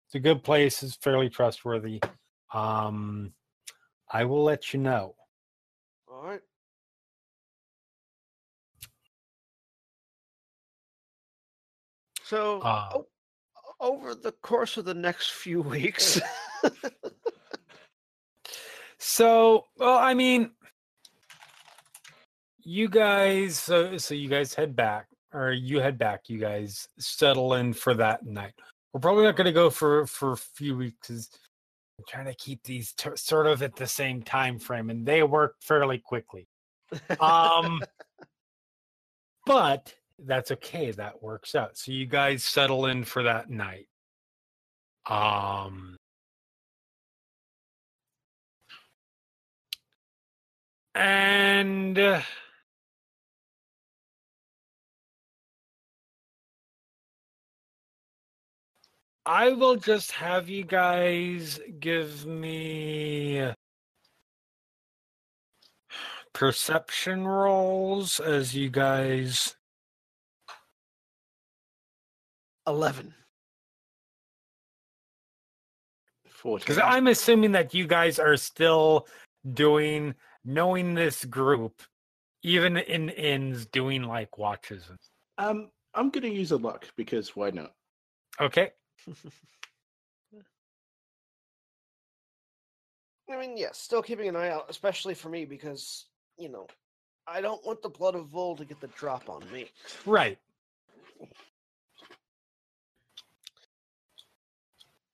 It's 0.08 0.14
a 0.16 0.20
good 0.20 0.44
place. 0.44 0.82
It's 0.82 0.96
fairly 0.96 1.30
trustworthy. 1.30 2.02
Um, 2.52 3.32
I 4.10 4.24
will 4.24 4.44
let 4.44 4.72
you 4.72 4.80
know. 4.80 5.14
All 6.10 6.22
right. 6.22 6.40
So 12.24 12.60
Uh, 12.60 12.90
o- 12.94 13.06
over 13.80 14.14
the 14.14 14.32
course 14.32 14.76
of 14.76 14.84
the 14.84 14.94
next 14.94 15.30
few 15.32 15.62
weeks, 15.62 16.20
So, 18.98 19.64
well, 19.78 19.98
I 19.98 20.14
mean, 20.14 20.52
you 22.60 22.88
guys, 22.88 23.58
so 23.58 23.98
so 23.98 24.14
you 24.14 24.28
guys 24.28 24.54
head 24.54 24.76
back, 24.76 25.08
or 25.34 25.50
you 25.50 25.80
head 25.80 25.98
back. 25.98 26.28
You 26.28 26.38
guys 26.38 26.86
settle 27.00 27.54
in 27.54 27.72
for 27.72 27.94
that 27.94 28.24
night. 28.24 28.52
We're 28.92 29.00
probably 29.00 29.24
not 29.24 29.34
going 29.34 29.46
to 29.46 29.52
go 29.52 29.70
for 29.70 30.06
for 30.06 30.32
a 30.32 30.36
few 30.36 30.76
weeks. 30.76 31.28
I'm 32.02 32.06
trying 32.08 32.32
to 32.32 32.34
keep 32.34 32.64
these 32.64 32.92
t- 32.92 33.10
sort 33.14 33.46
of 33.46 33.62
at 33.62 33.76
the 33.76 33.86
same 33.86 34.22
time 34.22 34.58
frame, 34.58 34.90
and 34.90 35.06
they 35.06 35.22
work 35.22 35.56
fairly 35.60 35.98
quickly. 35.98 36.48
Um, 37.20 37.80
but 39.46 39.94
that's 40.18 40.50
okay. 40.50 40.90
That 40.90 41.22
works 41.22 41.54
out. 41.54 41.78
So 41.78 41.92
you 41.92 42.06
guys 42.06 42.42
settle 42.42 42.86
in 42.86 43.04
for 43.04 43.22
that 43.22 43.50
night. 43.50 43.86
Um. 45.06 45.96
And 50.94 51.96
I 59.24 59.50
will 59.50 59.76
just 59.76 60.12
have 60.12 60.48
you 60.48 60.64
guys 60.64 61.60
give 61.78 62.26
me 62.26 63.52
perception 66.32 67.26
rolls 67.26 68.18
as 68.20 68.54
you 68.54 68.68
guys 68.70 69.56
eleven. 72.66 73.14
because 76.42 76.78
I'm 76.78 77.06
assuming 77.06 77.52
that 77.52 77.72
you 77.72 77.86
guys 77.86 78.18
are 78.18 78.36
still 78.36 79.06
doing 79.52 80.14
knowing 80.44 80.94
this 80.94 81.24
group 81.24 81.82
even 82.42 82.76
in 82.76 83.10
inns 83.10 83.66
doing 83.66 84.02
like 84.02 84.38
watches 84.38 84.90
Um, 85.38 85.70
I'm 85.94 86.10
going 86.10 86.24
to 86.24 86.28
use 86.30 86.50
a 86.50 86.56
luck 86.56 86.86
because 86.96 87.36
why 87.36 87.50
not? 87.50 87.74
okay 88.40 88.72
I 93.30 93.36
mean, 93.38 93.56
yes, 93.56 93.78
still 93.78 94.02
keeping 94.02 94.28
an 94.28 94.36
eye 94.36 94.50
out, 94.50 94.66
especially 94.68 95.14
for 95.14 95.28
me 95.28 95.44
because 95.44 96.06
you 96.36 96.48
know 96.48 96.66
I 97.26 97.40
don't 97.40 97.64
want 97.64 97.82
the 97.82 97.88
blood 97.88 98.14
of 98.14 98.26
Vol 98.28 98.56
to 98.56 98.64
get 98.64 98.80
the 98.80 98.88
drop 98.88 99.28
on 99.30 99.42
me. 99.52 99.70
right 100.06 100.38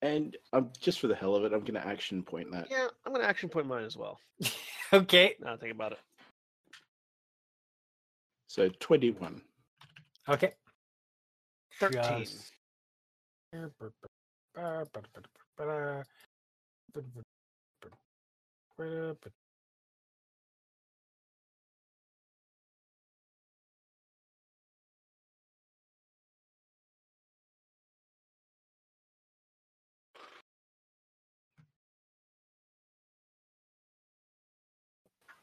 And 0.00 0.36
um, 0.52 0.70
just 0.80 1.00
for 1.00 1.08
the 1.08 1.14
hell 1.14 1.34
of 1.34 1.44
it, 1.44 1.52
I'm 1.52 1.60
going 1.60 1.74
to 1.74 1.84
action 1.86 2.22
point 2.22 2.52
that. 2.52 2.68
Yeah, 2.70 2.86
I'm 3.04 3.12
gonna 3.12 3.24
action 3.24 3.48
point 3.48 3.66
mine 3.66 3.84
as 3.84 3.96
well. 3.96 4.20
okay 4.92 5.34
Now 5.40 5.54
I 5.54 5.56
think 5.56 5.72
about 5.72 5.92
it. 5.92 5.98
So 8.46 8.68
21. 8.80 9.42
okay 10.28 10.54
Thirteen. 11.78 12.20
Just- 12.20 12.52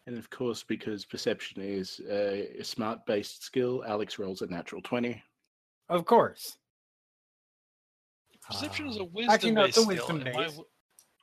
And 0.08 0.18
of 0.18 0.30
course, 0.30 0.64
because 0.64 1.04
perception 1.06 1.62
is 1.62 2.00
a 2.10 2.62
smart 2.62 3.06
based 3.08 3.44
skill, 3.44 3.84
Alex 3.88 4.20
rolls 4.20 4.42
a 4.42 4.48
natural 4.48 4.82
20. 4.82 5.22
Of 5.90 6.06
course. 6.06 6.58
Perception 8.48 8.88
is 8.88 8.98
a 8.98 9.04
wisdom 9.04 9.34
actually, 9.34 9.52
no, 9.52 9.64
it's 9.64 9.78
a 9.78 9.86
wisdom 9.86 10.20
skill. 10.22 10.28
Am 10.34 10.38
I 10.40 10.46
based. 10.48 10.62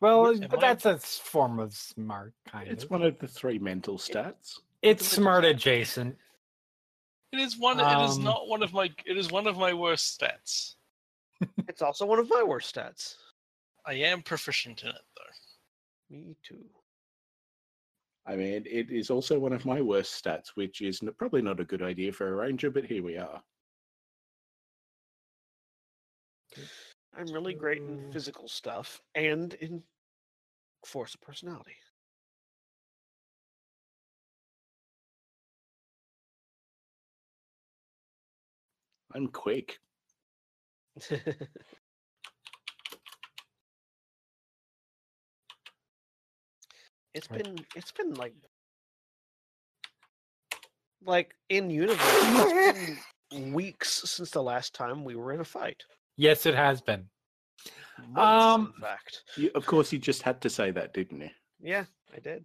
Well, 0.00 0.36
but 0.38 0.58
I- 0.58 0.60
that's 0.74 0.84
a 0.86 0.98
form 0.98 1.60
of 1.60 1.74
smart, 1.74 2.34
kind 2.48 2.68
It's 2.68 2.84
of. 2.84 2.90
one 2.90 3.02
of 3.02 3.18
the 3.18 3.28
three 3.28 3.58
mental 3.58 3.96
stats. 3.98 4.58
It's 4.82 5.02
it's 5.02 5.12
a 5.12 5.14
smart 5.16 5.44
adjacent. 5.44 6.16
It 7.32 7.38
is 7.38 7.56
one. 7.56 7.78
it 7.78 8.04
is 8.04 8.16
Um, 8.18 8.24
not 8.24 8.48
one 8.48 8.62
of 8.62 8.72
my. 8.72 8.92
It 9.06 9.16
is 9.16 9.30
one 9.30 9.46
of 9.46 9.56
my 9.56 9.72
worst 9.72 10.20
stats. 10.20 10.74
It's 11.68 11.82
also 11.82 12.04
one 12.06 12.18
of 12.18 12.28
my 12.28 12.42
worst 12.42 12.74
stats. 12.74 13.16
I 13.86 13.94
am 13.94 14.22
proficient 14.22 14.82
in 14.82 14.90
it 14.90 15.02
though. 15.16 16.16
Me 16.16 16.36
too. 16.42 16.64
I 18.26 18.36
mean, 18.36 18.64
it 18.66 18.90
is 18.90 19.10
also 19.10 19.38
one 19.38 19.52
of 19.52 19.64
my 19.64 19.80
worst 19.80 20.22
stats, 20.22 20.48
which 20.54 20.80
is 20.80 21.00
probably 21.16 21.42
not 21.42 21.58
a 21.58 21.64
good 21.64 21.82
idea 21.82 22.12
for 22.12 22.28
a 22.28 22.34
ranger, 22.34 22.70
but 22.70 22.84
here 22.84 23.02
we 23.02 23.16
are. 23.16 23.42
I'm 27.16 27.32
really 27.32 27.54
great 27.54 27.82
in 27.82 27.98
mm. 27.98 28.12
physical 28.12 28.48
stuff 28.48 29.00
and 29.14 29.52
in 29.54 29.82
force 30.84 31.14
of 31.14 31.20
personality. 31.20 31.76
I'm 39.14 39.28
quick. 39.28 39.78
It's 47.14 47.30
Right. 47.30 47.44
been 47.44 47.56
it's 47.76 47.92
been 47.92 48.14
like 48.14 48.34
like 51.04 51.34
in 51.48 51.68
universe 51.68 52.90
weeks 53.32 54.02
since 54.10 54.30
the 54.30 54.42
last 54.42 54.74
time 54.74 55.04
we 55.04 55.14
were 55.14 55.32
in 55.32 55.40
a 55.40 55.44
fight. 55.44 55.84
Yes, 56.16 56.46
it 56.46 56.54
has 56.54 56.80
been. 56.80 57.08
Months, 58.08 58.44
Um, 58.44 58.72
in 58.76 58.82
fact. 58.82 59.22
You, 59.36 59.50
of 59.54 59.64
course, 59.66 59.92
you 59.92 59.98
just 59.98 60.22
had 60.22 60.40
to 60.42 60.50
say 60.50 60.70
that, 60.72 60.92
didn't 60.94 61.20
you? 61.20 61.30
Yeah, 61.60 61.84
I 62.14 62.18
did. 62.18 62.44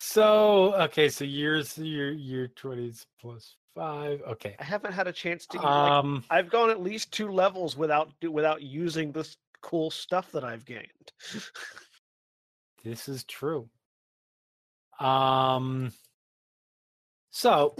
So 0.00 0.74
okay, 0.74 1.08
so 1.08 1.24
years 1.24 1.78
year 1.78 2.12
year 2.12 2.48
twenties 2.48 3.06
plus 3.20 3.56
five. 3.74 4.20
Okay. 4.22 4.56
I 4.58 4.64
haven't 4.64 4.92
had 4.92 5.06
a 5.06 5.12
chance 5.12 5.46
to. 5.46 5.56
like, 5.58 5.66
Um. 5.66 6.24
I've 6.30 6.50
gone 6.50 6.68
at 6.70 6.82
least 6.82 7.12
two 7.12 7.28
levels 7.30 7.76
without 7.76 8.10
without 8.28 8.60
using 8.60 9.12
this 9.12 9.36
cool 9.62 9.90
stuff 9.90 10.30
that 10.32 10.44
I've 10.44 10.64
gained. 10.64 11.12
This 12.82 13.08
is 13.08 13.24
true. 13.24 13.70
Um. 15.00 15.90
So 17.30 17.74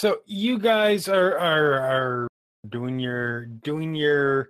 So 0.00 0.22
you 0.24 0.58
guys 0.58 1.08
are 1.08 1.38
are 1.38 1.74
are 1.74 2.28
doing 2.70 2.98
your 2.98 3.44
doing 3.44 3.94
your 3.94 4.48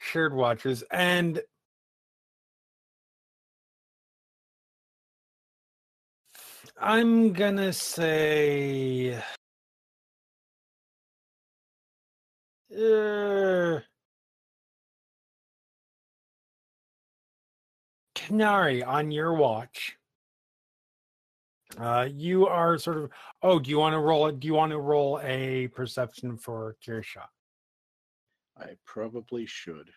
shared 0.00 0.34
watches 0.34 0.82
and 0.90 1.40
I'm 6.76 7.32
gonna 7.32 7.72
say 7.72 9.22
uh, 12.72 13.80
Canary 18.14 18.82
on 18.84 19.10
your 19.10 19.34
watch. 19.34 19.96
Uh, 21.78 22.08
you 22.12 22.46
are 22.46 22.78
sort 22.78 22.98
of. 22.98 23.10
Oh, 23.42 23.58
do 23.58 23.70
you 23.70 23.78
want 23.78 23.94
to 23.94 23.98
roll 23.98 24.26
it? 24.26 24.40
Do 24.40 24.46
you 24.46 24.54
want 24.54 24.72
to 24.72 24.78
roll 24.78 25.20
a 25.22 25.68
perception 25.68 26.36
for 26.36 26.76
Kirsha? 26.84 27.24
I 28.58 28.76
probably 28.84 29.46
should. 29.46 29.90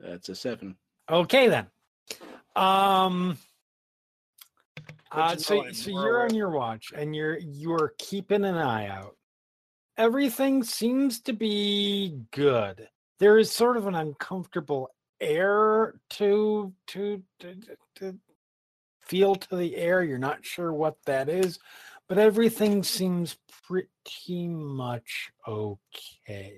That's 0.00 0.28
a 0.28 0.34
seven. 0.34 0.76
Okay 1.10 1.48
then. 1.48 1.68
Um. 2.56 3.38
Uh, 5.14 5.36
so 5.36 5.70
so 5.72 5.90
you're 5.90 6.24
on 6.24 6.34
your 6.34 6.50
watch 6.50 6.92
and 6.96 7.14
you're 7.14 7.38
you're 7.38 7.92
keeping 7.98 8.44
an 8.44 8.56
eye 8.56 8.88
out. 8.88 9.16
Everything 9.98 10.62
seems 10.64 11.20
to 11.20 11.32
be 11.32 12.18
good. 12.30 12.88
There 13.18 13.38
is 13.38 13.50
sort 13.52 13.76
of 13.76 13.86
an 13.86 13.94
uncomfortable 13.94 14.88
air 15.20 15.94
to 16.10 16.72
to 16.88 17.22
to, 17.40 17.54
to- 17.54 17.76
to 17.96 18.18
feel 19.02 19.34
to 19.34 19.56
the 19.56 19.76
air. 19.76 20.02
You're 20.02 20.18
not 20.18 20.44
sure 20.44 20.72
what 20.72 20.96
that 21.06 21.28
is, 21.28 21.58
but 22.08 22.18
everything 22.18 22.82
seems 22.82 23.36
pretty 23.66 24.48
much 24.48 25.30
okay. 25.46 26.54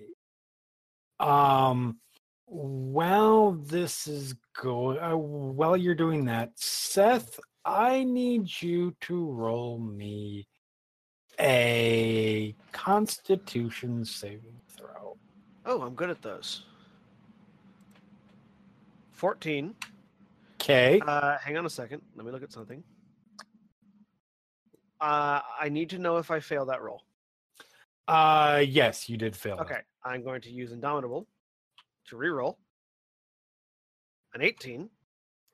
Um 1.18 1.99
while 2.47 3.52
this 3.52 4.07
is 4.07 4.34
going 4.60 4.99
uh, 4.99 5.16
while 5.16 5.76
you're 5.76 5.94
doing 5.94 6.26
that 6.26 6.52
seth 6.57 7.41
i 7.65 8.05
need 8.05 8.51
you 8.62 8.94
to 9.01 9.31
roll 9.33 9.78
me 9.78 10.47
a 11.41 12.55
constitution 12.73 14.05
saving 14.05 14.60
throw 14.68 15.17
Oh, 15.67 15.81
I'm 15.81 15.94
good 15.94 16.10
at 16.10 16.20
those. 16.20 16.67
Fourteen. 19.12 19.75
okay 20.60 21.01
Uh, 21.01 21.39
hang 21.39 21.57
on 21.57 21.65
a 21.65 21.70
second. 21.70 22.02
Let 22.17 22.26
me 22.26 22.33
look 22.33 22.43
at 22.43 22.52
something. 22.52 22.84
Uh, 25.01 25.41
I 25.59 25.70
need 25.70 25.89
to 25.91 25.99
know 25.99 26.18
if 26.18 26.31
I 26.31 26.39
fail 26.41 26.67
that 26.67 26.83
roll. 26.83 27.02
uh 28.09 28.62
yes 28.67 29.09
you 29.09 29.17
did 29.17 29.34
fail. 29.34 29.57
Okay, 29.60 29.81
I'm 30.05 30.23
going 30.23 30.43
to 30.43 30.51
use 30.51 30.70
Indomitable 30.73 31.26
to 32.09 32.17
reroll 32.17 32.57
an 34.34 34.43
18, 34.43 34.91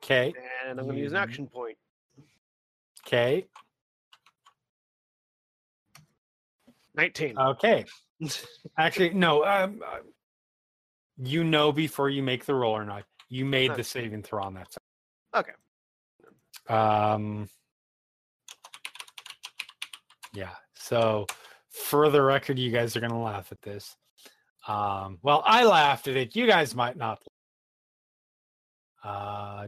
okay 0.02 0.34
and 0.66 0.78
I'm 0.80 0.86
going 0.86 0.96
to 0.96 1.02
use 1.02 1.12
an 1.12 1.18
action 1.18 1.46
point. 1.46 1.78
Okay 3.06 3.46
19. 6.94 7.38
okay 7.38 7.84
actually 8.78 9.10
no 9.10 9.44
um 9.44 9.80
uh, 9.86 9.98
you 11.16 11.44
know 11.44 11.72
before 11.72 12.10
you 12.10 12.22
make 12.22 12.44
the 12.44 12.54
roll 12.54 12.76
or 12.76 12.84
not 12.84 13.04
you 13.30 13.44
made 13.44 13.74
the 13.76 13.84
saving 13.84 14.22
throw 14.22 14.42
on 14.42 14.54
that 14.54 14.72
Side. 14.72 14.80
Okay. 15.36 15.52
Um. 16.68 17.48
Yeah. 20.34 20.50
So, 20.74 21.26
for 21.70 22.10
the 22.10 22.20
record, 22.20 22.58
you 22.58 22.70
guys 22.70 22.96
are 22.96 23.00
gonna 23.00 23.22
laugh 23.22 23.52
at 23.52 23.62
this. 23.62 23.96
Um. 24.66 25.18
Well, 25.22 25.42
I 25.46 25.64
laughed 25.64 26.08
at 26.08 26.16
it. 26.16 26.36
You 26.36 26.46
guys 26.46 26.74
might 26.74 26.96
not. 26.96 27.22
Uh, 29.02 29.66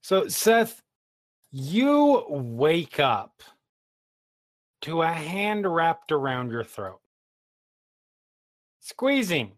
so, 0.00 0.28
Seth, 0.28 0.82
you 1.50 2.24
wake 2.28 3.00
up 3.00 3.42
to 4.82 5.02
a 5.02 5.12
hand 5.12 5.72
wrapped 5.72 6.12
around 6.12 6.50
your 6.50 6.64
throat, 6.64 7.00
squeezing. 8.80 9.52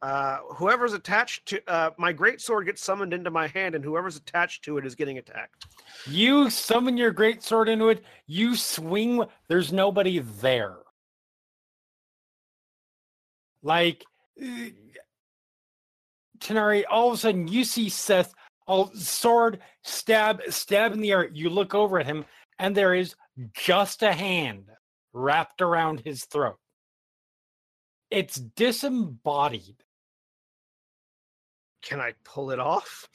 Uh, 0.00 0.38
whoever's 0.54 0.92
attached 0.92 1.44
to 1.46 1.60
uh, 1.68 1.90
my 1.98 2.12
great 2.12 2.40
sword 2.40 2.66
gets 2.66 2.82
summoned 2.82 3.12
into 3.12 3.30
my 3.30 3.48
hand, 3.48 3.74
and 3.74 3.84
whoever's 3.84 4.16
attached 4.16 4.64
to 4.64 4.78
it 4.78 4.86
is 4.86 4.94
getting 4.94 5.18
attacked. 5.18 5.66
You 6.06 6.50
summon 6.50 6.96
your 6.96 7.10
great 7.10 7.42
sword 7.42 7.68
into 7.68 7.88
it. 7.88 8.04
You 8.26 8.54
swing. 8.54 9.24
There's 9.48 9.72
nobody 9.72 10.20
there. 10.20 10.76
Like 13.62 14.04
Tanar'ri, 16.40 16.84
all 16.90 17.08
of 17.08 17.14
a 17.14 17.16
sudden 17.18 17.48
you 17.48 17.64
see 17.64 17.88
Seth, 17.88 18.32
all 18.66 18.90
sword, 18.94 19.60
stab, 19.82 20.40
stab 20.50 20.92
in 20.92 21.00
the 21.00 21.12
air. 21.12 21.28
You 21.28 21.50
look 21.50 21.74
over 21.74 21.98
at 21.98 22.06
him, 22.06 22.24
and 22.58 22.76
there 22.76 22.94
is 22.94 23.14
just 23.54 24.02
a 24.02 24.12
hand 24.12 24.70
wrapped 25.12 25.60
around 25.62 26.02
his 26.04 26.24
throat. 26.24 26.58
It's 28.10 28.36
disembodied. 28.36 29.76
Can 31.82 32.00
I 32.00 32.14
pull 32.24 32.50
it 32.50 32.58
off? 32.58 33.08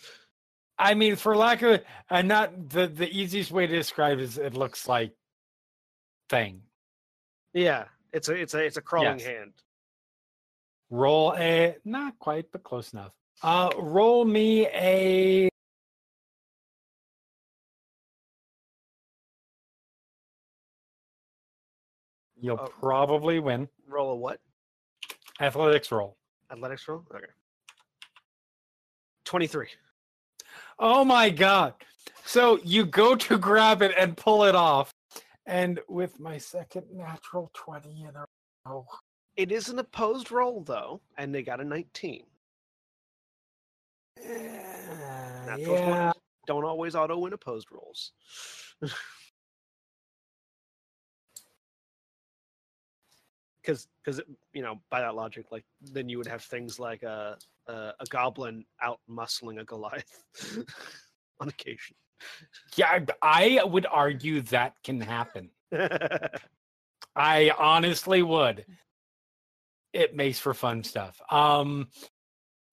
I 0.78 0.94
mean, 0.96 1.16
for 1.16 1.36
lack 1.36 1.62
of 1.62 1.82
uh, 2.10 2.22
not 2.22 2.70
the 2.70 2.88
the 2.88 3.10
easiest 3.10 3.52
way 3.52 3.68
to 3.68 3.76
describe 3.76 4.20
is 4.20 4.38
it 4.38 4.56
looks 4.56 4.88
like 4.88 5.14
thing. 6.30 6.62
Yeah, 7.54 7.86
it's 8.12 8.30
a 8.30 8.34
it's 8.34 8.54
a 8.54 8.66
it's 8.66 8.78
a 8.78 8.82
crawling 8.82 9.20
Yes. 9.20 9.28
hand. 9.28 9.54
Roll 10.94 11.34
a 11.34 11.76
not 11.86 12.20
quite, 12.20 12.52
but 12.52 12.62
close 12.62 12.94
enough. 12.94 13.14
Uh, 13.42 13.72
roll 13.80 14.26
me 14.26 14.68
a. 14.68 15.50
You'll 22.36 22.60
Oh. 22.60 22.68
probably 22.68 23.40
win. 23.40 23.70
Roll 23.88 24.12
a 24.12 24.16
what? 24.16 24.40
Athletics 25.40 25.92
roll. 25.92 26.18
Athletics 26.52 26.88
roll. 26.88 27.06
Okay. 27.14 27.26
Twenty-three. 29.26 29.70
Oh 30.78 31.04
my 31.04 31.30
god. 31.30 31.74
So 32.26 32.58
you 32.60 32.86
go 32.86 33.16
to 33.16 33.38
grab 33.38 33.82
it 33.82 33.94
and 33.98 34.16
pull 34.16 34.44
it 34.44 34.56
off. 34.56 34.94
And 35.46 35.80
with 35.90 36.20
my 36.20 36.38
second 36.38 36.86
natural 36.92 37.52
20 37.54 38.04
in 38.04 38.16
a 38.16 38.26
row. 38.66 38.86
It 39.36 39.52
is 39.52 39.70
an 39.70 39.80
opposed 39.80 40.32
roll 40.32 40.62
though, 40.62 41.02
and 41.18 41.34
they 41.34 41.42
got 41.42 41.60
a 41.60 41.64
nineteen. 41.64 42.26
eh, 44.24 44.60
Natural 45.48 45.78
yeah. 45.78 46.12
don't 46.46 46.66
always 46.66 46.96
auto 46.96 47.18
win 47.18 47.34
opposed 47.34 47.72
rolls. 47.72 48.12
Because, 53.62 53.88
because 54.06 54.22
you 54.54 54.62
know, 54.62 54.80
by 54.92 55.02
that 55.02 55.16
logic, 55.16 55.48
like 55.52 55.66
then 55.82 56.10
you 56.10 56.18
would 56.18 56.28
have 56.28 56.44
things 56.44 56.80
like 56.80 57.04
a 57.04 57.38
a, 57.68 57.74
a 58.00 58.06
goblin 58.10 58.66
out 58.82 59.00
muscling 59.10 59.60
a 59.60 59.64
Goliath 59.64 60.24
on 61.40 61.48
occasion. 61.48 61.96
Yeah, 62.76 63.00
I 63.22 63.60
I 63.60 63.64
would 63.64 63.88
argue 63.90 64.42
that 64.42 64.76
can 64.84 65.02
happen. 65.02 65.50
I 67.16 67.52
honestly 67.58 68.22
would. 68.22 68.66
It 69.94 70.16
makes 70.16 70.40
for 70.40 70.54
fun 70.54 70.84
stuff. 70.84 71.22
Um, 71.30 71.88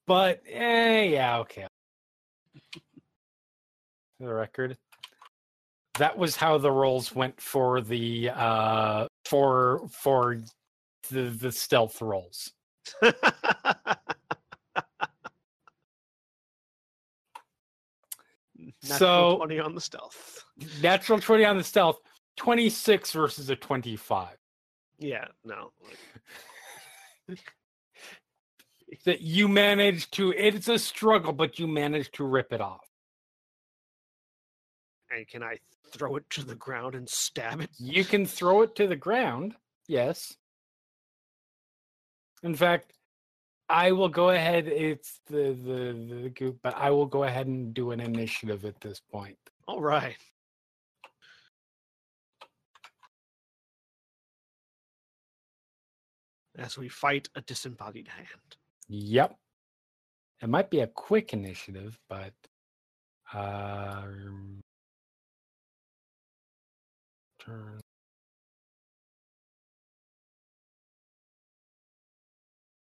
but 0.06 0.42
eh, 0.48 1.02
yeah, 1.04 1.38
okay. 1.40 1.66
For 4.18 4.26
the 4.26 4.34
record, 4.34 4.76
that 5.98 6.16
was 6.16 6.34
how 6.36 6.58
the 6.58 6.70
rolls 6.72 7.14
went 7.14 7.40
for 7.40 7.80
the 7.82 8.30
uh 8.30 9.06
for 9.26 9.86
for 9.90 10.40
the 11.10 11.22
the 11.24 11.52
stealth 11.52 12.00
rolls. 12.00 12.52
Natural 18.82 18.98
So- 18.98 19.36
twenty 19.38 19.58
on 19.58 19.74
the 19.74 19.80
stealth. 19.80 20.44
Natural 20.82 21.18
twenty 21.20 21.44
on 21.44 21.56
the 21.56 21.64
stealth, 21.64 22.00
twenty 22.36 22.68
six 22.68 23.12
versus 23.12 23.48
a 23.50 23.56
twenty 23.56 23.96
five. 23.96 24.36
Yeah, 24.98 25.26
no. 25.44 25.72
That 29.04 29.20
you 29.20 29.48
managed 29.48 30.12
to. 30.14 30.32
It's 30.32 30.68
a 30.68 30.78
struggle, 30.78 31.32
but 31.32 31.58
you 31.58 31.66
managed 31.66 32.14
to 32.14 32.24
rip 32.24 32.52
it 32.52 32.60
off. 32.60 32.86
And 35.10 35.26
can 35.26 35.42
I 35.42 35.58
throw 35.92 36.16
it 36.16 36.28
to 36.30 36.44
the 36.44 36.54
ground 36.54 36.94
and 36.94 37.08
stab 37.08 37.60
it? 37.60 37.70
You 37.78 38.04
can 38.04 38.26
throw 38.26 38.62
it 38.62 38.74
to 38.76 38.86
the 38.86 38.96
ground. 38.96 39.54
Yes. 39.86 40.36
In 42.42 42.54
fact, 42.54 42.92
I 43.68 43.92
will 43.92 44.08
go 44.08 44.30
ahead. 44.30 44.66
It's 44.66 45.20
the 45.26 45.52
the 45.52 46.22
the 46.22 46.28
group, 46.30 46.58
but 46.62 46.76
I 46.76 46.90
will 46.90 47.06
go 47.06 47.24
ahead 47.24 47.46
and 47.46 47.72
do 47.72 47.92
an 47.92 48.00
initiative 48.00 48.64
at 48.64 48.80
this 48.80 49.00
point. 49.12 49.38
All 49.68 49.80
right. 49.80 50.16
As 56.60 56.76
we 56.78 56.88
fight 56.88 57.28
a 57.34 57.40
disembodied 57.40 58.08
hand. 58.08 58.56
Yep. 58.88 59.34
It 60.42 60.48
might 60.48 60.70
be 60.70 60.80
a 60.80 60.86
quick 60.86 61.32
initiative, 61.32 61.98
but 62.08 62.32
uh 63.32 64.02
turn. 67.40 67.80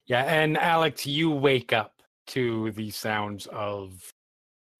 Yeah, 0.05 0.23
and 0.23 0.57
Alex, 0.57 1.05
you 1.05 1.31
wake 1.31 1.71
up 1.71 2.01
to 2.27 2.71
the 2.71 2.91
sounds 2.91 3.47
of 3.47 4.11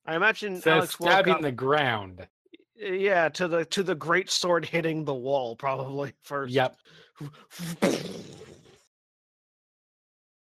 I 0.06 0.16
imagine 0.16 0.60
the 0.60 0.72
Alex 0.72 0.96
stabbing 0.96 1.42
the 1.42 1.52
ground. 1.52 2.28
yeah, 2.76 3.30
to 3.30 3.48
the 3.48 3.66
to 3.66 3.84
the 3.84 3.96
great 3.96 4.30
sword 4.30 4.66
hitting 4.66 5.06
the 5.06 5.14
wall 5.14 5.56
probably 5.56 6.14
first. 6.24 6.54
Yep. 6.54 6.78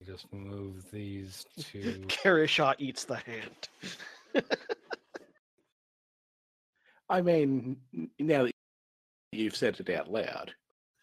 Just 0.07 0.33
move 0.33 0.91
these 0.91 1.47
two. 1.59 2.05
Karishaw 2.09 2.75
eats 2.79 3.05
the 3.05 3.17
hand. 3.17 3.69
I 7.09 7.21
mean, 7.21 7.77
now 8.19 8.45
that 8.45 8.53
you've 9.33 9.57
said 9.57 9.79
it 9.81 9.91
out 9.91 10.11
loud, 10.11 10.53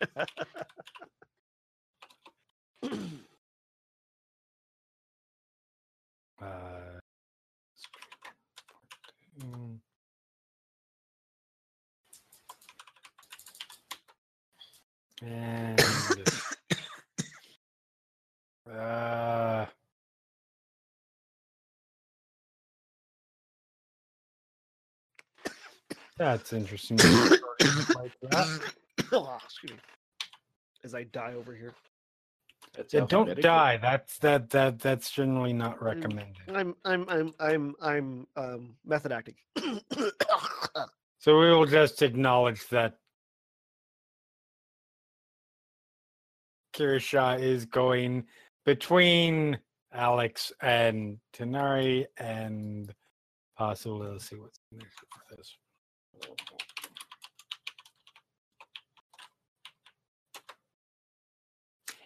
Uh, 6.41 6.99
and 15.21 15.80
that's 26.22 26.53
interesting. 26.53 26.98
like 26.98 28.14
that. 28.22 28.74
Oh, 29.14 29.38
excuse 29.43 29.72
me. 29.74 29.77
As 30.85 30.93
I 30.95 31.03
die 31.03 31.33
over 31.33 31.53
here. 31.53 31.74
that's 32.74 32.93
Yeah, 32.93 33.06
don't 33.09 33.41
die. 33.41 33.77
That's 33.77 34.19
that 34.19 34.50
that 34.51 34.80
that's 34.80 35.11
generally 35.11 35.51
not 35.53 35.80
Mm. 35.80 35.82
recommended. 35.82 36.38
I'm 36.53 36.75
I'm 36.85 37.09
I'm 37.09 37.33
I'm 37.40 37.75
I'm 37.82 38.27
um 38.38 38.75
method 38.85 39.11
acting. 39.11 39.35
So 41.19 41.38
we 41.40 41.51
will 41.51 41.67
just 41.67 42.01
acknowledge 42.01 42.67
that 42.69 42.95
Karishaw 46.74 47.40
is 47.40 47.66
going 47.67 48.25
between 48.66 49.59
Alex 49.93 50.51
and 50.61 51.19
Tanar'ri 51.33 52.08
and 52.17 52.91
possibly 53.56 54.08
let's 54.08 54.30
see 54.30 54.35
what's 54.38 54.58
next 54.72 54.95
for 55.30 55.35
this. 55.35 55.56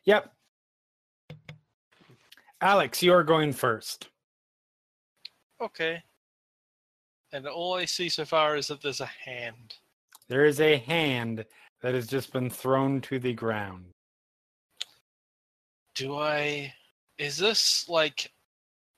Yep. 0.06 0.32
Alex, 2.62 3.02
you 3.02 3.12
are 3.12 3.24
going 3.24 3.52
first. 3.52 4.10
Okay. 5.62 6.02
And 7.34 7.48
all 7.48 7.74
I 7.74 7.86
see 7.86 8.08
so 8.08 8.24
far 8.24 8.56
is 8.56 8.68
that 8.68 8.82
there's 8.82 9.02
a 9.02 9.06
hand. 9.06 9.76
There 10.30 10.46
is 10.46 10.62
a 10.62 10.78
hand 10.78 11.46
that 11.82 11.94
has 11.94 12.08
just 12.08 12.32
been 12.32 12.50
thrown 12.50 13.02
to 13.02 13.20
the 13.20 13.34
ground. 13.34 13.86
Do 15.96 16.18
I? 16.18 16.74
Is 17.18 17.38
this 17.38 17.88
like 17.90 18.32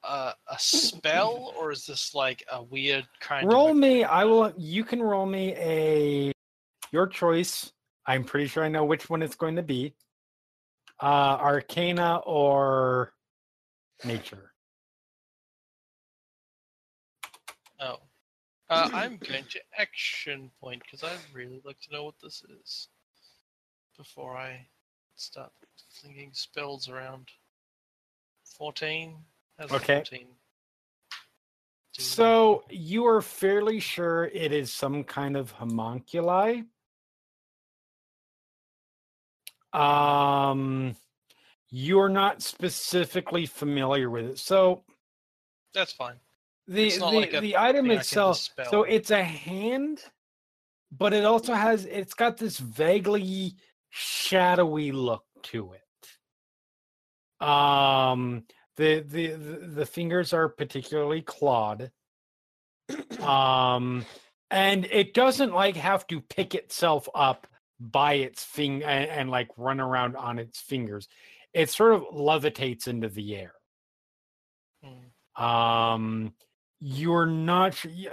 a, 0.03 0.33
a 0.49 0.59
spell, 0.59 1.53
or 1.59 1.71
is 1.71 1.85
this 1.85 2.13
like 2.13 2.43
a 2.51 2.61
weird 2.63 3.07
kind 3.19 3.51
roll 3.51 3.71
of? 3.71 3.77
me 3.77 4.03
i 4.03 4.23
will 4.23 4.53
you 4.57 4.83
can 4.83 5.01
roll 5.01 5.25
me 5.25 5.53
a 5.57 6.31
your 6.91 7.07
choice 7.07 7.71
i'm 8.05 8.23
pretty 8.23 8.47
sure 8.47 8.63
i 8.63 8.69
know 8.69 8.85
which 8.85 9.09
one 9.09 9.21
it's 9.21 9.35
going 9.35 9.55
to 9.55 9.63
be 9.63 9.93
uh 11.01 11.37
arcana 11.39 12.17
or 12.25 13.13
nature 14.05 14.51
Oh. 17.79 17.97
Uh, 18.69 18.89
I'm 18.93 19.17
going 19.17 19.45
to 19.51 19.61
action 19.77 20.51
point 20.59 20.81
because 20.83 21.03
I'd 21.03 21.19
really 21.33 21.61
like 21.63 21.79
to 21.81 21.93
know 21.93 22.03
what 22.03 22.15
this 22.21 22.43
is 22.61 22.89
before 23.97 24.35
I 24.35 24.67
start 25.15 25.51
flinging 25.89 26.31
spells 26.33 26.89
around. 26.89 27.29
14? 28.57 29.15
Okay. 29.59 29.97
14? 29.97 30.27
so 31.99 32.63
you 32.69 33.05
are 33.07 33.21
fairly 33.21 33.79
sure 33.79 34.25
it 34.25 34.51
is 34.51 34.71
some 34.71 35.03
kind 35.03 35.35
of 35.35 35.51
homunculi 35.51 36.63
um 39.73 40.95
you're 41.69 42.09
not 42.09 42.41
specifically 42.41 43.45
familiar 43.45 44.09
with 44.09 44.25
it 44.25 44.37
so 44.37 44.83
That's 45.73 45.91
fine. 45.91 46.15
the 46.67 46.91
the, 46.91 47.05
like 47.09 47.31
the 47.31 47.57
item 47.57 47.85
thing 47.85 47.91
I 47.91 47.95
can 47.95 48.01
itself 48.01 48.49
so 48.69 48.83
it's 48.83 49.11
a 49.11 49.23
hand 49.23 50.03
but 50.95 51.13
it 51.13 51.25
also 51.25 51.53
has 51.53 51.85
it's 51.85 52.13
got 52.13 52.37
this 52.37 52.59
vaguely 52.59 53.55
shadowy 53.89 54.91
look 54.91 55.25
to 55.43 55.73
it 55.73 57.45
um 57.45 58.43
the 58.77 59.01
the 59.01 59.27
the, 59.75 59.85
fingers 59.85 60.33
are 60.33 60.47
particularly 60.47 61.21
clawed 61.21 61.91
um 63.21 64.05
and 64.49 64.85
it 64.85 65.13
doesn't 65.13 65.53
like 65.53 65.75
have 65.75 66.07
to 66.07 66.21
pick 66.21 66.55
itself 66.55 67.09
up 67.13 67.47
by 67.79 68.13
its 68.13 68.43
fing 68.43 68.83
and, 68.83 69.09
and 69.09 69.29
like 69.29 69.49
run 69.57 69.79
around 69.79 70.15
on 70.15 70.39
its 70.39 70.59
fingers 70.59 71.07
it 71.57 71.71
sort 71.71 71.93
of 71.95 72.03
levitates 72.13 72.87
into 72.87 73.09
the 73.09 73.35
air. 73.35 73.53
Hmm. 74.83 75.43
Um, 75.43 76.33
you're 76.79 77.25
not. 77.25 77.83
yeah, 77.85 78.11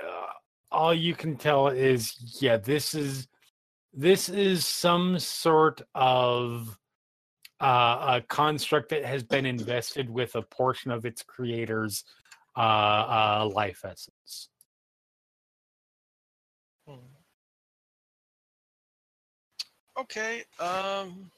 All 0.72 0.94
you 0.94 1.14
can 1.14 1.36
tell 1.36 1.68
is, 1.68 2.40
yeah, 2.40 2.56
this 2.56 2.94
is 2.94 3.28
this 3.92 4.28
is 4.30 4.66
some 4.66 5.18
sort 5.18 5.82
of 5.94 6.78
uh, 7.60 8.20
a 8.20 8.22
construct 8.28 8.88
that 8.90 9.04
has 9.04 9.22
been 9.22 9.46
invested 9.46 10.10
with 10.10 10.34
a 10.34 10.42
portion 10.42 10.90
of 10.90 11.04
its 11.04 11.22
creator's 11.22 12.04
uh, 12.56 12.60
uh, 12.60 13.50
life 13.52 13.82
essence. 13.84 14.48
Hmm. 16.86 16.94
Okay, 19.96 20.42
um 20.58 21.30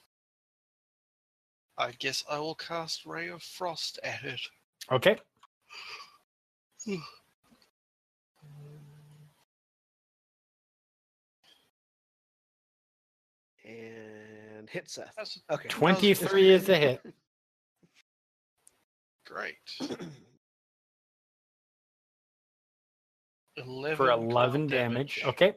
I 1.78 1.93
guess 1.99 2.25
I 2.31 2.39
will 2.39 2.55
cast 2.55 3.05
Ray 3.05 3.28
of 3.28 3.43
Frost 3.43 3.99
at 4.03 4.25
it. 4.25 4.41
Okay. 4.91 5.17
And 13.69 14.36
hit 14.70 14.89
Seth. 14.91 15.12
That's 15.17 15.39
Okay. 15.51 15.69
23 15.69 16.51
is 16.51 16.69
a 16.69 16.77
hit. 16.77 17.01
great. 19.27 19.57
Eleven 23.57 23.97
for 23.97 24.11
11 24.11 24.67
damage. 24.67 25.23
Okay. 25.25 25.55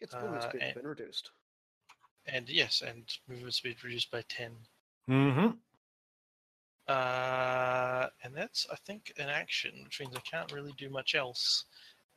Its 0.00 0.12
movement 0.14 0.44
Uh, 0.44 0.48
speed 0.48 0.60
has 0.62 0.68
and- 0.68 0.74
been 0.82 0.86
reduced. 0.88 1.30
And 2.26 2.48
yes, 2.48 2.82
and 2.86 3.04
movement 3.28 3.54
speed 3.54 3.82
reduced 3.82 4.10
by 4.10 4.22
ten. 4.28 4.52
Mm-hmm. 5.08 5.48
Uh, 6.86 8.06
and 8.22 8.34
that's 8.36 8.66
I 8.70 8.76
think 8.86 9.12
an 9.18 9.28
action, 9.30 9.72
which 9.84 10.00
means 10.00 10.14
I 10.14 10.20
can't 10.20 10.52
really 10.52 10.72
do 10.76 10.90
much 10.90 11.14
else. 11.14 11.64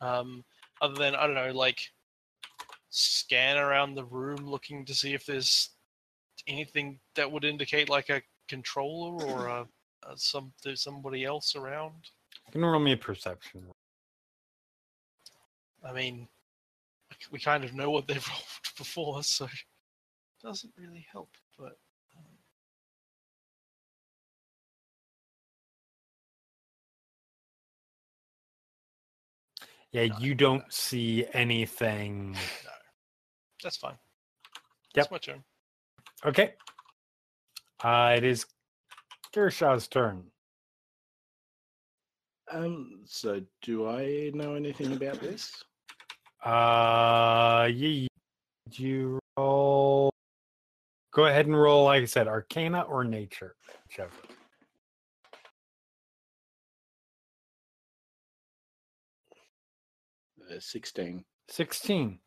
Um, 0.02 0.44
other 0.82 0.96
than 0.96 1.16
I 1.16 1.26
don't 1.26 1.36
know, 1.36 1.52
like 1.54 1.80
scan 2.90 3.58
around 3.58 3.96
the 3.96 4.04
room 4.04 4.46
looking 4.46 4.84
to 4.86 4.94
see 4.94 5.14
if 5.14 5.26
there's 5.26 5.70
anything 6.48 7.00
that 7.16 7.32
would 7.32 7.44
indicate 7.44 7.90
like 7.90 8.10
a 8.10 8.22
controller 8.48 9.24
or 9.26 9.48
a, 9.48 9.68
a 10.08 10.18
some 10.18 10.54
there's 10.64 10.84
somebody 10.84 11.26
else 11.26 11.56
around. 11.56 12.10
You 12.48 12.54
can 12.54 12.66
roll 12.66 12.80
me 12.80 12.94
a 12.94 12.98
perception. 12.98 13.66
I 15.84 15.92
mean, 15.92 16.28
we 17.32 17.40
kind 17.40 17.64
of 17.64 17.74
know 17.74 17.90
what 17.90 18.08
they've 18.08 18.28
rolled 18.30 18.78
before, 18.78 19.24
so 19.24 19.46
it 19.46 19.52
doesn't 20.42 20.74
really 20.78 21.06
help. 21.12 21.30
But 21.58 21.78
um, 22.18 22.24
Yeah, 29.92 30.08
No, 30.08 30.18
you 30.20 30.34
don't 30.36 30.74
see 30.74 31.26
anything. 31.34 32.32
no, 32.34 32.40
that's 33.62 33.78
fine. 33.78 33.98
Yep. 34.96 35.06
It's 35.06 35.12
my 35.12 35.18
turn. 35.20 35.44
Okay. 36.26 36.54
Uh, 37.84 38.14
it 38.16 38.24
is 38.24 38.46
Karishaw's 39.36 39.88
turn. 39.88 40.24
Um, 42.52 43.02
so 43.06 43.42
do 43.62 43.90
I 43.90 44.32
know 44.34 44.56
anything 44.56 44.94
about 44.94 45.20
this? 45.20 45.64
Uh, 46.44 47.68
you, 47.72 48.08
you 48.72 49.20
roll. 49.38 50.12
Go 51.14 51.26
ahead 51.26 51.46
and 51.46 51.60
roll, 51.60 51.86
like 51.86 52.04
I 52.04 52.06
said, 52.06 52.28
Arcana 52.28 52.82
or 52.82 53.04
Nature, 53.04 53.56
whichever. 53.88 54.12
Uh, 60.50 60.60
16. 60.60 61.24
16 61.50 62.20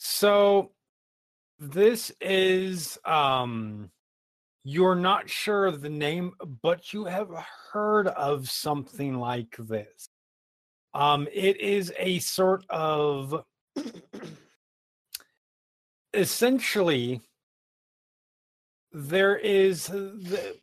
so 0.00 0.72
this 1.60 2.10
is 2.22 2.98
um 3.04 3.90
you're 4.64 4.94
not 4.94 5.28
sure 5.28 5.66
of 5.66 5.82
the 5.82 5.90
name 5.90 6.32
but 6.62 6.92
you 6.94 7.04
have 7.04 7.28
heard 7.70 8.08
of 8.08 8.48
something 8.48 9.18
like 9.18 9.54
this. 9.58 10.08
Um 10.94 11.28
it 11.32 11.60
is 11.60 11.92
a 11.98 12.18
sort 12.20 12.64
of 12.70 13.44
essentially 16.14 17.20
there 18.92 19.36
is 19.36 19.86
the, 19.86 20.56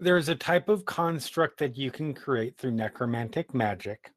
there's 0.00 0.28
a 0.30 0.34
type 0.34 0.68
of 0.70 0.86
construct 0.86 1.58
that 1.58 1.76
you 1.76 1.90
can 1.90 2.14
create 2.14 2.56
through 2.56 2.72
necromantic 2.72 3.54
magic 3.54 4.10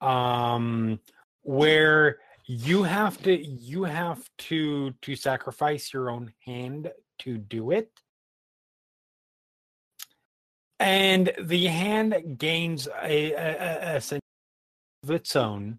um 0.00 0.98
where 1.42 2.18
you 2.50 2.82
have 2.82 3.16
to 3.22 3.32
you 3.32 3.84
have 3.84 4.28
to 4.36 4.90
to 5.02 5.14
sacrifice 5.14 5.92
your 5.92 6.10
own 6.10 6.32
hand 6.44 6.90
to 7.20 7.38
do 7.38 7.70
it. 7.70 7.92
And 10.80 11.32
the 11.40 11.66
hand 11.66 12.38
gains 12.38 12.88
a, 12.88 13.32
a, 13.34 13.96
a, 13.96 14.00
sense 14.00 14.22
of 15.04 15.12
its 15.12 15.36
own. 15.36 15.78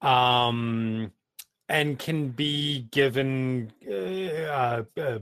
Um 0.00 1.12
and 1.68 1.98
can 1.98 2.30
be 2.30 2.88
given 2.90 3.70
uh, 3.86 4.82
uh, 4.98 5.18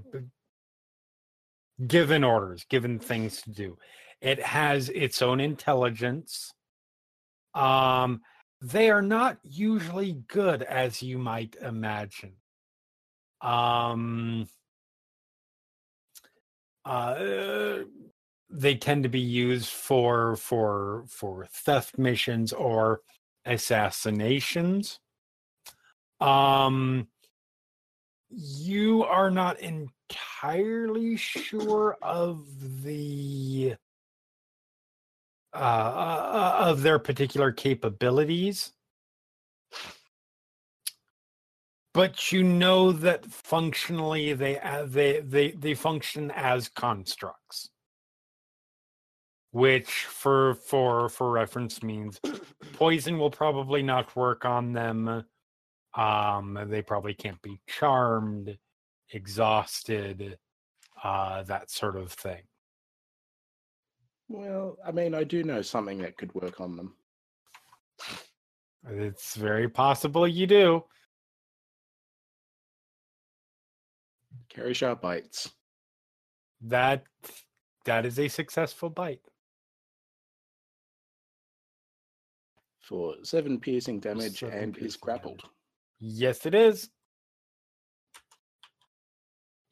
given 1.84 2.22
orders 2.22 2.64
given 2.70 3.00
things 3.00 3.42
to 3.42 3.50
do. 3.50 3.76
It 4.20 4.40
has 4.40 4.88
its 4.88 5.20
own 5.20 5.40
intelligence. 5.40 6.52
Um 7.54 8.20
they 8.64 8.88
are 8.90 9.02
not 9.02 9.36
usually 9.42 10.12
good 10.26 10.62
as 10.62 11.02
you 11.02 11.18
might 11.18 11.54
imagine. 11.60 12.32
Um 13.42 14.48
uh 16.86 17.78
they 18.48 18.74
tend 18.76 19.02
to 19.02 19.08
be 19.10 19.20
used 19.20 19.68
for 19.68 20.36
for 20.36 21.04
for 21.08 21.46
theft 21.46 21.98
missions 21.98 22.52
or 22.54 23.00
assassinations. 23.44 24.98
Um 26.20 27.08
you 28.30 29.04
are 29.04 29.30
not 29.30 29.60
entirely 29.60 31.16
sure 31.16 31.98
of 32.00 32.46
the 32.82 33.76
uh, 35.54 35.58
uh, 35.58 36.56
of 36.68 36.82
their 36.82 36.98
particular 36.98 37.52
capabilities. 37.52 38.72
But 41.92 42.32
you 42.32 42.42
know 42.42 42.90
that 42.90 43.24
functionally 43.26 44.32
they 44.32 44.58
uh, 44.58 44.84
they 44.86 45.20
they 45.20 45.52
they 45.52 45.74
function 45.74 46.32
as 46.32 46.68
constructs, 46.68 47.70
which 49.52 49.90
for 49.90 50.54
for 50.54 51.08
for 51.08 51.30
reference 51.30 51.84
means 51.84 52.20
poison 52.72 53.16
will 53.16 53.30
probably 53.30 53.82
not 53.82 54.16
work 54.16 54.44
on 54.44 54.72
them. 54.72 55.24
Um, 55.94 56.58
they 56.68 56.82
probably 56.82 57.14
can't 57.14 57.40
be 57.42 57.60
charmed, 57.68 58.58
exhausted, 59.12 60.36
uh, 61.04 61.44
that 61.44 61.70
sort 61.70 61.96
of 61.96 62.10
thing. 62.10 62.42
Well, 64.28 64.76
I 64.84 64.90
mean, 64.92 65.14
I 65.14 65.24
do 65.24 65.44
know 65.44 65.62
something 65.62 65.98
that 65.98 66.16
could 66.16 66.34
work 66.34 66.60
on 66.60 66.76
them. 66.76 66.94
It's 68.88 69.34
very 69.36 69.68
possible 69.68 70.26
you 70.26 70.46
do. 70.46 70.84
Carry 74.48 74.74
sharp 74.74 75.02
bites. 75.02 75.50
That 76.60 77.04
that 77.84 78.06
is 78.06 78.18
a 78.18 78.28
successful 78.28 78.90
bite. 78.90 79.20
for 82.84 83.14
seven 83.22 83.58
piercing 83.58 83.98
damage 83.98 84.40
Seven 84.40 84.58
and 84.58 84.78
is 84.78 84.96
grappled. 84.96 85.38
damage. 85.38 85.52
Yes, 86.00 86.46
it 86.46 86.54
is. 86.54 86.90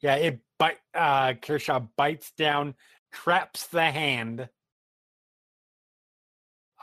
Yeah, 0.01 0.15
it 0.15 0.39
bite. 0.57 0.79
Uh, 0.93 1.33
Karishaw 1.33 1.87
bites 1.95 2.31
down, 2.37 2.75
traps 3.13 3.67
the 3.67 3.89
hand. 3.91 4.49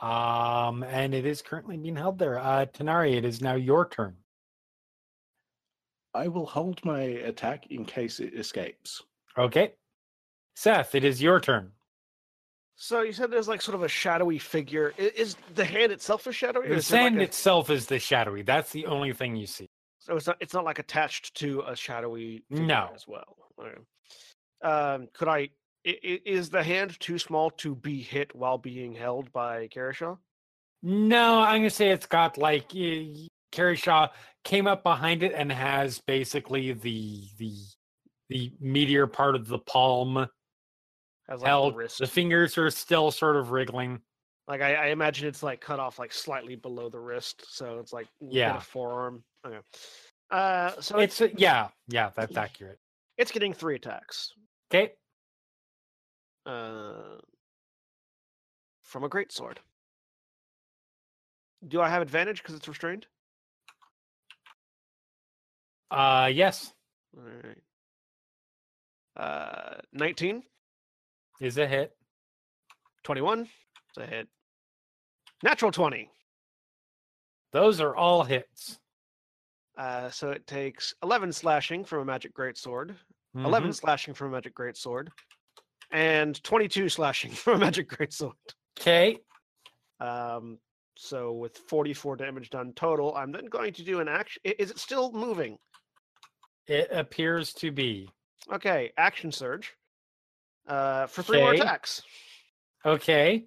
Um, 0.01 0.81
and 0.83 1.13
it 1.13 1.25
is 1.27 1.41
currently 1.43 1.77
being 1.77 1.95
held 1.95 2.17
there. 2.17 2.39
Uh, 2.39 2.65
Tanar'ri, 2.65 3.13
it 3.17 3.25
is 3.25 3.39
now 3.41 3.53
your 3.53 3.87
turn. 3.87 4.15
I 6.13 6.27
will 6.27 6.47
hold 6.47 6.83
my 6.83 7.01
attack 7.01 7.67
in 7.69 7.85
case 7.85 8.19
it 8.19 8.33
escapes. 8.33 9.03
Okay, 9.37 9.73
Seth, 10.55 10.95
it 10.95 11.03
is 11.03 11.21
your 11.21 11.39
turn. 11.39 11.71
So 12.75 13.01
you 13.01 13.13
said 13.13 13.29
there's 13.31 13.47
like 13.47 13.61
sort 13.61 13.75
of 13.75 13.83
a 13.83 13.87
shadowy 13.87 14.39
figure. 14.39 14.91
I- 14.97 15.11
Is 15.15 15.37
the 15.53 15.63
hand 15.63 15.91
itself 15.91 16.25
a 16.25 16.33
shadowy? 16.33 16.67
The 16.67 16.75
is 16.75 16.89
there 16.89 17.03
like 17.03 17.13
a- 17.13 17.21
itself 17.21 17.69
is 17.69 17.85
the 17.85 17.99
shadowy. 17.99 18.41
That's 18.41 18.71
the 18.71 18.87
only 18.87 19.13
thing 19.13 19.35
you 19.35 19.45
see. 19.45 19.69
So 19.99 20.15
it's 20.17 20.25
not 20.27 20.37
it's 20.39 20.53
not 20.53 20.65
like 20.65 20.79
attached 20.79 21.35
to 21.35 21.61
a 21.67 21.75
shadowy 21.75 22.43
figure 22.49 22.65
No. 22.65 22.89
as 22.93 23.07
well. 23.07 23.37
Okay. 23.59 23.77
Um, 24.67 25.07
could 25.13 25.27
I? 25.27 25.49
Is 25.83 26.49
the 26.49 26.63
hand 26.63 26.99
too 26.99 27.17
small 27.17 27.49
to 27.51 27.75
be 27.75 28.01
hit 28.01 28.35
while 28.35 28.57
being 28.57 28.93
held 28.93 29.31
by 29.31 29.67
Karishaw? 29.67 30.17
No, 30.83 31.39
I'm 31.41 31.61
gonna 31.61 31.69
say 31.69 31.89
it's 31.89 32.05
got 32.05 32.37
like 32.37 32.73
y- 32.73 33.27
came 34.43 34.67
up 34.67 34.83
behind 34.83 35.23
it 35.23 35.33
and 35.35 35.51
has 35.51 35.99
basically 35.99 36.73
the 36.73 37.23
the 37.37 37.53
the 38.29 38.51
meteor 38.59 39.07
part 39.07 39.35
of 39.35 39.47
the 39.47 39.59
palm 39.59 40.27
Has 41.27 41.41
like 41.41 41.47
held. 41.47 41.73
the 41.73 41.77
wrist. 41.77 41.99
The 41.99 42.07
fingers 42.07 42.57
are 42.57 42.69
still 42.71 43.11
sort 43.11 43.35
of 43.35 43.51
wriggling. 43.51 43.99
Like 44.47 44.61
I, 44.61 44.73
I 44.75 44.85
imagine 44.87 45.27
it's 45.27 45.43
like 45.43 45.61
cut 45.61 45.79
off 45.79 45.99
like 45.99 46.11
slightly 46.13 46.55
below 46.55 46.89
the 46.89 46.99
wrist, 46.99 47.43
so 47.47 47.79
it's 47.79 47.93
like 47.93 48.07
Yeah. 48.19 48.59
forearm. 48.59 49.23
Okay. 49.45 49.59
Uh, 50.31 50.71
so 50.79 50.97
it's 50.99 51.19
It's 51.21 51.39
yeah, 51.39 51.69
yeah, 51.89 52.09
that's 52.15 52.37
accurate. 52.37 52.79
it's 53.17 53.31
getting 53.31 53.53
three 53.53 53.75
attacks. 53.75 54.31
Okay, 54.73 54.93
Uh, 56.51 57.17
from 58.81 59.05
a 59.05 59.09
great 59.09 59.31
sword. 59.31 59.61
Do 61.65 61.79
I 61.79 61.87
have 61.87 62.01
advantage 62.01 62.41
because 62.41 62.55
it's 62.55 62.67
restrained? 62.67 63.05
uh, 65.91 66.29
yes, 66.33 66.73
All 67.17 67.23
right. 67.23 67.57
Uh, 69.15 69.77
19, 69.93 70.43
is 71.39 71.57
a 71.57 71.65
hit. 71.65 71.93
21, 73.03 73.41
it's 73.41 73.97
a 73.97 74.05
hit. 74.05 74.27
Natural 75.43 75.71
20. 75.71 76.09
Those 77.53 77.79
are 77.79 77.95
all 77.95 78.23
hits. 78.23 78.77
Uh, 79.77 80.09
so 80.09 80.31
it 80.31 80.45
takes 80.47 80.93
11 81.01 81.31
slashing 81.31 81.85
from 81.85 81.99
a 81.99 82.05
magic 82.05 82.33
great 82.33 82.57
sword, 82.57 82.95
11 83.35 83.71
slashing 83.73 84.13
from 84.13 84.27
a 84.27 84.31
magic 84.31 84.53
great 84.53 84.75
sword, 84.75 85.09
and 85.91 86.41
22 86.43 86.89
slashing 86.89 87.31
from 87.33 87.55
a 87.55 87.59
magic 87.59 87.87
great 87.89 88.13
sword. 88.13 88.35
Okay, 88.79 89.17
Um, 89.99 90.57
so 90.97 91.33
with 91.33 91.57
44 91.57 92.15
damage 92.15 92.49
done 92.49 92.73
total, 92.75 93.15
I'm 93.15 93.31
then 93.31 93.45
going 93.45 93.73
to 93.73 93.83
do 93.83 93.99
an 93.99 94.07
action. 94.07 94.41
Is 94.45 94.71
it 94.71 94.79
still 94.79 95.11
moving? 95.11 95.57
it 96.67 96.89
appears 96.91 97.53
to 97.53 97.71
be 97.71 98.07
Okay, 98.51 98.91
action 98.97 99.31
surge. 99.31 99.73
Uh, 100.67 101.07
for 101.07 101.21
three 101.23 101.39
more 101.41 101.53
attacks. 101.53 102.01
okay. 102.85 103.45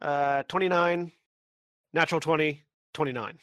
Uh, 0.00 0.42
29, 0.44 1.12
natural 1.92 2.20
20, 2.20 2.62
29. 2.94 3.38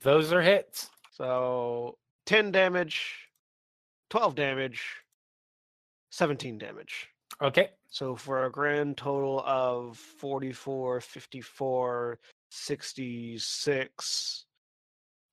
Those 0.00 0.32
are 0.32 0.42
hits. 0.42 0.90
So 1.12 1.96
10 2.26 2.50
damage, 2.50 3.28
12 4.10 4.34
damage, 4.34 4.82
17 6.12 6.58
damage. 6.58 7.08
Okay, 7.40 7.70
So 7.88 8.14
for 8.14 8.44
a 8.44 8.50
grand 8.50 8.96
total 8.98 9.42
of 9.44 9.96
44, 9.96 11.00
54, 11.00 12.18
66, 12.50 14.44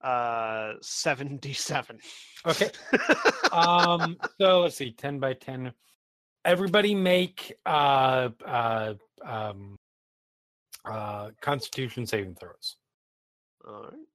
uh, 0.01 0.73
77. 0.81 1.99
okay. 2.47 2.69
um 3.51 4.15
so 4.39 4.61
let's 4.61 4.77
see 4.77 4.91
10 4.91 5.19
by 5.19 5.33
10 5.33 5.73
everybody 6.45 6.95
make 6.95 7.53
uh 7.65 8.29
uh 8.45 8.93
um 9.25 9.75
uh 10.85 11.29
constitution 11.41 12.05
saving 12.05 12.35
throws 12.35 12.77
All 13.67 13.83
right. 13.83 14.08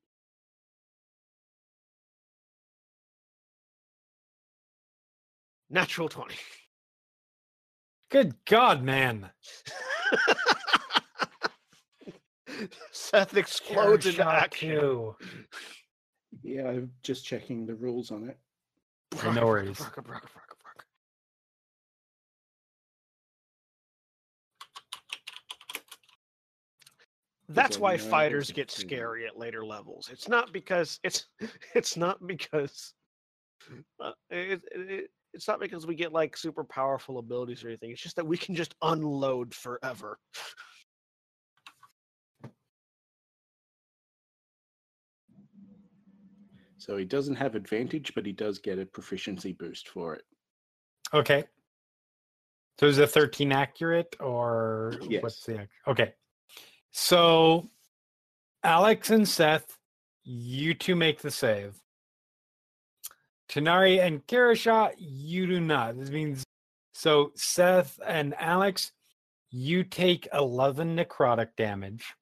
Natural 5.75 6.09
20. 6.09 6.37
good 8.09 8.37
god 8.45 8.85
man 8.85 9.31
Seth 12.93 13.37
explodes 13.37 14.07
into 14.07 14.25
action. 14.25 14.71
two. 14.71 15.17
Yeah, 16.45 16.69
I'm 16.69 16.93
just 17.03 17.27
checking 17.27 17.67
the 17.67 17.75
rules 17.75 18.13
on 18.13 18.29
it. 18.29 18.39
Yeah, 19.17 19.33
no 19.33 19.47
worries. 19.47 19.79
Braka, 19.79 20.03
braka, 20.05 20.29
braka, 20.29 20.55
braka. 20.63 20.85
That's 27.49 27.79
why 27.81 27.97
fighters 27.97 28.53
get 28.53 28.71
scary 28.71 29.27
at 29.27 29.37
later 29.37 29.65
levels. 29.65 30.09
It's 30.13 30.29
not 30.29 30.53
because 30.53 31.01
it's 31.03 31.27
it's 31.75 31.97
not 31.97 32.25
because 32.25 32.95
uh, 33.99 34.13
it, 34.31 34.63
it, 34.71 35.11
it's 35.35 35.49
not 35.49 35.61
because 35.61 35.87
we 35.87 35.95
get 35.95 36.13
like 36.13 36.37
super 36.37 36.65
powerful 36.65 37.19
abilities 37.19 37.65
or 37.65 37.69
anything. 37.69 37.91
It's 37.91 38.01
just 38.01 38.17
that 38.17 38.27
we 38.27 38.37
can 38.37 38.55
just 38.55 38.75
unload 38.83 39.53
forever. 39.55 40.19
So 46.79 46.97
he 46.97 47.05
doesn't 47.05 47.37
have 47.37 47.55
advantage, 47.55 48.13
but 48.15 48.27
he 48.27 48.33
does 48.33 48.59
get 48.59 48.79
a 48.79 48.87
proficiency 48.87 49.53
boost 49.53 49.89
for 49.89 50.15
it. 50.15 50.23
okay 51.13 51.45
so 52.81 52.87
is 52.87 52.99
a 52.99 53.07
13 53.07 53.53
accurate 53.53 54.17
or 54.21 54.95
Yes. 55.09 55.23
what's 55.23 55.45
the 55.45 55.69
okay 55.87 56.13
so 56.91 57.71
alex 58.65 59.11
and 59.11 59.29
seth 59.29 59.79
you 60.25 60.75
two 60.75 60.97
make 60.97 61.21
the 61.21 61.31
save 61.31 61.79
Tanar'ri 63.49 64.01
and 64.01 64.27
Karishaw, 64.27 64.93
you 64.99 65.47
do 65.47 65.61
not. 65.61 65.99
This 65.99 66.11
means 66.11 66.45
so 66.93 67.33
Seth 67.35 67.99
and 68.07 68.35
Alex, 68.39 68.93
you 69.51 69.85
take 69.85 70.29
11 70.33 70.97
necrotic 70.97 71.49
damage. 71.57 72.15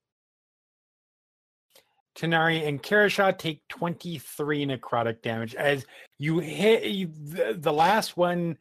Tanar'ri 2.17 2.67
and 2.67 2.83
Karishaw 2.83 3.36
take 3.36 3.67
23 3.68 4.67
necrotic 4.67 5.23
damage 5.23 5.55
as 5.55 5.86
you 6.18 6.41
hit 6.41 6.84
you, 6.84 7.07
the, 7.07 7.57
the 7.59 7.73
last 7.73 8.17
one 8.17 8.59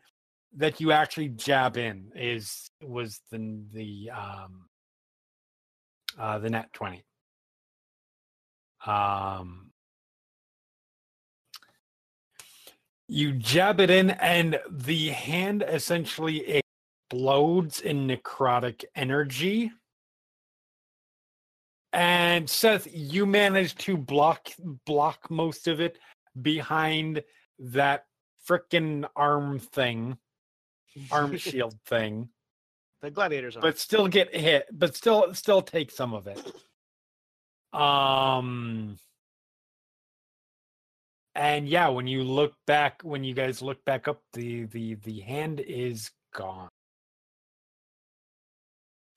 that 0.56 0.80
you 0.80 0.92
actually 0.92 1.30
jab 1.30 1.78
in 1.78 2.12
is 2.16 2.70
was 2.82 3.22
the 3.32 3.64
the 3.74 4.10
um 4.12 4.66
uh 6.20 6.40
the 6.40 6.50
net 6.50 6.72
20 6.74 7.04
um 8.86 9.71
you 13.12 13.34
jab 13.34 13.82
it 13.82 13.90
in 13.90 14.12
and 14.12 14.58
the 14.70 15.10
hand 15.10 15.66
essentially 15.68 16.62
explodes 17.12 17.82
in 17.82 18.08
necrotic 18.08 18.86
energy. 18.96 19.70
And 21.92 22.50
seth 22.50 22.88
you 22.90 23.26
manage 23.26 23.76
to 23.80 23.98
block 23.98 24.48
block 24.86 25.30
most 25.30 25.68
of 25.68 25.82
it 25.82 26.00
behind 26.42 27.22
that 27.60 28.06
frickin' 28.48 29.06
arm 29.14 29.60
thing 29.60 30.18
arm 31.12 31.36
shield 31.38 31.76
thing. 31.86 32.30
The 33.02 33.12
gladiators 33.12 33.58
are. 33.58 33.62
but 33.62 33.78
still 33.78 34.08
get 34.08 34.34
hit 34.34 34.68
but 34.72 34.96
still 34.96 35.34
still 35.34 35.62
take 35.62 35.92
some 35.92 36.14
of 36.14 36.28
it. 36.28 36.42
Um 37.78 38.98
and 41.42 41.68
yeah 41.68 41.88
when 41.88 42.06
you 42.06 42.24
look 42.24 42.54
back 42.68 43.02
when 43.04 43.24
you 43.24 43.34
guys 43.34 43.64
look 43.64 43.84
back 43.84 44.08
up 44.08 44.22
the 44.34 44.66
the 44.66 44.94
the 44.96 45.22
hand 45.22 45.60
is 45.60 46.12
gone 46.36 46.70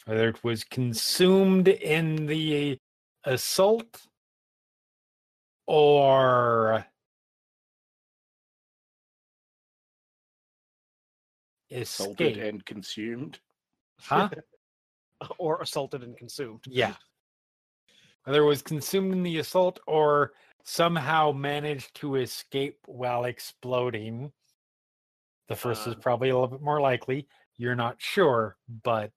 whether 0.07 0.29
it 0.29 0.43
was 0.43 0.65
consumed 0.65 1.69
in 1.69 2.27
the 2.27 2.79
assault 3.25 4.07
or 5.67 6.87
escape 11.71 12.37
and 12.37 12.65
consumed. 12.65 13.39
huh 14.01 14.29
or 15.39 15.61
assaulted 15.63 16.03
and 16.03 16.17
consumed. 16.17 16.61
Yeah. 16.67 16.95
Whether 18.25 18.43
it 18.43 18.47
was 18.47 18.63
consumed 18.63 19.13
in 19.13 19.23
the 19.23 19.39
assault 19.39 19.81
or 19.87 20.33
somehow 20.65 21.31
managed 21.31 21.95
to 21.97 22.17
escape 22.17 22.79
while 22.87 23.25
exploding. 23.25 24.33
The 25.49 25.57
first 25.57 25.87
is 25.87 25.95
Uh. 25.95 25.99
probably 25.99 26.31
a 26.31 26.35
little 26.35 26.49
bit 26.49 26.63
more 26.63 26.81
likely. 26.81 27.29
You're 27.57 27.77
not 27.77 28.01
sure, 28.01 28.57
but 28.83 29.13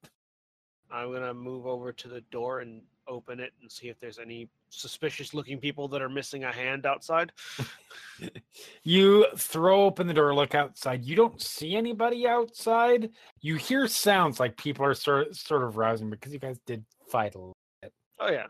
I'm 0.92 1.12
gonna 1.12 1.34
move 1.34 1.66
over 1.66 1.92
to 1.92 2.08
the 2.08 2.22
door 2.22 2.60
and 2.60 2.86
open 3.08 3.40
it 3.40 3.54
and 3.62 3.72
see 3.72 3.88
if 3.88 3.98
there's 4.00 4.20
any 4.20 4.50
suspicious 4.70 5.34
looking 5.34 5.60
people 5.60 5.88
that 5.88 6.02
are 6.02 6.10
missing 6.10 6.44
a 6.44 6.52
hand 6.52 6.86
outside. 6.86 7.32
you 8.84 9.26
throw 9.38 9.84
open 9.86 10.08
the 10.08 10.14
door, 10.14 10.36
look 10.36 10.54
outside. 10.56 11.06
You 11.06 11.16
don't 11.16 11.42
see 11.42 11.76
anybody 11.76 12.28
outside. 12.28 13.10
You 13.40 13.56
hear 13.56 13.88
sounds 13.88 14.40
like 14.40 14.58
people 14.58 14.86
are 14.86 14.94
sort 14.94 15.34
sort 15.36 15.64
of 15.64 15.78
rousing 15.78 16.10
because 16.10 16.34
you 16.34 16.40
guys 16.40 16.60
did 16.66 16.86
fight 17.10 17.36
a 17.36 17.38
little. 17.38 17.58
Bit. 17.82 17.94
Oh 18.20 18.30
yeah. 18.30 18.48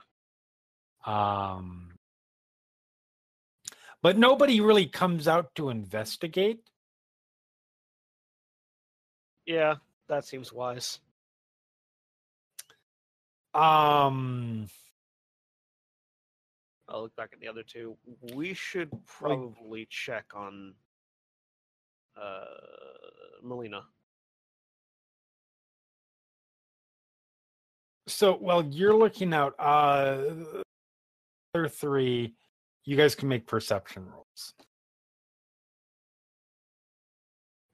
Um 1.05 1.96
but 4.01 4.17
nobody 4.17 4.61
really 4.61 4.85
comes 4.85 5.27
out 5.27 5.53
to 5.55 5.69
investigate. 5.69 6.59
Yeah, 9.45 9.75
that 10.09 10.25
seems 10.25 10.51
wise. 10.51 10.99
Um, 13.53 14.67
I'll 16.87 17.03
look 17.03 17.15
back 17.15 17.29
at 17.33 17.39
the 17.39 17.47
other 17.47 17.63
two. 17.63 17.97
We 18.33 18.53
should 18.53 18.91
probably 19.05 19.87
check 19.89 20.25
on 20.35 20.73
uh 22.19 22.43
Melina. 23.43 23.83
so 28.07 28.37
well, 28.41 28.65
you're 28.65 28.95
looking 28.95 29.33
out. 29.33 29.53
Uh, 29.59 30.63
other 31.53 31.67
three, 31.67 32.33
you 32.87 32.95
guys 32.95 33.13
can 33.13 33.27
make 33.27 33.45
perception 33.45 34.05
rolls 34.09 34.53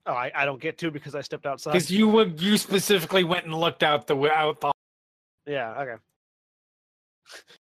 Oh, 0.06 0.12
I, 0.12 0.30
I 0.34 0.44
don't 0.44 0.60
get 0.60 0.76
to 0.78 0.90
because 0.90 1.14
I 1.14 1.22
stepped 1.22 1.46
outside. 1.46 1.72
because 1.72 1.90
you 1.90 2.06
would 2.08 2.38
you 2.38 2.58
specifically 2.58 3.24
went 3.24 3.46
and 3.46 3.54
looked 3.54 3.82
out 3.82 4.06
the 4.06 4.14
out 4.30 4.60
the. 4.60 4.70
Yeah, 5.46 5.80
okay. 5.80 5.94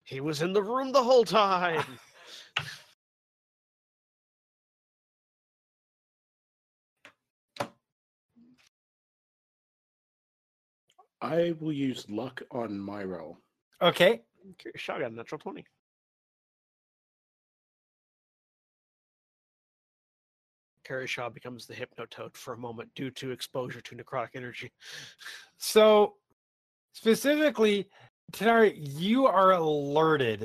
He 0.05 0.21
was 0.21 0.41
in 0.41 0.53
the 0.53 0.63
room 0.63 0.93
the 0.93 1.03
whole 1.03 1.25
time. 1.25 1.83
I 11.21 11.53
will 11.59 11.73
use 11.73 12.05
luck 12.09 12.41
on 12.51 12.79
my 12.79 13.03
roll. 13.03 13.37
Okay, 13.81 14.21
Curious 14.57 14.81
Shotgun, 14.81 15.15
natural 15.15 15.39
20. 15.39 15.65
Karishaw 20.89 21.33
becomes 21.33 21.65
the 21.65 21.73
hypnotoad 21.73 22.35
for 22.35 22.53
a 22.53 22.57
moment 22.57 22.89
due 22.95 23.11
to 23.11 23.31
exposure 23.31 23.81
to 23.81 23.95
necrotic 23.95 24.29
energy. 24.35 24.71
so 25.57 26.15
specifically, 26.93 27.87
Tanar'ri, 28.31 28.73
you 28.75 29.27
are 29.27 29.51
alerted 29.51 30.43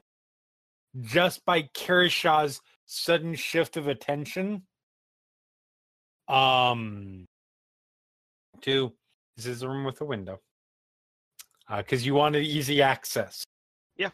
just 1.03 1.45
by 1.45 1.63
Karishaw's 1.63 2.61
sudden 2.87 3.35
shift 3.35 3.77
of 3.77 3.89
attention. 3.89 4.63
Um, 6.29 7.27
to 8.63 8.93
this 9.37 9.47
is 9.47 9.63
a 9.63 9.69
room 9.69 9.85
with 9.85 10.01
a 10.01 10.05
window. 10.05 10.41
Because 11.69 12.05
you 12.05 12.15
wanted 12.15 12.45
easy 12.45 12.83
access. 12.83 13.45
Yeah. 13.97 14.11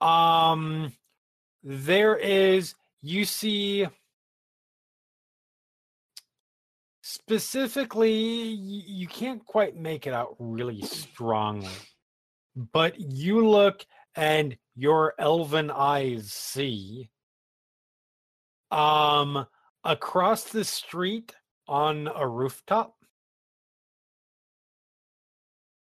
Um, 0.00 0.92
there 1.62 2.16
is 2.16 2.74
you 3.02 3.24
see 3.24 3.86
specifically 7.12 8.12
you 8.12 9.06
can't 9.08 9.44
quite 9.44 9.74
make 9.74 10.06
it 10.06 10.14
out 10.14 10.36
really 10.38 10.80
strongly 10.82 11.68
but 12.72 12.94
you 13.00 13.44
look 13.44 13.84
and 14.14 14.56
your 14.76 15.14
elven 15.18 15.72
eyes 15.72 16.32
see 16.32 17.10
um 18.70 19.44
across 19.82 20.44
the 20.44 20.62
street 20.62 21.34
on 21.66 22.08
a 22.14 22.28
rooftop 22.28 22.94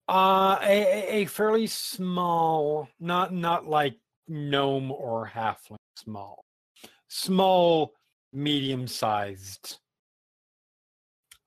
uh 0.08 0.60
a- 0.62 1.22
a 1.22 1.26
fairly 1.26 1.66
small 1.66 2.88
not 3.00 3.34
not 3.34 3.68
like 3.68 3.98
gnome 4.28 4.92
or 4.92 5.28
halfling 5.34 5.78
small 5.96 6.46
small 7.08 7.94
medium 8.32 8.88
sized 8.88 9.80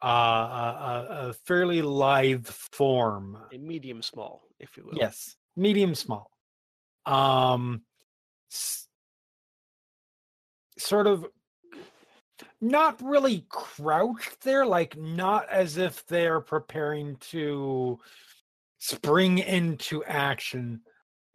uh, 0.02 0.06
a, 0.08 1.06
a- 1.10 1.28
a 1.28 1.32
fairly 1.32 1.82
lithe 1.82 2.46
form 2.46 3.38
A 3.52 3.58
medium 3.58 4.02
small, 4.02 4.42
if 4.58 4.76
you 4.76 4.84
will. 4.84 4.94
Yes, 4.96 5.36
medium 5.56 5.94
small. 5.94 6.30
Um, 7.06 7.82
s- 8.50 8.86
sort 10.78 11.06
of 11.06 11.26
not 12.60 13.00
really 13.02 13.44
crouched 13.48 14.40
there, 14.42 14.64
like 14.66 14.96
not 14.96 15.48
as 15.50 15.76
if 15.76 16.04
they're 16.06 16.40
preparing 16.40 17.16
to 17.16 17.98
spring 18.78 19.38
into 19.38 20.02
action. 20.04 20.80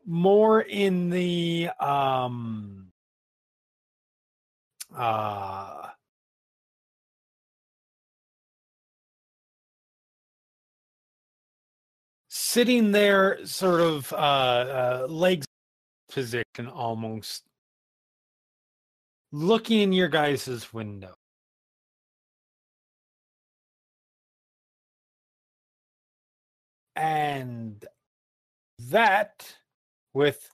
More 0.08 0.62
in 0.62 1.10
the 1.10 1.70
um 1.80 2.92
uh 4.96 5.90
sitting 12.56 12.94
there 12.94 13.46
sort 13.46 13.82
of 13.82 14.14
uh, 14.14 14.16
uh 14.16 15.08
legs 15.10 15.46
position 16.10 16.70
almost 16.74 17.44
looking 19.34 19.82
in 19.82 19.92
your 19.92 20.08
guys' 20.08 20.72
window 20.72 21.14
and 26.96 27.84
that 28.80 29.54
with 30.14 30.50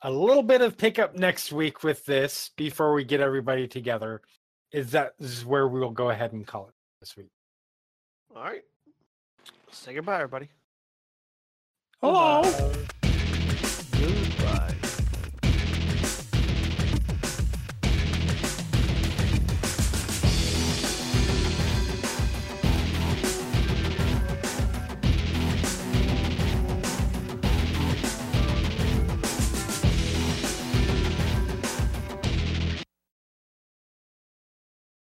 a 0.00 0.10
little 0.10 0.42
bit 0.42 0.62
of 0.62 0.78
pickup 0.78 1.14
next 1.14 1.52
week 1.52 1.84
with 1.84 2.06
this 2.06 2.52
before 2.56 2.94
we 2.94 3.04
get 3.04 3.20
everybody 3.20 3.68
together 3.68 4.22
is 4.72 4.92
that 4.92 5.12
is 5.18 5.44
where 5.44 5.68
we 5.68 5.78
will 5.78 5.90
go 5.90 6.08
ahead 6.08 6.32
and 6.32 6.46
call 6.46 6.68
it 6.68 6.74
this 7.00 7.14
week 7.18 7.28
All 8.34 8.44
right. 8.44 8.64
Say 9.70 9.92
goodbye, 9.92 10.16
everybody. 10.16 10.48
Hello. 12.04 12.42